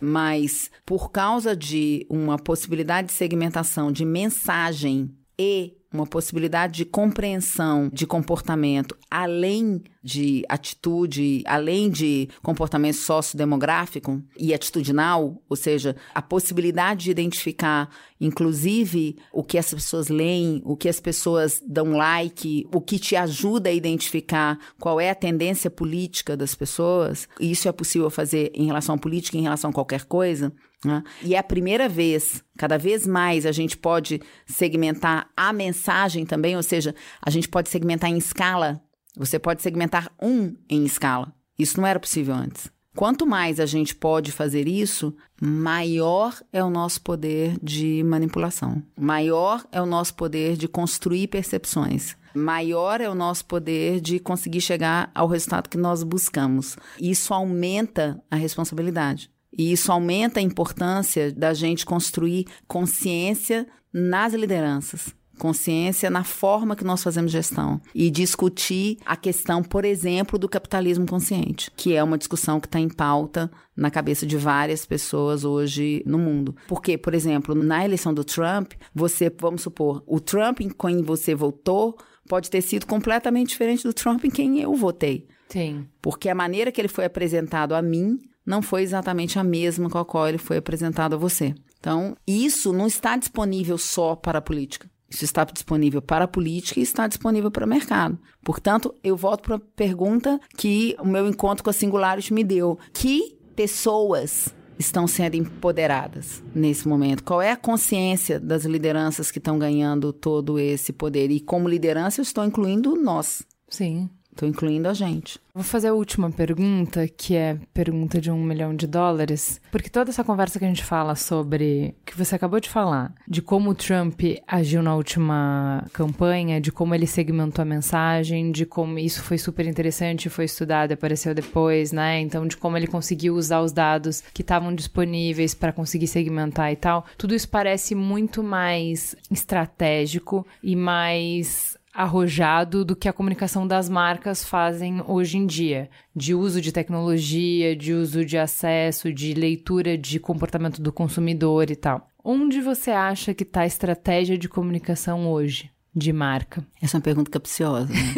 mas 0.00 0.70
por 0.84 1.10
causa 1.10 1.56
de 1.56 2.06
uma 2.10 2.38
possibilidade 2.38 3.08
de 3.08 3.14
segmentação 3.14 3.90
de 3.90 4.04
mensagem 4.04 5.10
e 5.38 5.77
uma 5.92 6.06
possibilidade 6.06 6.78
de 6.78 6.84
compreensão 6.84 7.88
de 7.92 8.06
comportamento 8.06 8.96
além 9.10 9.82
de 10.02 10.44
atitude, 10.48 11.42
além 11.46 11.90
de 11.90 12.28
comportamento 12.42 12.96
sociodemográfico 12.96 14.22
e 14.38 14.54
atitudinal, 14.54 15.42
ou 15.48 15.56
seja, 15.56 15.96
a 16.14 16.22
possibilidade 16.22 17.04
de 17.04 17.10
identificar, 17.10 17.90
inclusive, 18.20 19.16
o 19.32 19.42
que 19.42 19.58
as 19.58 19.72
pessoas 19.72 20.08
leem, 20.08 20.62
o 20.64 20.76
que 20.76 20.88
as 20.88 21.00
pessoas 21.00 21.62
dão 21.66 21.92
like, 21.92 22.66
o 22.72 22.80
que 22.80 22.98
te 22.98 23.16
ajuda 23.16 23.70
a 23.70 23.72
identificar 23.72 24.58
qual 24.78 25.00
é 25.00 25.10
a 25.10 25.14
tendência 25.14 25.70
política 25.70 26.36
das 26.36 26.54
pessoas, 26.54 27.28
e 27.40 27.50
isso 27.50 27.68
é 27.68 27.72
possível 27.72 28.08
fazer 28.08 28.50
em 28.54 28.66
relação 28.66 28.94
à 28.94 28.98
política, 28.98 29.36
em 29.36 29.42
relação 29.42 29.70
a 29.70 29.74
qualquer 29.74 30.04
coisa, 30.04 30.52
né? 30.84 31.02
E 31.22 31.34
é 31.34 31.38
a 31.38 31.42
primeira 31.42 31.88
vez, 31.88 32.42
cada 32.56 32.78
vez 32.78 33.06
mais 33.06 33.44
a 33.44 33.52
gente 33.52 33.76
pode 33.76 34.20
segmentar 34.46 35.28
a 35.36 35.52
mensagem 35.52 36.24
também, 36.24 36.56
ou 36.56 36.62
seja, 36.62 36.94
a 37.20 37.30
gente 37.30 37.48
pode 37.48 37.68
segmentar 37.68 38.10
em 38.10 38.16
escala. 38.16 38.80
Você 39.16 39.38
pode 39.38 39.62
segmentar 39.62 40.10
um 40.20 40.54
em 40.68 40.84
escala. 40.84 41.32
Isso 41.58 41.80
não 41.80 41.86
era 41.86 41.98
possível 41.98 42.34
antes. 42.34 42.70
Quanto 42.94 43.26
mais 43.26 43.60
a 43.60 43.66
gente 43.66 43.94
pode 43.94 44.32
fazer 44.32 44.66
isso, 44.66 45.14
maior 45.40 46.34
é 46.52 46.62
o 46.64 46.70
nosso 46.70 47.00
poder 47.00 47.56
de 47.62 48.02
manipulação. 48.02 48.82
Maior 48.98 49.64
é 49.70 49.80
o 49.80 49.86
nosso 49.86 50.14
poder 50.14 50.56
de 50.56 50.66
construir 50.66 51.28
percepções. 51.28 52.16
Maior 52.34 53.00
é 53.00 53.08
o 53.08 53.14
nosso 53.14 53.44
poder 53.44 54.00
de 54.00 54.18
conseguir 54.18 54.60
chegar 54.60 55.10
ao 55.14 55.28
resultado 55.28 55.68
que 55.68 55.78
nós 55.78 56.02
buscamos. 56.02 56.76
Isso 57.00 57.32
aumenta 57.32 58.20
a 58.30 58.36
responsabilidade. 58.36 59.30
E 59.56 59.72
isso 59.72 59.90
aumenta 59.90 60.40
a 60.40 60.42
importância 60.42 61.32
da 61.32 61.54
gente 61.54 61.86
construir 61.86 62.46
consciência 62.66 63.66
nas 63.92 64.34
lideranças 64.34 65.16
consciência 65.38 66.10
na 66.10 66.24
forma 66.24 66.76
que 66.76 66.84
nós 66.84 67.02
fazemos 67.02 67.32
gestão 67.32 67.80
e 67.94 68.10
discutir 68.10 68.98
a 69.06 69.16
questão, 69.16 69.62
por 69.62 69.84
exemplo, 69.84 70.38
do 70.38 70.48
capitalismo 70.48 71.06
consciente, 71.06 71.70
que 71.76 71.94
é 71.94 72.02
uma 72.02 72.18
discussão 72.18 72.60
que 72.60 72.66
está 72.66 72.78
em 72.78 72.88
pauta 72.88 73.50
na 73.74 73.90
cabeça 73.90 74.26
de 74.26 74.36
várias 74.36 74.84
pessoas 74.84 75.44
hoje 75.44 76.02
no 76.04 76.18
mundo. 76.18 76.54
Porque, 76.66 76.98
por 76.98 77.14
exemplo, 77.14 77.54
na 77.54 77.84
eleição 77.84 78.12
do 78.12 78.24
Trump, 78.24 78.72
você, 78.94 79.32
vamos 79.40 79.62
supor, 79.62 80.02
o 80.06 80.20
Trump 80.20 80.60
em 80.60 80.68
quem 80.68 81.02
você 81.02 81.34
votou 81.34 81.96
pode 82.28 82.50
ter 82.50 82.60
sido 82.60 82.84
completamente 82.84 83.50
diferente 83.50 83.84
do 83.84 83.94
Trump 83.94 84.24
em 84.24 84.30
quem 84.30 84.60
eu 84.60 84.74
votei. 84.74 85.26
Sim. 85.48 85.86
Porque 86.02 86.28
a 86.28 86.34
maneira 86.34 86.70
que 86.70 86.78
ele 86.78 86.88
foi 86.88 87.06
apresentado 87.06 87.74
a 87.74 87.80
mim 87.80 88.18
não 88.48 88.62
foi 88.62 88.82
exatamente 88.82 89.38
a 89.38 89.44
mesma 89.44 89.90
com 89.90 89.98
a 89.98 90.04
qual 90.04 90.26
ele 90.26 90.38
foi 90.38 90.56
apresentado 90.56 91.12
a 91.12 91.18
você. 91.18 91.54
Então, 91.78 92.16
isso 92.26 92.72
não 92.72 92.86
está 92.86 93.14
disponível 93.14 93.76
só 93.76 94.16
para 94.16 94.38
a 94.38 94.42
política. 94.42 94.90
Isso 95.10 95.24
está 95.24 95.44
disponível 95.44 96.00
para 96.00 96.24
a 96.24 96.28
política 96.28 96.80
e 96.80 96.82
está 96.82 97.06
disponível 97.06 97.50
para 97.50 97.66
o 97.66 97.68
mercado. 97.68 98.18
Portanto, 98.42 98.94
eu 99.04 99.16
volto 99.16 99.42
para 99.42 99.56
a 99.56 99.60
pergunta 99.76 100.40
que 100.56 100.96
o 100.98 101.06
meu 101.06 101.28
encontro 101.28 101.62
com 101.62 101.68
a 101.68 101.74
Singularity 101.74 102.32
me 102.32 102.42
deu. 102.42 102.78
Que 102.92 103.38
pessoas 103.54 104.54
estão 104.78 105.06
sendo 105.06 105.36
empoderadas 105.36 106.42
nesse 106.54 106.88
momento? 106.88 107.24
Qual 107.24 107.42
é 107.42 107.50
a 107.50 107.56
consciência 107.56 108.40
das 108.40 108.64
lideranças 108.64 109.30
que 109.30 109.38
estão 109.38 109.58
ganhando 109.58 110.10
todo 110.10 110.58
esse 110.58 110.92
poder? 110.92 111.30
E 111.30 111.38
como 111.38 111.68
liderança, 111.68 112.20
eu 112.20 112.22
estou 112.22 112.44
incluindo 112.44 112.96
nós. 112.96 113.42
Sim. 113.68 114.08
Estou 114.38 114.48
incluindo 114.48 114.88
a 114.88 114.94
gente. 114.94 115.40
Vou 115.52 115.64
fazer 115.64 115.88
a 115.88 115.92
última 115.92 116.30
pergunta, 116.30 117.08
que 117.08 117.34
é 117.34 117.58
pergunta 117.74 118.20
de 118.20 118.30
um 118.30 118.40
milhão 118.40 118.72
de 118.72 118.86
dólares, 118.86 119.60
porque 119.72 119.90
toda 119.90 120.10
essa 120.10 120.22
conversa 120.22 120.60
que 120.60 120.64
a 120.64 120.68
gente 120.68 120.84
fala 120.84 121.16
sobre, 121.16 121.96
que 122.06 122.16
você 122.16 122.36
acabou 122.36 122.60
de 122.60 122.68
falar, 122.68 123.12
de 123.26 123.42
como 123.42 123.70
o 123.70 123.74
Trump 123.74 124.20
agiu 124.46 124.80
na 124.80 124.94
última 124.94 125.84
campanha, 125.92 126.60
de 126.60 126.70
como 126.70 126.94
ele 126.94 127.08
segmentou 127.08 127.62
a 127.62 127.64
mensagem, 127.64 128.52
de 128.52 128.64
como 128.64 129.00
isso 129.00 129.24
foi 129.24 129.38
super 129.38 129.66
interessante, 129.66 130.30
foi 130.30 130.44
estudado 130.44 130.92
apareceu 130.92 131.34
depois, 131.34 131.90
né? 131.90 132.20
Então, 132.20 132.46
de 132.46 132.56
como 132.56 132.76
ele 132.76 132.86
conseguiu 132.86 133.34
usar 133.34 133.60
os 133.60 133.72
dados 133.72 134.22
que 134.32 134.42
estavam 134.42 134.72
disponíveis 134.72 135.52
para 135.52 135.72
conseguir 135.72 136.06
segmentar 136.06 136.70
e 136.70 136.76
tal. 136.76 137.04
Tudo 137.16 137.34
isso 137.34 137.48
parece 137.48 137.92
muito 137.96 138.40
mais 138.40 139.16
estratégico 139.32 140.46
e 140.62 140.76
mais 140.76 141.77
arrojado 141.98 142.84
do 142.84 142.94
que 142.94 143.08
a 143.08 143.12
comunicação 143.12 143.66
das 143.66 143.88
marcas 143.88 144.44
fazem 144.44 145.02
hoje 145.04 145.36
em 145.36 145.44
dia, 145.44 145.90
de 146.14 146.32
uso 146.32 146.60
de 146.60 146.70
tecnologia, 146.70 147.74
de 147.74 147.92
uso 147.92 148.24
de 148.24 148.38
acesso, 148.38 149.12
de 149.12 149.34
leitura 149.34 149.98
de 149.98 150.20
comportamento 150.20 150.80
do 150.80 150.92
consumidor 150.92 151.72
e 151.72 151.74
tal. 151.74 152.08
Onde 152.22 152.60
você 152.60 152.92
acha 152.92 153.34
que 153.34 153.42
está 153.42 153.62
a 153.62 153.66
estratégia 153.66 154.38
de 154.38 154.48
comunicação 154.48 155.28
hoje, 155.28 155.72
de 155.98 156.12
marca? 156.12 156.64
Essa 156.80 156.96
é 156.96 156.98
uma 156.98 157.02
pergunta 157.02 157.30
capciosa. 157.30 157.92
Né? 157.92 158.14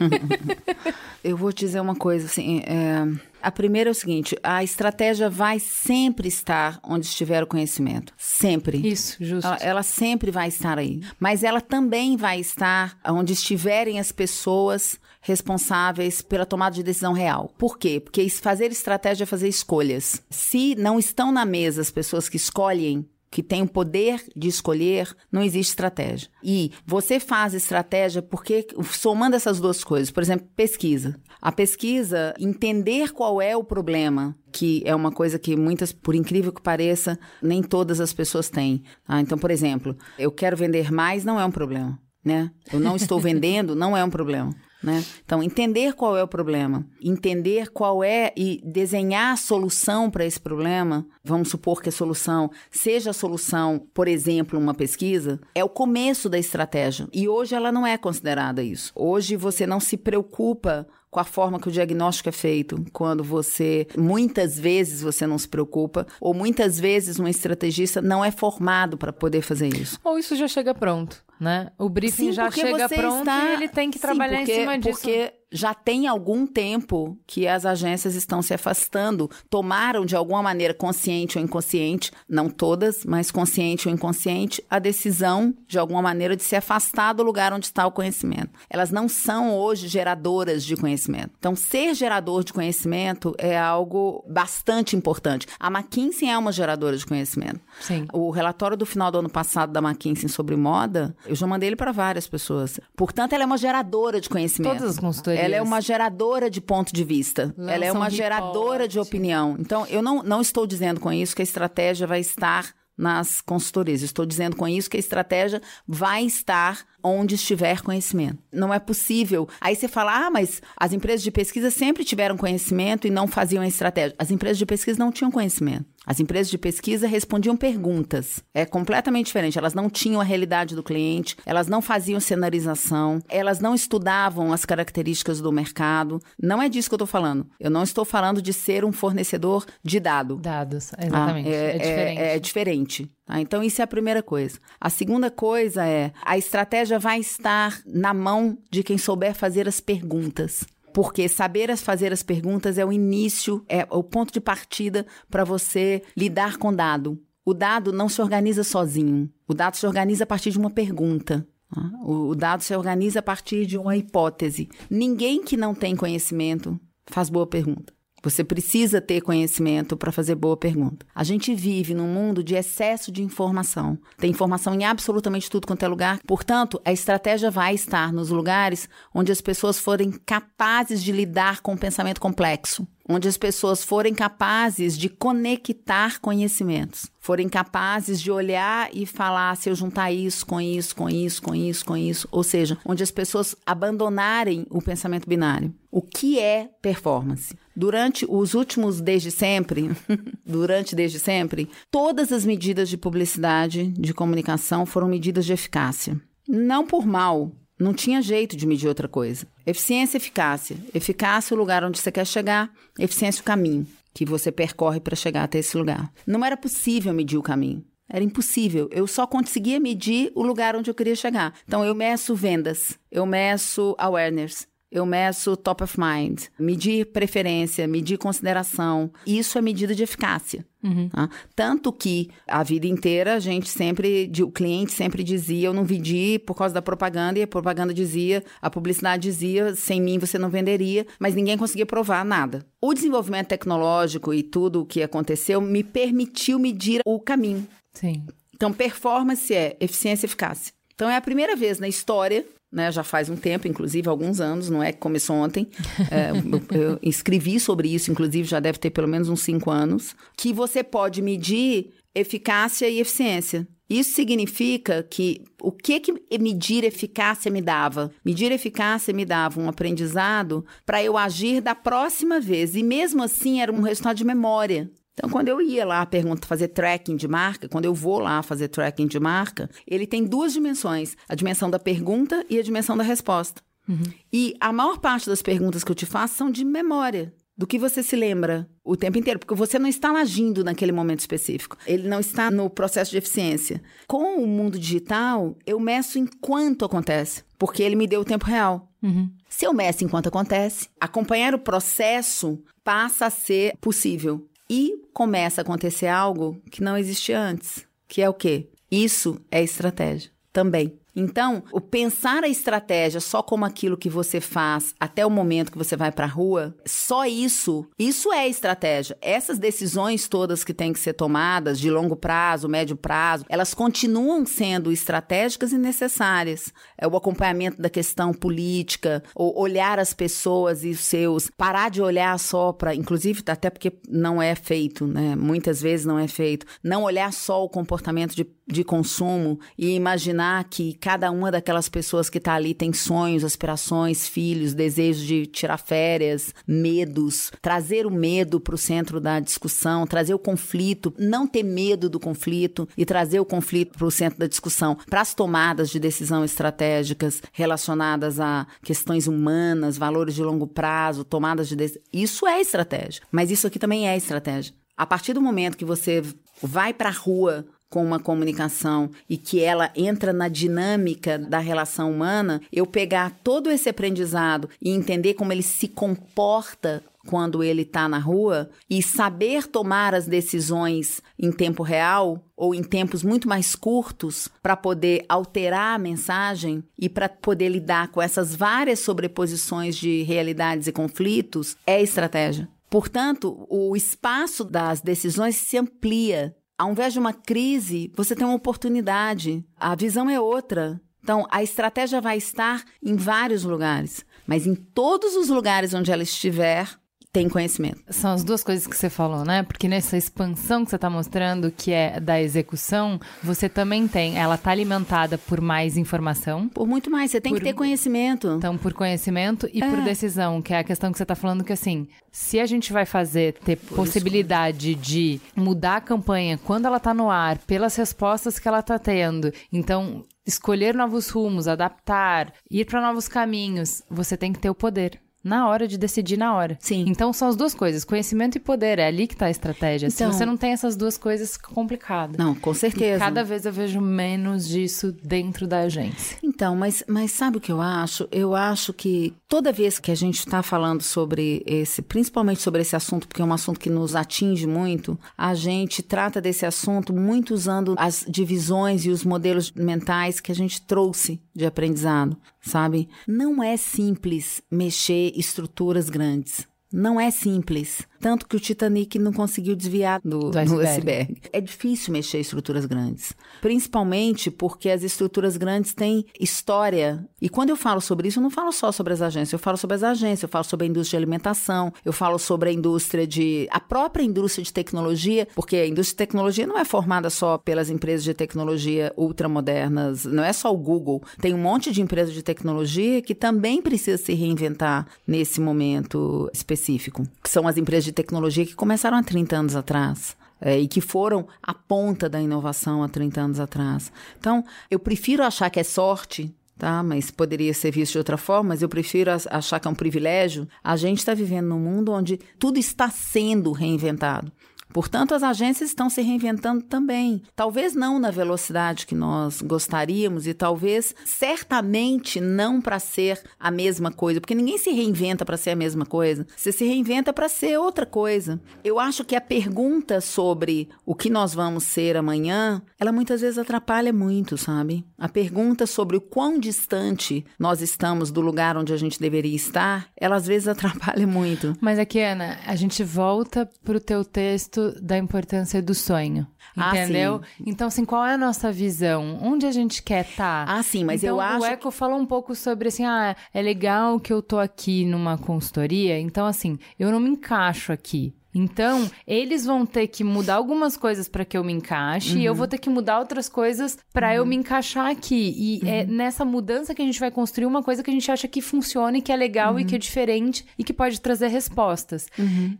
Eu 1.24 1.36
vou 1.36 1.52
te 1.52 1.64
dizer 1.64 1.80
uma 1.80 1.96
coisa, 1.96 2.26
assim, 2.26 2.60
é, 2.60 3.04
a 3.42 3.50
primeira 3.50 3.90
é 3.90 3.92
o 3.92 3.94
seguinte: 3.94 4.36
a 4.42 4.62
estratégia 4.62 5.28
vai 5.28 5.58
sempre 5.58 6.28
estar 6.28 6.78
onde 6.82 7.06
estiver 7.06 7.42
o 7.42 7.46
conhecimento. 7.46 8.12
Sempre. 8.16 8.78
Isso, 8.78 9.16
justo. 9.20 9.46
Ela, 9.46 9.56
ela, 9.56 9.82
sempre 9.82 10.30
vai 10.30 10.48
estar 10.48 10.78
aí. 10.78 11.00
Mas 11.18 11.42
ela 11.42 11.60
também 11.60 12.16
vai 12.16 12.38
estar 12.38 12.98
onde 13.04 13.32
estiverem 13.32 13.98
as 13.98 14.12
pessoas 14.12 14.98
responsáveis 15.20 16.22
pela 16.22 16.46
tomada 16.46 16.76
de 16.76 16.84
decisão 16.84 17.12
real. 17.12 17.52
Por 17.58 17.78
quê? 17.78 17.98
Porque 17.98 18.28
fazer 18.30 18.70
estratégia 18.70 19.24
é 19.24 19.26
fazer 19.26 19.48
escolhas. 19.48 20.22
Se 20.30 20.76
não 20.76 20.98
estão 20.98 21.32
na 21.32 21.44
mesa 21.44 21.80
as 21.80 21.90
pessoas 21.90 22.28
que 22.28 22.36
escolhem 22.36 23.04
que 23.30 23.42
tem 23.42 23.62
o 23.62 23.68
poder 23.68 24.22
de 24.34 24.48
escolher, 24.48 25.14
não 25.30 25.42
existe 25.42 25.70
estratégia. 25.70 26.28
E 26.42 26.72
você 26.86 27.20
faz 27.20 27.54
estratégia 27.54 28.22
porque, 28.22 28.66
somando 28.84 29.36
essas 29.36 29.60
duas 29.60 29.82
coisas, 29.84 30.10
por 30.10 30.22
exemplo, 30.22 30.46
pesquisa. 30.56 31.20
A 31.40 31.52
pesquisa, 31.52 32.34
entender 32.38 33.12
qual 33.12 33.40
é 33.40 33.56
o 33.56 33.64
problema, 33.64 34.36
que 34.50 34.82
é 34.84 34.94
uma 34.94 35.12
coisa 35.12 35.38
que 35.38 35.56
muitas, 35.56 35.92
por 35.92 36.14
incrível 36.14 36.52
que 36.52 36.62
pareça, 36.62 37.18
nem 37.42 37.62
todas 37.62 38.00
as 38.00 38.12
pessoas 38.12 38.48
têm. 38.48 38.82
Ah, 39.06 39.20
então, 39.20 39.36
por 39.36 39.50
exemplo, 39.50 39.96
eu 40.18 40.32
quero 40.32 40.56
vender 40.56 40.90
mais 40.90 41.24
não 41.24 41.38
é 41.38 41.44
um 41.44 41.50
problema. 41.50 41.98
Né? 42.24 42.50
Eu 42.72 42.80
não 42.80 42.96
estou 42.96 43.20
vendendo, 43.20 43.76
não 43.76 43.96
é 43.96 44.02
um 44.02 44.10
problema. 44.10 44.52
Né? 44.82 45.04
Então, 45.24 45.42
entender 45.42 45.94
qual 45.94 46.16
é 46.16 46.22
o 46.22 46.28
problema, 46.28 46.86
entender 47.00 47.70
qual 47.70 48.04
é 48.04 48.32
e 48.36 48.60
desenhar 48.64 49.32
a 49.32 49.36
solução 49.36 50.10
para 50.10 50.24
esse 50.24 50.38
problema, 50.38 51.06
vamos 51.24 51.48
supor 51.48 51.82
que 51.82 51.88
a 51.88 51.92
solução 51.92 52.50
seja 52.70 53.10
a 53.10 53.14
solução, 53.14 53.84
por 53.94 54.06
exemplo, 54.06 54.58
uma 54.58 54.74
pesquisa, 54.74 55.40
é 55.54 55.64
o 55.64 55.68
começo 55.68 56.28
da 56.28 56.38
estratégia. 56.38 57.08
E 57.12 57.26
hoje 57.26 57.54
ela 57.54 57.72
não 57.72 57.86
é 57.86 57.96
considerada 57.96 58.62
isso. 58.62 58.92
Hoje 58.94 59.34
você 59.34 59.66
não 59.66 59.80
se 59.80 59.96
preocupa 59.96 60.86
com 61.16 61.20
a 61.20 61.24
forma 61.24 61.58
que 61.58 61.68
o 61.68 61.72
diagnóstico 61.72 62.28
é 62.28 62.32
feito, 62.32 62.84
quando 62.92 63.24
você 63.24 63.86
muitas 63.96 64.58
vezes 64.58 65.00
você 65.00 65.26
não 65.26 65.38
se 65.38 65.48
preocupa, 65.48 66.06
ou 66.20 66.34
muitas 66.34 66.78
vezes 66.78 67.18
um 67.18 67.26
estrategista 67.26 68.02
não 68.02 68.22
é 68.22 68.30
formado 68.30 68.98
para 68.98 69.14
poder 69.14 69.40
fazer 69.40 69.74
isso. 69.74 69.98
Ou 70.04 70.18
isso 70.18 70.36
já 70.36 70.46
chega 70.46 70.74
pronto, 70.74 71.24
né? 71.40 71.70
O 71.78 71.88
briefing 71.88 72.26
Sim, 72.26 72.32
já 72.32 72.50
chega 72.50 72.88
pronto 72.88 73.18
está... 73.18 73.44
e 73.44 73.52
ele 73.54 73.68
tem 73.68 73.90
que 73.90 73.98
trabalhar 73.98 74.38
Sim, 74.38 74.44
porque, 74.44 74.52
em 74.52 74.60
cima 74.60 74.78
disso. 74.78 75.00
Porque 75.00 75.34
já 75.50 75.74
tem 75.74 76.06
algum 76.06 76.46
tempo 76.46 77.16
que 77.26 77.46
as 77.46 77.64
agências 77.64 78.14
estão 78.14 78.42
se 78.42 78.52
afastando, 78.52 79.30
tomaram 79.48 80.04
de 80.04 80.16
alguma 80.16 80.42
maneira, 80.42 80.74
consciente 80.74 81.38
ou 81.38 81.44
inconsciente, 81.44 82.10
não 82.28 82.48
todas, 82.48 83.04
mas 83.04 83.30
consciente 83.30 83.88
ou 83.88 83.94
inconsciente, 83.94 84.62
a 84.68 84.78
decisão, 84.78 85.54
de 85.66 85.78
alguma 85.78 86.02
maneira, 86.02 86.36
de 86.36 86.42
se 86.42 86.56
afastar 86.56 87.12
do 87.12 87.22
lugar 87.22 87.52
onde 87.52 87.66
está 87.66 87.86
o 87.86 87.92
conhecimento. 87.92 88.50
Elas 88.68 88.90
não 88.90 89.08
são 89.08 89.56
hoje 89.56 89.88
geradoras 89.88 90.64
de 90.64 90.76
conhecimento. 90.76 91.30
Então, 91.38 91.54
ser 91.54 91.94
gerador 91.94 92.42
de 92.42 92.52
conhecimento 92.52 93.34
é 93.38 93.56
algo 93.56 94.24
bastante 94.28 94.96
importante. 94.96 95.46
A 95.60 95.68
McKinsey 95.68 96.28
é 96.28 96.36
uma 96.36 96.52
geradora 96.52 96.96
de 96.96 97.06
conhecimento. 97.06 97.60
Sim. 97.80 98.06
O 98.12 98.30
relatório 98.30 98.76
do 98.76 98.86
final 98.86 99.10
do 99.10 99.18
ano 99.18 99.30
passado 99.30 99.72
da 99.72 99.80
McKinsey 99.80 100.28
sobre 100.28 100.56
moda, 100.56 101.14
eu 101.26 101.36
já 101.36 101.46
mandei 101.46 101.68
ele 101.68 101.76
para 101.76 101.92
várias 101.92 102.26
pessoas. 102.26 102.80
Portanto, 102.96 103.32
ela 103.32 103.44
é 103.44 103.46
uma 103.46 103.58
geradora 103.58 104.20
de 104.20 104.28
conhecimento. 104.28 104.76
Todas 104.76 104.90
as 104.90 104.98
consultorias 104.98 105.35
ela 105.36 105.56
é 105.56 105.62
uma 105.62 105.80
geradora 105.80 106.50
de 106.50 106.60
ponto 106.60 106.92
de 106.92 107.04
vista. 107.04 107.54
Lançam 107.56 107.74
ela 107.74 107.84
é 107.84 107.92
uma 107.92 108.10
geradora 108.10 108.88
de 108.88 108.98
opinião. 108.98 109.56
Então, 109.58 109.86
eu 109.86 110.02
não, 110.02 110.22
não 110.22 110.40
estou 110.40 110.66
dizendo 110.66 111.00
com 111.00 111.12
isso 111.12 111.34
que 111.34 111.42
a 111.42 111.44
estratégia 111.44 112.06
vai 112.06 112.20
estar 112.20 112.74
nas 112.96 113.40
consultorias. 113.40 114.02
Estou 114.02 114.24
dizendo 114.24 114.56
com 114.56 114.66
isso 114.66 114.88
que 114.88 114.96
a 114.96 115.00
estratégia 115.00 115.60
vai 115.86 116.24
estar 116.24 116.84
onde 117.02 117.34
estiver 117.34 117.82
conhecimento. 117.82 118.38
Não 118.50 118.72
é 118.72 118.78
possível. 118.78 119.48
Aí 119.60 119.76
você 119.76 119.86
fala, 119.86 120.26
ah, 120.26 120.30
mas 120.30 120.62
as 120.76 120.92
empresas 120.92 121.22
de 121.22 121.30
pesquisa 121.30 121.70
sempre 121.70 122.04
tiveram 122.04 122.36
conhecimento 122.36 123.06
e 123.06 123.10
não 123.10 123.26
faziam 123.26 123.62
a 123.62 123.68
estratégia. 123.68 124.16
As 124.18 124.30
empresas 124.30 124.58
de 124.58 124.66
pesquisa 124.66 124.98
não 124.98 125.12
tinham 125.12 125.30
conhecimento. 125.30 125.84
As 126.06 126.20
empresas 126.20 126.48
de 126.48 126.56
pesquisa 126.56 127.08
respondiam 127.08 127.56
perguntas. 127.56 128.40
É 128.54 128.64
completamente 128.64 129.26
diferente. 129.26 129.58
Elas 129.58 129.74
não 129.74 129.90
tinham 129.90 130.20
a 130.20 130.24
realidade 130.24 130.76
do 130.76 130.82
cliente, 130.82 131.36
elas 131.44 131.66
não 131.66 131.82
faziam 131.82 132.20
cenarização, 132.20 133.18
elas 133.28 133.58
não 133.58 133.74
estudavam 133.74 134.52
as 134.52 134.64
características 134.64 135.40
do 135.40 135.50
mercado. 135.50 136.22
Não 136.40 136.62
é 136.62 136.68
disso 136.68 136.88
que 136.88 136.94
eu 136.94 136.98
estou 136.98 137.06
falando. 137.08 137.46
Eu 137.58 137.70
não 137.70 137.82
estou 137.82 138.04
falando 138.04 138.40
de 138.40 138.52
ser 138.52 138.84
um 138.84 138.92
fornecedor 138.92 139.66
de 139.82 139.98
dado. 139.98 140.36
Dados, 140.36 140.92
exatamente. 140.96 141.48
Ah, 141.48 141.52
é, 141.52 141.76
é, 141.76 141.78
diferente. 141.78 142.20
É, 142.20 142.36
é 142.36 142.38
diferente. 142.38 143.10
Tá? 143.26 143.40
Então, 143.40 143.62
isso 143.62 143.80
é 143.80 143.84
a 143.84 143.88
primeira 143.88 144.22
coisa. 144.22 144.58
A 144.80 144.88
segunda 144.88 145.30
coisa 145.30 145.84
é: 145.84 146.12
a 146.24 146.38
estratégia 146.38 146.98
vai 146.98 147.18
estar 147.18 147.80
na 147.84 148.14
mão 148.14 148.56
de 148.70 148.84
quem 148.84 148.96
souber 148.96 149.34
fazer 149.34 149.66
as 149.66 149.80
perguntas 149.80 150.64
porque 150.96 151.28
saber 151.28 151.76
fazer 151.76 152.10
as 152.10 152.22
perguntas 152.22 152.78
é 152.78 152.84
o 152.86 152.90
início, 152.90 153.62
é 153.68 153.86
o 153.90 154.02
ponto 154.02 154.32
de 154.32 154.40
partida 154.40 155.06
para 155.28 155.44
você 155.44 156.02
lidar 156.16 156.56
com 156.56 156.74
dado. 156.74 157.22
O 157.44 157.52
dado 157.52 157.92
não 157.92 158.08
se 158.08 158.22
organiza 158.22 158.64
sozinho. 158.64 159.30
O 159.46 159.52
dado 159.52 159.76
se 159.76 159.86
organiza 159.86 160.24
a 160.24 160.26
partir 160.26 160.52
de 160.52 160.58
uma 160.58 160.70
pergunta. 160.70 161.46
Tá? 161.68 161.82
O 162.02 162.34
dado 162.34 162.62
se 162.62 162.74
organiza 162.74 163.18
a 163.18 163.22
partir 163.22 163.66
de 163.66 163.76
uma 163.76 163.94
hipótese. 163.94 164.70
Ninguém 164.88 165.44
que 165.44 165.54
não 165.54 165.74
tem 165.74 165.94
conhecimento 165.94 166.80
faz 167.04 167.28
boa 167.28 167.46
pergunta. 167.46 167.92
Você 168.26 168.42
precisa 168.42 169.00
ter 169.00 169.20
conhecimento 169.20 169.96
para 169.96 170.10
fazer 170.10 170.34
boa 170.34 170.56
pergunta. 170.56 171.06
A 171.14 171.22
gente 171.22 171.54
vive 171.54 171.94
num 171.94 172.08
mundo 172.08 172.42
de 172.42 172.56
excesso 172.56 173.12
de 173.12 173.22
informação. 173.22 173.96
Tem 174.18 174.32
informação 174.32 174.74
em 174.74 174.84
absolutamente 174.84 175.48
tudo 175.48 175.64
quanto 175.64 175.84
é 175.84 175.86
lugar. 175.88 176.18
Portanto, 176.26 176.80
a 176.84 176.92
estratégia 176.92 177.52
vai 177.52 177.76
estar 177.76 178.12
nos 178.12 178.30
lugares 178.30 178.88
onde 179.14 179.30
as 179.30 179.40
pessoas 179.40 179.78
forem 179.78 180.10
capazes 180.10 181.04
de 181.04 181.12
lidar 181.12 181.60
com 181.60 181.74
o 181.74 181.78
pensamento 181.78 182.20
complexo 182.20 182.84
onde 183.08 183.28
as 183.28 183.36
pessoas 183.36 183.84
forem 183.84 184.12
capazes 184.12 184.98
de 184.98 185.08
conectar 185.08 186.18
conhecimentos, 186.20 187.08
forem 187.20 187.48
capazes 187.48 188.20
de 188.20 188.32
olhar 188.32 188.90
e 188.92 189.06
falar 189.06 189.56
se 189.56 189.70
eu 189.70 189.76
juntar 189.76 190.10
isso 190.10 190.44
com 190.44 190.60
isso, 190.60 190.96
com 190.96 191.08
isso, 191.08 191.40
com 191.40 191.54
isso, 191.54 191.84
com 191.84 191.96
isso, 191.96 192.28
ou 192.32 192.42
seja, 192.42 192.76
onde 192.84 193.04
as 193.04 193.12
pessoas 193.12 193.54
abandonarem 193.64 194.66
o 194.68 194.82
pensamento 194.82 195.28
binário. 195.28 195.72
O 195.88 196.02
que 196.02 196.40
é 196.40 196.68
performance? 196.82 197.54
Durante 197.76 198.24
os 198.26 198.54
últimos 198.54 199.02
desde 199.02 199.30
sempre, 199.30 199.90
durante 200.46 200.96
desde 200.96 201.18
sempre, 201.18 201.68
todas 201.90 202.32
as 202.32 202.46
medidas 202.46 202.88
de 202.88 202.96
publicidade, 202.96 203.88
de 203.88 204.14
comunicação 204.14 204.86
foram 204.86 205.08
medidas 205.08 205.44
de 205.44 205.52
eficácia. 205.52 206.18
Não 206.48 206.86
por 206.86 207.04
mal, 207.04 207.52
não 207.78 207.92
tinha 207.92 208.22
jeito 208.22 208.56
de 208.56 208.66
medir 208.66 208.88
outra 208.88 209.06
coisa. 209.06 209.46
Eficiência 209.66 210.16
eficácia. 210.16 210.78
Eficácia 210.94 211.52
é 211.52 211.56
o 211.56 211.58
lugar 211.58 211.84
onde 211.84 211.98
você 211.98 212.10
quer 212.10 212.26
chegar, 212.26 212.72
eficiência 212.98 213.40
é 213.40 213.42
o 213.42 213.44
caminho 213.44 213.86
que 214.14 214.24
você 214.24 214.50
percorre 214.50 214.98
para 214.98 215.14
chegar 215.14 215.44
até 215.44 215.58
esse 215.58 215.76
lugar. 215.76 216.10
Não 216.26 216.42
era 216.42 216.56
possível 216.56 217.12
medir 217.12 217.36
o 217.36 217.42
caminho. 217.42 217.84
Era 218.08 218.24
impossível. 218.24 218.88
Eu 218.90 219.06
só 219.06 219.26
conseguia 219.26 219.78
medir 219.78 220.32
o 220.34 220.42
lugar 220.42 220.74
onde 220.74 220.90
eu 220.90 220.94
queria 220.94 221.14
chegar. 221.14 221.52
Então, 221.66 221.84
eu 221.84 221.94
meço 221.94 222.34
vendas, 222.34 222.98
eu 223.10 223.26
meço 223.26 223.94
awareness, 223.98 224.66
eu 224.90 225.04
meço 225.04 225.56
top 225.56 225.82
of 225.82 225.98
mind, 225.98 226.44
medir 226.58 227.06
preferência, 227.06 227.86
medir 227.86 228.18
consideração. 228.18 229.10
Isso 229.26 229.58
é 229.58 229.62
medida 229.62 229.94
de 229.94 230.02
eficácia. 230.02 230.64
Uhum. 230.82 231.08
Tá? 231.08 231.28
Tanto 231.54 231.92
que 231.92 232.30
a 232.46 232.62
vida 232.62 232.86
inteira 232.86 233.34
a 233.34 233.38
gente 233.40 233.68
sempre, 233.68 234.30
o 234.40 234.50
cliente 234.50 234.92
sempre 234.92 235.24
dizia, 235.24 235.66
eu 235.66 235.74
não 235.74 235.84
vendi 235.84 236.38
por 236.38 236.54
causa 236.54 236.72
da 236.72 236.82
propaganda, 236.82 237.38
e 237.38 237.42
a 237.42 237.46
propaganda 237.46 237.92
dizia, 237.92 238.44
a 238.62 238.70
publicidade 238.70 239.22
dizia, 239.22 239.74
sem 239.74 240.00
mim 240.00 240.18
você 240.18 240.38
não 240.38 240.48
venderia, 240.48 241.06
mas 241.18 241.34
ninguém 241.34 241.58
conseguia 241.58 241.86
provar 241.86 242.24
nada. 242.24 242.64
O 242.80 242.94
desenvolvimento 242.94 243.48
tecnológico 243.48 244.32
e 244.32 244.42
tudo 244.42 244.82
o 244.82 244.86
que 244.86 245.02
aconteceu 245.02 245.60
me 245.60 245.82
permitiu 245.82 246.58
medir 246.58 247.00
o 247.04 247.18
caminho. 247.18 247.66
Sim. 247.92 248.24
Então, 248.54 248.72
performance 248.72 249.52
é 249.52 249.76
eficiência 249.80 250.26
e 250.26 250.28
eficácia. 250.28 250.72
Então, 250.94 251.10
é 251.10 251.16
a 251.16 251.20
primeira 251.20 251.54
vez 251.54 251.78
na 251.78 251.88
história 251.88 252.46
né, 252.72 252.90
já 252.90 253.02
faz 253.02 253.28
um 253.28 253.36
tempo, 253.36 253.68
inclusive 253.68 254.08
alguns 254.08 254.40
anos, 254.40 254.68
não 254.68 254.82
é 254.82 254.92
que 254.92 254.98
começou 254.98 255.36
ontem. 255.36 255.68
É, 256.10 256.30
eu, 256.76 256.98
escrevi 257.02 257.58
sobre 257.58 257.88
isso, 257.88 258.10
inclusive 258.10 258.48
já 258.48 258.60
deve 258.60 258.78
ter 258.78 258.90
pelo 258.90 259.08
menos 259.08 259.28
uns 259.28 259.42
cinco 259.42 259.70
anos, 259.70 260.14
que 260.36 260.52
você 260.52 260.82
pode 260.82 261.22
medir 261.22 261.92
eficácia 262.14 262.88
e 262.88 263.00
eficiência. 263.00 263.66
Isso 263.88 264.14
significa 264.14 265.04
que 265.08 265.44
o 265.62 265.70
que, 265.70 266.00
que 266.00 266.12
medir 266.38 266.82
eficácia 266.82 267.50
me 267.50 267.62
dava? 267.62 268.10
Medir 268.24 268.50
eficácia 268.50 269.14
me 269.14 269.24
dava 269.24 269.60
um 269.60 269.68
aprendizado 269.68 270.64
para 270.84 271.02
eu 271.02 271.16
agir 271.16 271.60
da 271.60 271.74
próxima 271.74 272.40
vez. 272.40 272.74
E 272.74 272.82
mesmo 272.82 273.22
assim 273.22 273.60
era 273.60 273.72
um 273.72 273.82
resultado 273.82 274.16
de 274.16 274.24
memória. 274.24 274.90
Então, 275.18 275.30
quando 275.30 275.48
eu 275.48 275.62
ia 275.62 275.86
lá 275.86 276.04
pergunta, 276.04 276.46
fazer 276.46 276.68
tracking 276.68 277.16
de 277.16 277.26
marca, 277.26 277.68
quando 277.68 277.86
eu 277.86 277.94
vou 277.94 278.18
lá 278.18 278.42
fazer 278.42 278.68
tracking 278.68 279.06
de 279.06 279.18
marca, 279.18 279.70
ele 279.86 280.06
tem 280.06 280.22
duas 280.22 280.52
dimensões: 280.52 281.16
a 281.26 281.34
dimensão 281.34 281.70
da 281.70 281.78
pergunta 281.78 282.44
e 282.50 282.58
a 282.58 282.62
dimensão 282.62 282.96
da 282.96 283.02
resposta. 283.02 283.62
Uhum. 283.88 284.02
E 284.30 284.54
a 284.60 284.72
maior 284.72 284.98
parte 284.98 285.28
das 285.28 285.40
perguntas 285.40 285.82
que 285.82 285.90
eu 285.90 285.94
te 285.94 286.04
faço 286.04 286.34
são 286.34 286.50
de 286.50 286.64
memória. 286.64 287.32
Do 287.58 287.66
que 287.66 287.78
você 287.78 288.02
se 288.02 288.14
lembra 288.14 288.68
o 288.84 288.94
tempo 288.94 289.16
inteiro, 289.16 289.38
porque 289.38 289.54
você 289.54 289.78
não 289.78 289.88
está 289.88 290.10
agindo 290.10 290.62
naquele 290.62 290.92
momento 290.92 291.20
específico. 291.20 291.78
Ele 291.86 292.06
não 292.06 292.20
está 292.20 292.50
no 292.50 292.68
processo 292.68 293.10
de 293.10 293.16
eficiência. 293.16 293.82
Com 294.06 294.42
o 294.42 294.46
mundo 294.46 294.78
digital, 294.78 295.56
eu 295.64 295.80
meço 295.80 296.18
enquanto 296.18 296.84
acontece, 296.84 297.44
porque 297.58 297.82
ele 297.82 297.96
me 297.96 298.06
deu 298.06 298.20
o 298.20 298.26
tempo 298.26 298.44
real. 298.44 298.92
Uhum. 299.02 299.30
Se 299.48 299.64
eu 299.64 299.72
meço 299.72 300.04
enquanto 300.04 300.26
acontece, 300.26 300.90
acompanhar 301.00 301.54
o 301.54 301.58
processo 301.58 302.62
passa 302.84 303.24
a 303.24 303.30
ser 303.30 303.74
possível. 303.80 304.46
E 304.68 305.02
começa 305.12 305.60
a 305.60 305.62
acontecer 305.62 306.08
algo 306.08 306.60
que 306.70 306.82
não 306.82 306.98
existia 306.98 307.40
antes, 307.40 307.86
que 308.08 308.20
é 308.20 308.28
o 308.28 308.34
quê? 308.34 308.68
Isso 308.90 309.40
é 309.50 309.62
estratégia 309.62 310.30
também. 310.52 310.98
Então, 311.16 311.64
o 311.72 311.80
pensar 311.80 312.44
a 312.44 312.48
estratégia 312.48 313.20
só 313.20 313.42
como 313.42 313.64
aquilo 313.64 313.96
que 313.96 314.10
você 314.10 314.38
faz 314.38 314.94
até 315.00 315.24
o 315.24 315.30
momento 315.30 315.72
que 315.72 315.78
você 315.78 315.96
vai 315.96 316.12
para 316.12 316.26
a 316.26 316.28
rua, 316.28 316.76
só 316.86 317.24
isso, 317.24 317.88
isso 317.98 318.30
é 318.30 318.46
estratégia. 318.46 319.16
Essas 319.22 319.58
decisões 319.58 320.28
todas 320.28 320.62
que 320.62 320.74
têm 320.74 320.92
que 320.92 321.00
ser 321.00 321.14
tomadas 321.14 321.80
de 321.80 321.90
longo 321.90 322.14
prazo, 322.14 322.68
médio 322.68 322.96
prazo, 322.96 323.46
elas 323.48 323.72
continuam 323.72 324.44
sendo 324.44 324.92
estratégicas 324.92 325.72
e 325.72 325.78
necessárias. 325.78 326.72
É 326.98 327.08
o 327.08 327.16
acompanhamento 327.16 327.80
da 327.80 327.88
questão 327.88 328.34
política, 328.34 329.22
ou 329.34 329.58
olhar 329.58 329.98
as 329.98 330.12
pessoas 330.12 330.84
e 330.84 330.90
os 330.90 331.00
seus, 331.00 331.50
parar 331.56 331.90
de 331.90 332.02
olhar 332.02 332.38
só 332.38 332.72
para, 332.72 332.94
inclusive 332.94 333.42
até 333.46 333.70
porque 333.70 333.92
não 334.08 334.42
é 334.42 334.54
feito, 334.54 335.06
né? 335.06 335.34
Muitas 335.34 335.80
vezes 335.80 336.04
não 336.04 336.18
é 336.18 336.28
feito. 336.28 336.66
Não 336.82 337.04
olhar 337.04 337.32
só 337.32 337.64
o 337.64 337.68
comportamento 337.68 338.34
de, 338.34 338.46
de 338.66 338.84
consumo 338.84 339.58
e 339.78 339.94
imaginar 339.94 340.64
que 340.64 340.94
cada 341.06 341.30
uma 341.30 341.52
daquelas 341.52 341.88
pessoas 341.88 342.28
que 342.28 342.38
está 342.38 342.54
ali 342.54 342.74
tem 342.74 342.92
sonhos, 342.92 343.44
aspirações, 343.44 344.26
filhos, 344.26 344.74
desejos 344.74 345.22
de 345.22 345.46
tirar 345.46 345.76
férias, 345.76 346.52
medos, 346.66 347.52
trazer 347.62 348.06
o 348.06 348.10
medo 348.10 348.58
para 348.58 348.74
o 348.74 348.78
centro 348.78 349.20
da 349.20 349.38
discussão, 349.38 350.04
trazer 350.04 350.34
o 350.34 350.38
conflito, 350.38 351.14
não 351.16 351.46
ter 351.46 351.62
medo 351.62 352.10
do 352.10 352.18
conflito 352.18 352.88
e 352.96 353.04
trazer 353.04 353.38
o 353.38 353.44
conflito 353.44 353.96
para 353.96 354.04
o 354.04 354.10
centro 354.10 354.40
da 354.40 354.48
discussão, 354.48 354.98
para 355.08 355.20
as 355.20 355.32
tomadas 355.32 355.90
de 355.90 356.00
decisão 356.00 356.44
estratégicas 356.44 357.40
relacionadas 357.52 358.40
a 358.40 358.66
questões 358.82 359.28
humanas, 359.28 359.96
valores 359.96 360.34
de 360.34 360.42
longo 360.42 360.66
prazo, 360.66 361.22
tomadas 361.22 361.68
de 361.68 361.76
decisão. 361.76 362.02
Isso 362.12 362.48
é 362.48 362.60
estratégia, 362.60 363.22
mas 363.30 363.52
isso 363.52 363.68
aqui 363.68 363.78
também 363.78 364.08
é 364.08 364.16
estratégia. 364.16 364.74
A 364.96 365.06
partir 365.06 365.34
do 365.34 365.42
momento 365.42 365.76
que 365.76 365.84
você 365.84 366.20
vai 366.62 366.92
para 366.92 367.10
a 367.10 367.12
rua 367.12 367.66
com 367.88 368.04
uma 368.04 368.18
comunicação 368.18 369.10
e 369.28 369.36
que 369.36 369.60
ela 369.60 369.90
entra 369.94 370.32
na 370.32 370.48
dinâmica 370.48 371.38
da 371.38 371.58
relação 371.58 372.10
humana, 372.10 372.60
eu 372.72 372.86
pegar 372.86 373.30
todo 373.42 373.70
esse 373.70 373.88
aprendizado 373.88 374.68
e 374.82 374.90
entender 374.90 375.34
como 375.34 375.52
ele 375.52 375.62
se 375.62 375.88
comporta 375.88 377.02
quando 377.26 377.62
ele 377.62 377.82
está 377.82 378.08
na 378.08 378.18
rua 378.18 378.70
e 378.88 379.02
saber 379.02 379.66
tomar 379.66 380.14
as 380.14 380.26
decisões 380.26 381.20
em 381.38 381.50
tempo 381.50 381.82
real 381.82 382.42
ou 382.56 382.74
em 382.74 382.82
tempos 382.82 383.22
muito 383.22 383.48
mais 383.48 383.74
curtos 383.74 384.48
para 384.62 384.76
poder 384.76 385.24
alterar 385.28 385.96
a 385.96 385.98
mensagem 385.98 386.82
e 386.98 387.08
para 387.08 387.28
poder 387.28 387.68
lidar 387.68 388.08
com 388.08 388.22
essas 388.22 388.54
várias 388.54 389.00
sobreposições 389.00 389.96
de 389.96 390.22
realidades 390.22 390.86
e 390.86 390.92
conflitos 390.92 391.76
é 391.86 392.00
estratégia. 392.00 392.68
Portanto, 392.88 393.66
o 393.68 393.96
espaço 393.96 394.64
das 394.64 395.00
decisões 395.00 395.56
se 395.56 395.76
amplia 395.76 396.54
ao 396.78 396.90
invés 396.90 397.12
de 397.12 397.18
uma 397.18 397.32
crise, 397.32 398.12
você 398.14 398.34
tem 398.34 398.46
uma 398.46 398.56
oportunidade. 398.56 399.64
A 399.78 399.94
visão 399.94 400.28
é 400.28 400.40
outra. 400.40 401.00
Então, 401.22 401.46
a 401.50 401.62
estratégia 401.62 402.20
vai 402.20 402.36
estar 402.36 402.84
em 403.02 403.16
vários 403.16 403.64
lugares, 403.64 404.24
mas 404.46 404.66
em 404.66 404.74
todos 404.74 405.34
os 405.34 405.48
lugares 405.48 405.92
onde 405.92 406.12
ela 406.12 406.22
estiver, 406.22 406.88
tem 407.36 407.48
conhecimento. 407.48 408.00
São 408.10 408.32
as 408.32 408.42
duas 408.42 408.62
coisas 408.64 408.86
que 408.86 408.96
você 408.96 409.10
falou, 409.10 409.44
né? 409.44 409.62
Porque 409.62 409.88
nessa 409.88 410.16
expansão 410.16 410.84
que 410.84 410.90
você 410.90 410.96
está 410.96 411.10
mostrando, 411.10 411.70
que 411.70 411.92
é 411.92 412.18
da 412.18 412.40
execução, 412.40 413.20
você 413.42 413.68
também 413.68 414.08
tem, 414.08 414.38
ela 414.38 414.54
está 414.54 414.70
alimentada 414.70 415.36
por 415.36 415.60
mais 415.60 415.96
informação. 415.96 416.68
Por 416.68 416.86
muito 416.86 417.10
mais, 417.10 417.30
você 417.30 417.40
tem 417.40 417.52
Por- 417.52 417.58
que 417.58 417.64
ter 417.64 417.74
conhecimento. 417.74 418.48
Então, 418.56 418.78
por 418.78 418.92
conhecimento 418.94 419.68
e 419.72 419.80
por 419.80 419.98
É. 419.98 420.02
decisão, 420.02 420.62
que 420.62 420.72
é 420.72 420.78
a 420.78 420.84
questão 420.84 421.12
que 421.12 421.18
você 421.18 421.24
está 421.24 421.34
falando 421.34 421.62
que 421.64 421.72
assim, 421.72 422.08
se 422.32 422.58
a 422.58 422.66
gente 422.66 422.92
vai 422.92 423.04
fazer 423.04 423.54
ter 423.64 423.76
possibilidade 423.76 424.94
de 424.94 425.40
mudar 425.54 425.96
a 425.96 426.00
campanha 426.00 426.58
quando 426.64 426.86
ela 426.86 426.96
está 426.96 427.12
no 427.12 427.30
ar, 427.30 427.58
pelas 427.58 427.96
respostas 427.96 428.58
que 428.58 428.66
ela 428.68 428.80
está 428.80 428.98
tendo, 428.98 429.52
então 429.72 430.24
escolher 430.46 430.94
novos 430.94 431.28
rumos, 431.28 431.66
adaptar, 431.68 432.52
ir 432.70 432.84
para 432.86 433.00
novos 433.00 433.26
caminhos, 433.28 434.02
você 434.08 434.36
tem 434.36 434.52
que 434.52 434.58
ter 434.60 434.70
o 434.70 434.74
poder. 434.74 435.20
Na 435.46 435.68
hora 435.68 435.86
de 435.86 435.96
decidir 435.96 436.36
na 436.36 436.54
hora. 436.54 436.76
Sim. 436.80 437.04
Então 437.06 437.32
são 437.32 437.48
as 437.48 437.56
duas 437.56 437.72
coisas, 437.74 438.04
conhecimento 438.04 438.56
e 438.56 438.60
poder. 438.60 438.98
É 438.98 439.06
ali 439.06 439.26
que 439.26 439.36
tá 439.36 439.46
a 439.46 439.50
estratégia. 439.50 440.08
Então- 440.08 440.32
Se 440.32 440.38
você 440.38 440.44
não 440.44 440.56
tem 440.56 440.72
essas 440.72 440.96
duas 440.96 441.16
coisas, 441.16 441.52
fica 441.52 441.72
complicado. 441.72 442.36
Não, 442.36 442.54
com 442.54 442.74
certeza. 442.74 443.18
Cada 443.20 443.44
vez 443.44 443.64
eu 443.64 443.72
vejo 443.72 444.00
menos 444.00 444.66
disso 444.68 445.12
dentro 445.22 445.66
da 445.66 445.80
agência. 445.80 446.36
Então, 446.42 446.74
mas, 446.74 447.04
mas 447.06 447.30
sabe 447.30 447.58
o 447.58 447.60
que 447.60 447.70
eu 447.70 447.80
acho? 447.80 448.26
Eu 448.32 448.54
acho 448.54 448.92
que 448.92 449.34
toda 449.48 449.70
vez 449.72 449.98
que 449.98 450.10
a 450.10 450.14
gente 450.16 450.38
está 450.40 450.62
falando 450.62 451.02
sobre 451.02 451.62
esse, 451.66 452.02
principalmente 452.02 452.60
sobre 452.60 452.82
esse 452.82 452.96
assunto, 452.96 453.28
porque 453.28 453.40
é 453.42 453.44
um 453.44 453.52
assunto 453.52 453.78
que 453.78 453.88
nos 453.90 454.16
atinge 454.16 454.66
muito, 454.66 455.18
a 455.38 455.54
gente 455.54 456.02
trata 456.02 456.40
desse 456.40 456.66
assunto 456.66 457.12
muito 457.12 457.54
usando 457.54 457.94
as 457.98 458.24
divisões 458.28 459.04
e 459.04 459.10
os 459.10 459.24
modelos 459.24 459.70
mentais 459.72 460.40
que 460.40 460.50
a 460.50 460.54
gente 460.54 460.82
trouxe 460.82 461.40
de 461.54 461.64
aprendizado, 461.66 462.36
sabe? 462.66 463.08
Não 463.26 463.62
é 463.62 463.76
simples 463.76 464.60
mexer 464.70 465.32
estruturas 465.36 466.10
grandes. 466.10 466.66
Não 466.92 467.20
é 467.20 467.30
simples. 467.30 468.06
Tanto 468.20 468.46
que 468.46 468.56
o 468.56 468.60
Titanic 468.60 469.18
não 469.18 469.32
conseguiu 469.32 469.74
desviar 469.76 470.20
do, 470.24 470.38
Do 470.38 470.50
do 470.50 470.58
iceberg. 470.58 470.88
iceberg. 470.88 471.36
É 471.52 471.60
difícil 471.60 472.12
mexer 472.12 472.38
estruturas 472.40 472.86
grandes. 472.86 473.32
Principalmente 473.60 474.50
porque 474.50 474.88
as 474.88 475.02
estruturas 475.02 475.56
grandes 475.56 475.92
têm 475.94 476.24
história. 476.40 477.26
E 477.40 477.48
quando 477.48 477.70
eu 477.70 477.76
falo 477.76 478.00
sobre 478.00 478.28
isso, 478.28 478.38
eu 478.38 478.42
não 478.42 478.50
falo 478.50 478.72
só 478.72 478.90
sobre 478.90 479.12
as 479.12 479.20
agências. 479.20 479.52
Eu 479.52 479.58
falo 479.58 479.76
sobre 479.76 479.96
as 479.96 480.02
agências, 480.02 480.42
eu 480.42 480.48
falo 480.48 480.64
sobre 480.64 480.86
a 480.86 480.88
indústria 480.88 481.18
de 481.18 481.24
alimentação, 481.24 481.92
eu 482.04 482.12
falo 482.12 482.38
sobre 482.38 482.70
a 482.70 482.72
indústria 482.72 483.26
de. 483.26 483.68
a 483.70 483.80
própria 483.80 484.22
indústria 484.24 484.64
de 484.64 484.72
tecnologia, 484.72 485.46
porque 485.54 485.76
a 485.76 485.86
indústria 485.86 486.14
de 486.14 486.16
tecnologia 486.16 486.66
não 486.66 486.78
é 486.78 486.84
formada 486.84 487.28
só 487.30 487.58
pelas 487.58 487.90
empresas 487.90 488.24
de 488.24 488.34
tecnologia 488.34 489.12
ultramodernas, 489.16 490.24
não 490.24 490.42
é 490.44 490.52
só 490.52 490.72
o 490.72 490.76
Google. 490.76 491.22
Tem 491.40 491.54
um 491.54 491.58
monte 491.58 491.92
de 491.92 492.00
empresas 492.02 492.32
de 492.34 492.42
tecnologia 492.42 493.20
que 493.22 493.34
também 493.34 493.80
precisa 493.82 494.16
se 494.16 494.32
reinventar 494.34 495.06
nesse 495.26 495.60
momento 495.60 496.50
específico. 496.52 497.26
Que 497.42 497.50
são 497.50 497.66
as 497.68 497.76
empresas 497.76 498.04
de 498.06 498.12
tecnologia 498.12 498.64
que 498.64 498.74
começaram 498.74 499.18
há 499.18 499.22
30 499.22 499.56
anos 499.56 499.76
atrás. 499.76 500.36
é, 500.60 500.78
e 500.78 500.88
que 500.88 501.00
foram 501.00 501.46
a 501.62 501.74
ponta 501.74 502.28
da 502.28 502.40
inovação 502.40 503.02
há 503.02 503.08
30 503.08 503.40
anos 503.40 503.60
atrás. 503.60 504.10
Então, 504.38 504.64
eu 504.90 504.98
prefiro 504.98 505.42
achar 505.42 505.68
que 505.68 505.78
é 505.78 505.84
sorte, 505.84 506.50
tá? 506.78 507.02
Mas 507.02 507.30
poderia 507.30 507.74
ser 507.74 507.90
visto 507.90 508.12
de 508.12 508.18
outra 508.18 508.36
forma, 508.36 508.70
mas 508.70 508.82
eu 508.82 508.88
prefiro 508.88 509.30
achar 509.50 509.78
que 509.78 509.86
é 509.86 509.90
um 509.90 509.94
privilégio. 509.94 510.66
A 510.82 510.96
gente 510.96 511.18
está 511.18 511.34
vivendo 511.34 511.66
num 511.66 511.78
mundo 511.78 512.12
onde 512.12 512.38
tudo 512.58 512.78
está 512.78 513.10
sendo 513.10 513.72
reinventado. 513.72 514.50
Portanto, 514.92 515.34
as 515.34 515.42
agências 515.42 515.90
estão 515.90 516.08
se 516.08 516.22
reinventando 516.22 516.82
também. 516.82 517.42
Talvez 517.54 517.94
não 517.94 518.18
na 518.18 518.30
velocidade 518.30 519.06
que 519.06 519.14
nós 519.14 519.60
gostaríamos 519.60 520.46
e 520.46 520.54
talvez 520.54 521.14
certamente 521.24 522.40
não 522.40 522.80
para 522.80 522.98
ser 522.98 523.42
a 523.58 523.70
mesma 523.70 524.10
coisa, 524.10 524.40
porque 524.40 524.54
ninguém 524.54 524.78
se 524.78 524.90
reinventa 524.90 525.44
para 525.44 525.56
ser 525.56 525.70
a 525.70 525.76
mesma 525.76 526.06
coisa. 526.06 526.46
Você 526.56 526.72
se 526.72 526.84
reinventa 526.84 527.32
para 527.32 527.48
ser 527.48 527.78
outra 527.78 528.06
coisa. 528.06 528.60
Eu 528.82 528.98
acho 528.98 529.24
que 529.24 529.36
a 529.36 529.40
pergunta 529.40 530.20
sobre 530.20 530.88
o 531.04 531.14
que 531.14 531.28
nós 531.28 531.52
vamos 531.52 531.84
ser 531.84 532.16
amanhã, 532.16 532.80
ela 532.98 533.12
muitas 533.12 533.40
vezes 533.40 533.58
atrapalha 533.58 534.12
muito, 534.12 534.56
sabe? 534.56 535.04
A 535.18 535.28
pergunta 535.28 535.86
sobre 535.86 536.16
o 536.16 536.20
quão 536.20 536.58
distante 536.58 537.44
nós 537.58 537.82
estamos 537.82 538.30
do 538.30 538.40
lugar 538.40 538.76
onde 538.76 538.92
a 538.92 538.96
gente 538.96 539.20
deveria 539.20 539.54
estar, 539.54 540.08
ela 540.16 540.36
às 540.36 540.46
vezes 540.46 540.68
atrapalha 540.68 541.26
muito. 541.26 541.76
Mas 541.80 541.98
aqui, 541.98 542.20
Ana, 542.20 542.58
a 542.66 542.74
gente 542.76 543.02
volta 543.04 543.68
pro 543.84 544.00
teu 544.00 544.24
texto 544.24 544.75
da 545.00 545.16
importância 545.18 545.80
do 545.82 545.94
sonho. 545.94 546.46
Ah, 546.76 546.90
Entendeu? 546.90 547.40
Então, 547.64 547.88
assim, 547.88 548.04
qual 548.04 548.24
é 548.24 548.34
a 548.34 548.38
nossa 548.38 548.70
visão? 548.70 549.38
Onde 549.42 549.66
a 549.66 549.72
gente 549.72 550.02
quer 550.02 550.26
estar? 550.26 550.68
Ah, 550.68 550.82
sim, 550.82 551.04
mas 551.04 551.22
então, 551.22 551.36
eu 551.36 551.40
acho 551.40 551.62
O 551.62 551.64
Eco 551.64 551.90
falou 551.90 552.18
um 552.18 552.26
pouco 552.26 552.54
sobre 552.54 552.88
assim: 552.88 553.04
ah, 553.04 553.34
é 553.52 553.62
legal 553.62 554.20
que 554.20 554.32
eu 554.32 554.42
tô 554.42 554.58
aqui 554.58 555.04
numa 555.04 555.38
consultoria, 555.38 556.18
então, 556.18 556.46
assim, 556.46 556.78
eu 556.98 557.10
não 557.10 557.20
me 557.20 557.30
encaixo 557.30 557.92
aqui. 557.92 558.34
Então, 558.58 559.10
eles 559.26 559.64
vão 559.66 559.84
ter 559.84 560.06
que 560.06 560.24
mudar 560.24 560.54
algumas 560.54 560.96
coisas 560.96 561.28
para 561.28 561.44
que 561.44 561.56
eu 561.56 561.62
me 561.62 561.72
encaixe 561.72 562.38
e 562.38 562.44
eu 562.44 562.54
vou 562.54 562.66
ter 562.66 562.78
que 562.78 562.88
mudar 562.88 563.18
outras 563.18 563.48
coisas 563.48 563.98
para 564.12 564.34
eu 564.34 564.46
me 564.46 564.56
encaixar 564.56 565.10
aqui. 565.10 565.54
E 565.56 565.88
é 565.88 566.06
nessa 566.06 566.44
mudança 566.44 566.94
que 566.94 567.02
a 567.02 567.04
gente 567.04 567.20
vai 567.20 567.30
construir 567.30 567.66
uma 567.66 567.82
coisa 567.82 568.02
que 568.02 568.10
a 568.10 568.12
gente 568.12 568.30
acha 568.30 568.48
que 568.48 568.60
funciona 568.62 569.18
e 569.18 569.22
que 569.22 569.30
é 569.30 569.36
legal 569.36 569.78
e 569.78 569.84
que 569.84 569.94
é 569.94 569.98
diferente 569.98 570.64
e 570.78 570.82
que 570.82 570.92
pode 570.92 571.20
trazer 571.20 571.48
respostas. 571.48 572.26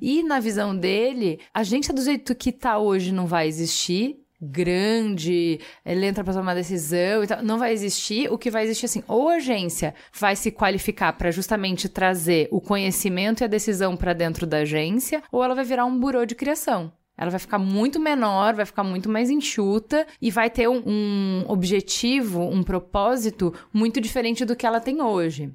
E 0.01 0.23
na 0.23 0.41
visão 0.41 0.77
dele, 0.77 1.41
a 1.53 1.63
gente 1.63 1.93
do 1.93 2.03
jeito 2.03 2.35
que 2.35 2.51
tá 2.53 2.79
hoje 2.79 3.13
não 3.13 3.27
vai 3.27 3.47
existir 3.47 4.17
grande, 4.41 5.61
ele 5.85 6.07
entra 6.07 6.23
para 6.23 6.35
tomar 6.35 6.55
decisão 6.55 7.25
e 7.25 7.27
tal, 7.27 7.43
não 7.43 7.59
vai 7.59 7.73
existir. 7.73 8.31
O 8.33 8.39
que 8.39 8.51
vai 8.51 8.65
existir 8.65 8.87
assim, 8.87 9.03
ou 9.09 9.29
a 9.29 9.35
agência 9.35 9.95
vai 10.13 10.37
se 10.37 10.51
qualificar 10.51 11.13
para 11.15 11.31
justamente 11.31 11.89
trazer 11.89 12.49
o 12.51 12.61
conhecimento 12.61 13.43
e 13.43 13.45
a 13.45 13.49
decisão 13.49 13.97
para 13.97 14.13
dentro 14.13 14.47
da 14.47 14.59
agência, 14.59 15.23
ou 15.33 15.43
ela 15.43 15.55
vai 15.55 15.65
virar 15.65 15.85
um 15.85 15.99
burô 15.99 16.25
de 16.25 16.35
criação. 16.35 16.93
Ela 17.19 17.31
vai 17.31 17.41
ficar 17.41 17.59
muito 17.59 17.99
menor, 17.99 18.55
vai 18.55 18.67
ficar 18.67 18.85
muito 18.85 19.09
mais 19.09 19.31
enxuta 19.31 20.07
e 20.21 20.31
vai 20.31 20.51
ter 20.51 20.69
um, 20.69 20.83
um 20.87 21.45
objetivo, 21.49 22.43
um 22.43 22.63
propósito 22.63 23.55
muito 23.73 24.01
diferente 24.01 24.45
do 24.45 24.55
que 24.55 24.67
ela 24.67 24.81
tem 24.81 25.01
hoje. 25.01 25.51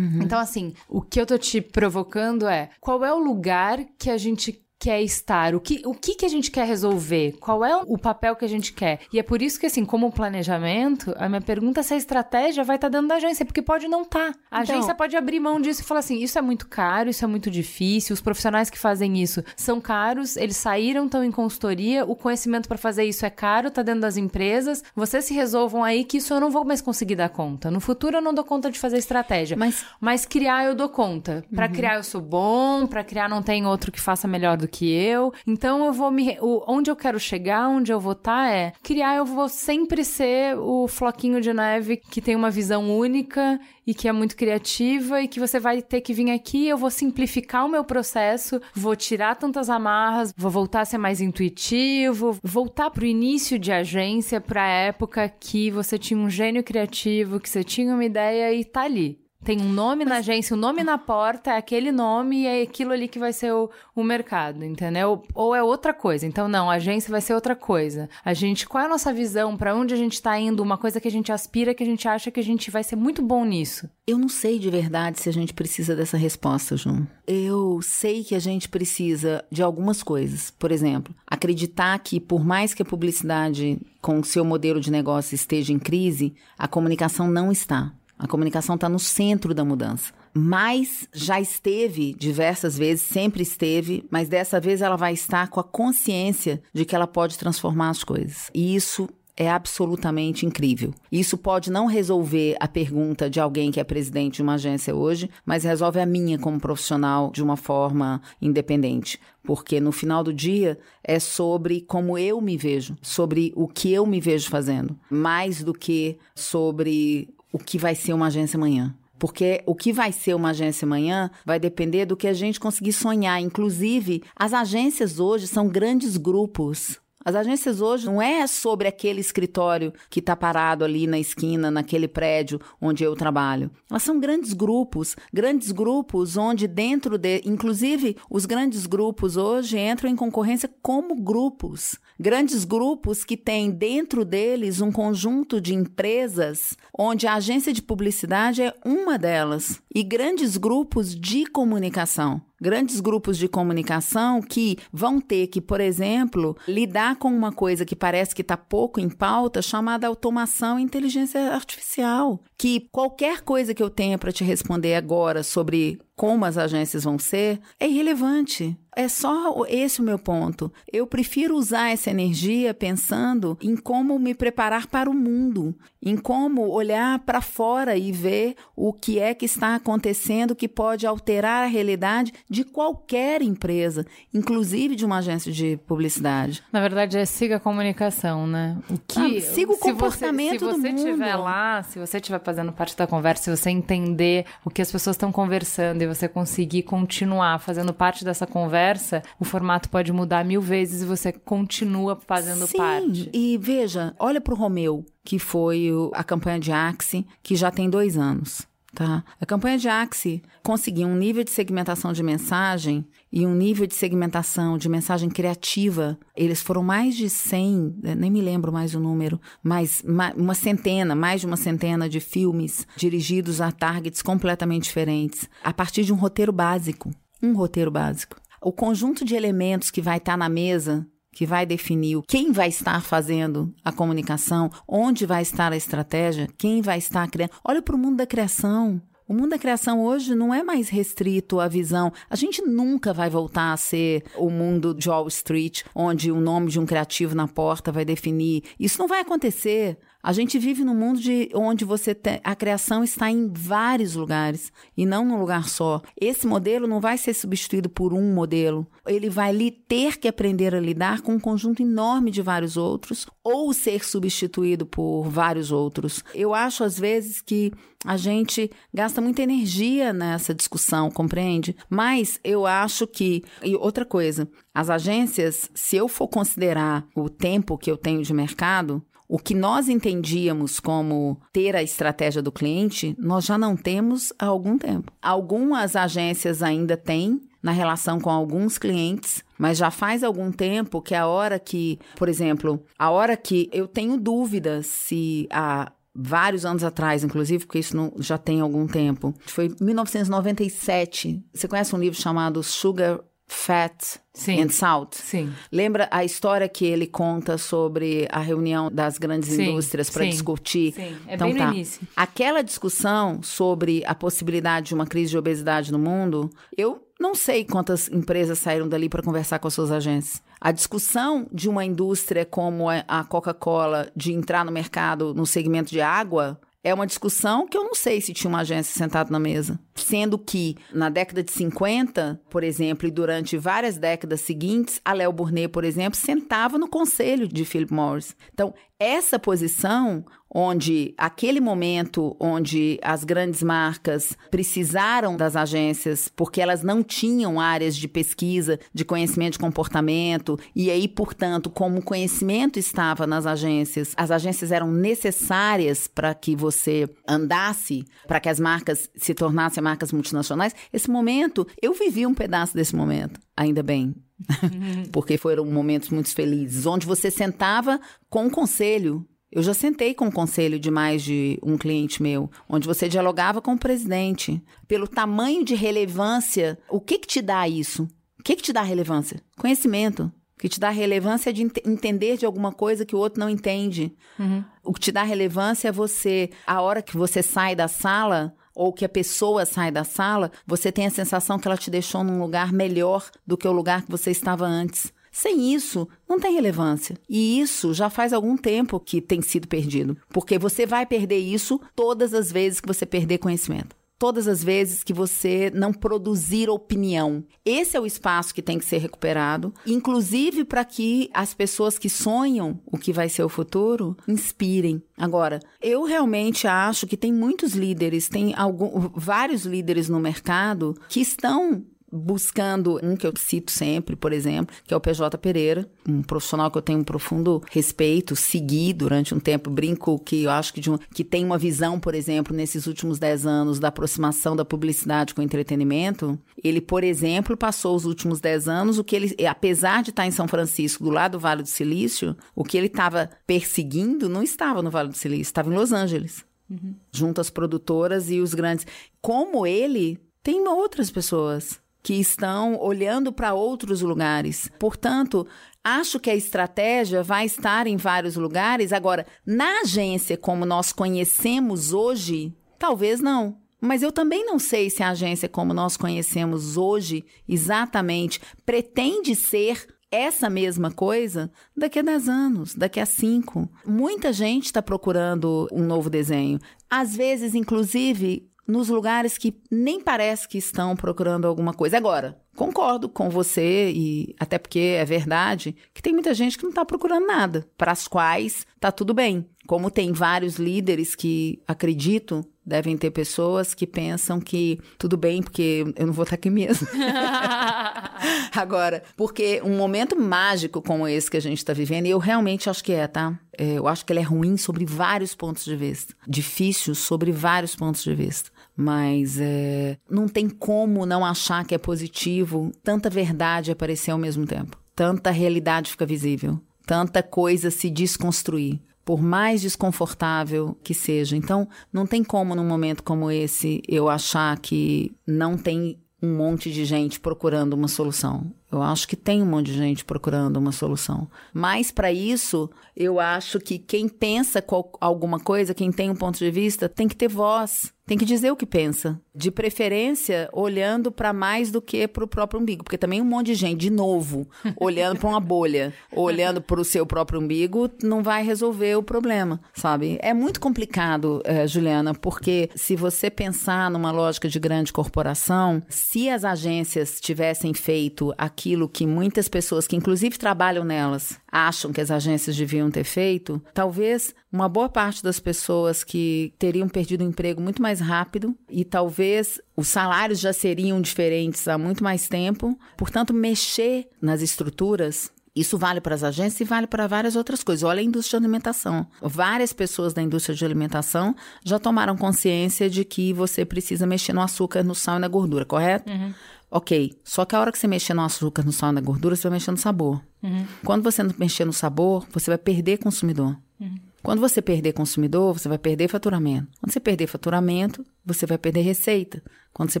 Então, 0.22 0.38
assim, 0.38 0.74
o 0.88 1.00
que 1.02 1.20
eu 1.20 1.26
tô 1.26 1.36
te 1.36 1.60
provocando 1.60 2.46
é 2.46 2.70
qual 2.80 3.04
é 3.04 3.12
o 3.12 3.18
lugar 3.18 3.78
que 3.98 4.10
a 4.10 4.16
gente 4.16 4.62
quer 4.82 5.00
estar, 5.00 5.54
o 5.54 5.60
que, 5.60 5.80
o 5.86 5.94
que 5.94 6.16
que 6.16 6.26
a 6.26 6.28
gente 6.28 6.50
quer 6.50 6.66
resolver, 6.66 7.36
qual 7.40 7.64
é 7.64 7.76
o 7.86 7.96
papel 7.96 8.34
que 8.34 8.44
a 8.44 8.48
gente 8.48 8.72
quer. 8.72 8.98
E 9.12 9.18
é 9.20 9.22
por 9.22 9.40
isso 9.40 9.60
que, 9.60 9.66
assim, 9.66 9.84
como 9.84 10.10
planejamento, 10.10 11.14
a 11.16 11.28
minha 11.28 11.40
pergunta 11.40 11.78
é 11.80 11.82
se 11.84 11.94
a 11.94 11.96
estratégia 11.96 12.64
vai 12.64 12.76
estar 12.76 12.88
dentro 12.88 13.06
da 13.06 13.14
agência, 13.14 13.44
porque 13.46 13.62
pode 13.62 13.86
não 13.86 14.02
estar. 14.02 14.32
A 14.50 14.62
Então- 14.62 14.74
agência 14.76 14.92
pode 14.94 15.16
abrir 15.16 15.38
mão 15.38 15.60
disso 15.60 15.82
e 15.82 15.84
falar 15.84 16.00
assim, 16.00 16.18
isso 16.18 16.36
é 16.36 16.42
muito 16.42 16.66
caro, 16.66 17.08
isso 17.10 17.24
é 17.24 17.28
muito 17.28 17.48
difícil, 17.48 18.12
os 18.12 18.20
profissionais 18.20 18.68
que 18.70 18.78
fazem 18.78 19.22
isso 19.22 19.42
são 19.56 19.80
caros, 19.80 20.36
eles 20.36 20.56
saíram, 20.56 21.04
estão 21.06 21.22
em 21.22 21.30
consultoria, 21.30 22.04
o 22.04 22.16
conhecimento 22.16 22.68
para 22.68 22.76
fazer 22.76 23.04
isso 23.04 23.24
é 23.24 23.30
caro, 23.30 23.70
tá 23.70 23.82
dentro 23.82 24.00
das 24.00 24.16
empresas, 24.16 24.82
vocês 24.96 25.24
se 25.24 25.32
resolvam 25.34 25.84
aí 25.84 26.04
que 26.04 26.16
isso 26.16 26.34
eu 26.34 26.40
não 26.40 26.50
vou 26.50 26.64
mais 26.64 26.80
conseguir 26.80 27.14
dar 27.14 27.28
conta. 27.28 27.70
No 27.70 27.78
futuro 27.80 28.16
eu 28.16 28.20
não 28.22 28.34
dou 28.34 28.44
conta 28.44 28.68
de 28.70 28.78
fazer 28.80 28.98
estratégia. 28.98 29.56
Mas- 29.56 29.84
Mas 30.00 30.26
criar 30.26 30.64
eu 30.64 30.74
dou 30.74 30.88
conta. 30.88 31.44
Pra 31.54 31.68
criar 31.68 31.96
eu 31.96 32.02
sou 32.02 32.20
bom, 32.20 32.86
pra 32.86 33.04
criar 33.04 33.28
não 33.28 33.42
tem 33.42 33.64
outro 33.66 33.92
que 33.92 34.00
faça 34.00 34.26
melhor 34.26 34.56
do 34.56 34.66
que 34.72 34.90
eu. 34.92 35.32
Então 35.46 35.84
eu 35.84 35.92
vou 35.92 36.10
me. 36.10 36.36
o- 36.40 36.64
onde 36.66 36.90
eu 36.90 36.96
quero 36.96 37.20
chegar, 37.20 37.68
onde 37.68 37.92
eu 37.92 38.00
vou 38.00 38.12
estar 38.12 38.50
é. 38.50 38.72
Criar 38.82 39.16
eu 39.16 39.24
vou 39.26 39.48
sempre 39.48 40.02
ser 40.04 40.56
o 40.58 40.88
floquinho 40.88 41.40
de 41.40 41.52
neve 41.52 41.96
que 41.98 42.20
tem 42.22 42.34
uma 42.34 42.50
visão 42.50 42.90
única 42.98 43.60
e 43.86 43.92
que 43.94 44.08
é 44.08 44.12
muito 44.12 44.36
criativa 44.36 45.20
e 45.20 45.28
que 45.28 45.38
você 45.40 45.58
vai 45.60 45.82
ter 45.82 46.00
que 46.00 46.14
vir 46.14 46.30
aqui. 46.30 46.66
Eu 46.66 46.76
vou 46.78 46.90
simplificar 46.90 47.66
o 47.66 47.68
meu 47.68 47.84
processo, 47.84 48.60
vou 48.74 48.96
tirar 48.96 49.36
tantas 49.36 49.68
amarras, 49.68 50.32
vou 50.36 50.50
voltar 50.50 50.80
a 50.80 50.84
ser 50.84 50.98
mais 50.98 51.20
intuitivo, 51.20 52.38
voltar 52.42 52.90
pro 52.90 53.04
início 53.04 53.58
de 53.58 53.70
agência, 53.72 54.40
pra 54.40 54.66
época 54.66 55.28
que 55.28 55.70
você 55.70 55.98
tinha 55.98 56.18
um 56.18 56.30
gênio 56.30 56.62
criativo, 56.62 57.38
que 57.40 57.48
você 57.48 57.62
tinha 57.62 57.92
uma 57.92 58.04
ideia 58.04 58.52
e 58.54 58.64
tá 58.64 58.82
ali. 58.82 59.18
Tem 59.44 59.60
um 59.60 59.72
nome 59.72 60.04
na 60.04 60.18
agência, 60.18 60.54
um 60.54 60.58
nome 60.58 60.84
na 60.84 60.96
porta, 60.96 61.50
é 61.50 61.56
aquele 61.56 61.90
nome 61.90 62.42
e 62.42 62.46
é 62.46 62.62
aquilo 62.62 62.92
ali 62.92 63.08
que 63.08 63.18
vai 63.18 63.32
ser 63.32 63.52
o, 63.52 63.68
o 63.94 64.04
mercado, 64.04 64.64
entendeu? 64.64 65.20
Ou 65.34 65.52
é 65.52 65.60
outra 65.60 65.92
coisa. 65.92 66.24
Então, 66.24 66.46
não, 66.46 66.70
a 66.70 66.74
agência 66.74 67.10
vai 67.10 67.20
ser 67.20 67.34
outra 67.34 67.56
coisa. 67.56 68.08
A 68.24 68.32
gente, 68.34 68.68
qual 68.68 68.84
é 68.84 68.86
a 68.86 68.88
nossa 68.88 69.12
visão? 69.12 69.56
Pra 69.56 69.74
onde 69.74 69.94
a 69.94 69.96
gente 69.96 70.22
tá 70.22 70.38
indo? 70.38 70.62
Uma 70.62 70.78
coisa 70.78 71.00
que 71.00 71.08
a 71.08 71.10
gente 71.10 71.32
aspira, 71.32 71.74
que 71.74 71.82
a 71.82 71.86
gente 71.86 72.06
acha 72.06 72.30
que 72.30 72.38
a 72.38 72.44
gente 72.44 72.70
vai 72.70 72.84
ser 72.84 72.94
muito 72.94 73.20
bom 73.20 73.44
nisso. 73.44 73.90
Eu 74.06 74.16
não 74.16 74.28
sei 74.28 74.60
de 74.60 74.70
verdade 74.70 75.18
se 75.18 75.28
a 75.28 75.32
gente 75.32 75.52
precisa 75.52 75.96
dessa 75.96 76.16
resposta, 76.16 76.76
João. 76.76 77.06
Eu 77.26 77.80
sei 77.82 78.22
que 78.22 78.36
a 78.36 78.40
gente 78.40 78.68
precisa 78.68 79.44
de 79.50 79.60
algumas 79.60 80.04
coisas. 80.04 80.52
Por 80.52 80.70
exemplo, 80.70 81.12
acreditar 81.26 81.98
que, 81.98 82.20
por 82.20 82.44
mais 82.44 82.74
que 82.74 82.82
a 82.82 82.86
publicidade 82.86 83.80
com 84.00 84.20
o 84.20 84.24
seu 84.24 84.44
modelo 84.44 84.80
de 84.80 84.90
negócio 84.90 85.34
esteja 85.34 85.72
em 85.72 85.78
crise, 85.78 86.34
a 86.56 86.68
comunicação 86.68 87.28
não 87.28 87.50
está. 87.50 87.92
A 88.22 88.28
comunicação 88.28 88.76
está 88.76 88.88
no 88.88 89.00
centro 89.00 89.52
da 89.52 89.64
mudança. 89.64 90.12
Mas 90.32 91.08
já 91.12 91.40
esteve 91.40 92.14
diversas 92.14 92.78
vezes, 92.78 93.02
sempre 93.02 93.42
esteve, 93.42 94.06
mas 94.08 94.28
dessa 94.28 94.60
vez 94.60 94.80
ela 94.80 94.94
vai 94.94 95.12
estar 95.12 95.48
com 95.48 95.58
a 95.58 95.64
consciência 95.64 96.62
de 96.72 96.84
que 96.84 96.94
ela 96.94 97.08
pode 97.08 97.36
transformar 97.36 97.90
as 97.90 98.04
coisas. 98.04 98.48
E 98.54 98.76
isso 98.76 99.08
é 99.36 99.50
absolutamente 99.50 100.46
incrível. 100.46 100.94
Isso 101.10 101.36
pode 101.36 101.68
não 101.68 101.86
resolver 101.86 102.56
a 102.60 102.68
pergunta 102.68 103.28
de 103.28 103.40
alguém 103.40 103.72
que 103.72 103.80
é 103.80 103.84
presidente 103.84 104.36
de 104.36 104.42
uma 104.42 104.54
agência 104.54 104.94
hoje, 104.94 105.28
mas 105.44 105.64
resolve 105.64 105.98
a 105.98 106.06
minha 106.06 106.38
como 106.38 106.60
profissional 106.60 107.32
de 107.32 107.42
uma 107.42 107.56
forma 107.56 108.22
independente. 108.40 109.18
Porque 109.42 109.80
no 109.80 109.90
final 109.90 110.22
do 110.22 110.32
dia 110.32 110.78
é 111.02 111.18
sobre 111.18 111.80
como 111.80 112.16
eu 112.16 112.40
me 112.40 112.56
vejo, 112.56 112.96
sobre 113.02 113.52
o 113.56 113.66
que 113.66 113.92
eu 113.92 114.06
me 114.06 114.20
vejo 114.20 114.48
fazendo, 114.48 114.96
mais 115.10 115.64
do 115.64 115.72
que 115.72 116.18
sobre 116.36 117.34
o 117.52 117.58
que 117.58 117.78
vai 117.78 117.94
ser 117.94 118.12
uma 118.12 118.26
agência 118.26 118.56
amanhã. 118.56 118.94
Porque 119.18 119.62
o 119.66 119.74
que 119.74 119.92
vai 119.92 120.10
ser 120.10 120.34
uma 120.34 120.50
agência 120.50 120.84
amanhã 120.84 121.30
vai 121.46 121.60
depender 121.60 122.06
do 122.06 122.16
que 122.16 122.26
a 122.26 122.32
gente 122.32 122.58
conseguir 122.58 122.92
sonhar. 122.92 123.40
Inclusive, 123.40 124.24
as 124.34 124.52
agências 124.52 125.20
hoje 125.20 125.46
são 125.46 125.68
grandes 125.68 126.16
grupos. 126.16 126.98
As 127.24 127.34
agências 127.34 127.80
hoje 127.80 128.06
não 128.06 128.20
é 128.20 128.46
sobre 128.46 128.88
aquele 128.88 129.20
escritório 129.20 129.92
que 130.10 130.20
está 130.20 130.34
parado 130.34 130.84
ali 130.84 131.06
na 131.06 131.18
esquina, 131.18 131.70
naquele 131.70 132.08
prédio 132.08 132.60
onde 132.80 133.04
eu 133.04 133.14
trabalho. 133.14 133.70
Elas 133.88 134.02
são 134.02 134.18
grandes 134.18 134.52
grupos, 134.52 135.16
grandes 135.32 135.70
grupos 135.70 136.36
onde 136.36 136.66
dentro 136.66 137.16
de, 137.16 137.42
inclusive 137.44 138.16
os 138.28 138.44
grandes 138.46 138.86
grupos 138.86 139.36
hoje 139.36 139.78
entram 139.78 140.10
em 140.10 140.16
concorrência 140.16 140.68
como 140.82 141.14
grupos. 141.14 141.96
Grandes 142.18 142.64
grupos 142.64 143.24
que 143.24 143.36
têm 143.36 143.70
dentro 143.70 144.24
deles 144.24 144.80
um 144.80 144.92
conjunto 144.92 145.60
de 145.60 145.74
empresas 145.74 146.76
onde 146.96 147.26
a 147.26 147.34
agência 147.34 147.72
de 147.72 147.82
publicidade 147.82 148.62
é 148.62 148.74
uma 148.84 149.18
delas 149.18 149.80
e 149.94 150.02
grandes 150.02 150.56
grupos 150.56 151.14
de 151.14 151.46
comunicação 151.46 152.40
grandes 152.62 153.00
grupos 153.00 153.36
de 153.36 153.48
comunicação 153.48 154.40
que 154.40 154.78
vão 154.92 155.20
ter 155.20 155.48
que, 155.48 155.60
por 155.60 155.80
exemplo, 155.80 156.56
lidar 156.68 157.16
com 157.16 157.28
uma 157.28 157.50
coisa 157.50 157.84
que 157.84 157.96
parece 157.96 158.34
que 158.34 158.42
está 158.42 158.56
pouco 158.56 159.00
em 159.00 159.10
pauta, 159.10 159.60
chamada 159.60 160.06
automação 160.06 160.78
e 160.78 160.82
inteligência 160.82 161.52
artificial. 161.52 162.40
Que 162.56 162.88
qualquer 162.92 163.40
coisa 163.40 163.74
que 163.74 163.82
eu 163.82 163.90
tenha 163.90 164.16
para 164.16 164.30
te 164.30 164.44
responder 164.44 164.94
agora 164.94 165.42
sobre 165.42 166.00
como 166.14 166.44
as 166.44 166.56
agências 166.56 167.02
vão 167.02 167.18
ser 167.18 167.60
é 167.80 167.88
irrelevante. 167.88 168.76
É 168.94 169.08
só 169.08 169.64
esse 169.68 170.00
o 170.00 170.04
meu 170.04 170.18
ponto. 170.18 170.72
Eu 170.92 171.06
prefiro 171.06 171.56
usar 171.56 171.90
essa 171.90 172.10
energia 172.10 172.74
pensando 172.74 173.58
em 173.60 173.74
como 173.74 174.18
me 174.18 174.34
preparar 174.34 174.86
para 174.86 175.10
o 175.10 175.14
mundo, 175.14 175.74
em 176.02 176.16
como 176.16 176.68
olhar 176.68 177.20
para 177.20 177.40
fora 177.40 177.96
e 177.96 178.10
ver 178.10 178.56
o 178.74 178.92
que 178.92 179.18
é 179.18 179.32
que 179.34 179.44
está 179.44 179.76
acontecendo 179.76 180.56
que 180.56 180.66
pode 180.66 181.06
alterar 181.06 181.64
a 181.64 181.66
realidade 181.66 182.32
de 182.50 182.64
qualquer 182.64 183.40
empresa, 183.42 184.04
inclusive 184.34 184.96
de 184.96 185.04
uma 185.04 185.18
agência 185.18 185.52
de 185.52 185.78
publicidade. 185.86 186.62
Na 186.72 186.80
verdade, 186.80 187.16
é 187.16 187.24
siga 187.24 187.56
a 187.56 187.60
comunicação, 187.60 188.46
né? 188.46 188.76
O 188.90 188.98
que 188.98 189.38
ah, 189.38 189.40
siga 189.40 189.72
o 189.72 189.78
comportamento 189.78 190.64
você, 190.64 190.74
se 190.74 190.80
você 190.80 190.88
estiver 190.88 191.36
lá, 191.36 191.82
se 191.82 191.98
você 191.98 192.16
estiver 192.16 192.40
fazendo 192.40 192.72
parte 192.72 192.96
da 192.96 193.06
conversa, 193.06 193.44
se 193.44 193.62
você 193.62 193.70
entender 193.70 194.46
o 194.64 194.70
que 194.70 194.82
as 194.82 194.90
pessoas 194.90 195.14
estão 195.14 195.30
conversando 195.30 196.02
e 196.02 196.06
você 196.06 196.28
conseguir 196.28 196.82
continuar 196.82 197.58
fazendo 197.60 197.94
parte 197.94 198.24
dessa 198.24 198.46
conversa, 198.46 199.22
o 199.38 199.44
formato 199.44 199.88
pode 199.88 200.12
mudar 200.12 200.44
mil 200.44 200.60
vezes 200.60 201.02
e 201.02 201.06
você 201.06 201.32
continua 201.32 202.18
fazendo 202.26 202.66
Sim, 202.66 202.76
parte. 202.76 203.30
E 203.32 203.58
veja, 203.58 204.14
olha 204.18 204.40
para 204.40 204.54
o 204.54 204.56
Romeu, 204.56 205.04
que 205.24 205.38
foi 205.38 205.90
a 206.14 206.24
campanha 206.24 206.58
de 206.58 206.72
Axe, 206.72 207.26
que 207.42 207.56
já 207.56 207.70
tem 207.70 207.88
dois 207.88 208.16
anos. 208.16 208.66
Tá? 208.94 209.24
A 209.40 209.46
campanha 209.46 209.78
de 209.78 209.88
Axe 209.88 210.42
conseguiu 210.62 211.08
um 211.08 211.16
nível 211.16 211.42
de 211.42 211.50
segmentação 211.50 212.12
de 212.12 212.22
mensagem 212.22 213.06
e 213.32 213.46
um 213.46 213.54
nível 213.54 213.86
de 213.86 213.94
segmentação 213.94 214.76
de 214.76 214.86
mensagem 214.86 215.30
criativa. 215.30 216.18
Eles 216.36 216.60
foram 216.60 216.82
mais 216.82 217.16
de 217.16 217.30
100, 217.30 217.96
né, 218.02 218.14
nem 218.14 218.30
me 218.30 218.42
lembro 218.42 218.70
mais 218.70 218.94
o 218.94 219.00
número, 219.00 219.40
mas 219.62 220.04
uma 220.36 220.54
centena, 220.54 221.14
mais 221.14 221.40
de 221.40 221.46
uma 221.46 221.56
centena 221.56 222.06
de 222.06 222.20
filmes 222.20 222.86
dirigidos 222.94 223.62
a 223.62 223.72
targets 223.72 224.20
completamente 224.20 224.84
diferentes, 224.84 225.48
a 225.64 225.72
partir 225.72 226.04
de 226.04 226.12
um 226.12 226.16
roteiro 226.16 226.52
básico. 226.52 227.10
Um 227.42 227.54
roteiro 227.54 227.90
básico. 227.90 228.36
O 228.60 228.72
conjunto 228.72 229.24
de 229.24 229.34
elementos 229.34 229.90
que 229.90 230.02
vai 230.02 230.18
estar 230.18 230.36
na 230.36 230.50
mesa 230.50 231.06
que 231.32 231.46
vai 231.46 231.64
definir 231.66 232.22
quem 232.28 232.52
vai 232.52 232.68
estar 232.68 233.02
fazendo 233.02 233.74
a 233.84 233.90
comunicação, 233.90 234.70
onde 234.86 235.26
vai 235.26 235.42
estar 235.42 235.72
a 235.72 235.76
estratégia, 235.76 236.48
quem 236.58 236.82
vai 236.82 236.98
estar 236.98 237.28
criando. 237.28 237.50
Olha 237.64 237.82
para 237.82 237.96
o 237.96 237.98
mundo 237.98 238.18
da 238.18 238.26
criação. 238.26 239.00
O 239.26 239.34
mundo 239.34 239.50
da 239.50 239.58
criação 239.58 240.04
hoje 240.04 240.34
não 240.34 240.52
é 240.52 240.62
mais 240.62 240.88
restrito 240.90 241.58
à 241.58 241.66
visão. 241.66 242.12
A 242.28 242.36
gente 242.36 242.60
nunca 242.60 243.14
vai 243.14 243.30
voltar 243.30 243.72
a 243.72 243.76
ser 243.76 244.24
o 244.36 244.50
mundo 244.50 244.92
de 244.92 245.08
Wall 245.08 245.26
Street, 245.28 245.84
onde 245.94 246.30
o 246.30 246.40
nome 246.40 246.68
de 246.68 246.78
um 246.78 246.84
criativo 246.84 247.34
na 247.34 247.48
porta 247.48 247.90
vai 247.90 248.04
definir. 248.04 248.62
Isso 248.78 248.98
não 248.98 249.08
vai 249.08 249.20
acontecer. 249.20 249.96
A 250.22 250.32
gente 250.32 250.56
vive 250.56 250.84
num 250.84 250.94
mundo 250.94 251.18
de, 251.20 251.50
onde 251.52 251.84
você 251.84 252.14
tem, 252.14 252.40
a 252.44 252.54
criação 252.54 253.02
está 253.02 253.28
em 253.28 253.50
vários 253.52 254.14
lugares 254.14 254.72
e 254.96 255.04
não 255.04 255.24
num 255.24 255.40
lugar 255.40 255.68
só. 255.68 256.00
Esse 256.20 256.46
modelo 256.46 256.86
não 256.86 257.00
vai 257.00 257.18
ser 257.18 257.34
substituído 257.34 257.88
por 257.88 258.12
um 258.14 258.32
modelo. 258.32 258.86
Ele 259.04 259.28
vai 259.28 259.52
lhe 259.52 259.72
ter 259.72 260.18
que 260.18 260.28
aprender 260.28 260.76
a 260.76 260.80
lidar 260.80 261.22
com 261.22 261.34
um 261.34 261.40
conjunto 261.40 261.82
enorme 261.82 262.30
de 262.30 262.40
vários 262.40 262.76
outros 262.76 263.26
ou 263.42 263.72
ser 263.72 264.04
substituído 264.04 264.86
por 264.86 265.24
vários 265.28 265.72
outros. 265.72 266.22
Eu 266.32 266.54
acho 266.54 266.84
às 266.84 266.96
vezes 266.96 267.40
que 267.40 267.72
a 268.04 268.16
gente 268.16 268.70
gasta 268.94 269.20
muita 269.20 269.42
energia 269.42 270.12
nessa 270.12 270.54
discussão, 270.54 271.10
compreende? 271.10 271.74
Mas 271.90 272.38
eu 272.44 272.64
acho 272.64 273.08
que 273.08 273.42
e 273.60 273.74
outra 273.74 274.04
coisa, 274.04 274.48
as 274.72 274.88
agências, 274.88 275.68
se 275.74 275.96
eu 275.96 276.06
for 276.06 276.28
considerar 276.28 277.06
o 277.14 277.28
tempo 277.28 277.76
que 277.76 277.90
eu 277.90 277.96
tenho 277.96 278.22
de 278.22 278.32
mercado, 278.32 279.04
o 279.32 279.38
que 279.38 279.54
nós 279.54 279.88
entendíamos 279.88 280.78
como 280.78 281.40
ter 281.54 281.74
a 281.74 281.82
estratégia 281.82 282.42
do 282.42 282.52
cliente, 282.52 283.16
nós 283.18 283.46
já 283.46 283.56
não 283.56 283.74
temos 283.74 284.30
há 284.38 284.44
algum 284.44 284.76
tempo. 284.76 285.10
Algumas 285.22 285.96
agências 285.96 286.62
ainda 286.62 286.98
têm 286.98 287.40
na 287.62 287.72
relação 287.72 288.20
com 288.20 288.28
alguns 288.28 288.76
clientes, 288.76 289.42
mas 289.56 289.78
já 289.78 289.90
faz 289.90 290.22
algum 290.22 290.52
tempo 290.52 291.00
que 291.00 291.14
a 291.14 291.26
hora 291.26 291.58
que, 291.58 291.98
por 292.14 292.28
exemplo, 292.28 292.84
a 292.98 293.08
hora 293.08 293.34
que 293.34 293.70
eu 293.72 293.88
tenho 293.88 294.18
dúvidas 294.18 294.84
se 294.86 295.48
há 295.50 295.90
vários 296.14 296.66
anos 296.66 296.84
atrás, 296.84 297.24
inclusive, 297.24 297.64
porque 297.64 297.78
isso 297.78 297.96
não, 297.96 298.12
já 298.18 298.36
tem 298.36 298.60
algum 298.60 298.86
tempo. 298.86 299.32
Foi 299.46 299.74
1997. 299.80 301.42
Você 301.54 301.66
conhece 301.66 301.96
um 301.96 301.98
livro 301.98 302.20
chamado 302.20 302.62
Sugar 302.62 303.18
Fat 303.52 304.18
Sim. 304.32 304.62
and 304.62 304.70
Salt. 304.70 305.14
Sim. 305.14 305.52
Lembra 305.70 306.08
a 306.10 306.24
história 306.24 306.68
que 306.68 306.86
ele 306.86 307.06
conta 307.06 307.58
sobre 307.58 308.26
a 308.32 308.40
reunião 308.40 308.90
das 308.90 309.18
grandes 309.18 309.50
sim, 309.50 309.62
indústrias 309.62 310.08
para 310.08 310.24
discutir? 310.24 310.94
Sim, 310.94 311.16
é 311.28 311.34
então, 311.34 311.48
bem 311.48 311.56
tá. 311.56 311.66
no 311.66 311.74
início. 311.74 312.00
Aquela 312.16 312.62
discussão 312.62 313.42
sobre 313.42 314.02
a 314.06 314.14
possibilidade 314.14 314.88
de 314.88 314.94
uma 314.94 315.06
crise 315.06 315.30
de 315.30 315.38
obesidade 315.38 315.92
no 315.92 315.98
mundo, 315.98 316.50
eu 316.76 317.06
não 317.20 317.34
sei 317.34 317.64
quantas 317.64 318.08
empresas 318.08 318.58
saíram 318.58 318.88
dali 318.88 319.08
para 319.08 319.22
conversar 319.22 319.58
com 319.58 319.68
as 319.68 319.74
suas 319.74 319.92
agências. 319.92 320.42
A 320.60 320.72
discussão 320.72 321.46
de 321.52 321.68
uma 321.68 321.84
indústria 321.84 322.44
como 322.44 322.86
a 322.88 323.24
Coca-Cola 323.24 324.10
de 324.16 324.32
entrar 324.32 324.64
no 324.64 324.72
mercado 324.72 325.34
no 325.34 325.44
segmento 325.44 325.90
de 325.90 326.00
água 326.00 326.58
é 326.84 326.92
uma 326.92 327.06
discussão 327.06 327.66
que 327.66 327.76
eu 327.76 327.84
não 327.84 327.94
sei 327.94 328.20
se 328.20 328.32
tinha 328.32 328.48
uma 328.48 328.60
agência 328.60 328.92
sentada 328.96 329.30
na 329.30 329.38
mesa. 329.38 329.78
Sendo 329.94 330.36
que, 330.38 330.76
na 330.92 331.08
década 331.08 331.42
de 331.42 331.52
50, 331.52 332.40
por 332.50 332.64
exemplo, 332.64 333.06
e 333.06 333.10
durante 333.10 333.56
várias 333.56 333.96
décadas 333.96 334.40
seguintes, 334.40 335.00
a 335.04 335.12
Léo 335.12 335.32
Burnet, 335.32 335.68
por 335.68 335.84
exemplo, 335.84 336.18
sentava 336.18 336.78
no 336.78 336.88
conselho 336.88 337.46
de 337.46 337.64
Philip 337.64 337.92
Morris. 337.92 338.34
Então, 338.52 338.74
essa 339.02 339.38
posição, 339.38 340.24
onde 340.54 341.14
aquele 341.16 341.60
momento 341.60 342.36
onde 342.38 342.98
as 343.02 343.24
grandes 343.24 343.62
marcas 343.62 344.36
precisaram 344.50 345.36
das 345.36 345.56
agências 345.56 346.28
porque 346.28 346.60
elas 346.60 346.82
não 346.82 347.02
tinham 347.02 347.58
áreas 347.58 347.96
de 347.96 348.06
pesquisa, 348.06 348.78
de 348.92 349.04
conhecimento 349.04 349.52
de 349.52 349.58
comportamento, 349.58 350.58
e 350.76 350.90
aí, 350.90 351.08
portanto, 351.08 351.70
como 351.70 351.98
o 351.98 352.04
conhecimento 352.04 352.78
estava 352.78 353.26
nas 353.26 353.46
agências, 353.46 354.12
as 354.16 354.30
agências 354.30 354.70
eram 354.70 354.92
necessárias 354.92 356.06
para 356.06 356.34
que 356.34 356.54
você 356.54 357.08
andasse, 357.26 358.04
para 358.26 358.40
que 358.40 358.48
as 358.48 358.60
marcas 358.60 359.08
se 359.16 359.34
tornassem 359.34 359.82
marcas 359.82 360.12
multinacionais. 360.12 360.74
Esse 360.92 361.10
momento, 361.10 361.66
eu 361.80 361.94
vivi 361.94 362.26
um 362.26 362.34
pedaço 362.34 362.74
desse 362.74 362.94
momento, 362.94 363.40
ainda 363.56 363.82
bem. 363.82 364.14
Porque 365.12 365.36
foram 365.36 365.64
momentos 365.64 366.10
muito 366.10 366.34
felizes, 366.34 366.86
onde 366.86 367.06
você 367.06 367.30
sentava 367.30 368.00
com 368.28 368.46
o 368.46 368.50
conselho. 368.50 369.26
Eu 369.50 369.62
já 369.62 369.74
sentei 369.74 370.14
com 370.14 370.28
o 370.28 370.32
conselho 370.32 370.78
de 370.78 370.90
mais 370.90 371.22
de 371.22 371.58
um 371.62 371.76
cliente 371.76 372.22
meu, 372.22 372.50
onde 372.66 372.86
você 372.86 373.08
dialogava 373.08 373.60
com 373.60 373.74
o 373.74 373.78
presidente. 373.78 374.62
Pelo 374.88 375.06
tamanho 375.06 375.62
de 375.62 375.74
relevância, 375.74 376.78
o 376.88 376.98
que 376.98 377.18
que 377.18 377.26
te 377.26 377.42
dá 377.42 377.68
isso? 377.68 378.08
O 378.40 378.42
que 378.42 378.56
que 378.56 378.62
te 378.62 378.72
dá 378.72 378.82
relevância? 378.82 379.42
Conhecimento. 379.58 380.32
O 380.56 380.58
que 380.58 380.68
te 380.68 380.80
dá 380.80 380.90
relevância 380.90 381.50
é 381.50 381.52
de 381.52 381.62
ent 381.62 381.76
entender 381.84 382.38
de 382.38 382.46
alguma 382.46 382.72
coisa 382.72 383.04
que 383.04 383.14
o 383.14 383.18
outro 383.18 383.40
não 383.40 383.50
entende. 383.50 384.16
Uhum. 384.38 384.64
O 384.82 384.92
que 384.92 385.00
te 385.00 385.12
dá 385.12 385.22
relevância 385.22 385.88
é 385.88 385.92
você, 385.92 386.50
a 386.66 386.80
hora 386.80 387.02
que 387.02 387.16
você 387.16 387.42
sai 387.42 387.76
da 387.76 387.88
sala, 387.88 388.54
ou 388.74 388.92
que 388.92 389.04
a 389.04 389.08
pessoa 389.08 389.64
sai 389.64 389.90
da 389.90 390.04
sala, 390.04 390.50
você 390.66 390.90
tem 390.90 391.06
a 391.06 391.10
sensação 391.10 391.58
que 391.58 391.66
ela 391.66 391.76
te 391.76 391.90
deixou 391.90 392.24
num 392.24 392.40
lugar 392.40 392.72
melhor 392.72 393.30
do 393.46 393.56
que 393.56 393.68
o 393.68 393.72
lugar 393.72 394.02
que 394.02 394.10
você 394.10 394.30
estava 394.30 394.66
antes. 394.66 395.12
Sem 395.30 395.72
isso, 395.72 396.06
não 396.28 396.38
tem 396.38 396.54
relevância. 396.54 397.16
E 397.28 397.58
isso 397.58 397.94
já 397.94 398.10
faz 398.10 398.34
algum 398.34 398.56
tempo 398.56 399.00
que 399.00 399.20
tem 399.20 399.40
sido 399.40 399.66
perdido. 399.66 400.16
Porque 400.28 400.58
você 400.58 400.84
vai 400.84 401.06
perder 401.06 401.38
isso 401.38 401.80
todas 401.96 402.34
as 402.34 402.52
vezes 402.52 402.80
que 402.80 402.88
você 402.88 403.06
perder 403.06 403.38
conhecimento 403.38 403.96
todas 404.22 404.46
as 404.46 404.62
vezes 404.62 405.02
que 405.02 405.12
você 405.12 405.68
não 405.74 405.92
produzir 405.92 406.70
opinião. 406.70 407.42
Esse 407.64 407.96
é 407.96 408.00
o 408.00 408.06
espaço 408.06 408.54
que 408.54 408.62
tem 408.62 408.78
que 408.78 408.84
ser 408.84 408.98
recuperado, 408.98 409.74
inclusive 409.84 410.64
para 410.64 410.84
que 410.84 411.28
as 411.34 411.52
pessoas 411.52 411.98
que 411.98 412.08
sonham 412.08 412.78
o 412.86 412.96
que 412.96 413.12
vai 413.12 413.28
ser 413.28 413.42
o 413.42 413.48
futuro 413.48 414.16
inspirem. 414.28 415.02
Agora, 415.18 415.58
eu 415.80 416.04
realmente 416.04 416.68
acho 416.68 417.04
que 417.04 417.16
tem 417.16 417.32
muitos 417.32 417.72
líderes, 417.74 418.28
tem 418.28 418.54
algum, 418.54 419.10
vários 419.12 419.64
líderes 419.64 420.08
no 420.08 420.20
mercado 420.20 420.96
que 421.08 421.20
estão 421.20 421.84
buscando 422.12 423.00
um 423.02 423.16
que 423.16 423.26
eu 423.26 423.32
cito 423.36 423.72
sempre, 423.72 424.14
por 424.14 424.34
exemplo, 424.34 424.76
que 424.84 424.92
é 424.92 424.96
o 424.96 425.00
PJ 425.00 425.38
Pereira, 425.38 425.88
um 426.06 426.22
profissional 426.22 426.70
que 426.70 426.76
eu 426.76 426.82
tenho 426.82 426.98
um 426.98 427.04
profundo 427.04 427.62
respeito, 427.70 428.36
segui 428.36 428.92
durante 428.92 429.34
um 429.34 429.40
tempo, 429.40 429.70
brinco 429.70 430.18
que 430.18 430.42
eu 430.42 430.50
acho 430.50 430.74
que, 430.74 430.90
um, 430.90 430.98
que 431.14 431.24
tem 431.24 431.42
uma 431.42 431.56
visão, 431.56 431.98
por 431.98 432.14
exemplo, 432.14 432.54
nesses 432.54 432.86
últimos 432.86 433.18
10 433.18 433.46
anos 433.46 433.78
da 433.80 433.88
aproximação 433.88 434.54
da 434.54 434.64
publicidade 434.64 435.34
com 435.34 435.40
o 435.40 435.44
entretenimento. 435.44 436.38
Ele, 436.62 436.82
por 436.82 437.02
exemplo, 437.02 437.56
passou 437.56 437.96
os 437.96 438.04
últimos 438.04 438.40
10 438.40 438.68
anos, 438.68 438.98
o 438.98 439.04
que 439.04 439.16
ele, 439.16 439.46
apesar 439.46 440.02
de 440.02 440.10
estar 440.10 440.26
em 440.26 440.30
São 440.30 440.46
Francisco, 440.46 441.02
do 441.02 441.10
lado 441.10 441.32
do 441.32 441.38
Vale 441.38 441.62
do 441.62 441.68
Silício, 441.68 442.36
o 442.54 442.62
que 442.62 442.76
ele 442.76 442.88
estava 442.88 443.30
perseguindo 443.46 444.28
não 444.28 444.42
estava 444.42 444.82
no 444.82 444.90
Vale 444.90 445.08
do 445.08 445.16
Silício, 445.16 445.42
estava 445.42 445.72
em 445.72 445.76
Los 445.76 445.92
Angeles. 445.92 446.44
Uhum. 446.68 446.94
Junto 447.10 447.40
às 447.40 447.48
produtoras 447.48 448.30
e 448.30 448.40
os 448.40 448.54
grandes. 448.54 448.86
Como 449.20 449.66
ele, 449.66 450.18
tem 450.42 450.66
outras 450.66 451.10
pessoas 451.10 451.81
que 452.02 452.14
estão 452.14 452.78
olhando 452.80 453.32
para 453.32 453.54
outros 453.54 454.02
lugares. 454.02 454.68
Portanto, 454.78 455.46
acho 455.84 456.18
que 456.18 456.30
a 456.30 456.34
estratégia 456.34 457.22
vai 457.22 457.46
estar 457.46 457.86
em 457.86 457.96
vários 457.96 458.36
lugares. 458.36 458.92
Agora, 458.92 459.26
na 459.46 459.82
agência 459.82 460.36
como 460.36 460.66
nós 460.66 460.92
conhecemos 460.92 461.92
hoje, 461.92 462.54
talvez 462.78 463.20
não. 463.20 463.58
Mas 463.80 464.02
eu 464.02 464.12
também 464.12 464.44
não 464.44 464.58
sei 464.58 464.90
se 464.90 465.02
a 465.02 465.10
agência 465.10 465.48
como 465.48 465.74
nós 465.74 465.96
conhecemos 465.96 466.76
hoje 466.76 467.24
exatamente 467.48 468.40
pretende 468.64 469.34
ser 469.34 469.86
essa 470.08 470.50
mesma 470.50 470.92
coisa 470.92 471.50
daqui 471.74 471.98
a 471.98 472.02
10 472.02 472.28
anos, 472.28 472.74
daqui 472.74 473.00
a 473.00 473.06
5. 473.06 473.68
Muita 473.86 474.32
gente 474.32 474.66
está 474.66 474.82
procurando 474.82 475.66
um 475.72 475.82
novo 475.82 476.10
desenho. 476.10 476.58
Às 476.88 477.16
vezes, 477.16 477.54
inclusive, 477.54 478.46
nos 478.72 478.88
lugares 478.88 479.36
que 479.36 479.54
nem 479.70 480.00
parece 480.00 480.48
que 480.48 480.56
estão 480.56 480.96
procurando 480.96 481.46
alguma 481.46 481.74
coisa. 481.74 481.98
Agora, 481.98 482.40
concordo 482.56 483.06
com 483.06 483.28
você, 483.28 483.92
e 483.94 484.34
até 484.40 484.58
porque 484.58 484.96
é 484.98 485.04
verdade, 485.04 485.76
que 485.92 486.02
tem 486.02 486.12
muita 486.12 486.32
gente 486.32 486.56
que 486.56 486.64
não 486.64 486.70
está 486.70 486.84
procurando 486.84 487.26
nada, 487.26 487.66
para 487.76 487.92
as 487.92 488.08
quais 488.08 488.66
está 488.74 488.90
tudo 488.90 489.12
bem. 489.12 489.46
Como 489.66 489.90
tem 489.90 490.10
vários 490.12 490.56
líderes 490.56 491.14
que 491.14 491.62
acredito 491.68 492.44
devem 492.64 492.96
ter 492.96 493.10
pessoas 493.10 493.74
que 493.74 493.86
pensam 493.86 494.40
que 494.40 494.80
tudo 494.96 495.16
bem, 495.16 495.42
porque 495.42 495.84
eu 495.96 496.06
não 496.06 496.12
vou 496.12 496.22
estar 496.22 496.36
aqui 496.36 496.48
mesmo. 496.48 496.86
Agora, 498.54 499.02
porque 499.16 499.60
um 499.64 499.76
momento 499.76 500.18
mágico 500.18 500.80
como 500.80 501.08
esse 501.08 501.30
que 501.30 501.36
a 501.36 501.40
gente 501.40 501.58
está 501.58 501.72
vivendo, 501.72 502.06
e 502.06 502.10
eu 502.10 502.18
realmente 502.18 502.70
acho 502.70 502.82
que 502.82 502.92
é, 502.92 503.06
tá? 503.06 503.38
É, 503.56 503.78
eu 503.78 503.88
acho 503.88 504.04
que 504.04 504.12
ele 504.12 504.20
é 504.20 504.24
ruim 504.24 504.56
sobre 504.56 504.84
vários 504.84 505.34
pontos 505.34 505.64
de 505.64 505.74
vista, 505.76 506.14
difícil 506.26 506.94
sobre 506.94 507.32
vários 507.32 507.74
pontos 507.74 508.02
de 508.02 508.14
vista. 508.14 508.50
Mas 508.76 509.38
é, 509.40 509.98
não 510.08 510.26
tem 510.26 510.48
como 510.48 511.04
não 511.04 511.24
achar 511.24 511.64
que 511.64 511.74
é 511.74 511.78
positivo 511.78 512.72
tanta 512.82 513.10
verdade 513.10 513.70
aparecer 513.70 514.10
ao 514.10 514.18
mesmo 514.18 514.46
tempo, 514.46 514.78
tanta 514.96 515.30
realidade 515.30 515.90
fica 515.90 516.06
visível, 516.06 516.58
tanta 516.86 517.22
coisa 517.22 517.70
se 517.70 517.90
desconstruir 517.90 518.80
por 519.04 519.20
mais 519.20 519.60
desconfortável 519.60 520.76
que 520.82 520.94
seja. 520.94 521.36
Então, 521.36 521.68
não 521.92 522.06
tem 522.06 522.22
como 522.22 522.54
num 522.54 522.66
momento 522.66 523.02
como 523.02 523.30
esse 523.30 523.82
eu 523.88 524.08
achar 524.08 524.58
que 524.58 525.12
não 525.26 525.56
tem 525.56 525.98
um 526.22 526.36
monte 526.36 526.70
de 526.70 526.84
gente 526.84 527.18
procurando 527.18 527.72
uma 527.72 527.88
solução. 527.88 528.52
Eu 528.72 528.82
acho 528.82 529.06
que 529.06 529.14
tem 529.14 529.42
um 529.42 529.46
monte 529.46 529.66
de 529.66 529.76
gente 529.76 530.04
procurando 530.04 530.56
uma 530.56 530.72
solução. 530.72 531.28
Mas 531.52 531.90
para 531.90 532.10
isso, 532.10 532.70
eu 532.96 533.20
acho 533.20 533.60
que 533.60 533.78
quem 533.78 534.08
pensa 534.08 534.64
alguma 534.98 535.38
coisa, 535.38 535.74
quem 535.74 535.92
tem 535.92 536.08
um 536.08 536.16
ponto 536.16 536.38
de 536.38 536.50
vista, 536.50 536.88
tem 536.88 537.06
que 537.06 537.14
ter 537.14 537.28
voz 537.28 537.92
tem 538.12 538.18
que 538.18 538.24
dizer 538.24 538.50
o 538.50 538.56
que 538.56 538.66
pensa. 538.66 539.20
De 539.34 539.50
preferência, 539.50 540.48
olhando 540.52 541.10
para 541.10 541.32
mais 541.32 541.70
do 541.70 541.80
que 541.80 542.06
para 542.06 542.24
o 542.24 542.28
próprio 542.28 542.60
umbigo. 542.60 542.84
Porque 542.84 542.98
também 542.98 543.22
um 543.22 543.24
monte 543.24 543.46
de 543.46 543.54
gente, 543.54 543.78
de 543.78 543.90
novo, 543.90 544.46
olhando 544.76 545.18
para 545.18 545.28
uma 545.28 545.40
bolha, 545.40 545.94
olhando 546.14 546.60
para 546.60 546.80
o 546.80 546.84
seu 546.84 547.06
próprio 547.06 547.40
umbigo, 547.40 547.88
não 548.02 548.22
vai 548.22 548.44
resolver 548.44 548.96
o 548.96 549.02
problema, 549.02 549.60
sabe? 549.72 550.18
É 550.20 550.34
muito 550.34 550.60
complicado, 550.60 551.40
eh, 551.44 551.66
Juliana, 551.66 552.12
porque 552.12 552.68
se 552.74 552.96
você 552.96 553.30
pensar 553.30 553.90
numa 553.90 554.10
lógica 554.10 554.48
de 554.48 554.58
grande 554.58 554.92
corporação, 554.92 555.82
se 555.88 556.28
as 556.28 556.44
agências 556.44 557.18
tivessem 557.20 557.72
feito 557.72 558.34
aquilo 558.62 558.88
que 558.88 559.04
muitas 559.04 559.48
pessoas, 559.48 559.88
que 559.88 559.96
inclusive 559.96 560.38
trabalham 560.38 560.84
nelas, 560.84 561.38
acham 561.50 561.92
que 561.92 562.00
as 562.00 562.10
agências 562.10 562.56
deviam 562.56 562.90
ter 562.90 563.02
feito, 563.02 563.60
talvez 563.74 564.32
uma 564.52 564.68
boa 564.68 564.88
parte 564.88 565.22
das 565.22 565.40
pessoas 565.40 566.04
que 566.04 566.54
teriam 566.58 566.88
perdido 566.88 567.24
o 567.24 567.28
emprego 567.28 567.60
muito 567.60 567.82
mais 567.82 567.98
rápido 567.98 568.56
e 568.70 568.84
talvez 568.84 569.60
os 569.76 569.88
salários 569.88 570.38
já 570.38 570.52
seriam 570.52 571.00
diferentes 571.00 571.66
há 571.66 571.76
muito 571.76 572.04
mais 572.04 572.28
tempo. 572.28 572.78
Portanto, 572.96 573.34
mexer 573.34 574.08
nas 574.20 574.42
estruturas 574.42 575.32
isso 575.54 575.76
vale 575.76 576.00
para 576.00 576.14
as 576.14 576.24
agências 576.24 576.60
e 576.60 576.64
vale 576.64 576.86
para 576.86 577.06
várias 577.06 577.36
outras 577.36 577.62
coisas. 577.62 577.82
Olha 577.82 578.00
a 578.00 578.02
indústria 578.02 578.40
de 578.40 578.46
alimentação. 578.46 579.06
Várias 579.20 579.70
pessoas 579.70 580.14
da 580.14 580.22
indústria 580.22 580.56
de 580.56 580.64
alimentação 580.64 581.36
já 581.62 581.78
tomaram 581.78 582.16
consciência 582.16 582.88
de 582.88 583.04
que 583.04 583.34
você 583.34 583.62
precisa 583.62 584.06
mexer 584.06 584.32
no 584.32 584.40
açúcar, 584.40 584.82
no 584.82 584.94
sal 584.94 585.16
e 585.16 585.20
na 585.20 585.28
gordura, 585.28 585.66
correto? 585.66 586.10
Uhum. 586.10 586.32
Ok. 586.74 587.12
Só 587.22 587.44
que 587.44 587.54
a 587.54 587.60
hora 587.60 587.70
que 587.70 587.78
você 587.78 587.86
mexer 587.86 588.14
no 588.14 588.22
açúcar, 588.22 588.64
no 588.64 588.72
sal 588.72 588.92
na 588.92 589.00
gordura, 589.02 589.36
você 589.36 589.42
vai 589.42 589.58
mexer 589.58 589.70
no 589.70 589.76
sabor. 589.76 590.24
Uhum. 590.42 590.66
Quando 590.82 591.02
você 591.02 591.22
não 591.22 591.34
mexer 591.38 591.66
no 591.66 591.72
sabor, 591.72 592.26
você 592.32 592.50
vai 592.50 592.56
perder 592.56 592.96
consumidor. 592.96 593.54
Uhum. 593.78 593.94
Quando 594.22 594.40
você 594.40 594.62
perder 594.62 594.94
consumidor, 594.94 595.58
você 595.58 595.68
vai 595.68 595.76
perder 595.76 596.08
faturamento. 596.08 596.68
Quando 596.80 596.90
você 596.90 596.98
perder 597.00 597.26
faturamento, 597.26 598.06
você 598.24 598.46
vai 598.46 598.56
perder 598.56 598.80
receita. 598.80 599.42
Quando 599.70 599.90
você 599.90 600.00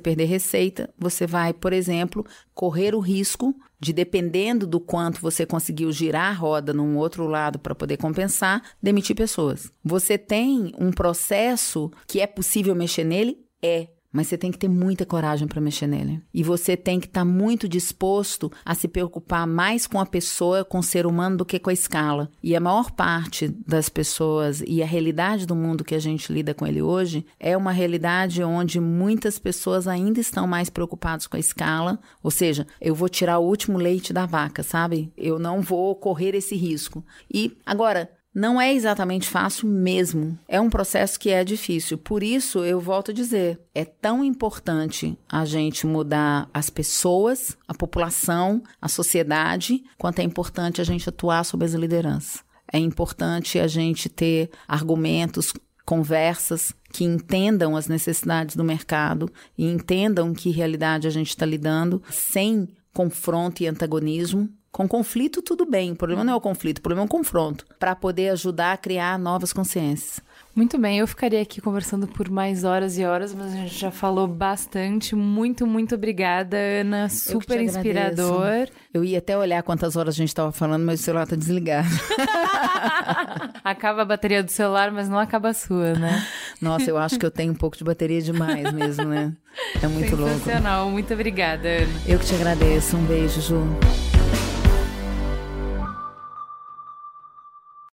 perder 0.00 0.24
receita, 0.24 0.88
você 0.98 1.26
vai, 1.26 1.52
por 1.52 1.74
exemplo, 1.74 2.24
correr 2.54 2.94
o 2.94 3.00
risco 3.00 3.54
de, 3.78 3.92
dependendo 3.92 4.66
do 4.66 4.80
quanto 4.80 5.20
você 5.20 5.44
conseguiu 5.44 5.92
girar 5.92 6.30
a 6.30 6.34
roda 6.34 6.72
num 6.72 6.96
outro 6.96 7.26
lado 7.26 7.58
para 7.58 7.74
poder 7.74 7.98
compensar, 7.98 8.62
demitir 8.82 9.14
pessoas. 9.14 9.70
Você 9.84 10.16
tem 10.16 10.72
um 10.78 10.90
processo 10.90 11.90
que 12.06 12.20
é 12.20 12.26
possível 12.26 12.74
mexer 12.74 13.04
nele? 13.04 13.44
É. 13.60 13.88
Mas 14.12 14.26
você 14.26 14.36
tem 14.36 14.52
que 14.52 14.58
ter 14.58 14.68
muita 14.68 15.06
coragem 15.06 15.48
para 15.48 15.60
mexer 15.60 15.86
nele. 15.86 16.20
E 16.34 16.42
você 16.42 16.76
tem 16.76 17.00
que 17.00 17.06
estar 17.06 17.22
tá 17.22 17.24
muito 17.24 17.68
disposto 17.68 18.52
a 18.64 18.74
se 18.74 18.86
preocupar 18.86 19.46
mais 19.46 19.86
com 19.86 19.98
a 19.98 20.06
pessoa, 20.06 20.64
com 20.64 20.78
o 20.78 20.82
ser 20.82 21.06
humano, 21.06 21.38
do 21.38 21.44
que 21.44 21.58
com 21.58 21.70
a 21.70 21.72
escala. 21.72 22.30
E 22.42 22.54
a 22.54 22.60
maior 22.60 22.90
parte 22.90 23.48
das 23.66 23.88
pessoas 23.88 24.62
e 24.66 24.82
a 24.82 24.86
realidade 24.86 25.46
do 25.46 25.56
mundo 25.56 25.84
que 25.84 25.94
a 25.94 25.98
gente 25.98 26.32
lida 26.32 26.52
com 26.52 26.66
ele 26.66 26.82
hoje 26.82 27.24
é 27.40 27.56
uma 27.56 27.72
realidade 27.72 28.42
onde 28.42 28.78
muitas 28.78 29.38
pessoas 29.38 29.88
ainda 29.88 30.20
estão 30.20 30.46
mais 30.46 30.68
preocupadas 30.68 31.26
com 31.26 31.36
a 31.36 31.40
escala. 31.40 31.98
Ou 32.22 32.30
seja, 32.30 32.66
eu 32.80 32.94
vou 32.94 33.08
tirar 33.08 33.38
o 33.38 33.46
último 33.46 33.78
leite 33.78 34.12
da 34.12 34.26
vaca, 34.26 34.62
sabe? 34.62 35.12
Eu 35.16 35.38
não 35.38 35.62
vou 35.62 35.96
correr 35.96 36.34
esse 36.34 36.54
risco. 36.54 37.04
E 37.32 37.56
agora, 37.64 38.10
não 38.34 38.60
é 38.60 38.72
exatamente 38.72 39.28
fácil 39.28 39.68
mesmo. 39.68 40.38
É 40.48 40.60
um 40.60 40.70
processo 40.70 41.18
que 41.20 41.30
é 41.30 41.44
difícil. 41.44 41.98
Por 41.98 42.22
isso, 42.22 42.64
eu 42.64 42.80
volto 42.80 43.10
a 43.10 43.14
dizer: 43.14 43.60
é 43.74 43.84
tão 43.84 44.24
importante 44.24 45.18
a 45.28 45.44
gente 45.44 45.86
mudar 45.86 46.48
as 46.52 46.70
pessoas, 46.70 47.56
a 47.68 47.74
população, 47.74 48.62
a 48.80 48.88
sociedade, 48.88 49.82
quanto 49.98 50.20
é 50.20 50.22
importante 50.22 50.80
a 50.80 50.84
gente 50.84 51.08
atuar 51.08 51.44
sobre 51.44 51.66
as 51.66 51.74
lideranças. 51.74 52.42
É 52.72 52.78
importante 52.78 53.58
a 53.58 53.66
gente 53.66 54.08
ter 54.08 54.50
argumentos, 54.66 55.52
conversas 55.84 56.72
que 56.90 57.04
entendam 57.04 57.76
as 57.76 57.86
necessidades 57.86 58.56
do 58.56 58.64
mercado 58.64 59.30
e 59.58 59.66
entendam 59.66 60.32
que 60.32 60.50
realidade 60.50 61.06
a 61.06 61.10
gente 61.10 61.28
está 61.28 61.44
lidando 61.44 62.02
sem 62.10 62.68
confronto 62.94 63.62
e 63.62 63.66
antagonismo, 63.66 64.48
com 64.72 64.88
conflito, 64.88 65.42
tudo 65.42 65.66
bem. 65.66 65.92
O 65.92 65.96
problema 65.96 66.24
não 66.24 66.32
é 66.32 66.36
o 66.36 66.40
conflito, 66.40 66.78
o 66.78 66.82
problema 66.82 67.04
é 67.04 67.06
o 67.06 67.08
confronto. 67.08 67.66
Para 67.78 67.94
poder 67.94 68.30
ajudar 68.30 68.72
a 68.72 68.76
criar 68.78 69.18
novas 69.18 69.52
consciências. 69.52 70.20
Muito 70.54 70.78
bem, 70.78 70.98
eu 70.98 71.06
ficaria 71.06 71.40
aqui 71.40 71.60
conversando 71.60 72.06
por 72.06 72.28
mais 72.28 72.64
horas 72.64 72.98
e 72.98 73.04
horas, 73.04 73.34
mas 73.34 73.52
a 73.52 73.56
gente 73.56 73.78
já 73.78 73.90
falou 73.90 74.26
bastante. 74.26 75.14
Muito, 75.14 75.66
muito 75.66 75.94
obrigada, 75.94 76.56
Ana. 76.56 77.08
Super 77.08 77.58
eu 77.58 77.64
inspirador. 77.64 78.68
Eu 78.92 79.04
ia 79.04 79.18
até 79.18 79.36
olhar 79.36 79.62
quantas 79.62 79.96
horas 79.96 80.14
a 80.14 80.18
gente 80.18 80.28
estava 80.28 80.52
falando, 80.52 80.84
mas 80.84 81.00
o 81.00 81.02
celular 81.02 81.24
está 81.24 81.36
desligado. 81.36 81.88
acaba 83.64 84.02
a 84.02 84.04
bateria 84.04 84.42
do 84.42 84.50
celular, 84.50 84.90
mas 84.90 85.08
não 85.08 85.18
acaba 85.18 85.50
a 85.50 85.54
sua, 85.54 85.94
né? 85.94 86.26
Nossa, 86.60 86.90
eu 86.90 86.98
acho 86.98 87.18
que 87.18 87.24
eu 87.24 87.30
tenho 87.30 87.52
um 87.52 87.56
pouco 87.56 87.76
de 87.76 87.84
bateria 87.84 88.20
demais 88.20 88.70
mesmo, 88.72 89.04
né? 89.04 89.34
É 89.82 89.86
muito 89.86 90.16
louco. 90.16 90.34
Sensacional, 90.34 90.90
muito 90.90 91.12
obrigada, 91.14 91.66
Ana. 91.66 91.92
Eu 92.06 92.18
que 92.18 92.26
te 92.26 92.34
agradeço. 92.34 92.96
Um 92.96 93.04
beijo, 93.04 93.40
Ju. 93.40 94.21